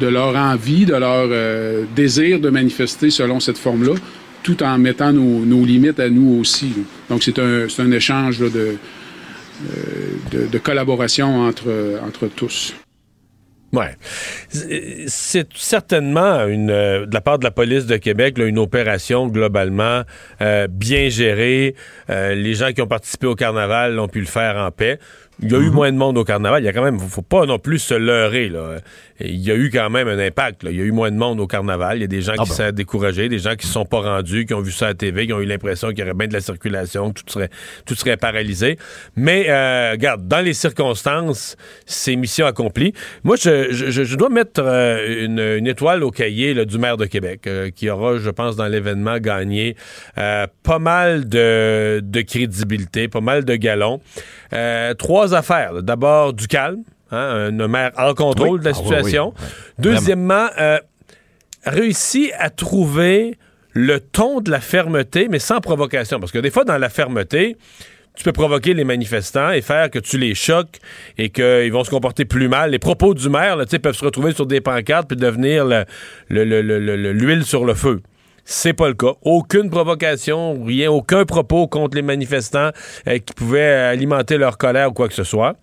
de 0.00 0.08
leur 0.08 0.36
envie, 0.36 0.84
de 0.84 0.94
leur 0.94 1.28
euh, 1.30 1.84
désir 1.94 2.38
de 2.38 2.50
manifester 2.50 3.08
selon 3.08 3.40
cette 3.40 3.56
forme-là, 3.56 3.94
tout 4.42 4.62
en 4.62 4.76
mettant 4.76 5.10
nos, 5.12 5.64
limites 5.64 6.00
à 6.00 6.10
nous 6.10 6.38
aussi. 6.38 6.72
Donc, 7.08 7.22
c'est 7.22 7.38
un, 7.38 7.66
un, 7.78 7.90
échange 7.92 8.40
de, 8.40 8.50
euh, 8.50 8.76
de, 10.32 10.46
de, 10.52 10.58
collaboration 10.58 11.46
entre, 11.46 11.98
entre 12.06 12.26
tous. 12.26 12.74
Ouais. 13.72 13.96
C'est 14.48 15.48
certainement 15.54 16.46
une, 16.46 16.70
euh, 16.70 17.04
de 17.06 17.12
la 17.12 17.20
part 17.20 17.38
de 17.38 17.44
la 17.44 17.50
police 17.50 17.86
de 17.86 17.96
Québec 17.96 18.38
une 18.38 18.58
opération 18.58 19.26
globalement 19.26 20.02
euh, 20.40 20.66
bien 20.68 21.08
gérée. 21.08 21.74
Euh, 22.08 22.34
les 22.34 22.54
gens 22.54 22.72
qui 22.72 22.80
ont 22.80 22.86
participé 22.86 23.26
au 23.26 23.34
carnaval 23.34 23.98
ont 23.98 24.08
pu 24.08 24.20
le 24.20 24.26
faire 24.26 24.56
en 24.56 24.70
paix. 24.70 24.98
Il 25.42 25.52
y 25.52 25.54
a 25.54 25.58
eu 25.58 25.66
mhm. 25.66 25.74
moins 25.74 25.92
de 25.92 25.98
monde 25.98 26.16
au 26.16 26.24
carnaval. 26.24 26.62
Il 26.62 26.66
y 26.66 26.68
a 26.68 26.72
quand 26.72 26.84
même, 26.84 26.98
faut 26.98 27.20
pas 27.22 27.44
non 27.44 27.58
plus 27.58 27.78
se 27.78 27.94
leurrer. 27.94 28.48
Là. 28.48 28.76
Il 29.20 29.40
y 29.40 29.50
a 29.50 29.54
eu 29.54 29.70
quand 29.70 29.88
même 29.90 30.08
un 30.08 30.18
impact. 30.18 30.62
Là. 30.62 30.70
Il 30.70 30.76
y 30.76 30.80
a 30.80 30.84
eu 30.84 30.92
moins 30.92 31.10
de 31.10 31.16
monde 31.16 31.40
au 31.40 31.46
carnaval. 31.46 31.98
Il 31.98 32.00
y 32.02 32.04
a 32.04 32.08
des 32.08 32.20
gens 32.20 32.34
ah 32.38 32.44
qui 32.44 32.50
sont 32.50 32.70
découragés, 32.70 33.28
des 33.28 33.38
gens 33.38 33.54
qui 33.54 33.66
se 33.66 33.72
sont 33.72 33.84
pas 33.84 34.00
rendus, 34.00 34.44
qui 34.46 34.54
ont 34.54 34.60
vu 34.60 34.72
ça 34.72 34.86
à 34.86 34.88
la 34.88 34.94
TV, 34.94 35.26
qui 35.26 35.32
ont 35.32 35.40
eu 35.40 35.46
l'impression 35.46 35.88
qu'il 35.88 36.00
y 36.00 36.02
aurait 36.02 36.14
bien 36.14 36.28
de 36.28 36.32
la 36.32 36.40
circulation, 36.40 37.12
que 37.12 37.20
tout 37.20 37.32
serait, 37.32 37.50
tout 37.86 37.94
serait 37.94 38.16
paralysé. 38.16 38.78
Mais 39.16 39.46
euh, 39.48 39.92
regarde, 39.92 40.26
dans 40.28 40.40
les 40.40 40.52
circonstances, 40.52 41.56
c'est 41.86 42.16
mission 42.16 42.46
accomplie. 42.46 42.92
Moi, 43.24 43.36
je, 43.36 43.70
je, 43.70 44.16
dois 44.16 44.28
mettre 44.28 44.62
euh, 44.62 45.58
une, 45.58 45.66
étoile 45.66 46.02
au 46.02 46.10
cahier 46.10 46.66
du 46.66 46.78
maire 46.78 46.96
de 46.96 47.06
Québec, 47.06 47.46
euh, 47.46 47.70
qui 47.70 47.88
aura, 47.88 48.18
je 48.18 48.30
pense, 48.30 48.56
dans 48.56 48.66
l'événement 48.66 49.18
gagné 49.18 49.76
pas 50.14 50.78
mal 50.78 51.28
de, 51.28 52.00
de 52.02 52.20
crédibilité, 52.20 53.08
pas 53.08 53.20
mal 53.20 53.44
de 53.44 53.54
galons. 53.56 54.00
trois 54.98 55.34
affaires. 55.34 55.82
D'abord, 55.82 56.32
du 56.32 56.46
calme. 56.46 56.82
Hein, 57.10 57.50
un 57.60 57.68
maire 57.68 57.92
en 57.96 58.14
contrôle 58.14 58.60
de 58.60 58.64
la 58.64 58.70
ah, 58.70 58.74
situation. 58.74 59.32
Deuxièmement, 59.78 60.48
euh, 60.58 60.78
réussi 61.64 62.32
à 62.38 62.50
trouver 62.50 63.38
le 63.72 64.00
ton 64.00 64.40
de 64.40 64.50
la 64.50 64.60
fermeté, 64.60 65.28
mais 65.28 65.38
sans 65.38 65.60
provocation. 65.60 66.18
Parce 66.18 66.32
que 66.32 66.38
des 66.38 66.50
fois, 66.50 66.64
dans 66.64 66.78
la 66.78 66.88
fermeté, 66.88 67.56
tu 68.16 68.24
peux 68.24 68.32
provoquer 68.32 68.74
les 68.74 68.84
manifestants 68.84 69.50
et 69.50 69.60
faire 69.60 69.90
que 69.90 69.98
tu 69.98 70.18
les 70.18 70.34
choques 70.34 70.78
et 71.18 71.28
qu'ils 71.28 71.70
vont 71.70 71.84
se 71.84 71.90
comporter 71.90 72.24
plus 72.24 72.48
mal. 72.48 72.70
Les 72.70 72.78
propos 72.78 73.14
du 73.14 73.28
maire 73.28 73.56
là, 73.56 73.66
peuvent 73.66 73.94
se 73.94 74.04
retrouver 74.04 74.32
sur 74.32 74.46
des 74.46 74.60
pancartes 74.60 75.06
puis 75.06 75.16
devenir 75.16 75.66
l'huile 76.30 77.44
sur 77.44 77.64
le 77.64 77.74
feu. 77.74 78.00
C'est 78.48 78.72
pas 78.72 78.88
le 78.88 78.94
cas. 78.94 79.12
Aucune 79.22 79.70
provocation, 79.70 80.62
rien, 80.64 80.90
aucun 80.90 81.24
propos 81.24 81.66
contre 81.66 81.96
les 81.96 82.02
manifestants 82.02 82.70
euh, 83.08 83.18
qui 83.18 83.34
pouvaient 83.34 83.72
alimenter 83.72 84.38
leur 84.38 84.56
colère 84.56 84.90
ou 84.90 84.92
quoi 84.92 85.08
que 85.08 85.14
ce 85.14 85.24
soit. 85.24 85.56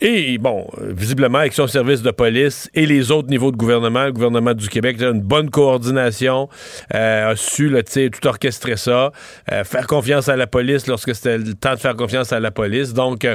Et 0.00 0.36
bon, 0.36 0.66
visiblement, 0.78 1.38
avec 1.38 1.54
son 1.54 1.66
service 1.66 2.02
de 2.02 2.10
police 2.10 2.68
et 2.74 2.84
les 2.84 3.10
autres 3.10 3.28
niveaux 3.28 3.50
de 3.50 3.56
gouvernement, 3.56 4.04
le 4.04 4.12
gouvernement 4.12 4.52
du 4.52 4.68
Québec, 4.68 5.00
a 5.00 5.08
une 5.08 5.22
bonne 5.22 5.48
coordination, 5.48 6.50
euh, 6.94 7.30
a 7.30 7.36
su 7.36 7.70
là, 7.70 7.82
tout 7.82 8.26
orchestrer 8.26 8.76
ça, 8.76 9.12
euh, 9.50 9.64
faire 9.64 9.86
confiance 9.86 10.28
à 10.28 10.36
la 10.36 10.46
police 10.46 10.86
lorsque 10.86 11.14
c'était 11.14 11.38
le 11.38 11.54
temps 11.54 11.74
de 11.74 11.80
faire 11.80 11.96
confiance 11.96 12.32
à 12.34 12.40
la 12.40 12.50
police. 12.50 12.92
Donc, 12.92 13.26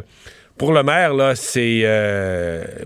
pour 0.60 0.72
le 0.72 0.84
maire, 0.84 1.16
là, 1.16 1.34
c'est 1.34 1.84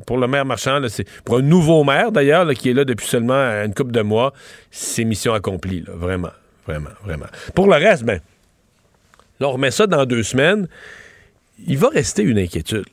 pour 0.07 0.17
le 0.19 0.27
maire 0.27 0.45
marchand, 0.45 0.79
c'est 0.87 1.05
pour 1.25 1.39
un 1.39 1.41
nouveau 1.41 1.83
maire 1.83 2.13
d'ailleurs, 2.13 2.49
qui 2.53 2.69
est 2.69 2.73
là 2.73 2.85
depuis 2.85 3.07
seulement 3.07 3.33
une 3.33 3.73
couple 3.73 3.91
de 3.91 4.01
mois, 4.01 4.31
c'est 4.71 5.03
mission 5.03 5.33
accomplie, 5.33 5.81
là, 5.81 5.91
vraiment, 5.93 6.31
vraiment, 6.65 6.91
vraiment. 7.03 7.27
Pour 7.53 7.67
le 7.67 7.75
reste, 7.75 8.03
ben, 8.03 8.21
là, 9.41 9.49
on 9.49 9.51
remet 9.51 9.71
ça 9.71 9.85
dans 9.85 10.05
deux 10.05 10.23
semaines. 10.23 10.69
Il 11.67 11.77
va 11.77 11.89
rester 11.89 12.23
une 12.23 12.39
inquiétude. 12.39 12.85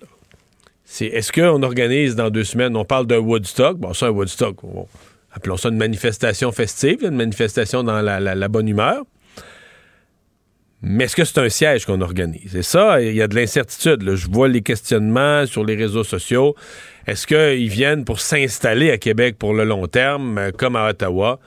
C'est 0.94 1.06
est-ce 1.06 1.32
qu'on 1.32 1.62
organise 1.62 2.16
dans 2.16 2.28
deux 2.28 2.44
semaines, 2.44 2.77
on 2.77 2.85
parle 2.85 3.06
d'un 3.06 3.16
Woodstock, 3.16 3.78
bon, 3.78 3.94
ça, 3.94 4.09
un 4.09 4.10
Woodstock, 4.10 4.59
appelons 5.32 5.56
ça 5.56 5.70
une 5.70 5.78
manifestation 5.78 6.52
festive, 6.52 6.98
une 7.02 7.16
manifestation 7.16 7.82
dans 7.82 8.02
la 8.02 8.48
bonne 8.48 8.69
humeur. 8.69 9.02
Mais 10.84 11.04
est-ce 11.04 11.14
que 11.14 11.24
c'est 11.24 11.38
un 11.38 11.48
siège 11.48 11.86
qu'on 11.86 12.00
organise? 12.00 12.56
Et 12.56 12.62
ça, 12.62 13.00
il 13.00 13.14
y 13.14 13.22
a 13.22 13.28
de 13.28 13.36
l'incertitude. 13.36 14.16
Je 14.16 14.28
vois 14.28 14.48
les 14.48 14.62
questionnements 14.62 15.46
sur 15.46 15.64
les 15.64 15.76
réseaux 15.76 16.02
sociaux. 16.02 16.56
Est-ce 17.06 17.26
qu'ils 17.26 17.68
viennent 17.68 18.04
pour 18.04 18.18
s'installer 18.18 18.90
à 18.90 18.98
Québec 18.98 19.36
pour 19.38 19.54
le 19.54 19.64
long 19.64 19.86
terme, 19.86 20.38
euh, 20.38 20.50
comme 20.50 20.74
à 20.76 20.88
Ottawa? 20.88 21.38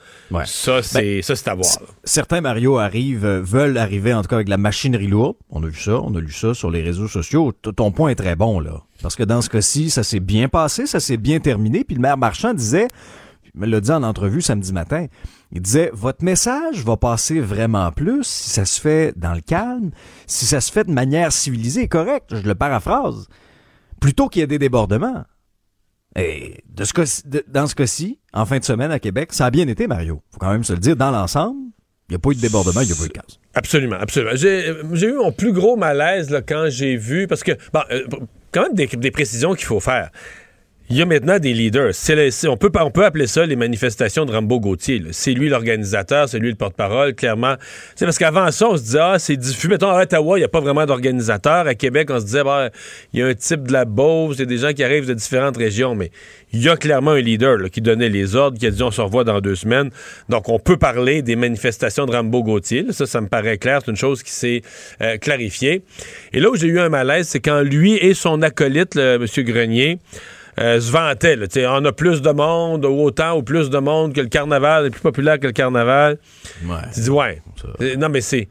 Ça, 0.44 0.82
c'est 0.82 1.20
ben, 1.20 1.36
à 1.46 1.54
voir. 1.54 1.66
Certains, 2.04 2.40
Mario, 2.40 2.78
arrivent, 2.78 3.26
euh, 3.26 3.40
veulent 3.42 3.78
arriver 3.78 4.12
en 4.14 4.22
tout 4.22 4.28
cas 4.28 4.36
avec 4.36 4.48
la 4.48 4.58
machinerie 4.58 5.06
lourde. 5.06 5.36
On 5.50 5.62
a 5.62 5.66
vu 5.66 5.80
ça, 5.80 6.00
on 6.02 6.14
a 6.14 6.20
lu 6.20 6.32
ça 6.32 6.54
sur 6.54 6.70
les 6.70 6.82
réseaux 6.82 7.08
sociaux. 7.08 7.52
Ton 7.52 7.90
point 7.90 8.10
est 8.10 8.16
très 8.16 8.36
bon, 8.36 8.60
là. 8.60 8.82
Parce 9.02 9.16
que 9.16 9.22
dans 9.22 9.42
ce 9.42 9.50
cas-ci, 9.50 9.90
ça 9.90 10.02
s'est 10.02 10.20
bien 10.20 10.48
passé, 10.48 10.86
ça 10.86 11.00
s'est 11.00 11.18
bien 11.18 11.40
terminé. 11.40 11.84
Puis 11.84 11.96
le 11.96 12.02
maire 12.02 12.18
Marchand 12.18 12.54
disait 12.54 12.88
me 13.54 13.66
l'a 13.66 13.80
dit 13.80 13.90
en 13.90 14.02
entrevue 14.02 14.42
samedi 14.42 14.72
matin. 14.72 15.06
Il 15.56 15.62
disait, 15.62 15.90
votre 15.94 16.22
message 16.22 16.84
va 16.84 16.98
passer 16.98 17.40
vraiment 17.40 17.90
plus 17.90 18.24
si 18.24 18.50
ça 18.50 18.66
se 18.66 18.78
fait 18.78 19.14
dans 19.16 19.32
le 19.32 19.40
calme, 19.40 19.90
si 20.26 20.44
ça 20.44 20.60
se 20.60 20.70
fait 20.70 20.84
de 20.84 20.90
manière 20.90 21.32
civilisée 21.32 21.82
et 21.82 21.88
correcte, 21.88 22.36
je 22.36 22.42
le 22.46 22.54
paraphrase, 22.54 23.26
plutôt 23.98 24.28
qu'il 24.28 24.40
y 24.40 24.42
ait 24.42 24.46
des 24.46 24.58
débordements. 24.58 25.24
Et 26.14 26.62
de 26.68 26.84
ce 26.84 26.92
cas, 26.92 27.04
dans 27.48 27.66
ce 27.66 27.74
cas-ci, 27.74 28.18
en 28.34 28.44
fin 28.44 28.58
de 28.58 28.64
semaine 28.64 28.90
à 28.90 28.98
Québec, 28.98 29.32
ça 29.32 29.46
a 29.46 29.50
bien 29.50 29.66
été, 29.66 29.86
Mario. 29.86 30.20
Faut 30.30 30.38
quand 30.38 30.52
même 30.52 30.62
se 30.62 30.74
le 30.74 30.78
dire, 30.78 30.94
dans 30.94 31.10
l'ensemble, 31.10 31.58
il 32.10 32.12
n'y 32.12 32.16
a 32.16 32.18
pas 32.18 32.32
eu 32.32 32.34
de 32.34 32.40
débordement, 32.42 32.82
il 32.82 32.88
n'y 32.88 32.92
a 32.92 32.96
pas 32.96 33.04
eu 33.04 33.08
de 33.08 33.12
casse. 33.14 33.40
Absolument, 33.54 33.96
absolument. 33.98 34.32
J'ai 34.34 35.06
eu 35.06 35.14
mon 35.14 35.32
plus 35.32 35.54
gros 35.54 35.76
malaise 35.76 36.38
quand 36.46 36.66
j'ai 36.68 36.98
vu, 36.98 37.28
parce 37.28 37.42
que, 37.42 37.52
bon, 37.72 37.80
euh, 37.90 38.06
quand 38.52 38.64
même 38.64 38.74
des 38.74 39.10
précisions 39.10 39.54
qu'il 39.54 39.64
faut 39.64 39.80
faire. 39.80 40.10
Il 40.88 40.96
y 40.96 41.02
a 41.02 41.06
maintenant 41.06 41.40
des 41.40 41.52
leaders. 41.52 41.92
On, 42.46 42.56
peut, 42.56 42.70
on 42.80 42.90
peut 42.92 43.04
appeler 43.04 43.26
ça 43.26 43.44
les 43.44 43.56
manifestations 43.56 44.24
de 44.24 44.30
Rambo 44.30 44.60
Gauthier. 44.60 45.02
C'est 45.10 45.32
lui 45.32 45.48
l'organisateur, 45.48 46.28
c'est 46.28 46.38
lui 46.38 46.50
le 46.50 46.54
porte-parole, 46.54 47.14
clairement. 47.14 47.56
C'est 47.96 48.04
parce 48.04 48.18
qu'avant 48.18 48.52
ça, 48.52 48.68
on 48.68 48.76
se 48.76 48.82
disait, 48.82 49.00
ah, 49.02 49.18
c'est 49.18 49.36
diffus. 49.36 49.66
Mettons, 49.66 49.90
à 49.90 50.02
Ottawa, 50.02 50.38
il 50.38 50.42
n'y 50.42 50.44
a 50.44 50.48
pas 50.48 50.60
vraiment 50.60 50.86
d'organisateur. 50.86 51.66
À 51.66 51.74
Québec, 51.74 52.08
on 52.12 52.20
se 52.20 52.26
disait, 52.26 52.44
bah, 52.44 52.70
il 53.12 53.18
y 53.18 53.22
a 53.24 53.26
un 53.26 53.34
type 53.34 53.64
de 53.64 53.72
la 53.72 53.84
Beauce, 53.84 54.36
il 54.36 54.40
y 54.40 54.42
a 54.42 54.46
des 54.46 54.58
gens 54.58 54.72
qui 54.72 54.84
arrivent 54.84 55.08
de 55.08 55.14
différentes 55.14 55.56
régions, 55.56 55.96
mais 55.96 56.12
il 56.52 56.62
y 56.62 56.68
a 56.68 56.76
clairement 56.76 57.12
un 57.12 57.20
leader 57.20 57.56
là, 57.58 57.68
qui 57.68 57.80
donnait 57.80 58.08
les 58.08 58.36
ordres, 58.36 58.56
qui 58.56 58.66
a 58.68 58.70
dit, 58.70 58.82
on 58.84 58.92
se 58.92 59.00
revoit 59.00 59.24
dans 59.24 59.40
deux 59.40 59.56
semaines. 59.56 59.90
Donc, 60.28 60.48
on 60.48 60.60
peut 60.60 60.76
parler 60.76 61.20
des 61.20 61.34
manifestations 61.34 62.06
de 62.06 62.12
Rambo 62.12 62.44
Gauthier. 62.44 62.86
Ça, 62.90 63.06
ça 63.06 63.20
me 63.20 63.26
paraît 63.26 63.58
clair. 63.58 63.80
C'est 63.84 63.90
une 63.90 63.96
chose 63.96 64.22
qui 64.22 64.30
s'est 64.30 64.62
euh, 65.00 65.16
clarifiée. 65.16 65.82
Et 66.32 66.38
là 66.38 66.48
où 66.48 66.54
j'ai 66.54 66.68
eu 66.68 66.78
un 66.78 66.90
malaise, 66.90 67.26
c'est 67.26 67.40
quand 67.40 67.62
lui 67.62 67.94
et 67.94 68.14
son 68.14 68.40
acolyte, 68.42 68.96
M. 68.96 69.26
Grenier, 69.38 69.98
euh, 70.58 70.80
se 70.80 70.90
vantaient. 70.90 71.36
là. 71.36 71.46
On 71.78 71.84
a 71.84 71.92
plus 71.92 72.22
de 72.22 72.30
monde, 72.30 72.84
ou 72.84 73.00
autant 73.02 73.36
ou 73.36 73.42
plus 73.42 73.70
de 73.70 73.78
monde 73.78 74.12
que 74.14 74.20
le 74.20 74.28
carnaval, 74.28 74.86
est 74.86 74.90
plus 74.90 75.00
populaire 75.00 75.38
que 75.38 75.46
le 75.46 75.52
carnaval. 75.52 76.18
Tu 76.94 77.00
dis, 77.00 77.10
ouais. 77.10 77.42
Euh, 77.80 77.96
Non, 77.96 78.08
mais 78.08 78.20
c'est. 78.20 78.48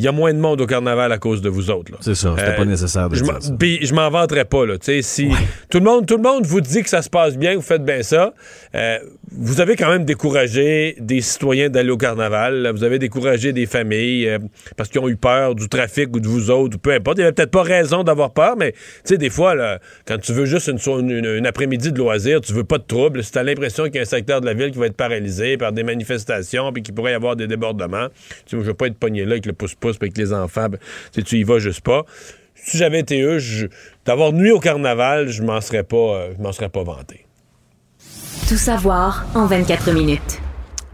Il 0.00 0.04
y 0.04 0.08
a 0.08 0.12
moins 0.12 0.32
de 0.32 0.38
monde 0.38 0.60
au 0.60 0.66
carnaval 0.66 1.10
à 1.10 1.18
cause 1.18 1.42
de 1.42 1.48
vous 1.48 1.70
autres. 1.70 1.90
C'est 2.00 2.14
ça, 2.14 2.32
c'était 2.38 2.50
Euh, 2.52 2.56
pas 2.56 2.64
nécessaire 2.64 3.08
de 3.08 3.16
je 3.16 3.24
dire 3.24 3.34
ça. 3.40 3.52
Puis 3.58 3.84
je 3.84 3.92
m'en 3.92 4.08
vanterais 4.10 4.44
pas, 4.44 4.64
là. 4.64 4.74
Si 4.80 5.28
tout 5.70 5.78
le 5.78 5.84
monde, 5.84 6.06
tout 6.06 6.16
le 6.16 6.22
monde 6.22 6.46
vous 6.46 6.60
dit 6.60 6.84
que 6.84 6.88
ça 6.88 7.02
se 7.02 7.10
passe 7.10 7.36
bien, 7.36 7.56
vous 7.56 7.62
faites 7.62 7.84
bien 7.84 8.04
ça, 8.04 8.32
euh, 8.76 8.98
vous 9.30 9.60
avez 9.60 9.76
quand 9.76 9.90
même 9.90 10.04
découragé 10.04 10.96
des 11.00 11.20
citoyens 11.20 11.68
d'aller 11.68 11.90
au 11.90 11.96
carnaval. 11.96 12.70
Vous 12.74 12.84
avez 12.84 12.98
découragé 12.98 13.52
des 13.52 13.66
familles 13.66 14.28
euh, 14.28 14.38
parce 14.76 14.88
qu'ils 14.88 15.00
ont 15.00 15.08
eu 15.08 15.16
peur 15.16 15.54
du 15.54 15.68
trafic 15.68 16.14
ou 16.14 16.20
de 16.20 16.28
vous 16.28 16.50
autres, 16.50 16.76
ou 16.76 16.78
peu 16.78 16.92
importe. 16.92 17.18
Il 17.18 17.20
n'y 17.20 17.24
avait 17.24 17.32
peut-être 17.32 17.50
pas 17.50 17.62
raison 17.62 18.04
d'avoir 18.04 18.32
peur, 18.32 18.56
mais 18.56 18.72
tu 18.72 18.78
sais, 19.04 19.18
des 19.18 19.30
fois, 19.30 19.78
quand 20.06 20.18
tu 20.18 20.32
veux 20.32 20.46
juste 20.46 20.68
une, 20.68 21.46
après-midi 21.46 21.92
de 21.92 21.98
loisirs, 21.98 22.40
tu 22.40 22.52
veux 22.52 22.64
pas 22.64 22.78
de 22.78 22.84
trouble. 22.84 23.22
Si 23.22 23.32
tu 23.32 23.38
as 23.38 23.42
l'impression 23.42 23.84
qu'il 23.84 23.96
y 23.96 23.98
a 23.98 24.02
un 24.02 24.04
secteur 24.04 24.40
de 24.40 24.46
la 24.46 24.54
ville 24.54 24.70
qui 24.70 24.78
va 24.78 24.86
être 24.86 24.96
paralysé 24.96 25.56
par 25.56 25.72
des 25.72 25.82
manifestations 25.82 26.72
puis 26.72 26.82
qu'il 26.82 26.94
pourrait 26.94 27.12
y 27.12 27.14
avoir 27.14 27.36
des 27.36 27.46
débordements, 27.46 28.08
tu 28.46 28.56
sais, 28.56 28.62
je 28.62 28.66
veux 28.66 28.74
pas 28.74 28.86
être 28.86 28.98
pogné 28.98 29.24
là 29.24 29.32
avec 29.32 29.46
le 29.46 29.52
pouce-pouce 29.52 29.96
avec 30.00 30.16
les 30.16 30.32
enfants. 30.32 30.68
ben, 30.68 30.78
tu 31.24 31.36
y 31.36 31.42
vas 31.42 31.58
juste 31.58 31.82
pas 31.82 32.04
si 32.54 32.76
j'avais 32.76 33.00
été 33.00 33.22
eux, 33.22 33.38
d'avoir 34.04 34.32
nuit 34.32 34.50
au 34.50 34.60
carnaval, 34.60 35.28
je 35.28 35.42
m'en 35.42 35.60
serais 35.60 35.84
pas, 35.84 35.96
euh, 35.96 36.32
je 36.36 36.42
m'en 36.42 36.52
serais 36.52 36.68
pas 36.68 36.82
vanté. 36.82 37.27
Tout 38.48 38.56
savoir 38.56 39.26
en 39.34 39.46
24 39.46 39.92
minutes. 39.92 40.40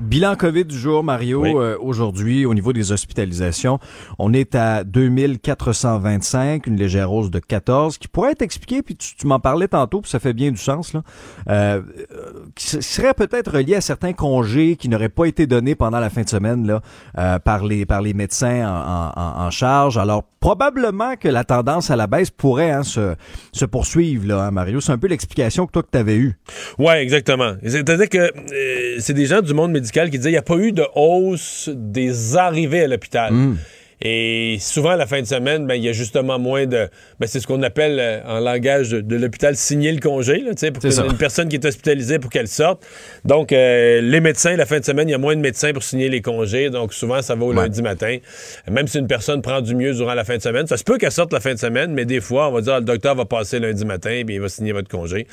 Bilan 0.01 0.35
COVID 0.35 0.65
du 0.65 0.77
jour, 0.77 1.05
Mario. 1.05 1.45
Euh, 1.61 1.79
Aujourd'hui, 1.81 2.45
au 2.47 2.53
niveau 2.53 2.73
des 2.73 2.91
hospitalisations, 2.91 3.79
on 4.19 4.33
est 4.33 4.57
à 4.57 4.83
2425, 4.83 6.67
une 6.67 6.77
légère 6.77 7.13
hausse 7.13 7.31
de 7.31 7.39
14, 7.39 7.99
qui 7.99 8.09
pourrait 8.09 8.33
être 8.33 8.43
expliquée, 8.43 8.83
puis 8.83 8.97
tu, 8.97 9.15
tu 9.15 9.27
m'en 9.29 9.39
parlais 9.39 9.69
tantôt, 9.69 10.01
puis 10.01 10.11
ça 10.11 10.19
fait 10.19 10.33
bien 10.33 10.51
du 10.51 10.57
sens, 10.57 10.95
là, 10.95 11.03
euh, 11.49 11.81
euh, 12.13 12.33
qui 12.57 12.67
se- 12.67 12.81
serait 12.81 13.15
peut-être 13.15 13.53
relié 13.53 13.77
à 13.77 13.81
certains 13.81 14.13
congés 14.15 14.75
qui 14.75 14.89
n'auraient 14.89 15.09
pas 15.09 15.27
été 15.27 15.47
donnés 15.47 15.77
pendant 15.77 16.01
la 16.01 16.11
fin 16.11 16.23
de 16.23 16.29
semaine 16.29 16.67
là, 16.67 16.81
euh, 17.19 17.39
par, 17.39 17.65
les, 17.65 17.87
par 17.87 18.03
les 18.03 18.15
médecins 18.15 18.67
en, 18.69 19.13
en- 19.17 19.47
en 19.47 19.51
charge. 19.53 19.97
Alors, 19.97 20.25
probablement 20.45 21.17
que 21.17 21.27
la 21.27 21.43
tendance 21.43 21.91
à 21.91 21.97
la 21.97 22.07
baisse 22.07 22.31
pourrait 22.31 22.71
hein, 22.71 22.83
se, 22.83 23.15
se 23.53 23.65
poursuivre, 23.65 24.29
là, 24.29 24.43
hein, 24.43 24.51
Mario. 24.51 24.79
C'est 24.83 24.93
un 24.93 24.99
peu 24.99 25.07
l'explication 25.07 25.67
que 25.67 25.73
toi 25.73 25.83
que 25.83 25.89
tu 25.91 25.97
avais 25.97 26.17
eue. 26.17 26.37
Ouais, 26.79 27.03
exactement. 27.03 27.55
C'est-à-dire 27.65 28.11
que 28.11 28.19
euh, 28.19 28.97
c'est 28.99 29.15
des 29.15 29.25
gens 29.25 29.41
du 29.41 29.55
monde 29.55 29.73
médical 29.73 30.11
qui 30.11 30.19
disaient 30.19 30.29
qu'il 30.29 30.35
n'y 30.35 30.37
a 30.37 30.43
pas 30.43 30.59
eu 30.59 30.73
de 30.73 30.85
hausse 30.97 31.71
des 31.73 32.37
arrivées 32.37 32.83
à 32.83 32.89
l'hôpital. 32.89 33.33
Et 34.03 34.59
souvent, 34.61 34.91
à 34.91 34.97
la 34.97 35.07
fin 35.07 35.21
de 35.21 35.27
semaine, 35.27 35.67
ben, 35.67 35.75
il 35.75 35.83
y 35.85 35.89
a 35.89 35.93
justement 35.93 36.39
moins 36.39 36.67
de. 36.67 36.89
Ben, 37.21 37.27
c'est 37.27 37.41
ce 37.41 37.47
qu'on 37.47 37.63
appelle 37.63 37.99
euh, 38.01 38.21
en 38.27 38.41
langage 38.41 38.91
de, 38.91 39.01
de 39.01 39.17
l'hôpital 39.17 39.57
signer 39.57 39.93
le 39.93 40.01
congé, 40.01 40.39
là, 40.41 40.51
pour 40.73 40.83
que- 40.83 40.89
une 41.13 41.17
personne 41.17 41.49
qui 41.49 41.57
est 41.57 41.65
hospitalisée 41.65 42.19
pour 42.19 42.31
qu'elle 42.31 42.49
sorte. 42.49 42.85
Donc, 43.25 43.53
euh, 43.53 44.01
les 44.01 44.21
médecins, 44.21 44.57
la 44.57 44.67
fin 44.67 44.81
de 44.81 44.85
semaine, 44.85 45.09
il 45.09 45.13
y 45.13 45.15
a 45.15 45.19
moins 45.19 45.37
de 45.37 45.41
médecins 45.41 45.73
pour 45.73 45.83
signer 45.83 46.09
les 46.09 46.21
congés. 46.23 46.71
Donc, 46.71 46.93
souvent, 46.93 47.23
ça 47.23 47.35
va 47.35 47.45
au 47.45 47.53
lundi 47.53 47.83
matin. 47.83 48.19
Même 48.71 48.89
si 48.89 48.99
une 48.99 49.07
personne 49.07 49.43
prend 49.43 49.61
du 49.61 49.75
mieux 49.75 49.95
durant 49.95 50.15
la 50.15 50.25
fin 50.25 50.37
de 50.37 50.43
semaine, 50.43 50.67
ça 50.67 50.77
se 50.77 50.85
peut 50.85 50.99
qu'elle 50.99 51.13
sorte 51.13 51.33
la 51.33 51.41
fin 51.41 51.55
de 51.55 51.59
semaine, 51.59 51.93
mais 51.93 52.05
des 52.05 52.21
fois, 52.21 52.49
on 52.49 52.53
va 52.53 52.61
dire, 52.61 52.75
ah, 52.75 52.79
le 52.81 52.85
docteur 52.85 53.15
va 53.15 53.25
passer 53.25 53.59
lundi 53.61 53.85
matin 53.85 54.23
puis 54.27 54.35
il 54.37 54.41
va 54.41 54.49
signer 54.49 54.73
votre 54.73 54.89
congé. 54.89 55.27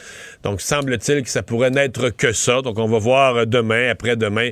Donc, 0.44 0.62
semble-t-il 0.62 1.24
que 1.24 1.30
ça 1.30 1.42
pourrait 1.44 1.72
n'être 1.72 2.10
que 2.10 2.32
ça. 2.32 2.62
Donc, 2.62 2.78
on 2.80 2.88
va 2.88 3.00
voir 3.00 3.36
euh, 3.36 3.46
demain, 3.46 3.90
après-demain, 3.90 4.50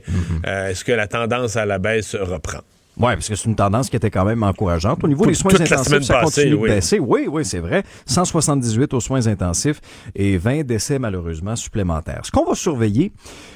euh, 0.47 0.67
est-ce 0.69 0.83
que 0.83 0.91
la 0.91 1.07
tendance 1.07 1.55
à 1.55 1.65
la 1.65 1.77
baisse 1.79 2.15
reprend. 2.15 2.59
Oui, 2.99 3.13
parce 3.13 3.29
que 3.29 3.35
c'est 3.35 3.47
une 3.47 3.55
tendance 3.55 3.89
qui 3.89 3.95
était 3.95 4.11
quand 4.11 4.25
même 4.25 4.43
encourageante. 4.43 5.01
Au 5.03 5.07
niveau 5.07 5.25
des 5.25 5.33
soins 5.33 5.53
intensifs, 5.53 6.01
ça 6.01 6.19
passée, 6.19 6.43
continue 6.49 6.61
de 6.61 6.73
baisser. 6.73 6.99
Oui, 6.99 7.27
oui, 7.31 7.45
c'est 7.45 7.59
vrai. 7.59 7.83
178 8.05 8.93
aux 8.93 8.99
soins 8.99 9.25
intensifs 9.27 9.79
et 10.15 10.37
20 10.37 10.65
décès 10.65 10.99
malheureusement 10.99 11.55
supplémentaires. 11.55 12.21
Ce 12.23 12.31
qu'on 12.31 12.43
va 12.43 12.55
surveiller, 12.55 13.13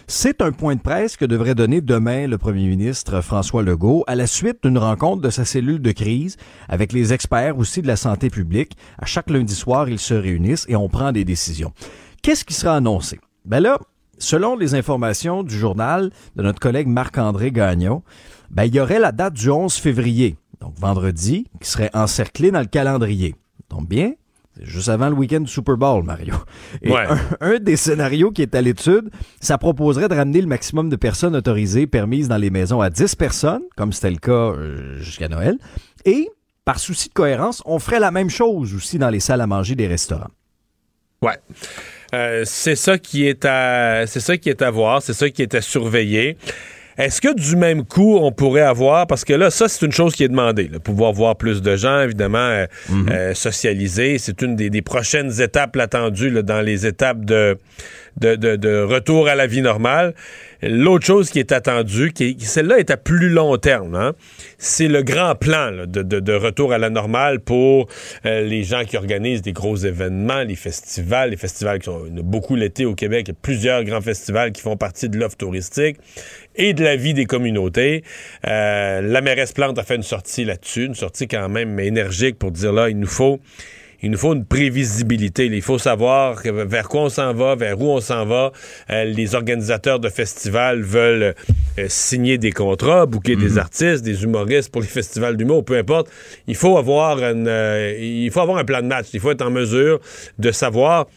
c'est 0.07 0.41
un 0.41 0.53
point 0.53 0.75
de 0.75 0.81
presse 0.81 1.17
que 1.17 1.25
devrait 1.25 1.55
donner 1.55 1.81
demain 1.81 2.25
le 2.27 2.37
premier 2.37 2.67
ministre 2.67 3.19
François 3.19 3.63
Legault 3.63 4.05
à 4.07 4.15
la 4.15 4.27
suite 4.27 4.59
d'une 4.63 4.77
rencontre 4.77 5.21
de 5.21 5.29
sa 5.29 5.43
cellule 5.43 5.81
de 5.81 5.91
crise 5.91 6.37
avec 6.69 6.93
les 6.93 7.11
experts 7.11 7.57
aussi 7.57 7.81
de 7.81 7.87
la 7.87 7.97
santé 7.97 8.29
publique. 8.29 8.77
À 8.97 9.05
chaque 9.05 9.29
lundi 9.29 9.55
soir, 9.55 9.89
ils 9.89 9.99
se 9.99 10.13
réunissent 10.13 10.65
et 10.69 10.77
on 10.77 10.87
prend 10.87 11.11
des 11.11 11.25
décisions. 11.25 11.73
Qu'est-ce 12.21 12.45
qui 12.45 12.53
sera 12.53 12.77
annoncé? 12.77 13.19
Ben 13.43 13.59
là, 13.59 13.77
selon 14.19 14.55
les 14.55 14.73
informations 14.73 15.43
du 15.43 15.57
journal 15.57 16.11
de 16.37 16.43
notre 16.43 16.61
collègue 16.61 16.87
Marc-André 16.87 17.51
Gagnon, 17.51 18.03
ben, 18.53 18.63
il 18.65 18.75
y 18.75 18.79
aurait 18.79 18.99
la 18.99 19.11
date 19.11 19.33
du 19.33 19.49
11 19.49 19.73
février, 19.75 20.37
donc 20.61 20.73
vendredi, 20.77 21.45
qui 21.59 21.69
serait 21.69 21.89
encerclée 21.93 22.51
dans 22.51 22.59
le 22.61 22.65
calendrier. 22.67 23.35
Donc 23.69 23.87
bien, 23.89 24.13
c'est 24.55 24.65
juste 24.65 24.89
avant 24.89 25.09
le 25.09 25.15
week-end 25.15 25.39
du 25.41 25.51
Super 25.51 25.75
Bowl, 25.77 26.03
Mario. 26.03 26.35
Et 26.83 26.91
Ouais. 26.91 27.05
un, 27.07 27.17
un 27.41 27.59
des 27.59 27.75
scénarios 27.75 28.31
qui 28.31 28.43
est 28.43 28.53
à 28.53 28.61
l'étude, 28.61 29.09
ça 29.41 29.57
proposerait 29.57 30.07
de 30.07 30.13
ramener 30.15 30.41
le 30.41 30.47
maximum 30.47 30.89
de 30.89 30.95
personnes 30.95 31.35
autorisées 31.35 31.87
permises 31.87 32.27
dans 32.27 32.37
les 32.37 32.51
maisons 32.51 32.79
à 32.79 32.89
10 32.91 33.15
personnes, 33.15 33.63
comme 33.75 33.91
c'était 33.91 34.11
le 34.11 34.17
cas 34.17 34.31
euh, 34.31 34.99
jusqu'à 34.99 35.27
Noël. 35.27 35.57
Et, 36.05 36.29
par 36.65 36.79
souci 36.79 37.09
de 37.09 37.13
cohérence, 37.13 37.63
on 37.65 37.79
ferait 37.79 37.99
la 37.99 38.11
même 38.11 38.29
chose 38.29 38.73
aussi 38.75 38.99
dans 38.99 39.09
les 39.09 39.19
salles 39.19 39.41
à 39.41 39.47
manger 39.47 39.73
des 39.75 39.87
restaurants. 39.87 40.29
Ouais. 41.23 41.39
Euh, 42.13 42.43
c'est 42.45 42.75
ça 42.75 42.99
qui 42.99 43.25
est 43.25 43.43
à 43.45 44.05
c'est 44.05 44.19
ça 44.19 44.37
qui 44.37 44.49
est 44.49 44.61
à 44.61 44.69
voir, 44.69 45.01
c'est 45.01 45.13
ça 45.13 45.29
qui 45.31 45.41
est 45.41 45.55
à 45.55 45.61
surveiller. 45.61 46.37
Est-ce 46.97 47.21
que 47.21 47.33
du 47.33 47.55
même 47.55 47.85
coup, 47.85 48.17
on 48.17 48.31
pourrait 48.31 48.61
avoir, 48.61 49.07
parce 49.07 49.25
que 49.25 49.33
là, 49.33 49.49
ça, 49.49 49.67
c'est 49.67 49.85
une 49.85 49.91
chose 49.91 50.13
qui 50.15 50.23
est 50.23 50.27
demandée, 50.29 50.67
là, 50.71 50.79
pouvoir 50.79 51.11
voir 51.13 51.35
plus 51.35 51.61
de 51.61 51.75
gens, 51.75 52.01
évidemment, 52.01 52.37
euh, 52.37 52.65
euh, 53.09 53.33
socialiser. 53.33 54.17
C'est 54.19 54.41
une 54.41 54.55
des, 54.55 54.69
des 54.69 54.81
prochaines 54.81 55.41
étapes 55.41 55.75
attendues 55.77 56.29
là, 56.29 56.41
dans 56.43 56.61
les 56.61 56.85
étapes 56.85 57.25
de, 57.25 57.57
de, 58.19 58.35
de- 58.35 58.55
de 58.55 58.81
retour 58.81 59.27
à 59.27 59.35
la 59.35 59.47
vie 59.47 59.61
normale. 59.61 60.13
L'autre 60.61 61.05
chose 61.05 61.29
qui 61.29 61.39
est 61.39 61.51
attendue, 61.51 62.13
qui, 62.13 62.37
celle-là 62.39 62.77
est 62.79 62.89
à 62.89 62.95
plus 62.95 63.27
long 63.29 63.57
terme, 63.57 63.95
hein, 63.95 64.13
c'est 64.57 64.87
le 64.87 65.01
grand 65.03 65.35
plan 65.35 65.71
là, 65.71 65.85
de, 65.87 66.03
de- 66.03 66.21
de 66.21 66.33
retour 66.33 66.71
à 66.71 66.77
la 66.77 66.89
normale 66.89 67.41
pour 67.41 67.87
euh, 68.25 68.41
les 68.41 68.63
gens 68.63 68.85
qui 68.85 68.95
organisent 68.95 69.41
des 69.41 69.51
gros 69.51 69.75
événements, 69.75 70.43
les 70.43 70.55
festivals, 70.55 71.31
les 71.31 71.37
festivals 71.37 71.79
qui 71.79 71.85
sont 71.85 72.03
beaucoup 72.23 72.55
l'été 72.55 72.85
au 72.85 72.95
Québec, 72.95 73.25
il 73.27 73.31
y 73.31 73.33
a 73.33 73.37
plusieurs 73.41 73.83
grands 73.83 73.99
festivals 73.99 74.53
qui 74.53 74.61
font 74.61 74.77
partie 74.77 75.09
de 75.09 75.17
l'offre 75.17 75.35
touristique 75.35 75.97
et 76.55 76.73
de 76.73 76.83
la 76.83 76.95
vie 76.95 77.13
des 77.13 77.25
communautés. 77.25 78.03
Euh, 78.47 79.01
la 79.01 79.21
mairesse 79.21 79.53
Plante 79.53 79.77
a 79.79 79.83
fait 79.83 79.95
une 79.95 80.03
sortie 80.03 80.45
là-dessus, 80.45 80.85
une 80.85 80.95
sortie 80.95 81.27
quand 81.27 81.49
même 81.49 81.79
énergique 81.79 82.37
pour 82.37 82.51
dire 82.51 82.73
là, 82.73 82.89
il 82.89 82.99
nous 82.99 83.07
faut 83.07 83.39
il 84.03 84.11
nous 84.11 84.17
faut 84.17 84.33
une 84.33 84.45
prévisibilité. 84.45 85.45
Il 85.45 85.61
faut 85.61 85.77
savoir 85.77 86.41
vers 86.43 86.89
quoi 86.89 87.03
on 87.03 87.09
s'en 87.09 87.33
va, 87.33 87.55
vers 87.55 87.79
où 87.79 87.89
on 87.89 88.01
s'en 88.01 88.25
va. 88.25 88.51
Euh, 88.89 89.05
les 89.05 89.33
organisateurs 89.33 90.01
de 90.01 90.09
festivals 90.09 90.81
veulent 90.81 91.33
euh, 91.79 91.85
signer 91.87 92.37
des 92.37 92.51
contrats, 92.51 93.05
booker 93.05 93.37
des 93.37 93.57
artistes, 93.57 94.03
des 94.03 94.23
humoristes 94.23 94.69
pour 94.73 94.81
les 94.81 94.89
festivals 94.89 95.37
d'humour, 95.37 95.63
peu 95.63 95.77
importe. 95.77 96.09
Il 96.47 96.55
faut 96.55 96.77
avoir 96.77 97.19
une, 97.19 97.47
euh, 97.47 97.97
il 97.97 98.29
faut 98.29 98.41
avoir 98.41 98.57
un 98.57 98.65
plan 98.65 98.81
de 98.81 98.87
match. 98.87 99.07
Il 99.13 99.21
faut 99.21 99.31
être 99.31 99.41
en 99.41 99.51
mesure 99.51 100.01
de 100.37 100.51
savoir 100.51 101.07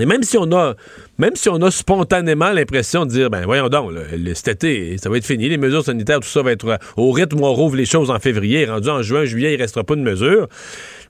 et 0.00 0.06
même 0.06 0.22
si 0.22 0.38
on 0.38 0.50
a, 0.52 0.74
même 1.18 1.36
si 1.36 1.50
on 1.50 1.56
a 1.56 1.70
spontanément 1.70 2.50
l'impression 2.50 3.04
de 3.04 3.10
dire, 3.10 3.28
ben 3.28 3.44
voyons 3.44 3.68
donc, 3.68 3.92
là, 3.92 4.00
cet 4.34 4.48
été, 4.48 4.96
ça 4.96 5.10
va 5.10 5.18
être 5.18 5.26
fini, 5.26 5.50
les 5.50 5.58
mesures 5.58 5.84
sanitaires, 5.84 6.20
tout 6.20 6.28
ça 6.28 6.42
va 6.42 6.52
être 6.52 6.78
au 6.96 7.12
rythme 7.12 7.40
où 7.40 7.44
on 7.44 7.52
rouvre 7.52 7.76
les 7.76 7.84
choses 7.84 8.10
en 8.10 8.18
février, 8.18 8.64
rendu 8.64 8.88
en 8.88 9.02
juin, 9.02 9.24
juillet, 9.24 9.52
il 9.52 9.60
restera 9.60 9.84
pas 9.84 9.94
de 9.94 10.00
mesures. 10.00 10.48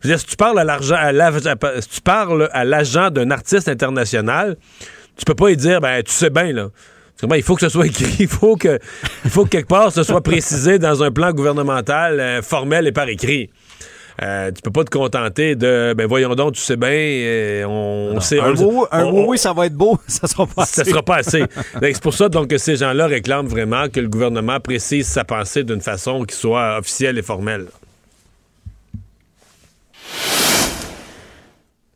Je 0.00 0.08
veux 0.08 0.14
dire, 0.14 0.18
si 0.18 0.26
tu 0.26 0.36
parles 0.36 0.58
à 0.58 0.64
l'argent, 0.64 0.96
si 1.80 1.88
tu 1.88 2.00
parles 2.00 2.48
à 2.52 2.64
l'agent 2.64 3.10
d'un 3.10 3.30
artiste 3.30 3.68
international, 3.68 4.56
tu 5.16 5.24
peux 5.24 5.34
pas 5.34 5.48
lui 5.48 5.56
dire, 5.56 5.80
ben 5.80 6.02
tu 6.02 6.12
sais 6.12 6.30
bien 6.30 6.52
là. 6.52 6.68
il 7.36 7.42
faut 7.42 7.54
que 7.54 7.60
ce 7.60 7.68
soit 7.68 7.86
écrit, 7.86 8.16
il 8.18 8.28
faut 8.28 8.56
que, 8.56 8.80
il 9.24 9.30
faut 9.30 9.44
que 9.44 9.50
quelque 9.50 9.68
part 9.68 9.92
ce 9.92 10.02
soit 10.02 10.22
précisé 10.22 10.80
dans 10.80 11.04
un 11.04 11.12
plan 11.12 11.30
gouvernemental 11.30 12.18
euh, 12.18 12.42
formel 12.42 12.88
et 12.88 12.92
par 12.92 13.08
écrit. 13.08 13.48
Euh, 14.22 14.52
tu 14.52 14.62
peux 14.62 14.70
pas 14.70 14.84
te 14.84 14.90
contenter 14.90 15.56
de 15.56 15.94
ben 15.96 16.06
voyons 16.06 16.34
donc, 16.34 16.52
tu 16.52 16.60
sais 16.60 16.76
bien, 16.76 16.90
euh, 16.90 17.64
on, 17.66 18.20
sait. 18.20 18.38
Un, 18.38 19.10
oui, 19.10 19.36
ça 19.36 19.52
va 19.52 19.66
être 19.66 19.74
beau, 19.74 19.98
ça 20.06 20.28
sera 20.28 20.46
pas 20.46 20.62
assez. 20.62 20.84
Ça 20.84 20.90
sera 20.90 21.02
pas 21.02 21.16
assez. 21.16 21.42
c'est 21.80 22.02
pour 22.02 22.14
ça 22.14 22.28
donc 22.28 22.48
que 22.48 22.58
ces 22.58 22.76
gens-là 22.76 23.06
réclament 23.06 23.48
vraiment 23.48 23.88
que 23.88 23.98
le 23.98 24.08
gouvernement 24.08 24.60
précise 24.60 25.08
sa 25.08 25.24
pensée 25.24 25.64
d'une 25.64 25.80
façon 25.80 26.24
qui 26.24 26.36
soit 26.36 26.78
officielle 26.78 27.18
et 27.18 27.22
formelle. 27.22 27.66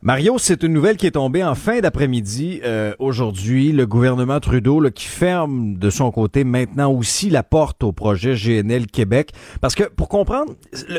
Mario, 0.07 0.39
c'est 0.39 0.63
une 0.63 0.73
nouvelle 0.73 0.97
qui 0.97 1.09
est 1.09 1.17
tombée 1.17 1.43
en 1.43 1.57
fin 1.57 1.81
d'après-midi 1.81 2.61
euh, 2.63 2.95
aujourd'hui. 3.01 3.73
Le 3.73 3.89
gouvernement 3.89 4.39
Trudeau 4.39 4.81
qui 4.89 5.07
ferme 5.07 5.75
de 5.79 5.91
son 5.91 6.13
côté 6.13 6.45
maintenant 6.45 6.93
aussi 6.93 7.29
la 7.29 7.43
porte 7.43 7.83
au 7.83 7.91
projet 7.91 8.37
GNL 8.37 8.87
Québec. 8.87 9.33
Parce 9.61 9.75
que 9.75 9.83
pour 9.83 10.09
comprendre, 10.09 10.53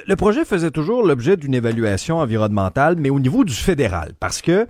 le, 0.05 0.15
projet 0.17 0.43
faisait 0.43 0.71
toujours 0.71 1.03
l'objet 1.03 1.37
d'une 1.37 1.53
évaluation 1.53 2.17
environnementale, 2.17 2.97
mais 2.99 3.09
au 3.09 3.21
niveau 3.21 3.45
du 3.45 3.53
fédéral. 3.53 4.11
Parce 4.19 4.41
que 4.41 4.67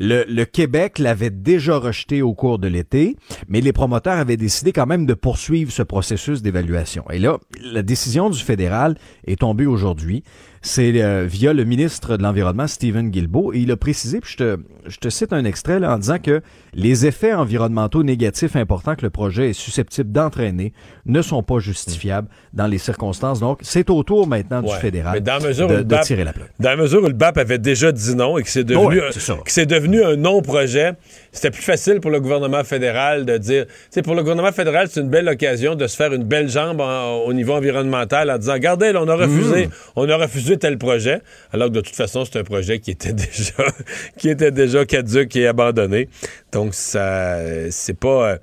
le, 0.00 0.24
le 0.26 0.44
Québec 0.46 0.98
l'avait 0.98 1.30
déjà 1.30 1.76
rejeté 1.76 2.22
au 2.22 2.32
cours 2.32 2.58
de 2.58 2.66
l'été, 2.68 3.16
mais 3.48 3.60
les 3.60 3.72
promoteurs 3.72 4.18
avaient 4.18 4.38
décidé 4.38 4.72
quand 4.72 4.86
même 4.86 5.04
de 5.04 5.12
poursuivre 5.12 5.70
ce 5.70 5.82
processus 5.82 6.40
d'évaluation. 6.40 7.04
Et 7.10 7.18
là, 7.18 7.38
la 7.62 7.82
décision 7.82 8.30
du 8.30 8.40
fédéral 8.40 8.96
est 9.26 9.40
tombée 9.40 9.66
aujourd'hui. 9.66 10.24
C'est 10.62 11.00
euh, 11.00 11.24
via 11.26 11.54
le 11.54 11.64
ministre 11.64 12.18
de 12.18 12.22
l'Environnement, 12.22 12.66
Stephen 12.66 13.10
Guilbeault, 13.10 13.54
et 13.54 13.60
il 13.60 13.70
a 13.70 13.78
précisé, 13.78 14.20
puis 14.20 14.32
je 14.32 14.36
te, 14.36 14.60
je 14.86 14.98
te 14.98 15.08
cite 15.08 15.32
un 15.32 15.46
extrait 15.46 15.80
là, 15.80 15.94
en 15.94 15.98
disant 15.98 16.18
que 16.18 16.42
les 16.74 17.06
effets 17.06 17.32
environnementaux 17.32 18.02
négatifs 18.02 18.56
importants 18.56 18.94
que 18.94 19.02
le 19.02 19.10
projet 19.10 19.50
est 19.50 19.54
susceptible 19.54 20.12
d'entraîner 20.12 20.74
ne 21.06 21.22
sont 21.22 21.42
pas 21.42 21.60
justifiables 21.60 22.28
dans 22.52 22.66
les 22.66 22.76
circonstances. 22.76 23.40
Donc, 23.40 23.60
c'est 23.62 23.88
au 23.88 24.02
tour 24.02 24.26
maintenant 24.26 24.60
du 24.60 24.72
fédéral 24.74 25.22
de, 25.22 26.02
tirer 26.02 26.24
la 26.24 26.34
plaque. 26.34 26.52
Dans 26.58 26.68
la 26.68 26.76
mesure 26.76 27.02
où 27.02 27.06
le 27.06 27.14
BAP 27.14 27.38
avait 27.38 27.58
déjà 27.58 27.90
dit 27.90 28.14
non 28.14 28.36
et 28.36 28.42
que 28.42 28.50
c'est 28.50 28.64
devenu, 28.64 29.00
c'est 29.46 29.66
devenu 29.90 30.04
un 30.04 30.16
non-projet, 30.16 30.92
c'était 31.32 31.50
plus 31.50 31.62
facile 31.62 32.00
pour 32.00 32.10
le 32.10 32.20
gouvernement 32.20 32.64
fédéral 32.64 33.24
de 33.24 33.36
dire, 33.36 33.66
tu 33.92 34.02
pour 34.02 34.14
le 34.14 34.22
gouvernement 34.22 34.52
fédéral, 34.52 34.88
c'est 34.90 35.00
une 35.00 35.08
belle 35.08 35.28
occasion 35.28 35.74
de 35.74 35.86
se 35.86 35.96
faire 35.96 36.12
une 36.12 36.24
belle 36.24 36.48
jambe 36.48 36.80
au 36.80 37.32
niveau 37.32 37.54
environnemental 37.54 38.30
en 38.30 38.38
disant, 38.38 38.54
regardez, 38.54 38.92
on 38.94 39.08
a 39.08 39.14
refusé, 39.14 39.66
mmh. 39.66 39.70
on 39.96 40.08
a 40.08 40.16
refusé 40.16 40.56
tel 40.56 40.78
projet, 40.78 41.20
alors 41.52 41.68
que 41.68 41.74
de 41.74 41.80
toute 41.80 41.96
façon, 41.96 42.24
c'est 42.24 42.38
un 42.38 42.44
projet 42.44 42.78
qui 42.78 42.90
était 42.90 43.12
déjà, 43.12 43.64
qui 44.16 44.28
était 44.28 44.50
déjà 44.50 44.84
caduque 44.84 45.36
et 45.36 45.46
abandonné. 45.46 46.08
Donc, 46.52 46.74
ça, 46.74 47.38
c'est 47.70 47.98
pas, 47.98 48.38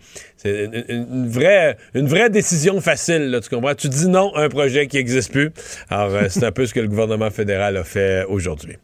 c'est 0.47 0.93
une, 0.93 1.27
vraie, 1.29 1.77
une 1.93 2.07
vraie 2.07 2.29
décision 2.29 2.79
facile, 2.81 3.29
là, 3.29 3.39
tu 3.41 3.49
comprends? 3.49 3.75
Tu 3.75 3.89
dis 3.89 4.07
non 4.07 4.33
à 4.35 4.43
un 4.43 4.49
projet 4.49 4.87
qui 4.87 4.97
n'existe 4.97 5.31
plus. 5.31 5.51
Alors, 5.89 6.15
euh, 6.15 6.27
c'est 6.29 6.43
un 6.43 6.51
peu 6.51 6.65
ce 6.65 6.73
que 6.73 6.79
le 6.79 6.87
gouvernement 6.87 7.29
fédéral 7.29 7.77
a 7.77 7.83
fait 7.83 8.25
aujourd'hui. 8.27 8.77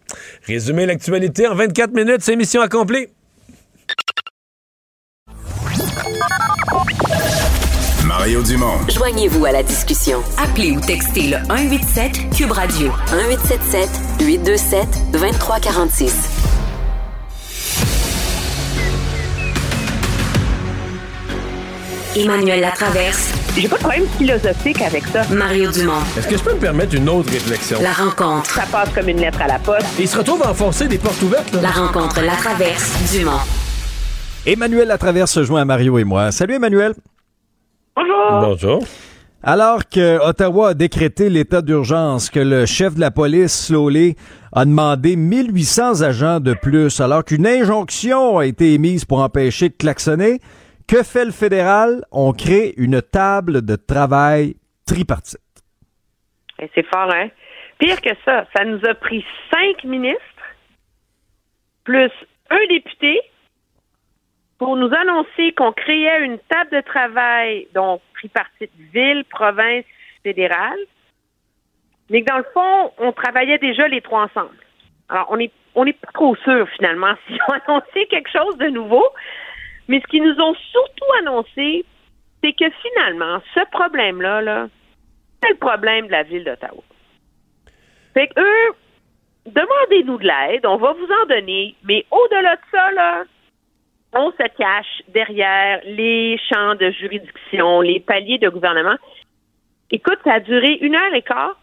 Résumer 0.48 0.86
l'actualité 0.86 1.48
en 1.48 1.56
24 1.56 1.94
minutes, 1.94 2.22
c'est 2.22 2.36
mission 2.36 2.62
accomplie. 2.62 3.08
Mario 8.06 8.44
Dumont. 8.44 8.78
Joignez-vous 8.90 9.46
à 9.46 9.52
la 9.52 9.64
discussion. 9.64 10.20
Appelez 10.38 10.72
ou 10.72 10.80
textez 10.80 11.30
le 11.30 11.38
187 11.48 12.30
Cube 12.38 12.52
Radio 12.52 12.92
1877 13.12 13.90
827 14.22 14.88
2346. 15.14 16.53
Emmanuel 22.16 22.62
Latraverse. 22.62 23.34
J'ai 23.58 23.68
pas 23.68 23.78
de 23.78 23.82
problème 23.82 24.06
philosophique 24.20 24.82
avec 24.84 25.04
ça. 25.08 25.24
Mario 25.34 25.72
Dumont. 25.72 26.02
Est-ce 26.16 26.28
que 26.28 26.38
je 26.38 26.44
peux 26.44 26.54
me 26.54 26.60
permettre 26.60 26.94
une 26.94 27.10
autre 27.10 27.32
réflexion? 27.32 27.80
La 27.82 27.92
rencontre. 27.92 28.52
Ça 28.52 28.66
passe 28.72 28.90
comme 28.94 29.10
une 29.10 29.18
lettre 29.18 29.42
à 29.42 29.48
la 29.48 29.58
poste. 29.58 29.88
il 29.98 30.08
se 30.08 30.18
retrouve 30.18 30.44
à 30.44 30.52
enfoncer 30.52 30.88
des 30.88 31.00
portes 31.00 31.22
ouvertes. 31.24 31.52
Là. 31.54 31.62
La 31.62 31.70
rencontre 31.72 32.22
La 32.22 32.34
Traverse 32.34 33.12
Dumont. 33.12 33.40
Emmanuel 34.46 34.90
Latraverse 34.90 35.32
se 35.32 35.44
joint 35.44 35.62
à 35.62 35.66
Mario 35.66 35.98
et 35.98 36.04
moi. 36.04 36.32
Salut 36.32 36.54
Emmanuel. 36.54 36.94
Bonjour. 37.96 38.42
Bonjour. 38.42 38.84
Alors 39.42 39.90
que 39.90 40.20
Ottawa 40.24 40.70
a 40.70 40.74
décrété 40.76 41.30
l'état 41.30 41.64
d'urgence, 41.64 42.30
que 42.30 42.40
le 42.40 42.68
chef 42.68 42.94
de 42.94 43.00
la 43.00 43.10
police, 43.10 43.66
Slowley, 43.66 44.16
a 44.52 44.66
demandé 44.66 45.16
1800 45.16 46.02
agents 46.02 46.40
de 46.40 46.54
plus, 46.54 47.02
alors 47.02 47.26
qu'une 47.26 47.48
injonction 47.48 48.38
a 48.38 48.46
été 48.46 48.74
émise 48.74 49.04
pour 49.04 49.20
empêcher 49.20 49.70
de 49.70 49.74
klaxonner, 49.74 50.40
que 50.94 51.02
fait 51.02 51.26
le 51.26 51.32
fédéral? 51.32 52.06
On 52.12 52.34
crée 52.34 52.72
une 52.78 53.02
table 53.02 53.66
de 53.66 53.76
travail 53.76 54.54
tripartite. 54.86 55.42
C'est 56.76 56.86
fort, 56.86 57.12
hein? 57.12 57.30
Pire 57.80 58.00
que 58.00 58.12
ça, 58.24 58.46
ça 58.56 58.64
nous 58.64 58.80
a 58.88 58.94
pris 58.94 59.26
cinq 59.52 59.84
ministres, 59.86 60.22
plus 61.84 62.12
un 62.52 62.68
député, 62.70 63.20
pour 64.60 64.78
nous 64.78 64.94
annoncer 64.94 65.52
qu'on 65.58 65.72
créait 65.72 66.24
une 66.26 66.38
table 66.48 66.70
de 66.72 66.82
travail, 66.82 67.68
donc 67.74 68.02
tripartite 68.14 68.72
ville, 68.94 69.26
province, 69.32 69.86
fédérale, 70.22 70.80
mais 72.12 72.22
que 72.22 72.28
dans 72.28 72.38
le 72.38 72.46
fond, 72.54 72.92
on 73.00 73.12
travaillait 73.14 73.58
déjà 73.58 73.88
les 73.88 74.02
trois 74.02 74.26
ensemble. 74.26 74.56
Alors, 75.10 75.26
on 75.32 75.40
est 75.40 75.52
on 75.74 75.86
n'est 75.86 75.94
pas 75.94 76.12
trop 76.14 76.36
sûr 76.36 76.70
finalement 76.78 77.16
si 77.28 77.34
on 77.48 77.54
annonçait 77.54 78.06
quelque 78.12 78.30
chose 78.30 78.58
de 78.58 78.68
nouveau, 78.68 79.04
mais 79.88 80.00
ce 80.00 80.08
qu'ils 80.08 80.24
nous 80.24 80.40
ont 80.40 80.56
surtout 80.72 81.12
annoncé, 81.20 81.86
c'est 82.44 82.54
que 82.54 82.70
finalement, 82.82 83.42
ce 83.54 83.62
problème-là, 83.72 84.42
-là, 84.42 84.70
c'est 85.42 85.50
le 85.50 85.58
problème 85.58 86.08
de 86.08 86.12
la 86.12 86.24
ville 86.24 86.44
d'Ottawa. 86.44 86.84
Fait 88.14 88.28
que 88.28 88.40
eux, 88.40 88.76
demandez-nous 89.46 90.18
de 90.18 90.28
l'aide, 90.28 90.66
on 90.66 90.78
va 90.78 90.94
vous 90.94 91.10
en 91.22 91.26
donner, 91.28 91.76
mais 91.84 92.06
au-delà 92.12 92.56
de 92.56 92.62
ça, 92.72 92.92
là, 92.92 93.24
on 94.14 94.32
se 94.32 94.48
cache 94.58 95.02
derrière 95.08 95.82
les 95.86 96.40
champs 96.50 96.76
de 96.76 96.92
juridiction, 96.92 97.82
les 97.82 98.00
paliers 98.00 98.38
de 98.38 98.50
gouvernement. 98.50 98.96
Écoute, 99.90 100.20
ça 100.24 100.34
a 100.34 100.40
duré 100.40 100.78
une 100.82 100.96
heure 100.96 101.14
et 101.14 101.24
quart. 101.24 101.60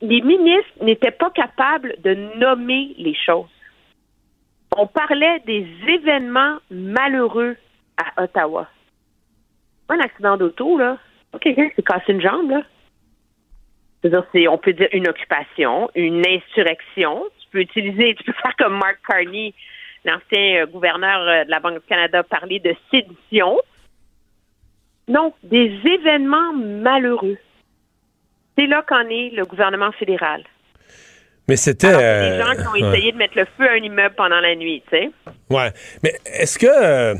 Les 0.00 0.20
ministres 0.22 0.82
n'étaient 0.82 1.10
pas 1.10 1.30
capables 1.30 1.94
de 2.02 2.14
nommer 2.38 2.94
les 2.98 3.14
choses. 3.14 3.46
On 4.76 4.86
parlait 4.86 5.40
des 5.46 5.66
événements 5.86 6.58
malheureux 6.70 7.56
à 7.96 8.22
Ottawa. 8.22 8.68
Un 9.88 9.98
accident 10.00 10.36
d'auto, 10.36 10.78
là. 10.78 10.98
Pas 11.32 11.38
quelqu'un 11.38 11.68
qui 11.70 11.76
s'est 11.76 11.82
cassé 11.82 12.12
une 12.12 12.20
jambe, 12.20 12.50
là. 12.50 12.62
C'est-à-dire, 14.02 14.52
on 14.52 14.58
peut 14.58 14.72
dire 14.72 14.88
une 14.92 15.08
occupation, 15.08 15.90
une 15.94 16.22
insurrection. 16.26 17.24
Tu 17.40 17.48
peux 17.50 17.60
utiliser, 17.60 18.14
tu 18.14 18.24
peux 18.24 18.32
faire 18.32 18.54
comme 18.56 18.78
Mark 18.78 18.98
Carney 19.08 19.54
l'ancien 20.04 20.62
euh, 20.62 20.66
gouverneur 20.66 21.20
euh, 21.20 21.44
de 21.44 21.50
la 21.50 21.60
Banque 21.60 21.80
du 21.80 21.86
Canada 21.88 22.22
parlait 22.22 22.60
de 22.60 22.74
sédition. 22.90 23.60
Non, 25.08 25.32
des 25.42 25.72
événements 25.84 26.52
malheureux. 26.52 27.38
C'est 28.56 28.66
là 28.66 28.82
qu'en 28.82 29.08
est 29.08 29.30
le 29.30 29.44
gouvernement 29.44 29.92
fédéral. 29.92 30.44
Mais 31.48 31.56
c'était. 31.56 31.88
des 31.88 32.38
gens 32.38 32.54
qui 32.54 32.68
ont 32.68 32.84
euh, 32.84 32.92
essayé 32.92 33.12
de 33.12 33.16
mettre 33.16 33.36
le 33.36 33.46
feu 33.56 33.66
à 33.68 33.72
un 33.72 33.82
immeuble 33.82 34.14
pendant 34.16 34.40
la 34.40 34.54
nuit, 34.54 34.82
tu 34.90 34.98
sais. 34.98 35.10
Ouais. 35.50 35.70
Mais 36.02 36.14
est-ce 36.26 36.58
que. 36.58 37.18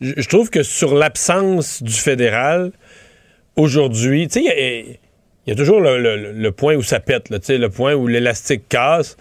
je 0.00 0.28
trouve 0.28 0.50
que 0.50 0.62
sur 0.62 0.94
l'absence 0.94 1.82
du 1.82 1.94
fédéral, 1.94 2.72
aujourd'hui, 3.56 4.28
tu 4.28 4.44
sais, 4.44 5.00
il 5.46 5.50
y, 5.50 5.52
a 5.52 5.56
toujours 5.56 5.80
le, 5.80 6.50
point 6.50 6.76
où 6.76 6.82
ça 6.82 7.00
pète, 7.00 7.24
tu 7.28 7.36
sais, 7.42 7.58
le 7.58 7.70
point 7.70 7.94
où 7.94 8.06
l'élastique 8.06 8.68
casse. 8.68 9.16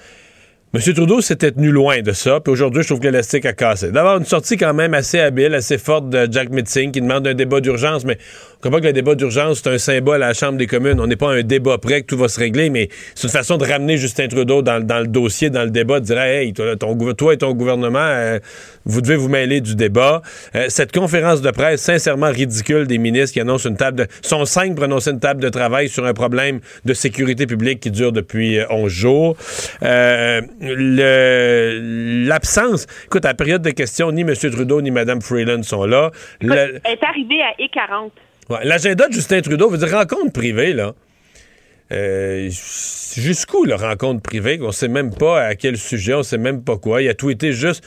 M. 0.73 0.81
Trudeau 0.93 1.19
s'était 1.19 1.51
tenu 1.51 1.69
loin 1.69 2.01
de 2.01 2.13
ça, 2.13 2.39
puis 2.39 2.53
aujourd'hui, 2.53 2.81
je 2.81 2.87
trouve 2.87 2.99
que 2.99 3.05
l'élastique 3.05 3.45
a 3.45 3.51
cassé. 3.51 3.91
D'avoir 3.91 4.17
une 4.17 4.25
sortie 4.25 4.55
quand 4.55 4.73
même 4.73 4.93
assez 4.93 5.19
habile, 5.19 5.53
assez 5.53 5.77
forte 5.77 6.09
de 6.09 6.31
Jack 6.31 6.49
Mitzing, 6.49 6.93
qui 6.93 7.01
demande 7.01 7.27
un 7.27 7.33
débat 7.33 7.59
d'urgence, 7.59 8.05
mais 8.05 8.17
on 8.61 8.69
comprend 8.69 8.79
que 8.79 8.85
le 8.85 8.93
débat 8.93 9.15
d'urgence, 9.15 9.61
c'est 9.63 9.71
un 9.71 9.79
symbole 9.79 10.21
à 10.21 10.27
la 10.27 10.33
Chambre 10.35 10.59
des 10.59 10.67
communes? 10.67 10.99
On 10.99 11.07
n'est 11.07 11.15
pas 11.15 11.31
un 11.31 11.41
débat 11.41 11.79
prêt 11.79 12.01
que 12.01 12.05
tout 12.05 12.17
va 12.17 12.27
se 12.27 12.39
régler, 12.39 12.69
mais 12.69 12.89
c'est 13.15 13.23
une 13.23 13.33
façon 13.33 13.57
de 13.57 13.65
ramener 13.65 13.97
Justin 13.97 14.27
Trudeau 14.27 14.61
dans, 14.61 14.77
le 14.77 15.07
dossier, 15.07 15.49
dans 15.49 15.63
le 15.63 15.71
débat, 15.71 15.99
de 15.99 16.05
dire 16.05 16.19
Hey, 16.19 16.53
toi, 16.53 16.75
toi 17.17 17.33
et 17.33 17.37
ton 17.37 17.53
gouvernement, 17.53 17.97
euh, 17.97 18.37
vous 18.85 19.01
devez 19.01 19.15
vous 19.15 19.29
mêler 19.29 19.61
du 19.61 19.75
débat. 19.75 20.21
Euh, 20.53 20.65
cette 20.69 20.91
conférence 20.91 21.41
de 21.41 21.49
presse, 21.49 21.81
sincèrement 21.81 22.29
ridicule 22.29 22.85
des 22.85 22.99
ministres 22.99 23.33
qui 23.33 23.39
annoncent 23.39 23.67
une 23.67 23.77
table 23.77 23.97
de. 23.97 24.05
sont 24.21 24.45
cinq 24.45 24.75
pour 24.75 24.83
annoncer 24.83 25.09
une 25.09 25.19
table 25.19 25.41
de 25.41 25.49
travail 25.49 25.89
sur 25.89 26.05
un 26.05 26.13
problème 26.13 26.59
de 26.85 26.93
sécurité 26.93 27.47
publique 27.47 27.79
qui 27.79 27.89
dure 27.89 28.11
depuis 28.11 28.59
11 28.69 28.85
euh, 28.85 28.89
jours. 28.89 29.37
L'absence. 32.27 32.85
Écoute, 33.05 33.25
à 33.25 33.29
la 33.29 33.33
période 33.33 33.63
de 33.63 33.71
questions, 33.71 34.11
ni 34.11 34.21
M. 34.21 34.35
Trudeau 34.35 34.83
ni 34.83 34.91
Mme 34.91 35.23
Freeland 35.23 35.63
sont 35.63 35.85
là. 35.85 36.11
Elle 36.41 36.79
est 36.85 37.03
arrivée 37.03 37.41
à 37.41 37.53
E40. 37.59 38.11
L'agenda 38.63 39.07
de 39.07 39.13
Justin 39.13 39.41
Trudeau 39.41 39.69
veut 39.69 39.77
dire 39.77 39.91
rencontre 39.91 40.31
privée, 40.31 40.73
là. 40.73 40.93
Euh, 41.91 42.49
jusqu'où 43.17 43.65
la 43.65 43.75
rencontre 43.75 44.21
privée? 44.21 44.57
On 44.61 44.71
sait 44.71 44.87
même 44.87 45.13
pas 45.13 45.41
à 45.41 45.55
quel 45.55 45.77
sujet, 45.77 46.13
on 46.13 46.23
sait 46.23 46.37
même 46.37 46.63
pas 46.63 46.77
quoi. 46.77 47.01
Il 47.01 47.09
a 47.09 47.13
tweeté 47.13 47.51
juste 47.51 47.83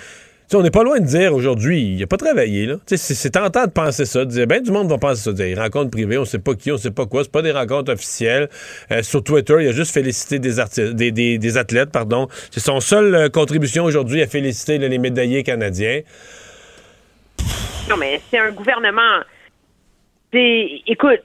on 0.52 0.62
n'est 0.62 0.70
pas 0.70 0.82
loin 0.82 1.00
de 1.00 1.06
dire 1.06 1.34
aujourd'hui, 1.34 1.94
il 1.94 1.98
n'a 1.98 2.06
pas 2.06 2.16
travaillé. 2.16 2.66
Là. 2.66 2.76
C'est, 2.86 3.30
tentant 3.30 3.66
de 3.66 3.70
penser 3.70 4.04
ça, 4.04 4.24
de 4.24 4.30
dire, 4.30 4.46
ben 4.46 4.62
du 4.62 4.70
monde 4.70 4.88
va 4.88 4.98
penser 4.98 5.22
ça, 5.22 5.32
des 5.32 5.54
rencontres 5.54 5.90
privées, 5.90 6.18
on 6.18 6.22
ne 6.22 6.26
sait 6.26 6.38
pas 6.38 6.54
qui, 6.54 6.70
on 6.70 6.74
ne 6.74 6.80
sait 6.80 6.90
pas 6.90 7.06
quoi, 7.06 7.24
c'est 7.24 7.32
pas 7.32 7.42
des 7.42 7.52
rencontres 7.52 7.92
officielles. 7.92 8.48
Euh, 8.90 9.02
sur 9.02 9.22
Twitter, 9.22 9.56
il 9.60 9.68
a 9.68 9.72
juste 9.72 9.92
félicité 9.92 10.38
des, 10.38 11.12
des, 11.12 11.38
des, 11.38 11.56
athlètes, 11.56 11.90
pardon. 11.90 12.28
C'est 12.50 12.60
son 12.60 12.80
seule 12.80 13.14
euh, 13.14 13.28
contribution 13.28 13.84
aujourd'hui 13.84 14.22
à 14.22 14.26
féliciter 14.26 14.78
les 14.78 14.98
médaillés 14.98 15.42
canadiens. 15.42 16.02
Non, 17.88 17.96
mais 17.96 18.20
c'est 18.30 18.38
un 18.38 18.50
gouvernement. 18.50 19.20
C'est, 20.34 20.82
écoute, 20.88 21.22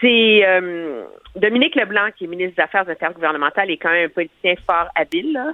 c'est 0.00 0.44
euh, 0.44 1.04
Dominique 1.36 1.76
Leblanc, 1.76 2.10
qui 2.16 2.24
est 2.24 2.26
ministre 2.26 2.56
des 2.56 2.62
Affaires 2.62 2.88
intergouvernementales, 2.88 3.70
est 3.70 3.76
quand 3.76 3.92
même 3.92 4.06
un 4.06 4.12
politicien 4.12 4.54
fort 4.66 4.88
habile. 4.96 5.32
Là 5.32 5.52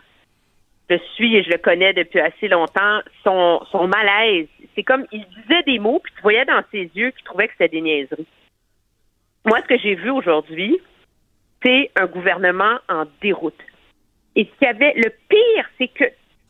je 0.90 0.97
suis 1.15 1.36
et 1.36 1.43
je 1.44 1.51
le 1.51 1.59
connais 1.59 1.93
depuis 1.93 2.20
assez 2.20 2.48
longtemps, 2.48 3.01
son, 3.23 3.61
son 3.70 3.86
malaise, 3.86 4.48
c'est 4.74 4.82
comme 4.82 5.07
il 5.12 5.24
disait 5.24 5.62
des 5.65 5.78
mots, 5.78 6.01
puis 6.02 6.12
tu 6.16 6.23
voyais 6.23 6.44
dans 6.44 6.62
ses 6.73 6.90
yeux 6.94 7.11
qu'il 7.12 7.24
trouvait 7.24 7.47
que 7.47 7.52
c'était 7.52 7.77
des 7.77 7.81
niaiseries. 7.81 8.27
Moi, 9.44 9.61
ce 9.62 9.69
que 9.69 9.78
j'ai 9.78 9.94
vu 9.94 10.11
aujourd'hui, 10.11 10.78
c'est 11.65 11.90
un 11.97 12.07
gouvernement 12.07 12.78
en 12.89 13.05
déroute. 13.23 13.59
Et 14.35 14.44
ce 14.44 14.59
qu'il 14.59 14.66
y 14.66 14.70
avait, 14.70 14.94
le 14.97 15.11
pire, 15.28 15.70
c'est 15.78 15.89
que 15.89 16.05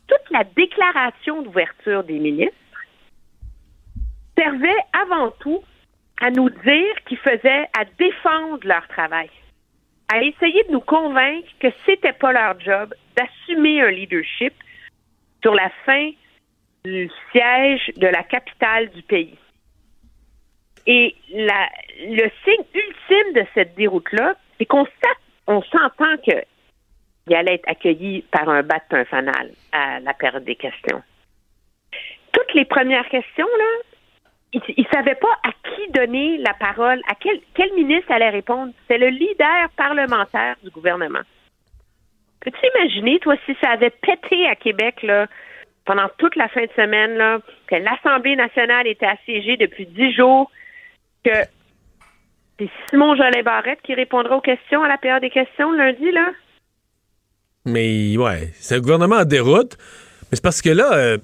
toute 0.07 0.29
la 0.31 0.43
déclaration 0.43 1.41
d'ouverture 1.43 2.03
des 2.03 2.19
ministres 2.19 2.55
servait 4.37 4.69
avant 4.93 5.31
tout 5.39 5.63
à 6.21 6.31
nous 6.31 6.49
dire 6.49 6.95
qu'ils 7.05 7.17
faisaient 7.17 7.67
à 7.77 7.83
défendre 7.97 8.59
leur 8.63 8.87
travail 8.87 9.29
à 10.11 10.21
essayer 10.21 10.63
de 10.65 10.71
nous 10.71 10.81
convaincre 10.81 11.47
que 11.59 11.67
c'était 11.85 12.13
pas 12.13 12.33
leur 12.33 12.59
job 12.59 12.93
d'assumer 13.15 13.81
un 13.81 13.91
leadership 13.91 14.53
sur 15.41 15.55
la 15.55 15.69
fin 15.85 16.11
du 16.83 17.09
siège 17.31 17.91
de 17.95 18.07
la 18.07 18.23
capitale 18.23 18.89
du 18.89 19.03
pays. 19.03 19.37
Et 20.85 21.15
la, 21.31 21.69
le 21.99 22.29
signe 22.43 22.65
ultime 22.73 23.33
de 23.35 23.45
cette 23.53 23.75
déroute-là, 23.75 24.35
c'est 24.57 24.65
qu'on 24.65 24.85
on 25.47 25.61
s'entend 25.63 26.17
qu'il 26.23 27.35
allait 27.35 27.55
être 27.55 27.69
accueilli 27.69 28.23
par 28.31 28.49
un 28.49 28.63
bâton 28.63 29.05
fanal 29.05 29.51
à 29.71 29.99
la 30.01 30.13
période 30.13 30.43
des 30.43 30.55
questions. 30.55 31.01
Toutes 32.33 32.53
les 32.53 32.65
premières 32.65 33.07
questions, 33.09 33.47
là, 33.57 33.83
il 34.53 34.61
ne 34.77 34.83
savait 34.91 35.15
pas 35.15 35.33
à 35.43 35.51
qui 35.51 35.91
donner 35.91 36.37
la 36.37 36.53
parole, 36.53 37.01
à 37.07 37.15
quel, 37.15 37.73
ministre 37.73 38.11
allait 38.11 38.29
répondre. 38.29 38.73
C'est 38.87 38.97
le 38.97 39.07
leader 39.07 39.69
parlementaire 39.77 40.55
du 40.63 40.69
gouvernement. 40.69 41.21
Peux-tu 42.41 42.59
imaginer, 42.75 43.19
toi, 43.19 43.35
si 43.45 43.55
ça 43.61 43.71
avait 43.71 43.91
pété 43.91 44.47
à 44.47 44.55
Québec 44.55 45.03
là, 45.03 45.27
pendant 45.85 46.09
toute 46.17 46.35
la 46.35 46.49
fin 46.49 46.63
de 46.63 46.71
semaine, 46.75 47.41
que 47.67 47.75
l'Assemblée 47.75 48.35
nationale 48.35 48.87
était 48.87 49.05
assiégée 49.05 49.57
depuis 49.57 49.85
dix 49.85 50.13
jours, 50.13 50.51
que 51.23 51.31
c'est 52.59 52.69
Simon 52.89 53.15
Jolin 53.15 53.43
Barrette 53.43 53.81
qui 53.83 53.93
répondra 53.93 54.35
aux 54.35 54.41
questions 54.41 54.83
à 54.83 54.87
la 54.87 54.97
période 54.97 55.21
des 55.21 55.29
questions 55.29 55.71
lundi, 55.71 56.11
là? 56.11 56.29
Mais 57.65 58.17
ouais, 58.17 58.49
c'est 58.53 58.75
un 58.75 58.79
gouvernement 58.79 59.17
en 59.17 59.25
déroute. 59.25 59.77
Mais 60.23 60.35
c'est 60.35 60.43
parce 60.43 60.61
que 60.61 60.69
là, 60.69 60.93
euh, 60.93 61.17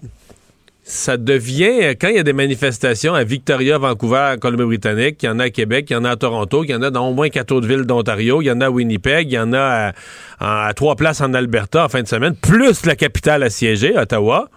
ça 0.88 1.18
devient, 1.18 1.96
quand 2.00 2.08
il 2.08 2.16
y 2.16 2.20
a 2.20 2.24
des 2.24 2.32
manifestations 2.32 3.14
à 3.14 3.26
Victoria, 3.26 3.78
Vancouver, 3.78 4.36
Colombie-Britannique, 4.40 5.22
il 5.22 5.26
y 5.26 5.30
en 5.30 5.38
a 5.38 5.44
à 5.44 5.50
Québec, 5.50 5.88
il 5.90 5.94
y 5.94 5.96
en 5.98 6.06
a 6.06 6.12
à 6.12 6.16
Toronto, 6.16 6.64
il 6.64 6.70
y 6.70 6.76
en 6.76 6.82
a 6.82 6.90
dans 6.90 7.10
au 7.10 7.14
moins 7.14 7.28
quatre 7.28 7.52
autres 7.52 7.68
villes 7.68 7.84
d'Ontario, 7.84 8.42
il 8.42 8.46
y 8.46 8.52
en 8.52 8.62
a 8.62 8.68
à 8.68 8.70
Winnipeg, 8.70 9.30
il 9.30 9.34
y 9.34 9.40
en 9.40 9.52
a 9.52 9.92
à, 10.40 10.74
trois 10.76 10.96
places 10.96 11.20
en 11.20 11.34
Alberta 11.34 11.84
en 11.84 11.90
fin 11.90 12.02
de 12.02 12.08
semaine, 12.08 12.36
plus 12.36 12.86
la 12.86 12.96
capitale 12.96 13.44
assiégée, 13.44 13.98
Ottawa. 13.98 14.50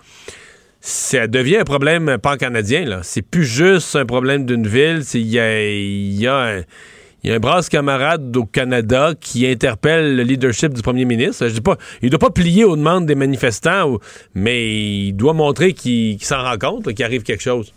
Ça 0.80 1.26
devient 1.26 1.58
un 1.58 1.64
problème 1.64 2.16
pan-canadien. 2.22 3.00
C'est 3.02 3.22
plus 3.22 3.44
juste 3.44 3.96
un 3.96 4.06
problème 4.06 4.46
d'une 4.46 4.68
ville, 4.68 5.02
il 5.14 5.26
y 5.26 5.40
a, 5.40 5.62
y 5.62 6.26
a 6.28 6.36
un 6.36 6.60
il 7.22 7.30
y 7.30 7.32
a 7.32 7.36
un 7.36 7.40
brasse 7.40 7.68
camarade 7.68 8.36
au 8.36 8.44
Canada 8.44 9.12
qui 9.20 9.46
interpelle 9.46 10.16
le 10.16 10.22
leadership 10.22 10.72
du 10.72 10.82
premier 10.82 11.04
ministre. 11.04 11.48
Je 11.48 11.54
dis 11.54 11.60
pas, 11.60 11.76
il 12.02 12.10
doit 12.10 12.18
pas 12.18 12.30
plier 12.30 12.64
aux 12.64 12.76
demandes 12.76 13.06
des 13.06 13.14
manifestants, 13.14 13.98
mais 14.34 14.66
il 14.68 15.12
doit 15.12 15.34
montrer 15.34 15.72
qu'il 15.72 16.18
s'en 16.22 16.42
rend 16.42 16.56
compte, 16.58 16.92
qu'il 16.94 17.04
arrive 17.04 17.22
quelque 17.22 17.42
chose. 17.42 17.74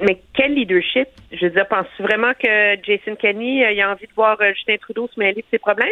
Mais 0.00 0.20
quel 0.34 0.54
leadership? 0.54 1.08
Je 1.32 1.46
veux 1.46 1.50
dire, 1.50 1.66
penses-tu 1.66 2.02
vraiment 2.02 2.32
que 2.34 2.76
Jason 2.82 3.16
Kenney 3.16 3.64
euh, 3.64 3.84
a 3.84 3.92
envie 3.92 4.06
de 4.06 4.12
voir 4.14 4.36
euh, 4.40 4.52
Justin 4.54 4.76
Trudeau 4.76 5.08
se 5.12 5.18
mêler 5.18 5.42
de 5.42 5.46
ses 5.50 5.58
problèmes? 5.58 5.88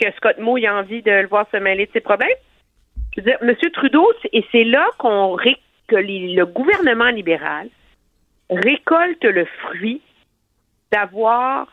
Que 0.00 0.10
Scott 0.16 0.38
Moe 0.38 0.64
a 0.64 0.74
envie 0.74 1.02
de 1.02 1.10
le 1.10 1.26
voir 1.26 1.46
se 1.50 1.56
mêler 1.56 1.86
de 1.86 1.92
ses 1.92 2.00
problèmes? 2.00 2.28
Je 3.16 3.20
veux 3.20 3.26
dire, 3.26 3.38
M. 3.42 3.54
Trudeau, 3.72 4.06
et 4.32 4.44
c'est 4.52 4.64
là 4.64 4.86
qu'on 4.98 5.36
que 5.88 5.96
le 5.96 6.44
gouvernement 6.44 7.08
libéral 7.08 7.68
récolte 8.50 9.24
le 9.24 9.46
fruit 9.62 10.00
d'avoir, 10.92 11.66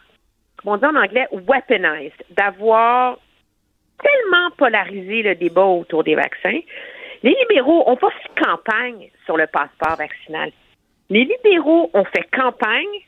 comme 0.57 0.73
on 0.73 0.77
dit 0.77 0.85
en 0.85 0.95
anglais, 0.95 1.27
weaponized, 1.31 2.23
d'avoir 2.31 3.17
tellement 4.01 4.51
polarisé 4.57 5.23
le 5.23 5.35
débat 5.35 5.65
autour 5.65 6.03
des 6.03 6.15
vaccins. 6.15 6.59
Les 7.23 7.35
libéraux 7.39 7.83
ont 7.89 7.95
pas 7.95 8.09
fait 8.11 8.43
campagne 8.43 9.09
sur 9.25 9.37
le 9.37 9.47
passeport 9.47 9.95
vaccinal. 9.97 10.51
Les 11.09 11.23
libéraux 11.23 11.89
ont 11.93 12.05
fait 12.05 12.29
campagne 12.31 12.99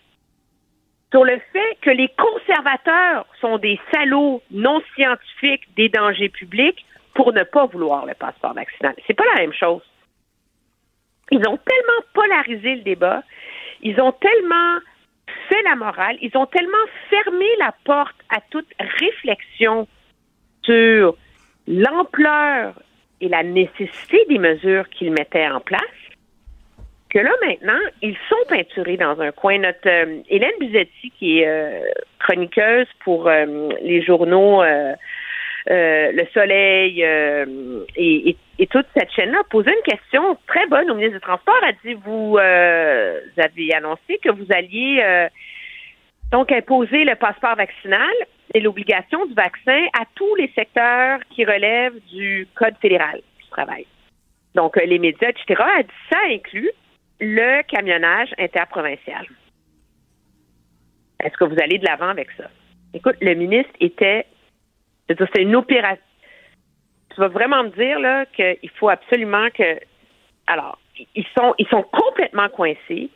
sur 1.12 1.24
le 1.24 1.40
fait 1.54 1.78
que 1.82 1.90
les 1.90 2.10
conservateurs 2.18 3.26
sont 3.40 3.58
des 3.58 3.80
salauds 3.94 4.42
non 4.52 4.82
scientifiques 4.96 5.64
des 5.76 5.90
dangers 5.90 6.30
publics 6.30 6.86
pour 7.14 7.32
ne 7.34 7.44
pas 7.44 7.66
vouloir 7.66 8.06
le 8.06 8.14
passeport 8.14 8.54
vaccinal. 8.54 8.96
C'est 9.08 9.14
pas 9.14 9.24
la 9.36 9.42
même 9.42 9.54
chose. 9.54 9.82
Ils 11.32 11.40
ont 11.48 11.58
tellement 11.58 12.02
polarisé 12.14 12.76
le 12.76 12.82
débat, 12.82 13.24
ils 13.82 14.00
ont 14.00 14.12
tellement 14.12 14.80
fait 15.50 15.62
la 15.64 15.76
morale. 15.76 16.18
Ils 16.22 16.36
ont 16.36 16.46
tellement 16.46 16.78
fermé 17.10 17.46
la 17.60 17.74
porte 17.84 18.16
à 18.30 18.42
toute 18.50 18.68
réflexion 18.80 19.88
sur 20.64 21.16
l'ampleur 21.68 22.74
et 23.22 23.30
la 23.30 23.44
nécessité 23.44 24.26
des 24.30 24.40
mesures 24.40 24.90
qu'ils 24.90 25.12
mettaient 25.12 25.48
en 25.48 25.60
place 25.60 25.82
que 27.16 27.22
là, 27.22 27.32
maintenant, 27.48 27.80
ils 28.02 28.18
sont 28.28 28.36
peinturés 28.50 28.98
dans 28.98 29.22
un 29.22 29.32
coin. 29.32 29.58
Notre 29.60 29.88
euh, 29.88 30.20
Hélène 30.28 30.52
Buzetti, 30.60 31.14
qui 31.18 31.40
est 31.40 31.48
euh, 31.48 31.80
chroniqueuse 32.20 32.88
pour 33.06 33.30
euh, 33.30 33.70
les 33.82 34.02
journaux 34.02 34.62
Le 35.68 36.26
Soleil 36.34 37.02
et, 37.96 38.38
et, 38.60 38.68
toute 38.68 38.86
cette 38.96 39.12
chaîne-là, 39.12 39.40
a 39.40 39.44
posé 39.50 39.72
une 39.72 39.92
question 39.92 40.38
très 40.48 40.68
bonne 40.68 40.90
au 40.92 40.96
ministre 40.96 41.16
des 41.16 41.22
Transports. 41.22 41.56
Elle 41.64 41.70
a 41.70 41.74
dit, 41.84 42.02
vous, 42.06 42.38
avez 42.38 43.74
annoncé 43.74 44.20
que 44.24 44.32
vous 44.32 44.46
alliez 44.52 45.28
donc 46.32 46.52
imposer 46.52 47.04
le 47.04 47.16
passeport 47.16 47.56
vaccinal 47.56 48.14
et 48.54 48.60
l'obligation 48.60 49.26
du 49.26 49.34
vaccin 49.34 49.86
à 50.00 50.06
tous 50.16 50.36
les 50.36 50.52
secteurs 50.56 51.20
qui 51.32 51.46
relèvent 51.46 52.00
du 52.12 52.48
Code 52.56 52.76
fédéral 52.82 53.22
du 53.40 53.50
travail. 53.50 53.86
Donc, 54.54 54.78
les 54.78 55.00
médias, 55.00 55.30
etc. 55.30 55.62
Elle 55.78 55.86
dit 55.86 55.92
ça 56.10 56.20
inclut 56.30 56.72
le 57.20 57.62
camionnage 57.64 58.30
interprovincial. 58.38 59.26
Est-ce 61.24 61.38
que 61.38 61.46
vous 61.46 61.56
allez 61.62 61.78
de 61.78 61.86
l'avant 61.86 62.10
avec 62.10 62.30
ça? 62.38 62.50
Écoute, 62.94 63.16
le 63.22 63.34
ministre 63.34 63.74
était, 63.80 64.26
c'est 65.08 65.42
une 65.42 65.56
opération. 65.56 66.04
Tu 67.14 67.20
vas 67.20 67.28
vraiment 67.28 67.64
me 67.64 67.70
dire 67.70 68.00
là 68.00 68.26
qu'il 68.26 68.70
faut 68.78 68.90
absolument 68.90 69.50
que, 69.52 69.80
alors, 70.48 70.78
ils 71.16 71.26
sont, 71.38 71.54
ils 71.58 71.68
sont 71.68 71.84
complètement 71.84 72.50
coincés. 72.50 73.10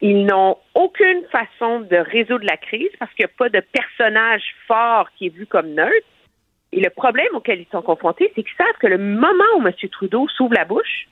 Ils 0.00 0.26
n'ont 0.26 0.58
aucune 0.74 1.24
façon 1.32 1.80
de 1.80 1.96
résoudre 1.96 2.44
la 2.44 2.56
crise 2.56 2.90
parce 2.98 3.12
qu'il 3.14 3.24
n'y 3.24 3.30
a 3.30 3.36
pas 3.36 3.48
de 3.48 3.60
personnage 3.60 4.42
fort 4.66 5.10
qui 5.16 5.26
est 5.26 5.30
vu 5.30 5.46
comme 5.46 5.68
neutre. 5.68 6.06
Et 6.72 6.80
le 6.80 6.90
problème 6.90 7.34
auquel 7.34 7.60
ils 7.60 7.70
sont 7.70 7.82
confrontés, 7.82 8.30
c'est 8.34 8.42
qu'ils 8.42 8.56
savent 8.56 8.76
que 8.78 8.86
le 8.86 8.98
moment 8.98 9.44
où 9.56 9.66
M. 9.66 9.72
Trudeau 9.90 10.28
s'ouvre 10.28 10.54
la 10.54 10.64
bouche, 10.64 11.08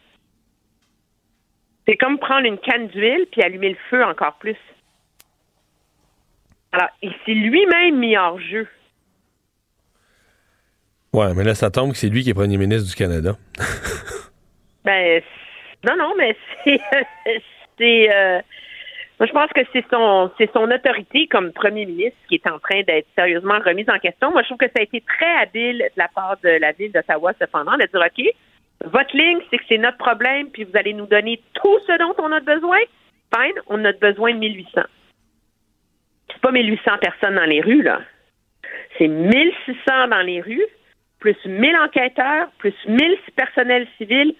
c'est 1.86 1.96
comme 1.96 2.18
prendre 2.18 2.46
une 2.46 2.58
canne 2.58 2.88
d'huile 2.88 3.26
puis 3.30 3.42
allumer 3.42 3.70
le 3.70 3.78
feu 3.90 4.04
encore 4.04 4.34
plus. 4.34 4.56
Alors, 6.72 6.88
il 7.02 7.14
s'est 7.24 7.34
lui-même 7.34 7.98
mis 7.98 8.16
hors 8.16 8.40
jeu. 8.40 8.68
Ouais, 11.14 11.32
mais 11.36 11.44
là, 11.44 11.54
ça 11.54 11.70
tombe 11.70 11.92
que 11.92 11.96
c'est 11.96 12.08
lui 12.08 12.24
qui 12.24 12.30
est 12.30 12.34
premier 12.34 12.56
ministre 12.56 12.88
du 12.88 12.96
Canada. 12.96 13.36
ben, 14.84 15.22
non, 15.86 15.96
non, 15.96 16.12
mais 16.18 16.36
c'est. 17.78 18.12
euh, 18.12 18.40
moi, 19.20 19.28
je 19.28 19.32
pense 19.32 19.50
que 19.54 19.60
c'est 19.72 19.84
son, 19.92 20.28
son 20.52 20.70
autorité 20.72 21.28
comme 21.28 21.52
premier 21.52 21.86
ministre 21.86 22.18
qui 22.28 22.34
est 22.34 22.46
en 22.48 22.58
train 22.58 22.82
d'être 22.82 23.06
sérieusement 23.14 23.60
remise 23.64 23.88
en 23.88 24.00
question. 24.00 24.32
Moi, 24.32 24.42
je 24.42 24.48
trouve 24.48 24.58
que 24.58 24.66
ça 24.66 24.80
a 24.80 24.82
été 24.82 25.02
très 25.02 25.36
habile 25.40 25.78
de 25.78 25.96
la 25.96 26.08
part 26.08 26.36
de 26.42 26.48
la 26.48 26.72
ville 26.72 26.90
d'Ottawa, 26.90 27.32
cependant, 27.40 27.76
de 27.76 27.86
dire 27.86 28.04
OK, 28.04 28.34
votre 28.90 29.16
ligne, 29.16 29.38
c'est 29.50 29.58
que 29.58 29.64
c'est 29.68 29.78
notre 29.78 29.98
problème, 29.98 30.50
puis 30.50 30.64
vous 30.64 30.76
allez 30.76 30.94
nous 30.94 31.06
donner 31.06 31.40
tout 31.52 31.78
ce 31.86 31.96
dont 31.96 32.14
on 32.18 32.32
a 32.32 32.40
besoin. 32.40 32.78
Fine, 33.32 33.54
on 33.68 33.84
a 33.84 33.92
besoin 33.92 34.34
de 34.34 34.38
1800. 34.38 34.80
C'est 36.32 36.40
pas 36.40 36.50
1800 36.50 36.90
personnes 37.00 37.36
dans 37.36 37.44
les 37.44 37.60
rues, 37.60 37.82
là. 37.82 38.00
C'est 38.98 39.06
1600 39.06 40.08
dans 40.08 40.22
les 40.22 40.40
rues, 40.40 40.66
plus 41.24 41.42
1000 41.46 41.74
enquêteurs, 41.76 42.48
plus 42.58 42.74
1000 42.86 43.16
personnels 43.34 43.88
civils, 43.96 44.34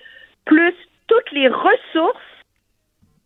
plus 0.45 0.75
toutes 1.07 1.33
les 1.33 1.49
ressources 1.49 2.19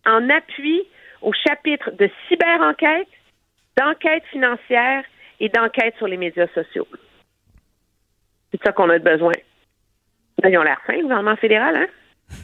en 0.07 0.31
appui 0.31 0.87
au 1.23 1.33
chapitre 1.33 1.91
de 1.91 2.09
cyber-enquête, 2.29 3.09
d'enquête 3.77 4.23
financière 4.31 5.03
et 5.41 5.49
d'enquête 5.49 5.97
sur 5.97 6.07
les 6.07 6.17
médias 6.17 6.47
sociaux. 6.55 6.87
C'est 8.53 8.63
ça 8.63 8.71
qu'on 8.71 8.89
a 8.91 8.99
besoin. 9.01 9.33
Ben, 10.41 10.51
ils 10.51 10.59
ont 10.59 10.63
l'air 10.63 10.81
fin, 10.87 10.93
le 10.93 11.03
gouvernement 11.03 11.37
fédéral, 11.37 11.75
hein? 11.75 12.37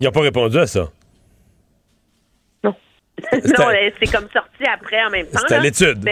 Ils 0.00 0.06
n'ont 0.06 0.10
pas 0.10 0.22
répondu 0.22 0.58
à 0.58 0.66
ça. 0.66 0.88
Non. 2.64 2.74
non, 3.32 3.66
c'est 4.00 4.10
comme 4.10 4.28
sorti 4.32 4.64
après 4.66 5.04
en 5.04 5.10
même 5.10 5.26
temps. 5.26 5.38
C'est 5.46 5.54
à 5.54 5.60
l'étude. 5.60 6.04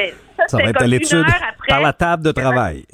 Ça, 0.47 0.59
va 0.59 0.71
être 0.71 0.83
à 0.83 0.87
l'étude 0.87 1.27
par 1.67 1.81
la 1.81 1.93
table 1.93 2.23
de 2.23 2.31
travail. 2.31 2.85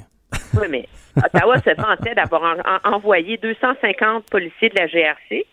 Oui, 0.59 0.67
mais 0.69 0.87
Ottawa 1.17 1.57
se 1.59 1.75
vantait 1.75 2.15
d'avoir 2.15 2.57
envoyé 2.83 3.37
250 3.37 4.29
policiers 4.29 4.69
de 4.69 4.75
la 4.79 4.87
GRC. 4.87 5.45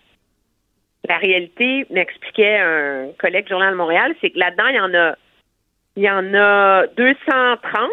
La 1.08 1.18
réalité, 1.18 1.86
m'expliquait 1.90 2.58
un 2.58 3.08
collègue 3.18 3.44
du 3.46 3.50
Journal 3.50 3.72
de 3.72 3.76
Montréal, 3.76 4.14
c'est 4.20 4.30
que 4.30 4.38
là-dedans, 4.38 4.66
il 4.68 4.76
y 4.76 4.80
en 4.80 4.94
a 4.94 5.14
il 5.96 6.04
y 6.04 6.10
en 6.10 6.34
a 6.34 6.86
230 6.86 7.90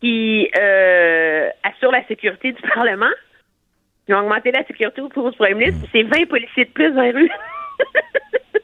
qui 0.00 0.50
euh, 0.58 1.48
assurent 1.62 1.92
la 1.92 2.06
sécurité 2.06 2.52
du 2.52 2.62
Parlement. 2.62 3.10
Ils 4.06 4.14
ont 4.14 4.20
augmenté 4.20 4.52
la 4.52 4.64
sécurité 4.64 5.02
pour 5.12 5.26
le 5.26 5.32
premier 5.32 5.54
ministre. 5.54 5.88
C'est 5.92 6.02
20 6.02 6.28
policiers 6.28 6.66
de 6.66 6.70
plus 6.70 6.92
dans 6.92 7.02
les 7.02 7.12
rues. 7.12 7.30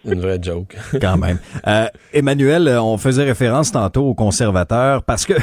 Une 0.07 0.21
vraie 0.21 0.39
joke. 0.41 0.77
Quand 1.01 1.17
même. 1.17 1.39
Euh, 1.67 1.87
Emmanuel, 2.13 2.69
on 2.81 2.99
faisait 2.99 3.25
référence 3.25 3.73
tantôt 3.73 4.03
aux 4.03 4.15
conservateurs 4.15 5.03
parce 5.03 5.25
que 5.25 5.35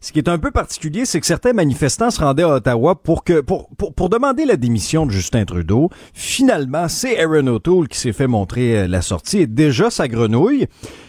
ce 0.00 0.12
qui 0.12 0.18
est 0.18 0.28
un 0.28 0.38
peu 0.38 0.50
particulier, 0.50 1.04
c'est 1.04 1.20
que 1.20 1.26
certains 1.26 1.52
manifestants 1.52 2.10
se 2.10 2.20
rendaient 2.20 2.44
à 2.44 2.48
Ottawa 2.50 2.94
pour 2.94 3.24
que 3.24 3.40
pour, 3.40 3.68
pour, 3.76 3.94
pour 3.94 4.08
demander 4.08 4.44
la 4.44 4.56
démission 4.56 5.06
de 5.06 5.10
Justin 5.10 5.44
Trudeau. 5.44 5.90
Finalement, 6.14 6.88
c'est 6.88 7.20
Aaron 7.20 7.46
O'Toole 7.48 7.88
qui 7.88 7.98
s'est 7.98 8.12
fait 8.12 8.28
montrer 8.28 8.78
euh, 8.78 8.86
la 8.86 9.02
sortie 9.02 9.46
déjà 9.48 9.90
sa 9.90 10.06
grenouille. 10.06 10.66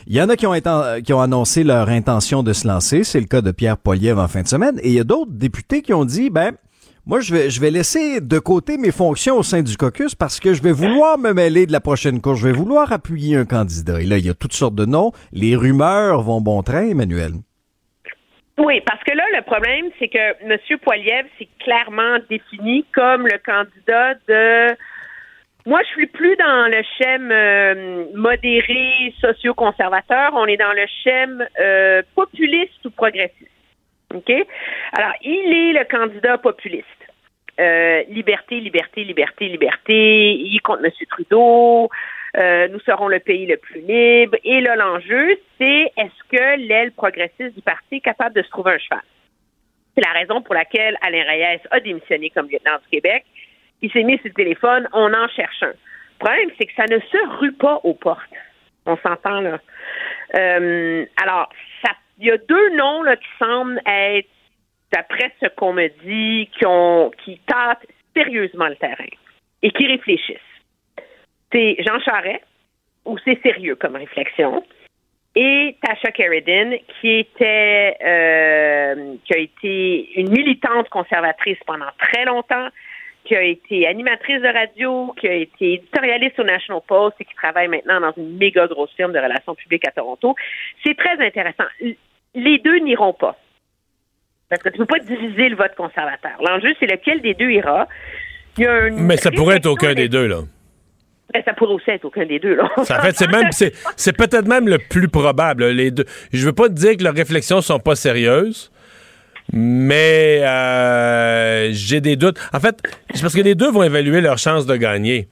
Il 0.08 0.16
y 0.16 0.22
en 0.22 0.30
a 0.30 0.36
qui 0.36 0.48
ont, 0.48 0.56
qui 1.04 1.14
ont 1.14 1.22
annoncé 1.22 1.64
leur 1.64 1.90
intention 1.90 2.42
de 2.42 2.54
se 2.54 2.68
lancer. 2.68 3.04
C'est 3.04 3.20
le 3.20 3.28
cas 3.28 3.42
de 3.42 3.52
Pierre 3.52 3.78
Poliev 3.78 4.18
en 4.18 4.28
fin 4.28 4.42
de 4.42 4.48
semaine. 4.48 4.80
Et 4.82 4.90
il 4.90 4.94
y 4.94 5.00
a 5.00 5.04
d'autres 5.04 5.32
députés 5.32 5.82
qui 5.82 5.94
ont 5.94 6.06
dit, 6.06 6.30
ben, 6.30 6.54
moi, 7.08 7.22
je 7.22 7.34
vais, 7.34 7.50
je 7.50 7.62
vais 7.62 7.72
laisser 7.72 8.20
de 8.20 8.38
côté 8.38 8.78
mes 8.78 8.92
fonctions 8.92 9.38
au 9.38 9.44
sein 9.44 9.62
du 9.62 9.78
caucus 9.78 10.14
parce 10.14 10.42
que 10.42 10.54
je 10.54 10.62
vais 10.62 10.74
vouloir 10.74 11.18
me 11.18 11.32
mêler 11.32 11.66
de 11.66 11.72
la 11.72 11.80
prochaine 11.80 12.20
course. 12.20 12.42
Je 12.42 12.48
vais 12.48 12.54
vouloir 12.54 12.92
appuyer 12.92 13.38
un 13.38 13.46
candidat. 13.46 14.02
Et 14.02 14.04
là, 14.04 14.18
il 14.18 14.26
y 14.26 14.30
a 14.30 14.34
toutes 14.34 14.52
sortes 14.52 14.76
de 14.76 14.84
noms. 14.84 15.14
Les 15.32 15.56
rumeurs 15.56 16.22
vont 16.22 16.42
bon 16.42 16.62
train, 16.64 16.90
Emmanuel. 16.90 17.32
Oui, 18.58 18.82
parce 18.86 19.02
que 19.06 19.16
là, 19.16 19.24
le 19.38 19.42
problème, 19.44 19.86
c'est 20.00 20.10
que 20.10 20.44
M. 20.44 20.58
Poiliev 20.84 21.28
s'est 21.40 21.48
clairement 21.64 22.18
défini 22.30 22.86
comme 22.94 23.26
le 23.26 23.38
candidat 23.38 24.16
de. 24.28 24.76
Moi, 25.66 25.80
je 25.84 25.88
suis 25.94 26.08
plus 26.08 26.36
dans 26.36 26.68
le 26.70 26.84
schème 26.98 27.32
euh, 27.32 28.06
modéré, 28.16 29.14
socio-conservateur. 29.22 30.32
On 30.34 30.46
est 30.46 30.58
dans 30.58 30.74
le 30.74 30.86
schème 31.04 31.46
euh, 31.62 32.02
populiste 32.16 32.84
ou 32.84 32.90
progressiste. 32.90 33.52
OK? 34.14 34.30
Alors, 34.92 35.14
il 35.22 35.54
est 35.54 35.80
le 35.80 35.86
candidat 35.86 36.38
populiste. 36.38 36.97
Euh, 37.60 38.04
liberté, 38.10 38.60
liberté, 38.60 39.04
liberté, 39.04 39.48
liberté. 39.48 40.34
Il 40.34 40.60
compte 40.62 40.80
M. 40.84 40.92
Trudeau. 41.10 41.90
Euh, 42.36 42.68
nous 42.68 42.80
serons 42.82 43.08
le 43.08 43.20
pays 43.20 43.48
le 43.48 43.58
plus 43.58 43.82
libre. 43.82 44.38
Et 44.44 44.62
là, 44.62 44.76
l'enjeu, 44.76 45.40
c'est 45.58 45.92
est-ce 45.98 46.24
que 46.30 46.68
l'aile 46.68 46.92
progressiste 46.92 47.56
du 47.56 47.62
parti 47.62 47.96
est 47.96 48.02
capable 48.02 48.36
de 48.36 48.44
se 48.44 48.50
trouver 48.50 48.74
un 48.74 48.78
cheval? 48.78 49.02
C'est 49.96 50.06
la 50.06 50.12
raison 50.12 50.42
pour 50.44 50.54
laquelle 50.54 50.98
Alain 51.02 51.24
Reyes 51.24 51.62
a 51.72 51.80
démissionné 51.80 52.30
comme 52.30 52.48
lieutenant 52.48 52.78
du 52.84 52.90
Québec. 52.92 53.26
Il 53.82 53.92
s'est 53.92 54.04
mis 54.04 54.18
sur 54.18 54.28
le 54.28 54.34
téléphone, 54.34 54.88
on 54.94 55.12
en 55.14 55.28
cherche 55.30 55.64
un. 55.64 55.68
Le 56.20 56.26
problème, 56.26 56.50
c'est 56.60 56.66
que 56.66 56.74
ça 56.76 56.86
ne 56.90 57.00
se 57.00 57.40
rue 57.40 57.54
pas 57.54 57.80
aux 57.84 57.94
portes. 57.94 58.22
On 58.86 58.98
s'entend 58.98 59.42
là. 59.42 59.60
Euh, 60.36 61.06
alors, 61.22 61.50
il 62.20 62.28
y 62.28 62.32
a 62.32 62.38
deux 62.38 62.76
noms 62.76 63.04
là, 63.04 63.16
qui 63.16 63.28
semblent 63.40 63.82
être, 63.86 64.30
d'après 64.92 65.34
ce 65.42 65.48
qu'on 65.48 65.74
me 65.74 65.88
dit, 66.04 66.50
qui, 66.58 66.66
ont, 66.66 67.12
qui 67.24 67.40
tâtent 67.46 67.86
sérieusement 68.16 68.68
le 68.68 68.76
terrain 68.76 69.06
et 69.62 69.72
qui 69.72 69.88
réfléchissent. 69.88 70.38
C'est 71.52 71.78
Jean 71.80 72.00
Charest, 72.00 72.44
où 73.06 73.18
c'est 73.20 73.42
sérieux 73.42 73.76
comme 73.76 73.96
réflexion, 73.96 74.64
et 75.40 75.78
Tasha 75.84 76.12
Carradine, 76.12 76.80
qui 77.00 77.20
était 77.20 77.96
euh, 78.04 79.16
qui 79.24 79.34
a 79.34 79.38
été 79.38 80.20
une 80.20 80.32
militante 80.32 80.90
conservatrice 80.90 81.60
pendant 81.68 81.90
très 82.00 82.26
longtemps, 82.26 82.70
qui 83.24 83.36
a 83.36 83.44
été 83.44 83.86
animatrice 83.86 84.42
de 84.42 84.48
radio, 84.48 85.14
qui 85.20 85.28
a 85.28 85.34
été 85.34 85.74
éditorialiste 85.74 86.40
au 86.40 86.44
National 86.44 86.82
Post 86.88 87.18
et 87.20 87.26
qui 87.26 87.36
travaille 87.36 87.68
maintenant 87.68 88.02
dans 88.02 88.14
une 88.18 88.38
méga 88.38 88.66
grosse 88.66 88.92
firme 88.96 89.12
de 89.12 89.20
relations 89.20 89.54
publiques 89.54 89.88
à 89.88 89.92
Toronto. 89.92 90.36
C'est 90.84 90.98
très 90.98 91.24
intéressant. 91.24 91.66
Les 92.34 92.58
deux 92.58 92.80
n'iront 92.80 93.14
pas. 93.14 93.38
Parce 94.50 94.64
que 94.64 94.70
tu 94.70 94.80
ne 94.80 94.86
peux 94.86 94.98
pas 94.98 95.04
diviser 95.04 95.50
le 95.50 95.56
vote 95.56 95.76
conservateur. 95.76 96.38
L'enjeu, 96.42 96.70
c'est 96.80 96.86
lequel 96.86 97.22
des 97.22 97.34
deux 97.34 97.52
ira. 97.52 97.88
Mais 98.58 99.18
ça 99.18 99.32
pourrait 99.32 99.58
être 99.58 99.66
aucun 99.66 99.94
des 99.94 100.10
deux, 100.10 100.28
là. 100.28 100.42
Ben, 101.34 101.44
ça 101.46 101.54
pourrait 101.54 101.74
aussi 101.74 101.90
être 101.90 102.06
aucun 102.06 102.26
des 102.26 102.40
deux, 102.40 102.56
là. 102.56 102.70
Ça, 102.84 103.02
fait, 103.02 103.16
c'est 103.16 103.30
même, 103.30 103.52
c'est, 103.52 104.18
peut-être 104.18 104.48
même 104.48 104.70
le 104.70 104.78
plus 104.78 105.10
probable, 105.10 105.66
les 105.66 105.92
deux. 105.92 106.06
Je 106.32 106.46
veux 106.46 106.54
pas 106.54 106.70
te 106.70 106.74
dire 106.74 106.96
que 106.96 107.04
leurs 107.04 107.14
réflexions 107.14 107.60
sont 107.60 107.80
pas 107.80 107.96
sérieuses, 107.96 108.72
mais 109.52 110.40
euh, 110.44 111.70
j'ai 111.74 112.00
des 112.00 112.16
doutes. 112.16 112.40
En 112.54 112.62
fait, 112.62 112.82
c'est 113.14 113.22
parce 113.22 113.36
que 113.36 113.42
les 113.42 113.56
deux 113.56 113.70
vont 113.70 113.84
évaluer 113.84 114.22
leurs 114.22 114.38
chances 114.38 114.66
de 114.66 114.78
gagner. 114.78 115.28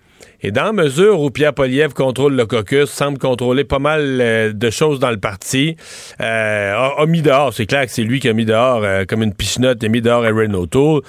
Et 0.46 0.52
dans 0.52 0.66
la 0.66 0.74
mesure 0.74 1.22
où 1.22 1.32
Pierre 1.32 1.56
Poliev 1.56 1.94
contrôle 1.94 2.36
le 2.36 2.46
caucus, 2.46 2.88
semble 2.88 3.18
contrôler 3.18 3.64
pas 3.64 3.80
mal 3.80 4.22
euh, 4.22 4.54
de 4.54 4.70
choses 4.70 5.00
dans 5.00 5.10
le 5.10 5.18
parti, 5.18 5.76
euh, 6.22 6.72
a, 6.76 7.04
mis 7.08 7.24
dehors, 7.24 7.52
c'est 7.52 7.66
clair 7.66 7.84
que 7.88 7.92
c'est 7.92 8.04
lui 8.04 8.20
qui 8.20 8.30
a 8.30 8.34
mis 8.34 8.46
dehors, 8.46 8.84
euh, 8.84 9.06
comme 9.06 9.24
une 9.24 9.34
pichenote, 9.34 9.84
a 9.84 9.88
mis 9.88 10.02
dehors 10.02 10.24
Aaron 10.24 10.54
O'Toole, 10.54 11.02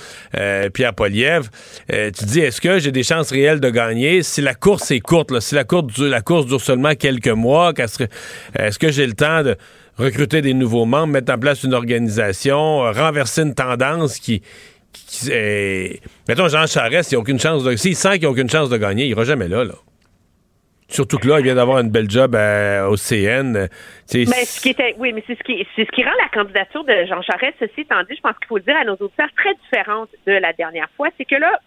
Pierre 0.73 0.95
Poliev. 0.95 1.51
tu 1.91 2.25
dis, 2.25 2.41
est-ce 2.41 2.63
que 2.63 2.79
j'ai 2.79 2.93
des 2.93 3.03
chances 3.03 3.31
réelles 3.31 3.61
de 3.61 3.69
gagner? 3.69 4.23
Si 4.23 4.41
la 4.41 4.55
course 4.55 4.91
est 4.91 5.01
courte, 5.01 5.39
si 5.41 5.55
la 5.55 5.65
course 6.23 6.47
dure 6.47 6.61
seulement 6.63 6.95
quelques 6.95 7.29
mois, 7.29 7.75
est-ce 7.77 8.79
que 8.79 8.91
j'ai 8.91 9.07
le 9.07 9.13
temps 9.13 9.43
de 9.43 9.57
recruter 9.99 10.41
des 10.41 10.55
nouveaux 10.55 10.87
membres, 10.87 11.09
mettre 11.09 11.35
en 11.35 11.39
place 11.39 11.63
une 11.63 11.75
organisation, 11.75 12.91
renverser 12.91 13.43
une 13.43 13.55
tendance 13.55 14.19
qui 14.19 14.41
mettons, 16.29 16.49
Jean 16.49 16.67
Charest, 16.67 17.13
il 17.13 17.15
n'a 17.15 17.21
aucune 17.21 17.39
chance 17.39 17.65
de. 17.65 17.77
S'il 17.77 17.97
sent 17.97 18.19
qu'il 18.19 18.23
n'a 18.23 18.31
aucune 18.31 18.51
chance 18.51 18.71
de 18.71 18.77
gagner, 18.77 19.05
il 19.05 19.11
ira 19.11 19.25
jamais 19.25 19.49
là, 19.49 19.65
là. 19.65 19.75
Surtout 20.89 21.19
que 21.19 21.27
là, 21.27 21.41
il 21.41 21.45
vient 21.45 21.57
d'avoir 21.57 21.81
une 21.81 21.91
belle 21.91 22.09
job 22.09 22.35
au 22.35 22.97
CN. 22.97 23.69
Mais 24.15 24.27
ce 24.45 24.61
qui 24.61 24.69
était, 24.71 24.95
oui, 24.99 25.13
mais 25.13 25.25
c'est 25.27 25.37
ce 25.37 25.43
qui, 25.43 25.67
c'est 25.75 25.85
ce 25.85 25.91
qui 25.91 26.05
rend 26.05 26.13
la 26.23 26.29
candidature 26.29 26.85
de 26.85 27.05
Jean 27.09 27.23
Charest, 27.23 27.57
ceci 27.59 27.81
étant 27.81 28.03
dit, 28.05 28.15
je 28.15 28.21
pense 28.21 28.37
qu'il 28.39 28.47
faut 28.47 28.59
le 28.59 28.63
dire 28.63 28.77
à 28.77 28.85
nos 28.85 28.95
auditeurs, 28.95 29.29
très 29.37 29.55
différente 29.65 30.09
de 30.27 30.33
la 30.33 30.53
dernière 30.53 30.89
fois. 30.97 31.09
C'est 31.19 31.25
que 31.25 31.35
là, 31.35 31.61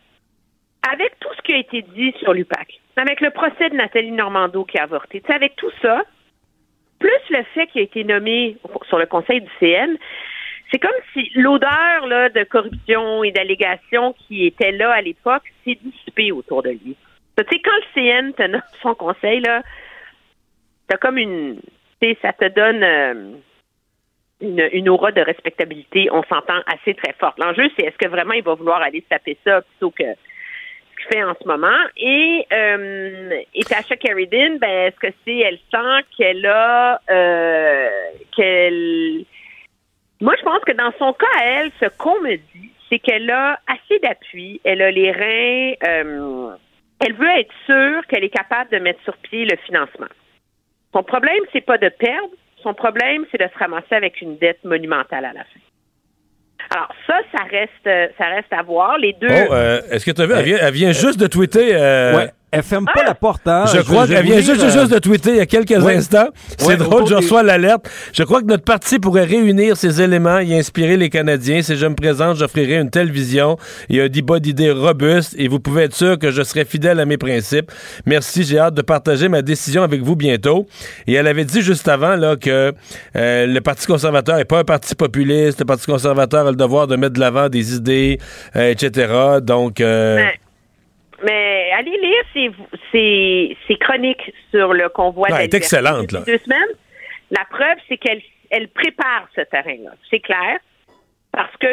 avec 0.90 1.20
tout 1.20 1.30
ce 1.36 1.42
qui 1.42 1.54
a 1.54 1.58
été 1.58 1.82
dit 1.82 2.14
sur 2.20 2.34
l'UPAC, 2.34 2.80
avec 2.96 3.20
le 3.20 3.32
procès 3.32 3.70
de 3.70 3.76
Nathalie 3.76 4.12
Normando 4.12 4.64
qui 4.64 4.78
a 4.78 4.84
avorté, 4.84 5.22
avec 5.28 5.56
tout 5.58 5.72
ça, 5.82 6.02
plus 7.00 7.12
le 7.30 7.44
fait 7.54 7.68
qu'il 7.68 7.82
a 7.82 7.84
été 7.84 8.04
nommé 8.06 8.58
sur 8.88 8.98
le 8.98 9.06
conseil 9.06 9.42
du 9.42 9.50
CN, 9.60 9.98
c'est 10.72 10.80
comme 10.80 10.92
si 11.14 11.32
l'odeur 11.36 12.08
là, 12.08 12.30
de 12.30 12.44
corruption 12.44 13.24
et 13.24 13.32
d'allégations 13.32 14.14
qui 14.14 14.46
était 14.46 14.72
là 14.72 14.92
à 14.92 15.02
l'époque 15.02 15.44
s'est 15.64 15.80
dissipée 15.82 16.32
autour 16.32 16.64
de 16.64 16.70
lui. 16.70 16.96
Tu 17.38 17.46
sais, 17.50 17.62
quand 17.64 17.72
le 17.76 17.94
CN 17.94 18.34
te 18.34 18.44
donne 18.44 18.62
son 18.82 18.96
conseil, 18.96 19.40
là, 19.40 19.64
t'as 20.88 20.98
comme 20.98 21.18
une. 21.18 21.60
Ça 22.22 22.32
te 22.34 22.48
donne 22.48 22.84
euh, 22.84 23.32
une, 24.42 24.70
une, 24.72 24.90
aura 24.90 25.12
de 25.12 25.22
respectabilité, 25.22 26.08
on 26.12 26.24
s'entend 26.24 26.62
assez 26.66 26.94
très 26.94 27.14
forte. 27.14 27.38
L'enjeu, 27.40 27.70
c'est 27.76 27.86
est-ce 27.86 27.98
que 27.98 28.08
vraiment 28.08 28.34
il 28.34 28.44
va 28.44 28.54
vouloir 28.54 28.82
aller 28.82 29.02
taper 29.02 29.38
ça 29.44 29.62
plutôt 29.62 29.92
que 29.92 30.04
ce 30.04 31.04
qu'il 31.04 31.14
fait 31.14 31.24
en 31.24 31.36
ce 31.42 31.46
moment? 31.46 31.78
Et, 31.98 32.46
euh, 32.54 33.42
et 33.54 33.64
Carradine, 33.64 34.60
ben, 34.60 34.88
est-ce 34.88 35.00
que 35.00 35.14
c'est, 35.26 35.40
elle 35.40 35.60
sent 35.72 36.06
qu'elle 36.18 36.46
a, 36.46 37.02
euh, 37.10 37.90
qu'elle 38.34 39.26
moi, 40.22 40.34
je 40.38 40.44
pense 40.44 40.62
que 40.66 40.74
dans 40.74 40.92
son 41.00 41.14
cas 41.14 41.40
à 41.40 41.46
elle, 41.46 41.72
ce 41.80 41.86
qu'on 41.98 42.20
me 42.22 42.36
dit, 42.36 42.72
c'est 42.90 43.00
qu'elle 43.00 43.30
a 43.30 43.60
assez 43.68 44.00
d'appui, 44.00 44.60
elle 44.64 44.82
a 44.82 44.92
les 44.92 45.12
reins, 45.12 45.74
euh, 45.88 46.56
elle 47.00 47.14
veut 47.14 47.40
être 47.40 47.54
sûre 47.66 48.06
qu'elle 48.08 48.24
est 48.24 48.30
capable 48.30 48.72
de 48.72 48.80
mettre 48.80 49.02
sur 49.04 49.16
pied 49.18 49.46
le 49.46 49.56
financement. 49.66 50.08
Son 50.94 51.04
problème, 51.04 51.44
c'est 51.54 51.66
pas 51.66 51.78
de 51.78 51.90
perdre, 51.90 52.34
son 52.64 52.74
problème, 52.74 53.26
c'est 53.32 53.40
de 53.40 53.48
se 53.48 53.58
ramasser 53.58 53.96
avec 53.96 54.22
une 54.22 54.38
dette 54.38 54.64
monumentale 54.64 55.26
à 55.26 55.34
la 55.34 55.44
fin. 55.44 55.60
Alors 56.72 56.90
ça, 57.08 57.20
ça 57.32 57.44
reste, 57.44 58.16
ça 58.18 58.26
reste 58.26 58.52
à 58.52 58.62
voir. 58.62 58.98
Les 58.98 59.14
deux. 59.14 59.28
Oh, 59.30 59.54
euh, 59.54 59.82
est-ce 59.90 60.06
que 60.06 60.12
tu 60.12 60.22
as 60.22 60.26
vu? 60.26 60.56
Elle 60.60 60.74
vient, 60.74 60.92
juste 60.92 61.20
de 61.20 61.28
tweeter. 61.28 61.70
Euh, 61.74 62.28
Elle 62.52 62.64
ferme 62.64 62.86
pas 62.86 63.04
la 63.04 63.14
porte, 63.14 63.48
hein? 63.48 63.66
Je, 63.72 63.80
crois 63.82 64.08
qu'elle 64.08 64.26
vient 64.26 64.40
juste, 64.40 64.62
euh, 64.64 64.72
juste 64.72 64.92
de 64.92 64.98
tweeter 64.98 65.32
il 65.32 65.38
y 65.38 65.40
a 65.40 65.46
quelques 65.46 65.72
instants. 65.86 66.30
C'est 66.58 66.66
Ouais, 66.66 66.78
drôle, 66.78 67.06
je 67.08 67.14
reçois 67.16 67.44
l'alerte. 67.44 67.88
Je 68.12 68.24
crois 68.24 68.42
que 68.42 68.48
notre 68.48 68.64
parti 68.64 68.98
pourrait 68.98 69.26
réunir 69.26 69.78
ces 69.78 70.02
éléments 70.02 70.40
et 70.40 70.58
inspirer 70.58 70.98
les 70.98 71.10
Canadiens. 71.10 71.62
Si 71.62 71.76
je 71.76 71.86
me 71.86 71.94
présente, 71.94 72.38
j'offrirai 72.38 72.78
une 72.78 72.90
telle 72.90 73.12
vision 73.12 73.58
et 73.90 74.02
un 74.02 74.08
débat 74.10 74.40
d'idées 74.40 74.72
robuste 74.72 75.36
et 75.38 75.48
vous 75.48 75.60
pouvez 75.60 75.84
être 75.84 75.96
sûr 75.96 76.18
que 76.18 76.32
je 76.32 76.42
serai 76.42 76.66
fidèle 76.66 77.00
à 77.00 77.06
mes 77.06 77.18
principes. 77.18 77.72
Merci, 78.08 78.44
j'ai 78.44 78.58
hâte 78.58 78.74
de 78.74 78.82
partager 78.82 79.30
ma 79.30 79.44
décision 79.44 79.84
avec 79.84 80.02
vous 80.02 80.16
bientôt. 80.16 80.66
Et 81.06 81.14
elle 81.14 81.28
avait 81.28 81.46
dit 81.46 81.62
juste 81.62 81.88
avant 81.88 82.16
là, 82.16 82.36
que 82.36 82.74
euh, 83.16 83.46
le 83.46 83.62
Parti 83.62 83.86
conservateur 83.86 84.38
n'est 84.38 84.46
pas 84.46 84.60
un 84.60 84.64
parti 84.64 84.96
populiste. 84.96 85.60
Le 85.60 85.66
Parti 85.66 85.86
conservateur 85.86 86.48
a 86.48 86.50
le 86.50 86.56
devoir 86.56 86.88
de 86.88 86.96
mettre 86.96 87.14
de 87.14 87.20
l'avant 87.20 87.48
des 87.48 87.76
idées, 87.76 88.18
euh, 88.56 88.72
etc. 88.72 89.14
Donc... 89.44 89.82
euh, 89.82 90.16
Mais, 90.16 90.40
mais 91.24 91.72
allez 91.78 91.98
lire 91.98 92.24
ses, 92.34 92.52
ses, 92.92 93.58
ses 93.68 93.76
chroniques 93.78 94.32
sur 94.52 94.74
le 94.74 94.90
convoi 94.90 95.24
Ouais, 95.24 95.30
de 95.30 95.34
la 95.34 95.40
elle 95.44 95.46
est 95.46 95.54
excellente, 95.54 96.12
là. 96.12 96.22
deux 96.26 96.38
semaines. 96.40 96.76
La 97.32 97.46
preuve, 97.46 97.78
c'est 97.88 97.98
qu'elle 97.98 98.22
elle 98.50 98.68
prépare 98.70 99.28
ce 99.36 99.42
terrain-là. 99.42 99.92
C'est 100.10 100.20
clair. 100.20 100.58
Parce 101.32 101.56
que, 101.58 101.68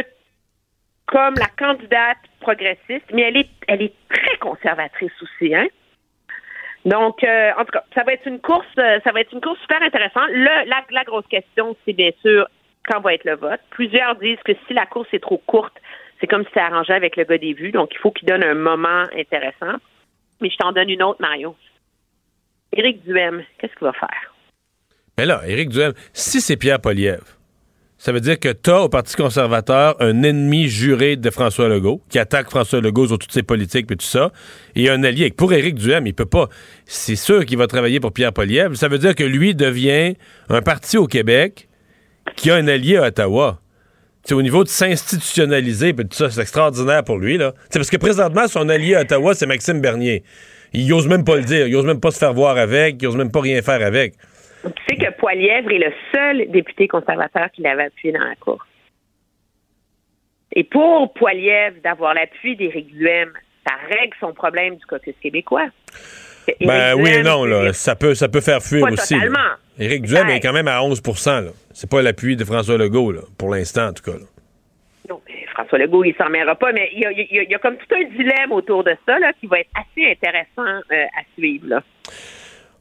comme 1.07 1.35
la 1.37 1.49
candidate 1.59 2.19
progressiste, 2.41 3.07
mais 3.13 3.23
elle 3.23 3.39
est, 3.39 3.49
elle 3.69 3.83
est 3.83 3.95
très 4.11 4.37
conservatrice 4.39 5.13
aussi, 5.23 5.55
hein? 5.55 5.67
Donc, 6.85 7.25
euh, 7.25 7.51
en 7.59 7.65
tout 7.65 7.73
cas, 7.73 7.85
ça 7.95 8.05
va 8.05 8.13
être 8.13 8.27
une 8.29 8.41
course, 8.41 8.67
euh, 8.79 9.01
ça 9.03 9.11
va 9.13 9.21
être 9.21 9.33
une 9.33 9.41
course 9.41 9.59
super 9.61 9.83
intéressante. 9.83 10.29
Le, 10.31 10.69
la, 10.69 10.85
la 10.91 11.05
grosse 11.05 11.27
question, 11.29 11.77
c'est 11.85 11.95
bien 11.95 12.11
sûr 12.23 12.47
quand 12.89 13.01
va 13.01 13.15
être 13.15 13.25
le 13.25 13.35
vote? 13.37 13.61
Plusieurs 13.71 14.15
disent 14.17 14.39
que 14.45 14.53
si 14.69 14.75
la 14.75 14.87
course 14.87 15.09
est 15.13 15.23
trop 15.23 15.39
courte, 15.47 15.77
c'est 16.21 16.27
comme 16.27 16.43
si 16.43 16.49
c'était 16.49 16.61
arrangé 16.61 16.93
avec 16.93 17.17
le 17.17 17.25
gars 17.25 17.39
des 17.39 17.53
vues. 17.53 17.73
Donc, 17.73 17.91
il 17.93 17.99
faut 17.99 18.11
qu'il 18.11 18.29
donne 18.29 18.43
un 18.43 18.55
moment 18.55 19.05
intéressant. 19.17 19.79
Mais 20.41 20.51
je 20.51 20.57
t'en 20.57 20.73
donne 20.73 20.91
une 20.91 21.03
autre, 21.03 21.21
Mario. 21.21 21.57
Éric 22.73 23.05
Duhem, 23.05 23.43
qu'est-ce 23.59 23.73
qu'il 23.75 23.87
va 23.87 23.93
faire? 23.93 24.35
Mais 25.19 25.25
là, 25.25 25.43
Éric 25.47 25.71
Duhem, 25.71 25.93
si 26.13 26.41
c'est 26.41 26.57
Pierre 26.57 26.81
Poliev, 26.81 27.23
ça 27.99 28.13
veut 28.13 28.21
dire 28.21 28.39
que 28.39 28.51
t'as 28.53 28.81
au 28.81 28.91
Parti 28.91 29.17
conservateur 29.17 29.97
un 30.01 30.23
ennemi 30.23 30.69
juré 30.69 31.17
de 31.17 31.31
François 31.31 31.69
Legault, 31.69 32.03
qui 32.11 32.19
attaque 32.19 32.51
François 32.51 32.83
Legault 32.83 33.07
sur 33.07 33.19
toutes 33.19 33.33
ses 33.33 33.43
politiques 33.43 33.91
et 33.91 33.97
tout 33.97 34.05
ça, 34.05 34.31
et 34.75 34.91
un 34.91 35.03
allié. 35.03 35.31
Pour 35.31 35.55
Éric 35.55 35.77
Duhem, 35.77 36.07
il 36.07 36.13
peut 36.13 36.27
pas. 36.27 36.49
C'est 36.85 37.17
sûr 37.17 37.47
qu'il 37.47 37.57
va 37.57 37.67
travailler 37.67 37.99
pour 37.99 38.13
Pierre 38.13 38.35
Poliev. 38.35 38.75
Ça 38.75 38.89
veut 38.89 38.99
dire 38.99 39.15
que 39.15 39.25
lui 39.25 39.55
devient 39.55 40.15
un 40.51 40.61
parti 40.61 40.99
au 40.99 41.07
Québec 41.07 41.69
qui 42.37 42.51
a 42.51 42.57
un 42.57 42.69
allié 42.69 42.99
à 42.99 43.05
Ottawa. 43.05 43.61
C'est 44.27 44.35
au 44.35 44.43
niveau 44.43 44.65
de 44.65 44.69
s'institutionnaliser, 44.69 45.93
puis 45.95 46.05
tout 46.09 46.17
ça, 46.17 46.29
c'est 46.31 46.41
extraordinaire 46.41 47.05
pour 47.05 47.17
lui. 47.17 47.39
là. 47.39 47.53
C'est 47.71 47.79
parce 47.79 47.91
que 47.91 47.97
présentement, 47.97 48.49
son 48.49 48.69
allié 48.69 48.97
à 48.97 49.03
Ottawa, 49.03 49.35
c'est 49.35 49.47
Maxime 49.47 49.81
Bernier. 49.81 50.25
Il 50.73 50.93
ose 50.93 51.07
même 51.07 51.25
pas 51.25 51.37
le 51.37 51.43
dire. 51.45 51.69
Il 51.69 51.77
ose 51.77 51.87
même 51.87 52.01
pas 52.01 52.11
se 52.11 52.19
faire 52.19 52.35
voir 52.35 52.57
avec. 52.59 53.01
Il 53.01 53.07
ose 53.07 53.17
même 53.17 53.31
pas 53.31 53.41
rien 53.41 53.63
faire 53.63 53.87
avec. 53.87 54.15
Tu 54.65 54.71
sais 54.89 54.97
que 54.97 55.17
Poilièvre 55.17 55.71
est 55.71 55.79
le 55.79 55.93
seul 56.13 56.51
député 56.51 56.89
conservateur 56.89 57.49
qui 57.55 57.63
l'avait 57.63 57.85
appuyé 57.85 58.13
dans 58.13 58.25
la 58.25 58.35
course. 58.35 58.67
Et 60.57 60.65
pour 60.65 61.13
Poilièvre 61.15 61.77
d'avoir 61.85 62.15
l'appui 62.15 62.57
d'Éric 62.57 62.89
Duhem, 62.97 63.31
ça 63.65 63.75
règle 63.89 64.17
son 64.19 64.33
problème 64.33 64.75
du 64.75 64.85
caucus 64.87 65.15
québécois. 65.23 65.69
Ben 66.61 66.95
oui 66.97 67.11
et 67.11 67.23
non, 67.23 67.45
là. 67.45 67.73
Ça 67.73 67.95
peut, 67.95 68.15
ça 68.17 68.29
peut 68.29 68.41
faire 68.41 68.61
fuir 68.61 68.87
aussi. 68.91 69.15
là. 69.15 69.57
Éric 69.79 70.03
Duhem 70.03 70.27
Ouais. 70.29 70.37
est 70.37 70.41
quand 70.41 70.53
même 70.53 70.69
à 70.69 70.81
11% 70.83 71.41
là. 71.41 71.51
C'est 71.75 71.89
pas 71.91 72.01
l'appui 72.03 72.37
de 72.37 72.45
François 72.45 72.79
Legault, 72.79 73.13
là, 73.13 73.21
pour 73.37 73.51
l'instant, 73.55 73.89
en 73.89 73.93
tout 73.93 74.03
cas. 74.03 74.17
là. 74.19 74.25
Non, 75.11 75.21
mais 75.29 75.45
François 75.53 75.79
Legault, 75.79 76.05
il 76.05 76.15
s'en 76.17 76.29
mêlera 76.31 76.55
pas, 76.55 76.73
mais 76.73 76.89
il 76.95 77.01
y, 77.01 77.05
a, 77.07 77.13
il 77.13 77.19
y 77.19 77.39
a- 77.39 77.43
il 77.43 77.51
y 77.51 77.55
a 77.55 77.59
comme 77.59 77.77
tout 77.77 77.95
un 77.95 78.05
dilemme 78.17 78.53
autour 78.53 78.83
de 78.85 78.97
ça 79.07 79.19
là, 79.19 79.33
qui 79.41 79.47
va 79.47 79.61
être 79.61 79.71
assez 79.75 80.11
intéressant 80.11 80.81
euh, 80.91 81.05
à 81.05 81.23
suivre. 81.37 81.67
Là. 81.69 81.83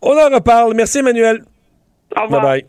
On 0.01 0.11
en 0.17 0.33
reparle. 0.33 0.73
Merci, 0.75 0.99
Emmanuel. 0.99 1.41
Au 2.17 2.23
revoir. 2.23 2.43
Bye-bye. 2.43 2.65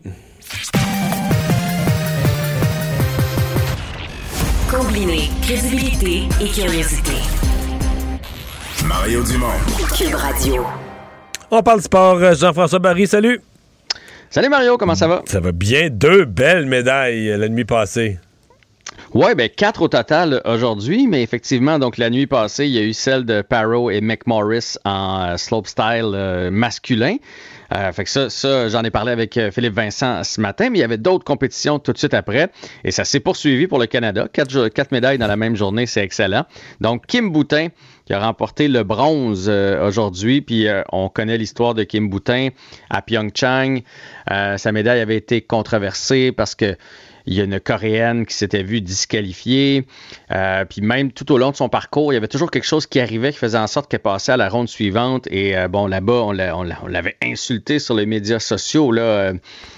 Combiner 4.69 5.29
crédibilité 5.41 6.23
et 6.41 6.49
curiosité. 6.49 7.13
Mario 8.85 9.23
Dumont. 9.23 9.47
Cube 9.97 10.13
Radio. 10.15 10.65
On 11.49 11.63
parle 11.63 11.81
sport. 11.81 12.17
Euh, 12.17 12.33
Jean-François 12.35 12.79
Barry, 12.79 13.07
salut. 13.07 13.39
Salut 14.29 14.49
Mario, 14.49 14.77
comment 14.77 14.95
ça 14.95 15.07
va? 15.07 15.21
Ça 15.25 15.39
va 15.39 15.53
bien. 15.53 15.89
Deux 15.89 16.25
belles 16.25 16.65
médailles 16.65 17.29
euh, 17.29 17.37
la 17.37 17.47
nuit 17.47 17.63
passée. 17.63 18.19
Ouais, 19.13 19.35
ben 19.35 19.49
quatre 19.49 19.81
au 19.81 19.87
total 19.87 20.41
aujourd'hui, 20.43 21.07
mais 21.07 21.23
effectivement, 21.23 21.79
donc 21.79 21.97
la 21.97 22.09
nuit 22.09 22.27
passée, 22.27 22.65
il 22.65 22.73
y 22.73 22.77
a 22.77 22.81
eu 22.81 22.91
celle 22.91 23.23
de 23.23 23.41
Parrow 23.41 23.89
et 23.89 24.01
McMorris 24.01 24.75
en 24.83 25.21
euh, 25.21 25.37
slopestyle 25.37 26.11
euh, 26.13 26.51
masculin. 26.51 27.15
Euh, 27.73 27.91
fait 27.93 28.03
que 28.03 28.09
ça, 28.09 28.29
ça 28.29 28.67
j'en 28.67 28.83
ai 28.83 28.91
parlé 28.91 29.13
avec 29.13 29.37
euh, 29.37 29.49
Philippe 29.49 29.73
Vincent 29.73 30.23
ce 30.23 30.41
matin, 30.41 30.69
mais 30.69 30.79
il 30.79 30.81
y 30.81 30.85
avait 30.85 30.97
d'autres 30.97 31.23
compétitions 31.23 31.79
tout 31.79 31.93
de 31.93 31.97
suite 31.97 32.13
après, 32.13 32.49
et 32.83 32.91
ça 32.91 33.05
s'est 33.05 33.21
poursuivi 33.21 33.67
pour 33.67 33.79
le 33.79 33.85
Canada. 33.85 34.27
Quatre 34.31 34.91
médailles 34.91 35.17
dans 35.17 35.27
la 35.27 35.37
même 35.37 35.55
journée, 35.55 35.85
c'est 35.85 36.03
excellent. 36.03 36.45
Donc 36.81 37.05
Kim 37.07 37.31
Boutin 37.31 37.69
qui 38.07 38.13
a 38.13 38.19
remporté 38.19 38.69
le 38.69 38.83
bronze 38.83 39.47
euh, 39.49 39.85
aujourd'hui, 39.85 40.41
puis 40.41 40.67
euh, 40.67 40.81
on 40.93 41.09
connaît 41.09 41.37
l'histoire 41.37 41.73
de 41.75 41.83
Kim 41.83 42.09
Boutin 42.09 42.49
à 42.89 43.01
Pyeongchang. 43.01 43.81
Euh, 44.31 44.57
sa 44.57 44.71
médaille 44.71 45.01
avait 45.01 45.17
été 45.17 45.41
controversée 45.41 46.31
parce 46.31 46.55
que 46.55 46.75
il 47.29 47.33
y 47.33 47.41
a 47.41 47.43
une 47.43 47.59
Coréenne 47.59 48.25
qui 48.25 48.33
s'était 48.33 48.63
vue 48.63 48.79
disqualifiée. 48.79 49.85
Euh, 50.31 50.63
puis 50.63 50.79
même 50.79 51.11
tout 51.11 51.29
au 51.33 51.37
long 51.37 51.51
de 51.51 51.57
son 51.57 51.67
parcours, 51.67 52.13
il 52.13 52.15
y 52.15 52.17
avait 52.17 52.29
toujours 52.29 52.49
quelque 52.49 52.63
chose 52.65 52.87
qui 52.87 53.01
arrivait 53.01 53.33
qui 53.33 53.37
faisait 53.37 53.57
en 53.57 53.67
sorte 53.67 53.91
qu'elle 53.91 53.99
passait 53.99 54.31
à 54.31 54.37
la 54.37 54.47
ronde 54.47 54.69
suivante. 54.69 55.27
Et 55.29 55.57
euh, 55.57 55.67
bon, 55.67 55.87
là-bas, 55.87 56.13
on 56.23 56.31
l'a- 56.31 56.55
on 56.55 56.63
l'a- 56.63 56.79
on 56.83 56.87
l'avait 56.87 57.17
insulté 57.21 57.79
sur 57.79 57.95
les 57.95 58.05
médias 58.05 58.39
sociaux. 58.39 58.93
Là, 58.93 59.01
euh, 59.01 59.33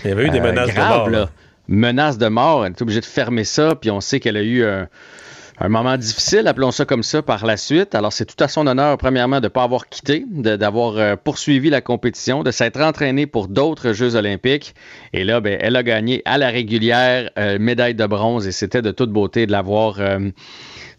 Il 0.05 0.09
y 0.09 0.13
avait 0.13 0.27
eu 0.27 0.29
des 0.29 0.39
menaces 0.41 0.69
de 0.75 0.79
mort, 0.79 1.09
là. 1.09 1.29
Menaces 1.67 2.19
de 2.19 2.27
mort. 2.27 2.65
Elle 2.67 2.73
était 2.73 2.83
obligée 2.83 2.99
de 3.01 3.05
fermer 3.05 3.43
ça. 3.45 3.73
Puis 3.73 3.89
on 3.89 3.99
sait 3.99 4.19
qu'elle 4.19 4.37
a 4.37 4.43
eu 4.43 4.63
un, 4.63 4.87
un 5.61 5.69
moment 5.69 5.97
difficile, 5.97 6.47
appelons 6.47 6.71
ça 6.71 6.85
comme 6.85 7.03
ça, 7.03 7.21
par 7.21 7.45
la 7.45 7.57
suite. 7.57 7.93
Alors, 7.93 8.13
c'est 8.13 8.25
tout 8.25 8.41
à 8.41 8.47
son 8.47 8.65
honneur, 8.65 8.97
premièrement, 8.97 9.39
de 9.39 9.45
ne 9.45 9.49
pas 9.49 9.63
avoir 9.63 9.89
quitté, 9.89 10.25
d'avoir 10.29 10.97
euh, 10.97 11.15
poursuivi 11.15 11.69
la 11.69 11.81
compétition, 11.81 12.43
de 12.43 12.51
s'être 12.51 12.79
entraînée 12.79 13.27
pour 13.27 13.49
d'autres 13.49 13.91
Jeux 13.91 14.15
olympiques. 14.15 14.73
Et 15.11 15.23
là, 15.25 15.41
ben, 15.41 15.57
elle 15.61 15.75
a 15.75 15.83
gagné 15.83 16.21
à 16.23 16.37
la 16.37 16.47
régulière 16.47 17.29
euh, 17.37 17.59
médaille 17.59 17.95
de 17.95 18.05
bronze 18.05 18.47
et 18.47 18.53
c'était 18.53 18.81
de 18.81 18.91
toute 18.91 19.11
beauté 19.11 19.45
de 19.47 19.51
l'avoir. 19.51 19.99
euh, 19.99 20.29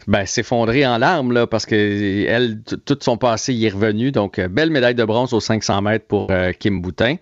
ben, 0.07 0.25
s'effondrer 0.25 0.85
en 0.85 0.97
larmes 0.97 1.31
là, 1.31 1.47
parce 1.47 1.65
que 1.65 2.25
elle, 2.27 2.61
tout 2.85 2.97
son 3.01 3.17
passé 3.17 3.53
y 3.53 3.65
est 3.65 3.69
revenu. 3.69 4.11
Donc, 4.11 4.39
euh, 4.39 4.47
belle 4.47 4.69
médaille 4.71 4.95
de 4.95 5.03
bronze 5.05 5.33
aux 5.33 5.39
500 5.39 5.81
mètres 5.81 6.05
pour 6.07 6.27
euh, 6.31 6.51
Kim 6.53 6.81
Boutin. 6.81 7.15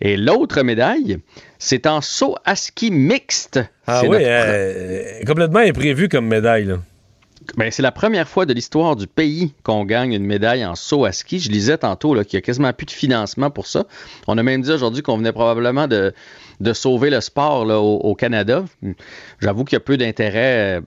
Et 0.00 0.16
l'autre 0.16 0.62
médaille, 0.62 1.18
c'est 1.58 1.86
en 1.86 2.00
saut 2.00 2.36
à 2.44 2.56
ski 2.56 2.90
mixte. 2.90 3.60
Ah 3.86 4.00
C'est 4.00 4.08
oui, 4.08 4.16
notre- 4.18 4.26
euh, 4.28 5.24
complètement 5.26 5.60
imprévu 5.60 6.08
comme 6.08 6.26
médaille. 6.26 6.64
Là. 6.64 6.76
ben, 7.56 7.70
c'est 7.70 7.82
la 7.82 7.92
première 7.92 8.26
fois 8.28 8.46
de 8.46 8.52
l'histoire 8.54 8.96
du 8.96 9.06
pays 9.06 9.52
qu'on 9.62 9.84
gagne 9.84 10.12
une 10.14 10.24
médaille 10.26 10.64
en 10.64 10.74
saut 10.74 11.04
à 11.04 11.12
ski. 11.12 11.38
Je 11.38 11.50
lisais 11.50 11.78
tantôt 11.78 12.14
qu'il 12.24 12.36
n'y 12.36 12.38
a 12.38 12.40
quasiment 12.42 12.72
plus 12.72 12.86
de 12.86 12.90
financement 12.90 13.50
pour 13.50 13.66
ça. 13.66 13.84
On 14.26 14.38
a 14.38 14.42
même 14.42 14.62
dit 14.62 14.70
aujourd'hui 14.72 15.02
qu'on 15.02 15.18
venait 15.18 15.32
probablement 15.32 15.86
de, 15.86 16.12
de 16.60 16.72
sauver 16.72 17.10
le 17.10 17.20
sport 17.20 17.64
là, 17.66 17.80
au, 17.80 17.96
au 17.98 18.14
Canada. 18.14 18.64
J'avoue 19.40 19.64
qu'il 19.64 19.76
y 19.76 19.76
a 19.76 19.80
peu 19.80 19.96
d'intérêt 19.98 20.80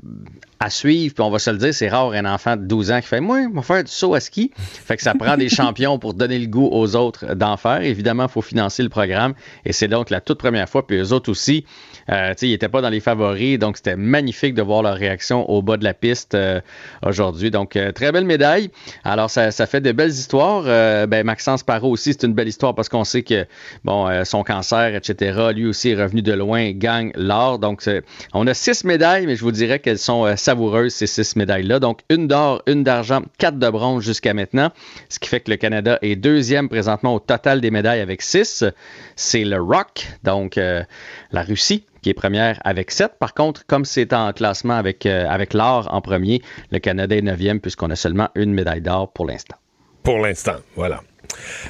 à 0.59 0.69
suivre, 0.69 1.13
puis 1.13 1.23
on 1.23 1.29
va 1.29 1.39
se 1.39 1.49
le 1.49 1.57
dire, 1.57 1.73
c'est 1.73 1.89
rare 1.89 2.11
un 2.11 2.25
enfant 2.25 2.55
de 2.55 2.63
12 2.63 2.91
ans 2.91 3.01
qui 3.01 3.07
fait 3.07 3.21
Moi, 3.21 3.47
on 3.51 3.55
va 3.55 3.61
faire 3.61 3.83
du 3.83 3.91
saut 3.91 4.13
à 4.13 4.19
ski. 4.19 4.51
Fait 4.55 4.97
que 4.97 5.03
ça 5.03 5.13
prend 5.13 5.37
des 5.37 5.49
champions 5.57 5.99
pour 5.99 6.13
donner 6.13 6.39
le 6.39 6.47
goût 6.47 6.67
aux 6.71 6.95
autres 6.95 7.35
d'en 7.35 7.57
faire. 7.57 7.81
Évidemment, 7.81 8.23
il 8.23 8.29
faut 8.29 8.41
financer 8.41 8.83
le 8.83 8.89
programme. 8.89 9.33
Et 9.65 9.73
c'est 9.73 9.87
donc 9.87 10.09
la 10.09 10.21
toute 10.21 10.39
première 10.39 10.67
fois, 10.67 10.85
puis 10.85 10.97
eux 10.97 11.13
autres 11.13 11.29
aussi, 11.29 11.65
euh, 12.09 12.33
ils 12.41 12.49
n'étaient 12.51 12.69
pas 12.69 12.81
dans 12.81 12.89
les 12.89 12.99
favoris, 12.99 13.59
donc 13.59 13.77
c'était 13.77 13.95
magnifique 13.95 14.53
de 14.53 14.61
voir 14.61 14.81
leur 14.81 14.95
réaction 14.95 15.49
au 15.49 15.61
bas 15.61 15.77
de 15.77 15.83
la 15.83 15.93
piste 15.93 16.35
euh, 16.35 16.61
aujourd'hui. 17.05 17.51
Donc, 17.51 17.75
euh, 17.75 17.91
très 17.91 18.11
belle 18.11 18.25
médaille. 18.25 18.69
Alors, 19.03 19.29
ça, 19.29 19.51
ça 19.51 19.65
fait 19.65 19.81
de 19.81 19.91
belles 19.91 20.11
histoires. 20.11 20.63
Euh, 20.65 21.05
ben, 21.07 21.25
Maxence 21.25 21.63
Parot 21.63 21.91
aussi, 21.91 22.13
c'est 22.13 22.23
une 22.23 22.33
belle 22.33 22.47
histoire 22.47 22.75
parce 22.75 22.89
qu'on 22.89 23.03
sait 23.03 23.23
que, 23.23 23.45
bon, 23.83 24.07
son 24.25 24.43
cancer, 24.43 24.95
etc., 24.95 25.49
lui 25.53 25.67
aussi 25.67 25.89
est 25.89 26.01
revenu 26.01 26.21
de 26.21 26.33
loin, 26.33 26.71
gagne 26.71 27.11
l'or. 27.15 27.59
Donc, 27.59 27.83
on 28.33 28.47
a 28.47 28.53
six 28.53 28.83
médailles, 28.83 29.25
mais 29.25 29.35
je 29.35 29.41
vous 29.41 29.51
dirais 29.51 29.79
qu'elles 29.79 29.97
sont 29.97 30.35
savoureuses, 30.35 30.93
ces 30.93 31.07
six 31.07 31.35
médailles-là. 31.35 31.79
Donc, 31.79 32.01
une 32.09 32.27
d'or, 32.27 32.61
une 32.67 32.83
d'argent, 32.83 33.21
quatre 33.37 33.59
de 33.59 33.69
bronze 33.69 34.03
jusqu'à 34.03 34.33
maintenant, 34.33 34.71
ce 35.09 35.19
qui 35.19 35.29
fait 35.29 35.41
que 35.41 35.51
le 35.51 35.57
Canada 35.57 35.99
est 36.01 36.15
deuxième 36.15 36.69
présentement 36.69 37.15
au 37.15 37.19
total 37.19 37.61
des 37.61 37.71
médailles 37.71 38.01
avec 38.01 38.21
six. 38.21 38.63
C'est 39.19 39.43
le 39.43 39.59
Rock, 39.59 40.07
donc 40.23 40.57
euh, 40.59 40.83
la 41.31 41.41
Russie, 41.41 41.85
qui 42.03 42.11
est 42.11 42.13
première 42.13 42.59
avec 42.63 42.91
7. 42.91 43.13
Par 43.19 43.33
contre, 43.33 43.65
comme 43.65 43.83
c'est 43.83 44.13
en 44.13 44.31
classement 44.31 44.75
avec, 44.75 45.05
euh, 45.07 45.25
avec 45.27 45.53
l'or 45.55 45.87
en 45.91 46.01
premier, 46.01 46.41
le 46.71 46.77
Canada 46.79 47.15
est 47.15 47.21
neuvième 47.23 47.59
puisqu'on 47.59 47.89
a 47.89 47.95
seulement 47.95 48.29
une 48.35 48.53
médaille 48.53 48.81
d'or 48.81 49.11
pour 49.11 49.25
l'instant. 49.25 49.55
Pour 50.03 50.19
l'instant, 50.19 50.57
voilà. 50.75 51.01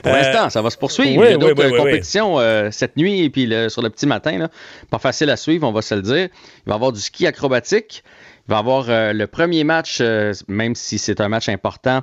Pour 0.03 0.11
Euh, 0.11 0.17
l'instant, 0.17 0.49
ça 0.49 0.61
va 0.61 0.69
se 0.69 0.77
poursuivre. 0.77 1.19
oui, 1.21 1.27
Il 1.29 1.31
y 1.31 1.33
a 1.33 1.37
d'autres 1.37 1.55
oui, 1.63 1.65
oui, 1.67 1.71
oui, 1.71 1.77
compétitions 1.79 2.37
euh, 2.39 2.69
cette 2.69 2.95
nuit 2.97 3.23
et 3.23 3.29
puis 3.29 3.45
le- 3.47 3.69
sur 3.69 3.81
le 3.81 3.89
petit 3.89 4.05
matin. 4.05 4.37
là. 4.37 4.49
Pas 4.91 4.99
facile 4.99 5.29
à 5.29 5.37
suivre, 5.37 5.67
on 5.67 5.71
va 5.71 5.81
se 5.81 5.95
le 5.95 6.01
dire. 6.01 6.27
Il 6.65 6.67
va 6.67 6.73
y 6.73 6.75
avoir 6.75 6.91
du 6.91 6.99
ski 6.99 7.25
acrobatique. 7.25 8.03
Va 8.47 8.59
avoir 8.59 8.85
le 8.89 9.25
premier 9.25 9.63
match, 9.63 10.01
même 10.47 10.75
si 10.75 10.97
c'est 10.97 11.21
un 11.21 11.29
match 11.29 11.49
important, 11.49 12.01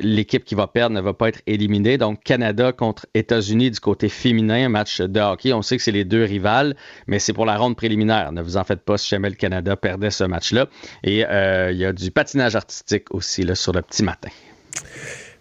l'équipe 0.00 0.44
qui 0.44 0.54
va 0.54 0.66
perdre 0.66 0.94
ne 0.94 1.00
va 1.00 1.14
pas 1.14 1.28
être 1.28 1.40
éliminée. 1.46 1.98
Donc, 1.98 2.22
Canada 2.22 2.72
contre 2.72 3.06
États-Unis 3.14 3.70
du 3.70 3.80
côté 3.80 4.08
féminin, 4.08 4.66
un 4.66 4.68
match 4.68 5.00
de 5.00 5.20
hockey. 5.20 5.52
On 5.52 5.62
sait 5.62 5.76
que 5.76 5.82
c'est 5.82 5.92
les 5.92 6.04
deux 6.04 6.24
rivales, 6.24 6.76
mais 7.06 7.18
c'est 7.18 7.32
pour 7.32 7.46
la 7.46 7.56
ronde 7.56 7.76
préliminaire. 7.76 8.32
Ne 8.32 8.42
vous 8.42 8.56
en 8.56 8.64
faites 8.64 8.82
pas 8.82 8.98
si 8.98 9.08
jamais 9.08 9.30
le 9.30 9.36
Canada 9.36 9.76
perdait 9.76 10.10
ce 10.10 10.24
match-là. 10.24 10.66
Et 11.02 11.20
il 11.20 11.76
y 11.76 11.84
a 11.84 11.92
du 11.92 12.10
patinage 12.10 12.56
artistique 12.56 13.06
aussi 13.14 13.42
là, 13.42 13.54
sur 13.54 13.72
le 13.72 13.82
petit 13.82 14.02
matin. 14.02 14.28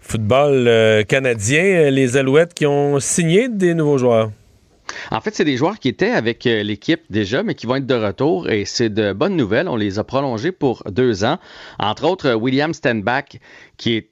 Football 0.08 0.68
euh, 0.70 1.04
canadien, 1.04 1.64
euh, 1.64 1.90
les 1.90 2.16
Alouettes 2.16 2.54
qui 2.54 2.66
ont 2.66 2.98
signé 3.02 3.50
des 3.50 3.74
nouveaux 3.74 3.98
joueurs. 3.98 4.32
En 5.12 5.22
fait, 5.22 5.36
c'est 5.36 5.46
des 5.46 5.58
joueurs 5.58 5.80
qui 5.80 5.88
étaient 5.88 6.12
avec 6.12 6.46
euh, 6.46 6.64
l'équipe 6.64 7.02
déjà, 7.10 7.44
mais 7.44 7.56
qui 7.56 7.66
vont 7.66 7.76
être 7.76 7.86
de 7.86 7.94
retour 7.94 8.50
et 8.50 8.66
c'est 8.66 8.90
de 8.90 9.14
bonnes 9.14 9.36
nouvelles. 9.36 9.68
On 9.68 9.76
les 9.76 10.00
a 10.00 10.04
prolongés 10.04 10.52
pour 10.52 10.84
deux 10.90 11.24
ans. 11.24 11.38
Entre 11.80 12.06
autres, 12.06 12.34
William 12.34 12.74
Stenbach, 12.74 13.40
qui 13.78 13.96
est 13.96 14.10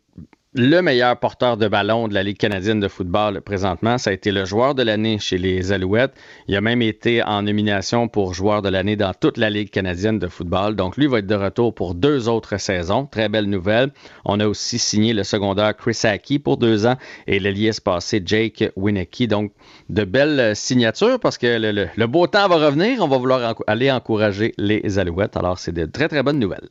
le 0.58 0.80
meilleur 0.80 1.18
porteur 1.18 1.58
de 1.58 1.68
ballon 1.68 2.08
de 2.08 2.14
la 2.14 2.24
Ligue 2.24 2.38
canadienne 2.38 2.80
de 2.80 2.88
football 2.88 3.42
présentement. 3.42 3.98
Ça 3.98 4.12
a 4.12 4.14
été 4.14 4.32
le 4.32 4.46
joueur 4.46 4.74
de 4.74 4.84
l'année 4.84 5.20
chez 5.20 5.38
les 5.38 5.74
Alouettes. 5.74 6.14
Il 6.48 6.56
a 6.56 6.62
même 6.62 6.82
été 6.82 7.22
en 7.22 7.42
nomination 7.42 8.08
pour 8.08 8.34
joueur 8.34 8.62
de 8.62 8.70
l'année 8.70 8.96
dans 8.96 9.14
toute 9.14 9.38
la 9.38 9.50
Ligue 9.50 9.70
canadienne 9.70 10.18
de 10.18 10.28
football. 10.28 10.78
Donc 10.78 10.96
lui 10.96 11.08
va 11.08 11.20
être 11.20 11.28
de 11.28 11.36
retour 11.36 11.76
pour 11.76 11.94
deux 11.94 12.30
autres 12.30 12.58
saisons. 12.58 13.06
Très 13.06 13.28
belle 13.28 13.50
nouvelle. 13.50 13.92
On 14.24 14.40
a 14.40 14.48
aussi 14.48 14.80
signé 14.80 15.12
le 15.12 15.26
secondaire 15.26 15.76
Chris 15.76 16.00
Aki 16.04 16.40
pour 16.40 16.56
deux 16.56 16.86
ans 16.86 16.96
et 17.28 17.40
l'ailier 17.40 17.72
passé 17.84 18.22
Jake 18.26 18.72
Winnicky. 18.78 19.28
Donc 19.28 19.52
de 19.90 20.06
belles 20.06 20.56
signatures 20.56 21.20
parce 21.20 21.38
que 21.38 21.60
le, 21.60 21.88
le 21.94 22.08
beau 22.08 22.28
temps 22.28 22.48
va 22.48 22.66
revenir. 22.66 23.04
On 23.04 23.10
va 23.10 23.18
vouloir 23.18 23.56
aller 23.68 23.92
encourager 23.92 24.54
les 24.58 25.00
Alouettes. 25.00 25.36
Alors 25.36 25.60
c'est 25.60 25.74
de 25.74 25.86
très 25.86 26.08
très 26.08 26.24
bonnes 26.24 26.40
nouvelles. 26.40 26.70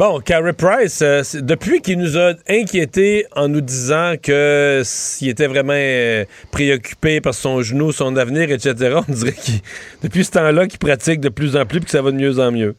Bon, 0.00 0.18
Carey 0.18 0.54
Price, 0.54 1.02
euh, 1.02 1.20
depuis 1.42 1.82
qu'il 1.82 1.98
nous 1.98 2.16
a 2.16 2.32
inquiétés 2.48 3.26
en 3.36 3.48
nous 3.48 3.60
disant 3.60 4.14
que 4.16 4.80
s'il 4.82 5.28
était 5.28 5.46
vraiment 5.46 5.74
euh, 5.76 6.24
préoccupé 6.50 7.20
par 7.20 7.34
son 7.34 7.60
genou, 7.60 7.92
son 7.92 8.16
avenir, 8.16 8.50
etc., 8.50 8.96
on 9.08 9.12
dirait 9.12 9.34
qu'il, 9.34 9.60
depuis 10.02 10.24
ce 10.24 10.30
temps-là, 10.30 10.66
qu'il 10.68 10.78
pratique 10.78 11.20
de 11.20 11.28
plus 11.28 11.54
en 11.54 11.66
plus 11.66 11.80
et 11.80 11.82
que 11.82 11.90
ça 11.90 12.00
va 12.00 12.12
de 12.12 12.16
mieux 12.16 12.38
en 12.38 12.50
mieux 12.50 12.76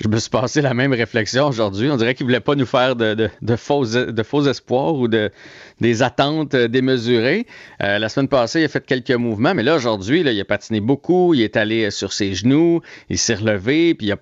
je 0.00 0.08
me 0.08 0.18
suis 0.18 0.30
passé 0.30 0.62
la 0.62 0.72
même 0.72 0.94
réflexion 0.94 1.46
aujourd'hui. 1.46 1.90
On 1.90 1.96
dirait 1.96 2.14
qu'il 2.14 2.24
voulait 2.24 2.40
pas 2.40 2.54
nous 2.54 2.64
faire 2.64 2.96
de, 2.96 3.28
faux, 3.56 3.84
de 3.84 4.22
faux 4.22 4.46
espoirs 4.46 4.94
ou 4.94 5.08
de, 5.08 5.30
des 5.80 6.02
attentes 6.02 6.56
démesurées. 6.56 7.46
Euh, 7.82 7.98
la 7.98 8.08
semaine 8.08 8.28
passée, 8.28 8.60
il 8.60 8.64
a 8.64 8.68
fait 8.68 8.84
quelques 8.84 9.10
mouvements, 9.10 9.54
mais 9.54 9.62
là, 9.62 9.76
aujourd'hui, 9.76 10.20
il 10.20 10.40
a 10.40 10.44
patiné 10.46 10.80
beaucoup. 10.80 11.34
Il 11.34 11.42
est 11.42 11.56
allé 11.56 11.90
sur 11.90 12.14
ses 12.14 12.32
genoux, 12.32 12.80
il 13.10 13.18
s'est 13.18 13.34
relevé, 13.34 13.94
puis 13.94 14.06
il 14.06 14.12
a, 14.12 14.16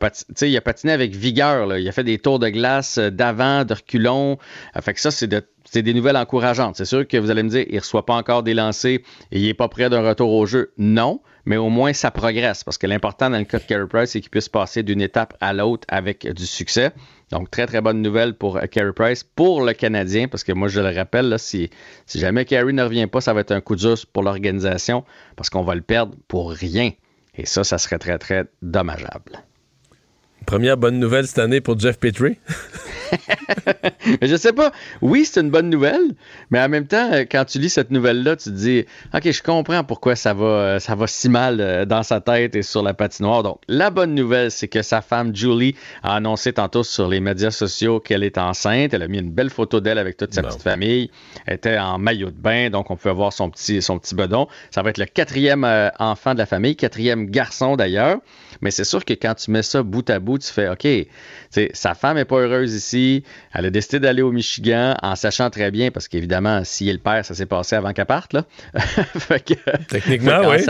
patiné, 0.60 0.92
avec 0.92 1.14
vigueur. 1.14 1.76
Il 1.76 1.88
a 1.88 1.92
fait 1.92 2.04
des 2.04 2.18
tours 2.18 2.40
de 2.40 2.48
glace 2.48 2.98
d'avant, 2.98 3.64
de 3.64 3.74
reculons. 3.74 4.38
Euh, 4.76 4.80
fait 4.80 4.94
que 4.94 5.00
ça, 5.00 5.12
c'est 5.12 5.82
des 5.82 5.94
nouvelles 5.94 6.16
encourageantes. 6.16 6.74
C'est 6.76 6.86
sûr 6.86 7.06
que 7.06 7.16
vous 7.18 7.30
allez 7.30 7.44
me 7.44 7.50
dire, 7.50 7.64
il 7.68 7.76
ne 7.76 7.80
reçoit 7.80 8.04
pas 8.04 8.14
encore 8.14 8.42
des 8.42 8.54
lancers 8.54 8.98
et 9.30 9.38
il 9.38 9.44
n'est 9.44 9.54
pas 9.54 9.68
prêt 9.68 9.88
d'un 9.88 10.02
retour 10.02 10.32
au 10.32 10.44
jeu. 10.44 10.72
Non, 10.76 11.20
mais 11.48 11.56
au 11.56 11.70
moins 11.70 11.94
ça 11.94 12.10
progresse 12.10 12.62
parce 12.62 12.76
que 12.76 12.86
l'important 12.86 13.30
dans 13.30 13.38
le 13.38 13.44
cas 13.44 13.58
de 13.58 13.64
Carey 13.64 13.86
Price, 13.88 14.10
c'est 14.10 14.20
qu'il 14.20 14.28
puisse 14.28 14.50
passer 14.50 14.82
d'une 14.82 15.00
étape 15.00 15.34
à 15.40 15.54
l'autre 15.54 15.86
avec 15.88 16.30
du 16.30 16.44
succès. 16.44 16.92
Donc, 17.30 17.50
très, 17.50 17.66
très 17.66 17.80
bonne 17.80 18.02
nouvelle 18.02 18.34
pour 18.34 18.60
Carey 18.70 18.92
Price, 18.94 19.24
pour 19.24 19.62
le 19.62 19.72
Canadien, 19.72 20.28
parce 20.28 20.44
que 20.44 20.52
moi, 20.52 20.68
je 20.68 20.80
le 20.80 20.94
rappelle, 20.94 21.30
là, 21.30 21.38
si, 21.38 21.70
si 22.04 22.18
jamais 22.18 22.44
Carey 22.44 22.72
ne 22.72 22.82
revient 22.82 23.06
pas, 23.06 23.22
ça 23.22 23.32
va 23.32 23.40
être 23.40 23.52
un 23.52 23.62
coup 23.62 23.76
dur 23.76 23.96
pour 24.12 24.22
l'organisation 24.22 25.04
parce 25.36 25.48
qu'on 25.48 25.62
va 25.62 25.74
le 25.74 25.80
perdre 25.80 26.14
pour 26.28 26.50
rien. 26.50 26.90
Et 27.34 27.46
ça, 27.46 27.64
ça 27.64 27.78
serait 27.78 27.98
très, 27.98 28.18
très 28.18 28.44
dommageable. 28.60 29.42
Première 30.44 30.76
bonne 30.76 30.98
nouvelle 30.98 31.26
cette 31.26 31.38
année 31.38 31.62
pour 31.62 31.78
Jeff 31.78 31.98
Petrie. 31.98 32.36
je 34.22 34.36
sais 34.36 34.52
pas. 34.52 34.72
Oui, 35.02 35.24
c'est 35.24 35.40
une 35.40 35.50
bonne 35.50 35.70
nouvelle, 35.70 36.14
mais 36.50 36.60
en 36.60 36.68
même 36.68 36.86
temps, 36.86 37.12
euh, 37.12 37.24
quand 37.30 37.44
tu 37.44 37.58
lis 37.58 37.70
cette 37.70 37.90
nouvelle-là, 37.90 38.36
tu 38.36 38.50
te 38.50 38.54
dis 38.54 38.84
OK, 39.14 39.30
je 39.30 39.42
comprends 39.42 39.84
pourquoi 39.84 40.16
ça 40.16 40.34
va, 40.34 40.46
euh, 40.46 40.78
ça 40.78 40.94
va 40.94 41.06
si 41.06 41.28
mal 41.28 41.60
euh, 41.60 41.84
dans 41.84 42.02
sa 42.02 42.20
tête 42.20 42.54
et 42.56 42.62
sur 42.62 42.82
la 42.82 42.94
patinoire. 42.94 43.42
Donc, 43.42 43.60
la 43.68 43.90
bonne 43.90 44.14
nouvelle, 44.14 44.50
c'est 44.50 44.68
que 44.68 44.82
sa 44.82 45.00
femme 45.00 45.34
Julie 45.34 45.74
a 46.02 46.16
annoncé 46.16 46.52
tantôt 46.52 46.82
sur 46.82 47.08
les 47.08 47.20
médias 47.20 47.50
sociaux 47.50 48.00
qu'elle 48.00 48.24
est 48.24 48.38
enceinte. 48.38 48.94
Elle 48.94 49.02
a 49.02 49.08
mis 49.08 49.18
une 49.18 49.30
belle 49.30 49.50
photo 49.50 49.80
d'elle 49.80 49.98
avec 49.98 50.16
toute 50.16 50.34
sa 50.34 50.42
petite 50.42 50.62
famille. 50.62 51.10
Elle 51.46 51.54
était 51.54 51.78
en 51.78 51.98
maillot 51.98 52.30
de 52.30 52.40
bain, 52.40 52.70
donc 52.70 52.90
on 52.90 52.96
peut 52.96 53.10
voir 53.10 53.32
son 53.32 53.50
petit, 53.50 53.82
son 53.82 53.98
petit 53.98 54.14
bedon. 54.14 54.48
Ça 54.70 54.82
va 54.82 54.90
être 54.90 54.98
le 54.98 55.06
quatrième 55.06 55.66
enfant 55.98 56.34
de 56.34 56.38
la 56.38 56.46
famille, 56.46 56.76
quatrième 56.76 57.26
garçon 57.26 57.76
d'ailleurs. 57.76 58.18
Mais 58.60 58.70
c'est 58.70 58.84
sûr 58.84 59.04
que 59.04 59.12
quand 59.12 59.34
tu 59.34 59.50
mets 59.50 59.62
ça 59.62 59.82
bout 59.82 60.08
à 60.10 60.18
bout, 60.18 60.38
tu 60.38 60.52
fais 60.52 60.68
OK, 60.68 60.86
sa 61.72 61.94
femme 61.94 62.16
n'est 62.16 62.24
pas 62.24 62.36
heureuse 62.36 62.74
ici. 62.74 62.97
Elle 63.54 63.66
a 63.66 63.70
décidé 63.70 64.00
d'aller 64.00 64.22
au 64.22 64.32
Michigan 64.32 64.94
en 65.02 65.16
sachant 65.16 65.50
très 65.50 65.70
bien, 65.70 65.90
parce 65.90 66.08
qu'évidemment, 66.08 66.62
si 66.64 66.88
elle 66.88 66.98
perd, 66.98 67.24
ça 67.24 67.34
s'est 67.34 67.46
passé 67.46 67.76
avant 67.76 67.92
qu'elle 67.92 68.06
parte. 68.06 68.32
Là. 68.32 68.44
Techniquement, 69.88 70.40
oui. 70.48 70.64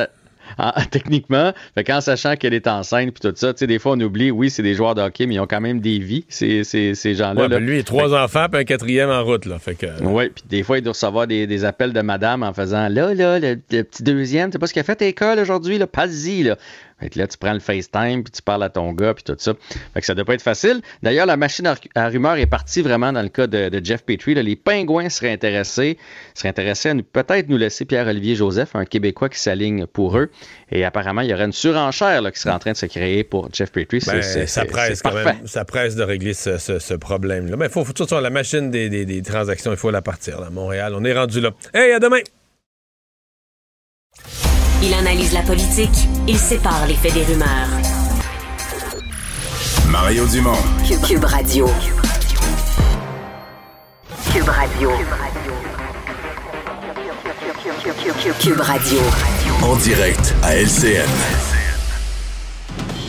techniquement, 0.90 1.52
fait 1.74 1.84
qu'en 1.84 2.00
sachant 2.00 2.36
qu'elle 2.36 2.54
est 2.54 2.66
enceinte 2.66 3.12
puis 3.12 3.20
tout 3.20 3.36
ça, 3.36 3.52
tu 3.52 3.60
sais, 3.60 3.66
des 3.66 3.78
fois 3.78 3.92
on 3.92 4.00
oublie, 4.00 4.30
oui, 4.30 4.50
c'est 4.50 4.62
des 4.62 4.74
joueurs 4.74 4.94
de 4.94 5.02
hockey, 5.02 5.26
mais 5.26 5.34
ils 5.34 5.40
ont 5.40 5.46
quand 5.46 5.60
même 5.60 5.80
des 5.80 5.98
vies, 5.98 6.24
ces, 6.28 6.64
ces, 6.64 6.94
ces 6.94 7.14
gens-là. 7.14 7.46
Ouais, 7.46 7.60
lui, 7.60 7.76
il 7.76 7.80
a 7.80 7.82
trois 7.82 8.14
enfants 8.14 8.46
puis 8.50 8.60
un 8.60 8.64
quatrième 8.64 9.10
en 9.10 9.24
route, 9.24 9.46
là. 9.46 9.58
Fait 9.58 9.74
que... 9.74 9.86
Oui, 10.02 10.30
puis 10.34 10.44
des 10.48 10.62
fois, 10.62 10.78
il 10.78 10.82
doit 10.82 10.92
recevoir 10.92 11.26
des, 11.26 11.46
des, 11.46 11.64
appels 11.64 11.92
de 11.92 12.00
madame 12.00 12.42
en 12.42 12.52
faisant 12.52 12.88
là, 12.88 13.14
là, 13.14 13.38
le, 13.38 13.56
petit 13.56 14.02
deuxième, 14.02 14.50
tu 14.50 14.54
sais 14.54 14.58
pas 14.58 14.66
ce 14.66 14.72
qu'il 14.72 14.80
a 14.80 14.84
fait 14.84 15.00
à 15.00 15.04
l'école 15.04 15.38
aujourd'hui, 15.38 15.78
là, 15.78 15.86
pas-y, 15.86 16.42
là. 16.42 16.56
Fait 17.00 17.10
que 17.10 17.18
là, 17.18 17.26
tu 17.26 17.38
prends 17.38 17.52
le 17.52 17.60
FaceTime, 17.60 18.24
puis 18.24 18.32
tu 18.32 18.42
parles 18.42 18.62
à 18.62 18.70
ton 18.70 18.92
gars, 18.92 19.14
puis 19.14 19.24
tout 19.24 19.36
ça. 19.38 19.54
Fait 19.94 20.00
que 20.00 20.06
ça 20.06 20.14
doit 20.14 20.24
pas 20.24 20.34
être 20.34 20.42
facile. 20.42 20.80
D'ailleurs, 21.02 21.26
la 21.26 21.36
machine 21.36 21.72
à, 21.94 22.08
rumeurs 22.08 22.36
est 22.36 22.46
partie 22.46 22.82
vraiment 22.82 23.12
dans 23.12 23.22
le 23.22 23.28
cas 23.28 23.46
de, 23.46 23.80
Jeff 23.82 24.02
Petrie. 24.04 24.34
les 24.34 24.56
pingouins 24.56 25.08
seraient 25.08 25.32
intéressés, 25.32 25.96
seraient 26.34 26.48
intéressés 26.48 26.90
à 26.90 26.94
peut-être 26.94 27.48
nous 27.48 27.56
laisser 27.56 27.84
Pierre-Olivier 27.84 28.34
Joseph, 28.34 28.74
un 28.74 28.84
Québécois 28.84 29.28
qui 29.28 29.38
s'aligne 29.38 29.86
pour 29.86 30.18
eux. 30.18 30.30
Et 30.70 30.84
apparemment, 30.84 31.20
il 31.20 31.30
y 31.30 31.34
aurait 31.34 31.44
une 31.44 31.52
surenchère 31.52 32.20
qui 32.32 32.40
serait 32.40 32.54
en 32.54 32.58
train 32.58 32.72
de 32.72 32.76
se 32.76 32.86
créer 32.86 33.24
pour 33.24 33.48
Jeff 33.52 33.70
Petrie. 33.70 34.02
Ben, 34.06 34.22
ça 34.22 34.64
presse 34.64 35.02
quand 35.02 35.12
même. 35.12 35.46
Ça 35.46 35.64
presse 35.64 35.94
de 35.94 36.02
régler 36.02 36.34
ce, 36.34 36.94
problème-là. 36.94 37.56
Mais 37.56 37.66
il 37.66 37.70
faut, 37.70 37.84
faut 37.84 37.92
tout 37.92 38.06
la 38.20 38.30
machine 38.30 38.70
des, 38.70 38.88
des, 38.88 39.22
transactions, 39.22 39.70
il 39.70 39.76
faut 39.76 39.90
la 39.90 40.02
partir. 40.02 40.40
Montréal, 40.50 40.92
on 40.96 41.04
est 41.04 41.12
rendu 41.12 41.40
là. 41.40 41.50
Hey, 41.74 41.92
à 41.92 42.00
demain! 42.00 42.20
Il 44.80 44.94
analyse 44.94 45.32
la 45.32 45.42
politique, 45.42 46.08
il 46.28 46.38
sépare 46.38 46.86
les 46.86 46.94
faits 46.94 47.12
des 47.12 47.24
rumeurs. 47.24 47.68
Mario 49.88 50.24
Dumont. 50.26 50.52
Cube, 51.04 51.24
Radio. 51.24 51.66
Cube 54.32 54.48
Radio. 54.48 54.90
Cube 58.40 58.60
Radio. 58.60 58.98
En 59.62 59.74
direct 59.76 60.34
à 60.44 60.54
LCN. 60.54 61.48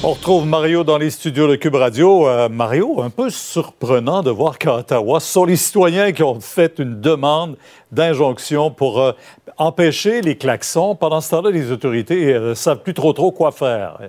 On 0.02 0.14
retrouve 0.14 0.46
Mario 0.46 0.86
dans 0.86 0.98
les 0.98 1.10
studios 1.10 1.50
de 1.50 1.58
Cube 1.58 1.76
Radio. 1.76 2.26
Euh, 2.26 2.48
Mario, 2.48 3.02
un 3.02 3.10
peu 3.10 3.30
surprenant 3.30 4.24
de 4.24 4.32
voir 4.32 4.58
qu'à 4.58 4.76
Ottawa, 4.76 5.20
ce 5.20 5.30
sont 5.30 5.44
les 5.44 5.58
citoyens 5.58 6.14
qui 6.14 6.24
ont 6.24 6.40
fait 6.40 6.80
une 6.80 7.02
demande 7.02 7.58
d'injonction 7.92 8.72
pour 8.72 9.02
euh, 9.02 9.12
empêcher 9.60 10.22
les 10.22 10.36
klaxons. 10.36 10.96
Pendant 10.96 11.22
ce 11.22 11.30
temps-là, 11.32 11.52
les 11.52 11.72
autorités 11.72 12.34
ne 12.34 12.40
euh, 12.40 12.56
savent 12.56 12.82
plus 12.82 12.96
trop 12.96 13.14
trop 13.14 13.32
quoi 13.32 13.52
faire. 13.52 14.00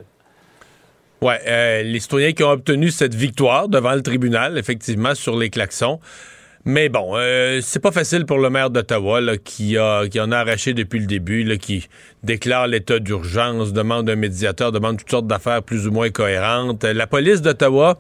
Oui, 1.20 1.34
euh, 1.46 1.82
les 1.82 2.00
citoyens 2.00 2.32
qui 2.32 2.42
ont 2.42 2.50
obtenu 2.50 2.90
cette 2.90 3.14
victoire 3.14 3.68
devant 3.68 3.94
le 3.94 4.00
tribunal, 4.00 4.56
effectivement, 4.56 5.14
sur 5.14 5.36
les 5.36 5.50
klaxons. 5.50 6.00
Mais 6.64 6.88
bon, 6.88 7.12
euh, 7.14 7.60
c'est 7.62 7.80
pas 7.80 7.90
facile 7.90 8.26
pour 8.26 8.38
le 8.38 8.48
maire 8.48 8.70
d'Ottawa 8.70 9.20
qui, 9.38 9.76
qui 10.10 10.20
en 10.20 10.32
a 10.32 10.38
arraché 10.38 10.72
depuis 10.74 11.00
le 11.00 11.06
début, 11.06 11.58
qui 11.58 11.88
déclare 12.22 12.66
l'état 12.66 12.98
d'urgence, 12.98 13.72
demande 13.72 14.08
un 14.08 14.16
médiateur, 14.16 14.70
demande 14.70 14.98
toutes 14.98 15.10
sortes 15.10 15.26
d'affaires 15.26 15.62
plus 15.62 15.86
ou 15.86 15.90
moins 15.90 16.10
cohérentes. 16.10 16.84
La 16.84 17.06
police 17.06 17.40
d'Ottawa 17.40 17.98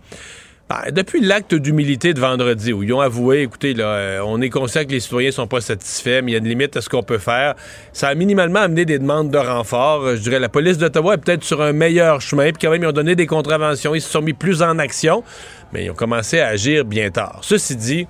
ben, 0.70 0.92
depuis 0.92 1.20
l'acte 1.20 1.52
d'humilité 1.52 2.14
de 2.14 2.20
vendredi, 2.20 2.72
où 2.72 2.84
ils 2.84 2.92
ont 2.92 3.00
avoué, 3.00 3.42
écoutez, 3.42 3.74
là, 3.74 3.86
euh, 3.86 4.20
on 4.24 4.40
est 4.40 4.50
conscient 4.50 4.84
que 4.84 4.90
les 4.90 5.00
citoyens 5.00 5.32
sont 5.32 5.48
pas 5.48 5.60
satisfaits, 5.60 6.20
mais 6.22 6.30
il 6.30 6.34
y 6.34 6.36
a 6.36 6.38
une 6.38 6.46
limite 6.46 6.76
à 6.76 6.80
ce 6.80 6.88
qu'on 6.88 7.02
peut 7.02 7.18
faire. 7.18 7.56
Ça 7.92 8.06
a 8.06 8.14
minimalement 8.14 8.60
amené 8.60 8.84
des 8.84 9.00
demandes 9.00 9.32
de 9.32 9.38
renfort. 9.38 10.04
Euh, 10.04 10.14
je 10.14 10.20
dirais, 10.20 10.38
la 10.38 10.48
police 10.48 10.78
d'Ottawa 10.78 11.14
est 11.14 11.18
peut-être 11.18 11.42
sur 11.42 11.60
un 11.60 11.72
meilleur 11.72 12.20
chemin, 12.20 12.52
puis 12.52 12.62
quand 12.62 12.70
même, 12.70 12.84
ils 12.84 12.86
ont 12.86 12.92
donné 12.92 13.16
des 13.16 13.26
contraventions, 13.26 13.96
ils 13.96 14.00
se 14.00 14.10
sont 14.10 14.22
mis 14.22 14.32
plus 14.32 14.62
en 14.62 14.78
action, 14.78 15.24
mais 15.72 15.86
ils 15.86 15.90
ont 15.90 15.94
commencé 15.94 16.38
à 16.38 16.46
agir 16.46 16.84
bien 16.84 17.10
tard. 17.10 17.40
Ceci 17.42 17.74
dit, 17.74 18.06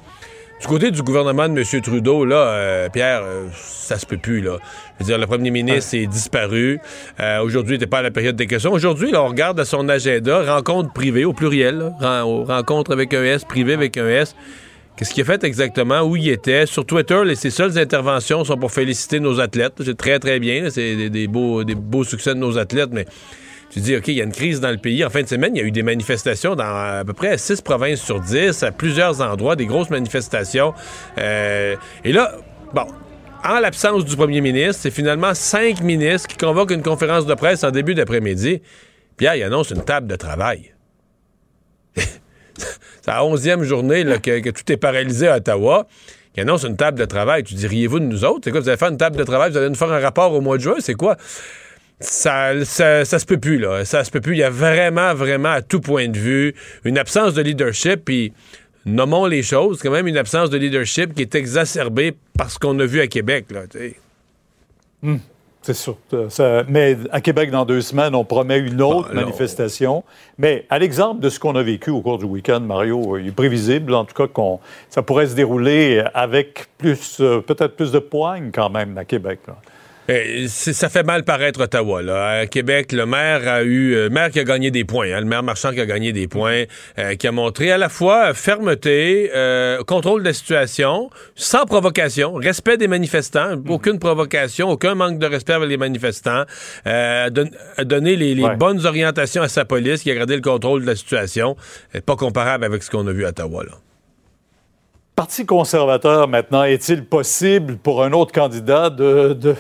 du 0.61 0.67
côté 0.67 0.91
du 0.91 1.03
gouvernement 1.03 1.49
de 1.49 1.59
M. 1.59 1.81
Trudeau, 1.83 2.25
là, 2.25 2.37
euh, 2.37 2.89
Pierre, 2.91 3.23
euh, 3.25 3.49
ça 3.55 3.99
se 3.99 4.05
peut 4.05 4.19
plus, 4.19 4.43
là. 4.43 4.59
Je 4.99 5.05
veux 5.05 5.07
dire, 5.07 5.19
le 5.19 5.27
premier 5.27 5.51
ministre 5.51 5.95
est 5.95 6.07
disparu. 6.07 6.79
Euh, 7.19 7.41
aujourd'hui, 7.41 7.77
il 7.77 7.79
n'était 7.79 7.89
pas 7.89 7.99
à 7.99 8.03
la 8.03 8.11
période 8.11 8.37
des 8.37 8.47
questions. 8.47 8.71
Aujourd'hui, 8.71 9.11
on 9.15 9.27
regarde 9.27 9.59
à 9.59 9.65
son 9.65 9.89
agenda, 9.89 10.55
rencontre 10.55 10.93
privée, 10.93 11.25
au 11.25 11.33
pluriel, 11.33 11.93
rencontre 12.01 12.93
avec 12.93 13.15
un 13.15 13.25
S, 13.25 13.45
privé 13.45 13.73
avec 13.73 13.97
un 13.97 14.09
S. 14.09 14.37
Qu'est-ce 14.97 15.15
qu'il 15.15 15.23
a 15.23 15.25
fait 15.25 15.45
exactement? 15.45 16.03
Où 16.03 16.17
il 16.17 16.29
était? 16.29 16.67
Sur 16.67 16.85
Twitter, 16.85 17.23
les, 17.25 17.37
ses 17.37 17.49
seules 17.49 17.79
interventions 17.79 18.45
sont 18.45 18.59
pour 18.59 18.71
féliciter 18.71 19.19
nos 19.19 19.41
athlètes. 19.41 19.73
C'est 19.83 19.97
très, 19.97 20.19
très 20.19 20.39
bien. 20.41 20.69
C'est 20.69 21.09
des, 21.09 21.27
beaux, 21.27 21.65
des 21.65 21.75
beaux 21.75 22.05
succès 22.05 22.35
de 22.35 22.39
nos 22.39 22.59
athlètes, 22.59 22.91
mais 22.93 23.07
tu 23.71 23.79
dis, 23.79 23.97
OK, 23.97 24.09
il 24.09 24.15
y 24.15 24.21
a 24.21 24.25
une 24.25 24.33
crise 24.33 24.61
dans 24.61 24.71
le 24.71 24.79
pays. 24.79 25.05
En 25.05 25.11
fin 25.11 25.23
de 25.23 25.29
semaine, 25.29 25.55
il 25.55 25.61
y 25.61 25.63
a 25.63 25.67
eu 25.67 25.71
des 25.71 25.85
manifestations 25.85 26.57
dans 26.57 26.65
à 26.65 27.05
peu 27.07 27.13
près 27.13 27.39
six 27.39 27.61
provinces 27.61 28.01
sur 28.01 28.21
dix, 28.21 28.65
à 28.65 28.73
plusieurs 28.73 29.21
endroits, 29.21 29.55
des 29.55 29.67
grosses 29.67 29.91
manifestations. 29.91 30.75
Euh, 31.19 31.77
et 32.05 32.13
là, 32.13 32.35
bon, 32.75 32.87
en 33.45 33.61
l'absence 33.61 34.05
du 34.05 34.17
premier 34.17 34.41
ministre, 34.41 34.83
c'est 34.83 34.91
finalement 34.91 35.35
cinq 35.35 35.83
ministres 35.83 36.27
qui 36.27 36.37
convoquent 36.37 36.73
une 36.73 36.83
conférence 36.83 37.27
de 37.27 37.35
presse 37.35 37.63
en 37.63 37.71
début 37.71 37.95
d'après-midi. 37.95 38.61
Pierre, 39.17 39.37
il 39.37 39.43
annonce 39.45 39.71
une 39.71 39.85
table 39.85 40.09
de 40.09 40.17
travail. 40.17 40.75
c'est 41.97 43.07
la 43.07 43.25
onzième 43.25 43.63
journée 43.63 44.05
que, 44.21 44.51
tout 44.51 44.73
est 44.73 44.77
paralysé 44.77 45.29
à 45.29 45.37
Ottawa. 45.37 45.87
Il 46.37 46.43
annonce 46.43 46.65
une 46.65 46.77
table 46.77 46.99
de 46.99 47.05
travail. 47.05 47.45
Tu 47.45 47.55
diriez-vous 47.55 48.01
de 48.01 48.05
nous 48.05 48.25
autres? 48.25 48.41
C'est 48.45 48.51
quoi? 48.51 48.61
Vous 48.61 48.69
allez 48.69 48.79
faire 48.79 48.89
une 48.89 48.97
table 48.97 49.17
de 49.17 49.25
travail? 49.25 49.53
Vous 49.53 49.59
allez 49.59 49.69
nous 49.69 49.75
faire 49.77 49.93
un 49.93 50.01
rapport 50.01 50.33
au 50.33 50.41
mois 50.41 50.57
de 50.57 50.63
juin? 50.63 50.77
C'est 50.81 50.95
quoi? 50.95 51.17
Ça, 52.01 52.65
ça, 52.65 53.05
se 53.05 53.27
peut 53.27 53.39
plus, 53.39 53.59
là. 53.59 53.85
Ça 53.85 54.05
se 54.05 54.11
peut 54.11 54.21
plus. 54.21 54.35
Il 54.35 54.39
y 54.39 54.43
a 54.43 54.51
vraiment, 54.51 55.15
vraiment, 55.15 55.51
à 55.51 55.63
tout 55.63 55.81
point 55.81 56.09
de 56.09 56.19
vue, 56.19 56.55
une 56.85 56.97
absence 56.97 57.35
de 57.35 57.43
leadership. 57.43 58.05
Puis, 58.07 58.33
nommons 58.87 59.27
les 59.27 59.43
choses, 59.43 59.81
quand 59.83 59.91
même 59.91 60.07
une 60.07 60.17
absence 60.17 60.49
de 60.49 60.57
leadership 60.57 61.15
qui 61.15 61.23
est 61.23 61.35
exacerbée 61.35 62.17
par 62.37 62.51
ce 62.51 62.59
qu'on 62.59 62.79
a 62.81 62.87
vu 62.87 63.01
à 63.01 63.07
Québec, 63.07 63.47
là. 63.51 63.63
Hmm. 65.03 65.19
C'est 65.63 65.75
sûr. 65.75 65.99
mais 66.69 66.97
à 67.13 67.21
Québec, 67.21 67.51
dans 67.51 67.67
deux 67.67 67.83
semaines, 67.83 68.15
on 68.15 68.25
promet 68.25 68.59
une 68.59 68.81
autre 68.81 69.13
manifestation. 69.13 70.05
Mais 70.39 70.65
à 70.71 70.79
l'exemple 70.79 71.21
de 71.21 71.29
ce 71.29 71.39
qu'on 71.39 71.55
a 71.55 71.63
vécu 71.63 71.91
au 71.91 72.01
cours 72.01 72.17
du 72.17 72.25
week-end, 72.25 72.61
Mario, 72.61 73.19
il 73.19 73.29
est 73.29 73.33
prévisible, 73.33 73.95
en 73.95 74.07
tout 74.07 74.15
cas, 74.15 74.27
qu'on 74.27 74.59
ça 74.89 75.03
pourrait 75.03 75.27
se 75.27 75.35
dérouler 75.35 76.03
avec 76.15 76.69
plus, 76.79 77.21
euh, 77.21 77.41
peut-être 77.41 77.77
plus 77.77 77.93
de 77.93 77.99
poignes 77.99 78.51
quand 78.53 78.71
même 78.71 78.97
à 78.97 79.05
Québec. 79.05 79.41
Euh, 79.49 79.53
ça 80.49 80.89
fait 80.89 81.03
mal 81.03 81.25
paraître 81.25 81.61
Ottawa. 81.61 82.03
Là. 82.03 82.41
À 82.41 82.47
Québec, 82.47 82.93
le 82.93 83.07
maire 83.07 83.47
a 83.47 83.63
eu, 83.63 83.95
euh, 83.95 84.09
maire 84.09 84.31
qui 84.31 84.41
a 84.41 84.45
gagné 84.45 84.71
des 84.71 84.85
points, 84.85 85.07
hein, 85.13 85.21
le 85.21 85.27
maire 85.27 85.43
Marchand 85.43 85.73
qui 85.73 85.81
a 85.81 85.87
gagné 85.87 86.13
des 86.13 86.27
points, 86.27 86.65
euh, 86.99 87.15
qui 87.15 87.27
a 87.27 87.33
montré 87.33 87.71
à 87.71 87.79
la 87.79 87.89
fois 87.89 88.35
fermeté, 88.35 89.31
contrôle 89.87 90.23
de 90.23 90.29
la 90.29 90.33
situation, 90.33 91.11
sans 91.35 91.65
provocation, 91.65 92.35
respect 92.35 92.77
des 92.77 92.89
manifestants, 92.89 93.57
mhm. 93.57 93.71
aucune 93.71 93.99
provocation, 93.99 94.71
aucun 94.71 94.95
manque 94.95 95.19
de 95.19 95.27
respect 95.27 95.53
avec 95.53 95.69
les 95.69 95.77
manifestants, 95.77 96.45
a 96.85 97.31
donné 97.31 98.17
les, 98.17 98.35
bonnes 98.57 98.85
orientations 98.87 99.43
à 99.43 99.49
sa 99.49 99.65
police, 99.65 100.03
qui 100.03 100.11
a 100.11 100.15
gardé 100.15 100.35
le 100.35 100.43
contrôle 100.43 100.83
de 100.83 100.87
la 100.87 100.97
situation, 100.97 101.57
pas 102.05 102.17
comparable 102.17 102.65
avec 102.65 102.83
ce 102.83 102.91
qu'on 102.91 103.07
a 103.07 103.13
vu 103.13 103.25
à 103.25 103.29
Ottawa. 103.29 103.65
Là. 103.65 103.73
Parti 105.21 105.45
conservateur, 105.45 106.29
maintenant, 106.29 106.65
est-il 106.65 107.05
possible 107.05 107.77
pour 107.77 108.03
un 108.03 108.13
autre 108.13 108.33
candidat 108.33 108.89
de, 108.89 109.35
de 109.35 109.55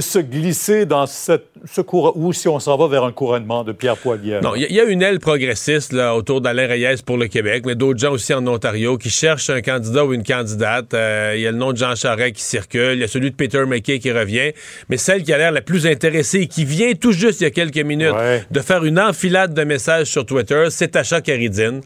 se 0.00 0.18
glisser 0.18 0.84
dans 0.84 1.06
cette, 1.06 1.46
ce 1.64 1.80
courant, 1.80 2.12
ou 2.14 2.34
si 2.34 2.46
on 2.46 2.60
s'en 2.60 2.76
va 2.76 2.88
vers 2.88 3.04
un 3.04 3.12
couronnement 3.12 3.64
de 3.64 3.72
Pierre 3.72 3.96
Poilievre? 3.96 4.42
Non, 4.42 4.54
il 4.54 4.70
y, 4.70 4.80
a 4.80 4.84
une 4.84 5.02
aile 5.02 5.18
progressiste 5.18 5.94
là, 5.94 6.14
autour 6.14 6.42
d'Alain 6.42 6.66
Reyes 6.66 7.02
pour 7.04 7.16
le 7.16 7.26
Québec, 7.26 7.64
mais 7.64 7.74
d'autres 7.74 7.98
gens 7.98 8.12
aussi 8.12 8.34
en 8.34 8.46
Ontario 8.46 8.98
qui 8.98 9.08
cherchent 9.08 9.48
un 9.48 9.62
candidat 9.62 10.04
ou 10.04 10.12
une 10.12 10.24
candidate. 10.24 10.92
Euh, 10.92 11.32
il 11.36 11.40
y 11.40 11.46
a 11.46 11.52
le 11.52 11.56
nom 11.56 11.72
de 11.72 11.78
Jean 11.78 11.94
Charest 11.94 12.34
qui 12.34 12.42
circule, 12.42 12.92
il 12.94 13.00
y 13.00 13.04
a 13.04 13.08
celui 13.08 13.30
de 13.30 13.36
Peter 13.36 13.64
McKay 13.66 13.98
qui 13.98 14.12
revient, 14.12 14.52
mais 14.90 14.98
celle 14.98 15.22
qui 15.22 15.32
a 15.32 15.38
l'air 15.38 15.52
la 15.52 15.62
plus 15.62 15.86
intéressée 15.86 16.40
et 16.40 16.46
qui 16.48 16.66
vient 16.66 16.92
tout 16.92 17.12
juste 17.12 17.40
il 17.40 17.44
y 17.44 17.46
a 17.46 17.50
quelques 17.50 17.78
minutes 17.78 18.14
de 18.50 18.60
faire 18.60 18.84
une 18.84 19.00
enfilade 19.00 19.54
de 19.54 19.64
messages 19.64 20.08
sur 20.08 20.26
Twitter, 20.26 20.64
c'est 20.68 20.88
Tasha 20.88 21.22
Caridine, 21.22 21.80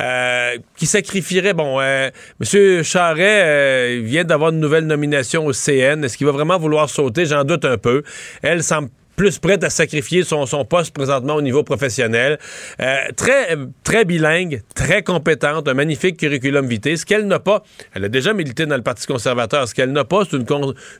euh, 0.00 0.56
qui 0.76 0.86
sacrifierait, 0.86 1.52
bon, 1.52 1.80
euh, 1.80 2.08
M. 2.40 2.82
Charest 2.82 4.02
vient 4.04 4.24
d'avoir 4.24 4.52
une 4.52 4.60
nouvelle 4.60 4.86
nomination 4.86 5.44
au 5.44 5.52
CN, 5.52 6.02
est-ce 6.02 6.16
qu'il 6.16 6.26
va 6.26 6.32
vraiment 6.32 6.58
vouloir 6.58 6.88
sauter? 6.88 7.26
Doute 7.44 7.64
un 7.64 7.78
peu. 7.78 8.02
Elle 8.42 8.62
semble 8.62 8.90
plus 9.16 9.38
prête 9.38 9.64
à 9.64 9.70
sacrifier 9.70 10.24
son, 10.24 10.46
son 10.46 10.64
poste 10.64 10.94
présentement 10.94 11.34
au 11.34 11.42
niveau 11.42 11.62
professionnel. 11.62 12.38
Euh, 12.80 12.96
très, 13.16 13.56
très 13.84 14.04
bilingue, 14.04 14.62
très 14.74 15.02
compétente, 15.02 15.68
un 15.68 15.74
magnifique 15.74 16.16
curriculum 16.16 16.66
vitae. 16.66 16.96
Ce 16.96 17.06
qu'elle 17.06 17.26
n'a 17.26 17.38
pas, 17.38 17.62
elle 17.94 18.04
a 18.04 18.08
déjà 18.08 18.32
milité 18.32 18.66
dans 18.66 18.76
le 18.76 18.82
Parti 18.82 19.06
conservateur. 19.06 19.68
Ce 19.68 19.74
qu'elle 19.74 19.92
n'a 19.92 20.04
pas, 20.04 20.22
c'est 20.28 20.36
une, 20.36 20.46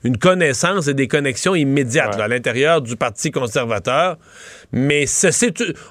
une 0.04 0.18
connaissance 0.18 0.88
et 0.88 0.94
des 0.94 1.08
connexions 1.08 1.54
immédiates 1.54 2.18
à 2.18 2.28
l'intérieur 2.28 2.82
du 2.82 2.96
Parti 2.96 3.30
conservateur. 3.30 4.18
Mais 4.72 5.06
c'est, 5.06 5.32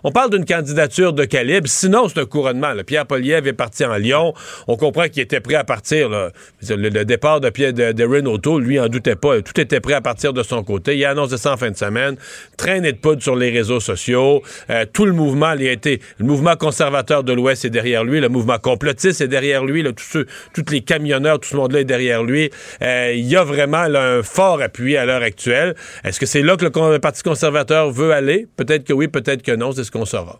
on 0.03 0.11
parle 0.11 0.31
d'une 0.31 0.45
candidature 0.45 1.13
de 1.13 1.25
calibre. 1.25 1.67
Sinon, 1.67 2.07
c'est 2.09 2.19
un 2.19 2.25
couronnement. 2.25 2.73
Pierre 2.85 3.05
Poliev 3.05 3.47
est 3.47 3.53
parti 3.53 3.85
en 3.85 3.95
Lyon. 3.95 4.33
On 4.67 4.75
comprend 4.75 5.07
qu'il 5.07 5.21
était 5.21 5.39
prêt 5.39 5.55
à 5.55 5.63
partir. 5.63 6.09
Le, 6.09 7.03
départ 7.03 7.41
de 7.41 7.49
Pierre 7.49 7.73
de, 7.73 7.91
de 7.91 8.03
Renault, 8.03 8.59
lui, 8.59 8.79
en 8.79 8.87
doutait 8.87 9.15
pas. 9.15 9.41
Tout 9.41 9.59
était 9.59 9.79
prêt 9.79 9.93
à 9.93 10.01
partir 10.01 10.33
de 10.33 10.41
son 10.41 10.63
côté. 10.63 10.97
Il 10.97 11.05
a 11.05 11.11
annoncé 11.11 11.37
ça 11.37 11.53
en 11.53 11.57
fin 11.57 11.69
de 11.69 11.77
semaine. 11.77 12.10
Traîné 12.57 12.91
de 12.91 12.97
poudre 12.97 13.21
sur 13.21 13.35
les 13.35 13.49
réseaux 13.51 13.79
sociaux. 13.79 14.41
Euh, 14.69 14.85
tout 14.91 15.05
le 15.05 15.13
mouvement, 15.13 15.53
il 15.53 15.67
a 15.67 15.71
été, 15.71 16.01
le 16.17 16.25
mouvement 16.25 16.55
conservateur 16.55 17.23
de 17.23 17.33
l'Ouest 17.33 17.65
est 17.65 17.69
derrière 17.69 18.03
lui. 18.03 18.19
Le 18.19 18.29
mouvement 18.29 18.57
complotiste 18.57 19.21
est 19.21 19.27
derrière 19.27 19.63
lui. 19.63 19.85
Tous, 19.93 20.25
les 20.71 20.81
camionneurs, 20.81 21.39
tout 21.39 21.49
ce 21.49 21.55
monde-là 21.55 21.81
est 21.81 21.85
derrière 21.85 22.23
lui. 22.23 22.49
Euh, 22.81 23.13
il 23.15 23.27
y 23.27 23.35
a 23.35 23.43
vraiment 23.43 23.77
un 23.77 24.23
fort 24.23 24.61
appui 24.61 24.97
à 24.97 25.05
l'heure 25.05 25.21
actuelle. 25.21 25.75
Est-ce 26.03 26.19
que 26.19 26.25
c'est 26.25 26.41
là 26.41 26.57
que 26.57 26.65
le 26.65 26.99
Parti 26.99 27.21
conservateur 27.21 27.91
veut 27.91 28.11
aller? 28.11 28.47
Peut 28.55 28.65
Peut-être 28.71 28.85
que 28.85 28.93
oui, 28.93 29.09
peut-être 29.09 29.41
que 29.41 29.51
non, 29.51 29.73
c'est 29.73 29.83
ce 29.83 29.91
qu'on 29.91 30.05
saura. 30.05 30.39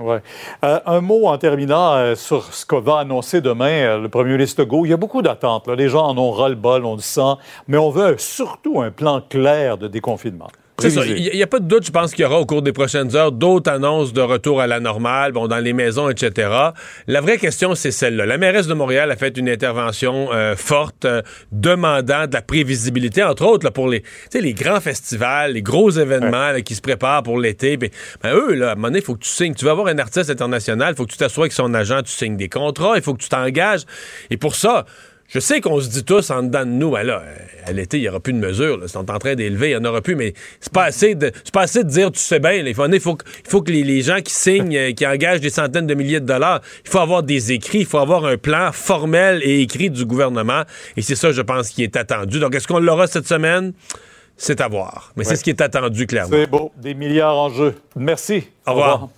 Euh, 0.00 0.80
un 0.86 1.00
mot 1.00 1.26
en 1.26 1.38
terminant 1.38 1.94
euh, 1.94 2.14
sur 2.14 2.52
ce 2.52 2.64
que 2.64 2.76
va 2.76 2.98
annoncer 2.98 3.40
demain 3.40 3.70
euh, 3.70 3.98
le 3.98 4.08
premier 4.08 4.32
ministre 4.32 4.62
Legault. 4.62 4.86
Il 4.86 4.90
y 4.90 4.92
a 4.92 4.96
beaucoup 4.96 5.22
d'attentes. 5.22 5.68
Les 5.68 5.88
gens 5.88 6.06
en 6.06 6.18
ont 6.18 6.30
ras-le-bol, 6.30 6.84
on 6.84 6.94
le 6.94 7.00
sent, 7.00 7.34
mais 7.68 7.76
on 7.76 7.90
veut 7.90 8.16
surtout 8.18 8.80
un 8.80 8.90
plan 8.90 9.20
clair 9.20 9.78
de 9.78 9.88
déconfinement. 9.88 10.48
Il 10.82 11.30
n'y 11.34 11.42
a, 11.42 11.46
pas 11.46 11.58
de 11.58 11.66
doute, 11.66 11.84
je 11.84 11.90
pense 11.90 12.12
qu'il 12.12 12.22
y 12.22 12.26
aura 12.26 12.38
au 12.40 12.46
cours 12.46 12.62
des 12.62 12.72
prochaines 12.72 13.14
heures 13.16 13.32
d'autres 13.32 13.70
annonces 13.70 14.12
de 14.12 14.20
retour 14.20 14.60
à 14.60 14.66
la 14.66 14.80
normale, 14.80 15.32
bon, 15.32 15.48
dans 15.48 15.58
les 15.58 15.72
maisons, 15.72 16.08
etc. 16.08 16.48
La 17.06 17.20
vraie 17.20 17.38
question, 17.38 17.74
c'est 17.74 17.90
celle-là. 17.90 18.26
La 18.26 18.38
mairesse 18.38 18.66
de 18.66 18.74
Montréal 18.74 19.10
a 19.10 19.16
fait 19.16 19.36
une 19.36 19.48
intervention 19.48 20.32
euh, 20.32 20.56
forte, 20.56 21.04
euh, 21.04 21.22
demandant 21.52 22.26
de 22.26 22.32
la 22.32 22.42
prévisibilité, 22.42 23.22
entre 23.22 23.44
autres, 23.44 23.64
là, 23.64 23.70
pour 23.70 23.88
les, 23.88 24.02
les 24.34 24.54
grands 24.54 24.80
festivals, 24.80 25.52
les 25.52 25.62
gros 25.62 25.90
événements 25.90 26.60
qui 26.64 26.74
se 26.74 26.80
préparent 26.80 27.22
pour 27.22 27.38
l'été. 27.38 27.76
Ben, 27.76 27.90
eux, 28.26 28.54
là, 28.54 28.70
à 28.70 28.72
un 28.72 28.74
moment 28.74 28.88
donné, 28.88 28.98
il 29.00 29.04
faut 29.04 29.14
que 29.14 29.24
tu 29.24 29.30
signes. 29.30 29.54
Tu 29.54 29.64
vas 29.64 29.72
avoir 29.72 29.88
un 29.88 29.98
artiste 29.98 30.30
international, 30.30 30.94
il 30.94 30.96
faut 30.96 31.06
que 31.06 31.12
tu 31.12 31.18
t'assoies 31.18 31.44
avec 31.44 31.52
son 31.52 31.72
agent, 31.74 32.02
tu 32.02 32.12
signes 32.12 32.36
des 32.36 32.48
contrats, 32.48 32.94
il 32.96 33.02
faut 33.02 33.14
que 33.14 33.22
tu 33.22 33.28
t'engages. 33.28 33.82
Et 34.30 34.36
pour 34.36 34.54
ça, 34.54 34.86
je 35.30 35.38
sais 35.38 35.60
qu'on 35.60 35.80
se 35.80 35.88
dit 35.88 36.04
tous 36.04 36.30
en 36.30 36.42
dedans 36.42 36.66
de 36.66 36.72
nous, 36.72 36.90
ben 36.90 37.04
là, 37.04 37.22
à 37.64 37.70
l'été, 37.70 37.98
il 37.98 38.00
n'y 38.00 38.08
aura 38.08 38.18
plus 38.18 38.32
de 38.32 38.38
mesures. 38.38 38.80
Ils 38.82 38.88
sont 38.88 39.08
en 39.10 39.18
train 39.18 39.36
d'élever, 39.36 39.70
il 39.70 39.78
n'y 39.78 39.86
en 39.86 39.88
aura 39.88 40.02
plus, 40.02 40.16
mais 40.16 40.34
c'est 40.60 40.72
pas 40.72 40.84
assez 40.84 41.14
de 41.14 41.30
pas 41.52 41.62
assez 41.62 41.84
de 41.84 41.88
dire 41.88 42.10
tu 42.10 42.18
sais 42.18 42.40
bien. 42.40 42.52
il 42.52 42.74
faut, 42.74 42.88
il 42.88 43.00
faut, 43.00 43.16
faut 43.48 43.62
que 43.62 43.70
les, 43.70 44.02
gens 44.02 44.20
qui 44.22 44.34
signent, 44.34 44.76
euh, 44.76 44.92
qui 44.92 45.06
engagent 45.06 45.40
des 45.40 45.50
centaines 45.50 45.86
de 45.86 45.94
milliers 45.94 46.18
de 46.18 46.26
dollars, 46.26 46.60
il 46.84 46.90
faut 46.90 46.98
avoir 46.98 47.22
des 47.22 47.52
écrits, 47.52 47.80
il 47.80 47.86
faut 47.86 47.98
avoir 47.98 48.24
un 48.24 48.36
plan 48.36 48.72
formel 48.72 49.40
et 49.44 49.60
écrit 49.60 49.88
du 49.88 50.04
gouvernement. 50.04 50.62
Et 50.96 51.02
c'est 51.02 51.14
ça, 51.14 51.30
je 51.30 51.42
pense, 51.42 51.70
qui 51.70 51.84
est 51.84 51.96
attendu. 51.96 52.40
Donc, 52.40 52.54
est-ce 52.56 52.66
qu'on 52.66 52.80
l'aura 52.80 53.06
cette 53.06 53.28
semaine? 53.28 53.72
C'est 54.36 54.60
à 54.60 54.68
voir. 54.68 55.12
Mais 55.16 55.24
c'est 55.24 55.36
ce 55.36 55.44
qui 55.44 55.50
est 55.50 55.60
attendu, 55.60 56.06
clairement. 56.06 56.30
C'est 56.32 56.50
beau. 56.50 56.72
Des 56.76 56.94
milliards 56.94 57.36
en 57.36 57.50
jeu. 57.50 57.74
Merci. 57.94 58.48
Au 58.66 58.72
revoir. 58.72 59.08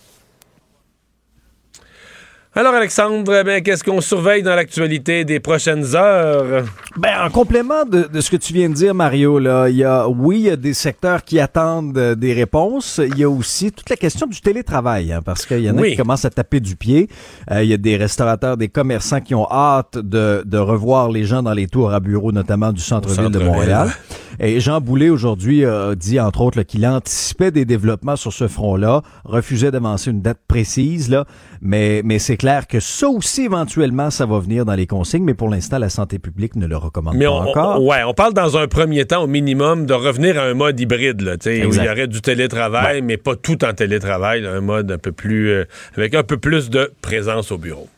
Alors, 2.54 2.74
Alexandre, 2.74 3.42
ben, 3.44 3.62
qu'est-ce 3.62 3.82
qu'on 3.82 4.02
surveille 4.02 4.42
dans 4.42 4.54
l'actualité 4.54 5.24
des 5.24 5.40
prochaines 5.40 5.96
heures? 5.96 6.66
Ben, 6.98 7.24
en 7.24 7.30
complément 7.30 7.86
de, 7.86 8.20
ce 8.20 8.30
que 8.30 8.36
tu 8.36 8.52
viens 8.52 8.68
de 8.68 8.74
dire, 8.74 8.94
Mario, 8.94 9.38
là, 9.38 9.70
il 9.70 9.76
y 9.76 9.84
a, 9.84 10.06
oui, 10.06 10.40
il 10.40 10.44
y 10.44 10.50
a 10.50 10.56
des 10.56 10.74
secteurs 10.74 11.24
qui 11.24 11.40
attendent 11.40 11.96
euh, 11.96 12.14
des 12.14 12.34
réponses. 12.34 13.00
Il 13.02 13.16
y 13.16 13.24
a 13.24 13.30
aussi 13.30 13.72
toute 13.72 13.88
la 13.88 13.96
question 13.96 14.26
du 14.26 14.38
télétravail, 14.42 15.14
hein, 15.14 15.20
parce 15.24 15.46
qu'il 15.46 15.60
y 15.60 15.70
en 15.70 15.78
a 15.78 15.82
qui 15.82 15.96
commencent 15.96 16.26
à 16.26 16.30
taper 16.30 16.60
du 16.60 16.76
pied. 16.76 17.08
Euh, 17.50 17.62
il 17.62 17.70
y 17.70 17.72
a 17.72 17.78
des 17.78 17.96
restaurateurs, 17.96 18.58
des 18.58 18.68
commerçants 18.68 19.22
qui 19.22 19.34
ont 19.34 19.50
hâte 19.50 19.96
de, 19.96 20.42
de 20.44 20.58
revoir 20.58 21.10
les 21.10 21.24
gens 21.24 21.42
dans 21.42 21.54
les 21.54 21.68
tours 21.68 21.94
à 21.94 22.00
bureaux, 22.00 22.32
notamment 22.32 22.70
du 22.70 22.82
centre-ville 22.82 23.30
de 23.30 23.38
Montréal. 23.38 23.88
Et 24.40 24.60
Jean 24.60 24.80
Boulet, 24.80 25.10
aujourd'hui, 25.10 25.64
a 25.64 25.94
dit, 25.94 26.18
entre 26.20 26.40
autres, 26.40 26.62
qu'il 26.62 26.86
anticipait 26.86 27.50
des 27.50 27.64
développements 27.64 28.16
sur 28.16 28.32
ce 28.32 28.48
front-là, 28.48 29.02
refusait 29.24 29.70
d'avancer 29.70 30.10
une 30.10 30.22
date 30.22 30.38
précise, 30.46 31.10
là, 31.10 31.24
mais, 31.60 32.02
mais 32.04 32.18
c'est 32.18 32.36
clair 32.36 32.66
que 32.66 32.80
ça 32.80 33.08
aussi, 33.08 33.42
éventuellement, 33.42 34.10
ça 34.10 34.26
va 34.26 34.38
venir 34.38 34.64
dans 34.64 34.74
les 34.74 34.86
consignes, 34.86 35.24
mais 35.24 35.34
pour 35.34 35.48
l'instant, 35.48 35.78
la 35.78 35.88
santé 35.88 36.18
publique 36.18 36.56
ne 36.56 36.66
le 36.66 36.76
recommande 36.76 37.18
pas 37.18 37.30
encore. 37.30 37.82
ouais, 37.84 38.02
on 38.04 38.14
parle 38.14 38.34
dans 38.34 38.56
un 38.56 38.66
premier 38.66 39.04
temps, 39.04 39.22
au 39.22 39.26
minimum, 39.26 39.86
de 39.86 39.94
revenir 39.94 40.38
à 40.38 40.44
un 40.44 40.54
mode 40.54 40.78
hybride, 40.78 41.20
là, 41.20 41.34
où 41.34 41.48
il 41.48 41.84
y 41.84 41.88
aurait 41.88 42.08
du 42.08 42.20
télétravail, 42.20 43.02
mais 43.02 43.16
pas 43.16 43.36
tout 43.36 43.64
en 43.64 43.72
télétravail, 43.72 44.46
un 44.46 44.60
mode 44.60 44.90
un 44.90 44.98
peu 44.98 45.12
plus, 45.12 45.50
euh, 45.50 45.64
avec 45.96 46.14
un 46.14 46.22
peu 46.22 46.36
plus 46.36 46.70
de 46.70 46.92
présence 47.02 47.52
au 47.52 47.58
bureau. 47.58 47.88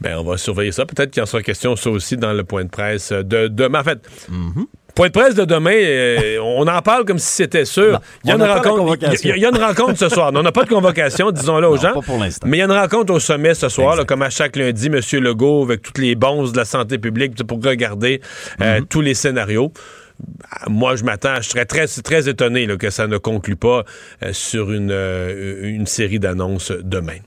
Ben, 0.00 0.16
on 0.18 0.22
va 0.22 0.36
surveiller 0.36 0.72
ça. 0.72 0.86
Peut-être 0.86 1.10
qu'il 1.10 1.22
en 1.22 1.26
sera 1.26 1.42
question, 1.42 1.74
ça 1.74 1.90
aussi, 1.90 2.16
dans 2.16 2.32
le 2.32 2.44
point 2.44 2.64
de 2.64 2.70
presse 2.70 3.12
de 3.12 3.48
demain. 3.48 3.80
En 3.80 3.84
fait, 3.84 4.00
mm-hmm. 4.30 4.66
Point 4.98 5.06
de 5.06 5.12
presse 5.12 5.36
de 5.36 5.44
demain, 5.44 5.70
euh, 5.76 6.40
on 6.42 6.66
en 6.66 6.82
parle 6.82 7.04
comme 7.04 7.20
si 7.20 7.30
c'était 7.30 7.64
sûr. 7.64 8.00
il, 8.24 8.30
y 8.30 8.32
a 8.32 8.34
une 8.34 8.42
rencontre, 8.42 8.96
il, 9.22 9.38
y 9.38 9.46
a, 9.46 9.48
une 9.48 9.56
rencontre 9.56 9.96
ce 9.96 10.08
soir. 10.08 10.32
on 10.34 10.42
n'a 10.42 10.50
pas 10.50 10.64
de 10.64 10.68
convocation, 10.68 11.30
disons-le 11.30 11.68
aux 11.68 11.76
gens. 11.76 12.02
mais 12.44 12.56
il 12.56 12.58
y 12.58 12.62
a 12.62 12.64
une 12.64 12.72
rencontre 12.72 13.12
au 13.12 13.20
sommet 13.20 13.54
ce 13.54 13.68
soir, 13.68 14.04
comme 14.06 14.22
à 14.22 14.30
chaque 14.30 14.56
lundi, 14.56 14.88
M. 14.88 15.00
Legault, 15.22 15.62
avec 15.62 15.82
toutes 15.82 15.98
les 15.98 16.16
bonzes 16.16 16.50
de 16.50 16.56
la 16.56 16.64
santé 16.64 16.98
publique 16.98 17.40
pour 17.44 17.62
regarder 17.62 18.20
euh, 18.60 18.80
mm-hmm. 18.80 18.86
tous 18.88 19.00
les 19.00 19.14
scénarios. 19.14 19.72
moi, 20.66 20.96
je 20.96 21.04
m'attends, 21.04 21.36
je 21.36 21.48
serais 21.48 21.64
très, 21.64 21.86
très 21.86 22.28
étonné 22.28 22.66
que 22.76 22.90
ça 22.90 23.06
ne 23.06 23.18
conclue 23.18 23.54
pas 23.54 23.84
euh, 24.24 24.32
sur 24.32 24.72
une, 24.72 24.90
euh, 24.90 25.60
une 25.62 25.86
série 25.86 26.18
d'annonces 26.18 26.72
demain. 26.72 27.18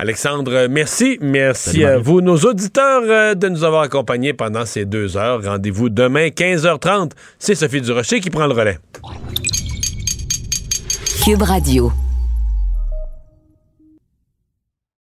Alexandre, 0.00 0.68
merci. 0.70 1.18
Merci 1.20 1.84
à 1.84 1.98
vous, 1.98 2.20
nos 2.20 2.36
auditeurs, 2.38 3.02
euh, 3.04 3.34
de 3.34 3.48
nous 3.48 3.64
avoir 3.64 3.82
accompagnés 3.82 4.32
pendant 4.32 4.64
ces 4.64 4.84
deux 4.84 5.16
heures. 5.16 5.42
Rendez-vous 5.42 5.88
demain, 5.88 6.28
15h30. 6.28 7.10
C'est 7.40 7.56
Sophie 7.56 7.80
Durocher 7.80 8.20
qui 8.20 8.30
prend 8.30 8.46
le 8.46 8.54
relais. 8.54 8.78
Cube 11.24 11.42
Radio. 11.42 11.92